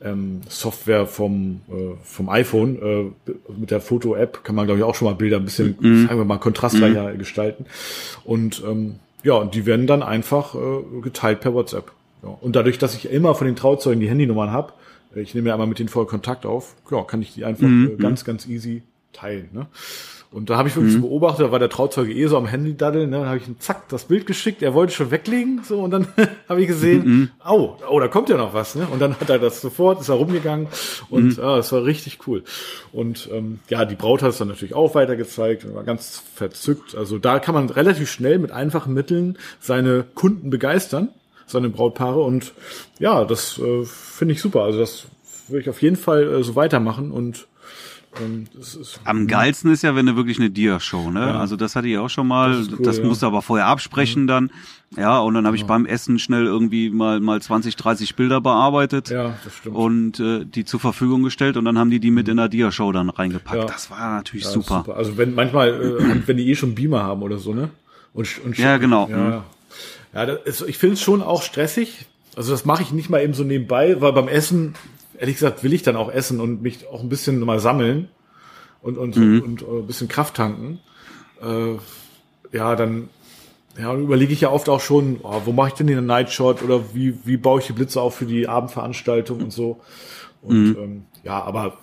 ähm, 0.01 0.41
Software 0.49 1.05
vom 1.05 1.61
äh, 1.69 1.95
vom 2.03 2.29
iPhone 2.29 2.81
äh, 2.81 3.31
mit 3.55 3.69
der 3.69 3.81
Foto-App 3.81 4.43
kann 4.43 4.55
man 4.55 4.65
glaube 4.65 4.79
ich 4.79 4.83
auch 4.83 4.95
schon 4.95 5.07
mal 5.07 5.15
Bilder 5.15 5.37
ein 5.37 5.45
bisschen 5.45 5.77
mhm. 5.79 6.07
sagen 6.07 6.19
wir 6.19 6.25
mal 6.25 6.39
kontrastreicher 6.39 7.13
mhm. 7.13 7.17
gestalten 7.19 7.65
und 8.23 8.63
ähm, 8.65 8.95
ja 9.23 9.33
und 9.33 9.53
die 9.53 9.67
werden 9.67 9.85
dann 9.85 10.01
einfach 10.01 10.55
äh, 10.55 11.01
geteilt 11.01 11.41
per 11.41 11.53
WhatsApp. 11.53 11.91
Ja. 12.23 12.29
Und 12.41 12.55
dadurch, 12.55 12.79
dass 12.79 12.95
ich 12.95 13.11
immer 13.11 13.35
von 13.35 13.47
den 13.47 13.55
Trauzeugen 13.55 13.99
die 13.99 14.09
Handynummern 14.09 14.51
habe, 14.51 14.73
äh, 15.15 15.21
ich 15.21 15.35
nehme 15.35 15.49
ja 15.49 15.53
einmal 15.53 15.67
mit 15.67 15.77
denen 15.77 15.89
voll 15.89 16.07
Kontakt 16.07 16.47
auf, 16.47 16.75
ja, 16.89 17.03
kann 17.03 17.21
ich 17.21 17.33
die 17.33 17.45
einfach 17.45 17.67
mhm. 17.67 17.91
äh, 17.91 18.01
ganz 18.01 18.25
ganz 18.25 18.47
easy 18.47 18.81
teilen. 19.13 19.49
Ne? 19.53 19.67
Und 20.31 20.51
da 20.51 20.57
habe 20.57 20.69
ich 20.69 20.75
wirklich 20.75 20.93
mhm. 20.93 21.01
so 21.01 21.07
beobachtet, 21.07 21.47
da 21.47 21.51
war 21.51 21.57
der 21.57 21.69
Trauzeuge 21.69 22.13
eh 22.13 22.27
so 22.27 22.37
am 22.37 22.45
Handy 22.45 22.77
daddeln, 22.77 23.09
ne? 23.09 23.17
dann 23.17 23.27
habe 23.27 23.37
ich 23.37 23.47
ihm 23.47 23.59
zack 23.59 23.89
das 23.89 24.05
Bild 24.05 24.27
geschickt, 24.27 24.61
er 24.61 24.75
wollte 24.75 24.93
schon 24.93 25.09
weglegen, 25.09 25.61
so 25.63 25.81
und 25.81 25.89
dann 25.89 26.07
habe 26.49 26.61
ich 26.61 26.67
gesehen, 26.67 27.03
mhm. 27.03 27.29
oh, 27.47 27.77
oh, 27.89 27.99
da 27.99 28.07
kommt 28.07 28.29
ja 28.29 28.37
noch 28.37 28.53
was, 28.53 28.75
ne? 28.75 28.87
Und 28.91 29.01
dann 29.01 29.19
hat 29.19 29.27
er 29.31 29.39
das 29.39 29.59
sofort, 29.59 30.01
ist 30.01 30.09
er 30.09 30.15
rumgegangen 30.15 30.67
und 31.09 31.37
mhm. 31.37 31.43
ah, 31.43 31.57
das 31.57 31.71
war 31.71 31.83
richtig 31.83 32.19
cool. 32.27 32.43
Und 32.91 33.27
ähm, 33.33 33.59
ja, 33.69 33.85
die 33.85 33.95
Braut 33.95 34.21
hat 34.21 34.29
es 34.29 34.37
dann 34.37 34.49
natürlich 34.49 34.75
auch 34.75 34.93
weiter 34.93 35.15
gezeigt 35.15 35.65
und 35.65 35.73
war 35.73 35.83
ganz 35.83 36.21
verzückt. 36.35 36.95
Also 36.95 37.17
da 37.17 37.39
kann 37.39 37.55
man 37.55 37.67
relativ 37.71 38.11
schnell 38.11 38.37
mit 38.37 38.51
einfachen 38.51 38.93
Mitteln 38.93 39.35
seine 39.59 40.05
Kunden 40.13 40.51
begeistern, 40.51 41.09
seine 41.47 41.69
Brautpaare 41.69 42.21
und 42.21 42.53
ja, 42.99 43.25
das 43.25 43.57
äh, 43.57 43.83
finde 43.83 44.35
ich 44.35 44.41
super. 44.41 44.61
Also 44.61 44.77
das 44.77 45.05
würde 45.47 45.61
ich 45.61 45.69
auf 45.71 45.81
jeden 45.81 45.95
Fall 45.95 46.31
äh, 46.31 46.43
so 46.43 46.55
weitermachen 46.55 47.09
und 47.09 47.47
Am 49.05 49.27
geilsten 49.27 49.71
ist 49.71 49.83
ja, 49.83 49.95
wenn 49.95 50.05
du 50.07 50.15
wirklich 50.15 50.39
eine 50.39 50.49
Dia-Show, 50.49 51.11
ne? 51.11 51.19
Ja. 51.19 51.39
Also 51.39 51.55
das 51.55 51.75
hatte 51.75 51.87
ich 51.87 51.97
auch 51.97 52.09
schon 52.09 52.27
mal. 52.27 52.57
Das, 52.57 52.69
cool, 52.71 52.77
das 52.81 52.97
ja. 52.97 53.05
musst 53.05 53.21
du 53.21 53.27
aber 53.27 53.41
vorher 53.41 53.67
absprechen 53.67 54.23
mhm. 54.23 54.27
dann. 54.27 54.51
Ja, 54.97 55.19
und 55.19 55.35
dann 55.35 55.45
habe 55.45 55.55
ich 55.55 55.61
ja. 55.61 55.67
beim 55.67 55.85
Essen 55.85 56.17
schnell 56.17 56.45
irgendwie 56.45 56.89
mal 56.89 57.19
mal 57.19 57.39
20, 57.39 57.75
30 57.75 58.15
Bilder 58.15 58.41
bearbeitet. 58.41 59.09
Ja, 59.09 59.35
das 59.43 59.55
stimmt. 59.55 59.75
Und 59.75 60.19
äh, 60.19 60.43
die 60.45 60.65
zur 60.65 60.79
Verfügung 60.79 61.21
gestellt 61.23 61.57
und 61.57 61.65
dann 61.65 61.77
haben 61.77 61.91
die 61.91 61.99
die 61.99 62.09
mit 62.09 62.27
in 62.27 62.37
der 62.37 62.49
Dia-Show 62.49 62.91
dann 62.91 63.09
reingepackt. 63.09 63.69
Das 63.69 63.91
war 63.91 64.15
natürlich 64.15 64.45
super. 64.45 64.83
super. 64.85 64.97
Also 64.97 65.17
wenn 65.17 65.35
manchmal, 65.35 65.69
äh, 65.69 66.21
wenn 66.27 66.37
die 66.37 66.49
eh 66.49 66.55
schon 66.55 66.73
Beamer 66.73 67.03
haben 67.03 67.21
oder 67.21 67.37
so, 67.37 67.53
ne? 67.53 67.69
Und, 68.13 68.27
und 68.43 68.57
ja, 68.57 68.77
genau. 68.77 69.07
Ja, 69.09 69.17
mhm. 69.17 69.43
ja 70.13 70.23
ist, 70.23 70.63
ich 70.67 70.79
finde 70.79 70.95
es 70.95 71.01
schon 71.01 71.21
auch 71.21 71.43
stressig. 71.43 72.07
Also 72.35 72.51
das 72.51 72.65
mache 72.65 72.81
ich 72.81 72.91
nicht 72.91 73.09
mal 73.09 73.21
eben 73.21 73.33
so 73.33 73.43
nebenbei, 73.43 74.01
weil 74.01 74.13
beim 74.13 74.27
Essen 74.27 74.73
ehrlich 75.19 75.35
gesagt 75.35 75.63
will 75.63 75.73
ich 75.73 75.83
dann 75.83 75.95
auch 75.95 76.11
essen 76.11 76.39
und 76.39 76.61
mich 76.61 76.87
auch 76.87 77.01
ein 77.01 77.09
bisschen 77.09 77.39
mal 77.39 77.59
sammeln 77.59 78.09
und, 78.81 78.97
und, 78.97 79.17
mhm. 79.17 79.41
und, 79.41 79.61
und, 79.61 79.81
ein 79.81 79.87
bisschen 79.87 80.07
Kraft 80.07 80.35
tanken. 80.35 80.79
Äh, 81.41 81.75
ja, 82.55 82.75
dann 82.75 83.09
ja, 83.77 83.93
überlege 83.95 84.33
ich 84.33 84.41
ja 84.41 84.49
oft 84.49 84.67
auch 84.69 84.81
schon, 84.81 85.19
oh, 85.23 85.41
wo 85.45 85.51
mache 85.51 85.69
ich 85.69 85.73
denn 85.75 85.87
den 85.87 86.05
Nightshot 86.05 86.63
oder 86.63 86.93
wie, 86.93 87.17
wie 87.25 87.37
baue 87.37 87.59
ich 87.59 87.67
die 87.67 87.73
Blitze 87.73 88.01
auf 88.01 88.15
für 88.15 88.25
die 88.25 88.47
Abendveranstaltung 88.47 89.41
und 89.41 89.53
so. 89.53 89.81
Und 90.41 90.69
mhm. 90.69 90.77
ähm, 90.79 91.05
ja, 91.23 91.41
aber 91.43 91.77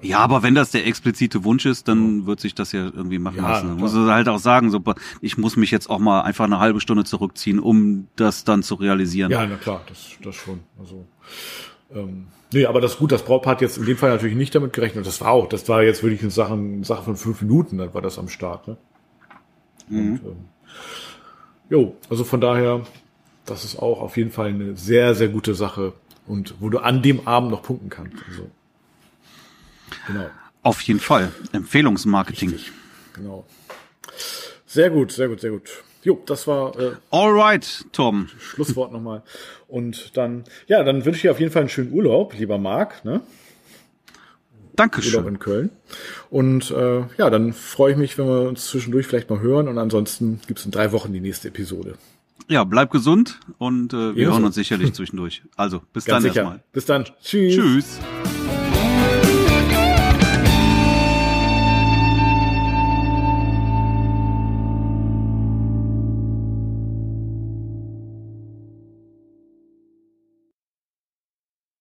ja, 0.00 0.18
aber 0.18 0.42
wenn 0.42 0.54
das 0.54 0.70
der 0.70 0.86
explizite 0.86 1.44
Wunsch 1.44 1.66
ist, 1.66 1.86
dann 1.86 2.20
ja. 2.20 2.26
wird 2.26 2.40
sich 2.40 2.54
das 2.54 2.72
ja 2.72 2.84
irgendwie 2.84 3.18
machen 3.18 3.36
ja, 3.36 3.50
lassen. 3.50 3.68
Dann 3.68 3.76
muss 3.76 3.92
du 3.92 4.10
halt 4.10 4.28
auch 4.28 4.38
sagen, 4.38 4.70
so, 4.70 4.82
ich 5.20 5.36
muss 5.36 5.56
mich 5.56 5.70
jetzt 5.70 5.90
auch 5.90 5.98
mal 5.98 6.22
einfach 6.22 6.46
eine 6.46 6.58
halbe 6.60 6.80
Stunde 6.80 7.04
zurückziehen, 7.04 7.60
um 7.60 8.08
das 8.16 8.44
dann 8.44 8.62
zu 8.62 8.74
realisieren. 8.76 9.30
Ja, 9.30 9.46
na 9.46 9.56
klar, 9.56 9.82
das, 9.86 10.12
das 10.22 10.34
schon. 10.34 10.60
Also 10.78 11.06
ähm, 11.94 12.26
Nee, 12.54 12.66
aber 12.66 12.80
das 12.80 12.98
gut, 12.98 13.10
das 13.10 13.24
Brautpaar 13.24 13.54
hat 13.54 13.62
jetzt 13.62 13.78
in 13.78 13.84
dem 13.84 13.96
Fall 13.96 14.10
natürlich 14.10 14.36
nicht 14.36 14.54
damit 14.54 14.72
gerechnet. 14.72 15.04
Das 15.06 15.20
war 15.20 15.32
auch, 15.32 15.48
das 15.48 15.68
war 15.68 15.82
jetzt 15.82 16.04
wirklich 16.04 16.22
eine 16.22 16.30
Sache, 16.30 16.52
eine 16.52 16.84
Sache 16.84 17.02
von 17.02 17.16
fünf 17.16 17.42
Minuten, 17.42 17.78
dann 17.78 17.92
war 17.92 18.00
das 18.00 18.16
am 18.16 18.28
Start. 18.28 18.68
Ne? 18.68 18.76
Mhm. 19.88 19.98
Und, 19.98 20.24
ähm, 20.24 20.36
jo, 21.68 21.96
also 22.08 22.22
von 22.22 22.40
daher, 22.40 22.86
das 23.44 23.64
ist 23.64 23.76
auch 23.76 24.00
auf 24.00 24.16
jeden 24.16 24.30
Fall 24.30 24.50
eine 24.50 24.76
sehr, 24.76 25.16
sehr 25.16 25.28
gute 25.28 25.56
Sache 25.56 25.94
und 26.28 26.54
wo 26.60 26.68
du 26.68 26.78
an 26.78 27.02
dem 27.02 27.26
Abend 27.26 27.50
noch 27.50 27.62
punkten 27.62 27.90
kannst. 27.90 28.22
Also, 28.28 28.48
genau. 30.06 30.30
Auf 30.62 30.80
jeden 30.82 31.00
Fall. 31.00 31.32
Empfehlungsmarketing. 31.52 32.50
Richtig. 32.50 32.72
Genau. 33.14 33.44
Sehr 34.64 34.90
gut, 34.90 35.10
sehr 35.10 35.26
gut, 35.26 35.40
sehr 35.40 35.50
gut. 35.50 35.82
Jo, 36.04 36.22
das 36.26 36.46
war 36.46 36.78
äh, 36.78 36.92
Alright, 37.10 37.86
Tom. 37.92 38.28
Schlusswort 38.38 38.92
nochmal. 38.92 39.22
Und 39.68 40.16
dann, 40.16 40.44
ja, 40.66 40.84
dann 40.84 41.04
wünsche 41.04 41.16
ich 41.16 41.22
dir 41.22 41.30
auf 41.32 41.40
jeden 41.40 41.50
Fall 41.50 41.62
einen 41.62 41.70
schönen 41.70 41.92
Urlaub, 41.92 42.34
lieber 42.38 42.58
Marc. 42.58 43.04
Ne? 43.04 43.22
Dankeschön. 44.76 45.14
Urlaub 45.14 45.28
in 45.30 45.38
Köln. 45.38 45.70
Und 46.30 46.70
äh, 46.70 47.04
ja, 47.16 47.30
dann 47.30 47.52
freue 47.54 47.92
ich 47.92 47.98
mich, 47.98 48.18
wenn 48.18 48.26
wir 48.26 48.48
uns 48.48 48.66
zwischendurch 48.66 49.06
vielleicht 49.06 49.30
mal 49.30 49.40
hören. 49.40 49.66
Und 49.66 49.78
ansonsten 49.78 50.40
gibt's 50.46 50.66
in 50.66 50.72
drei 50.72 50.92
Wochen 50.92 51.12
die 51.12 51.20
nächste 51.20 51.48
Episode. 51.48 51.94
Ja, 52.48 52.64
bleib 52.64 52.90
gesund 52.90 53.40
und 53.56 53.94
äh, 53.94 53.96
wir 53.96 54.10
Ebenso. 54.10 54.32
hören 54.32 54.44
uns 54.44 54.54
sicherlich 54.56 54.92
zwischendurch. 54.92 55.42
Also, 55.56 55.80
bis 55.94 56.04
Ganz 56.04 56.22
dann 56.24 56.30
sicher. 56.32 56.42
erstmal. 56.42 56.62
Bis 56.72 56.84
dann. 56.84 57.04
Tschüss. 57.22 57.54
Tschüss. 57.54 57.98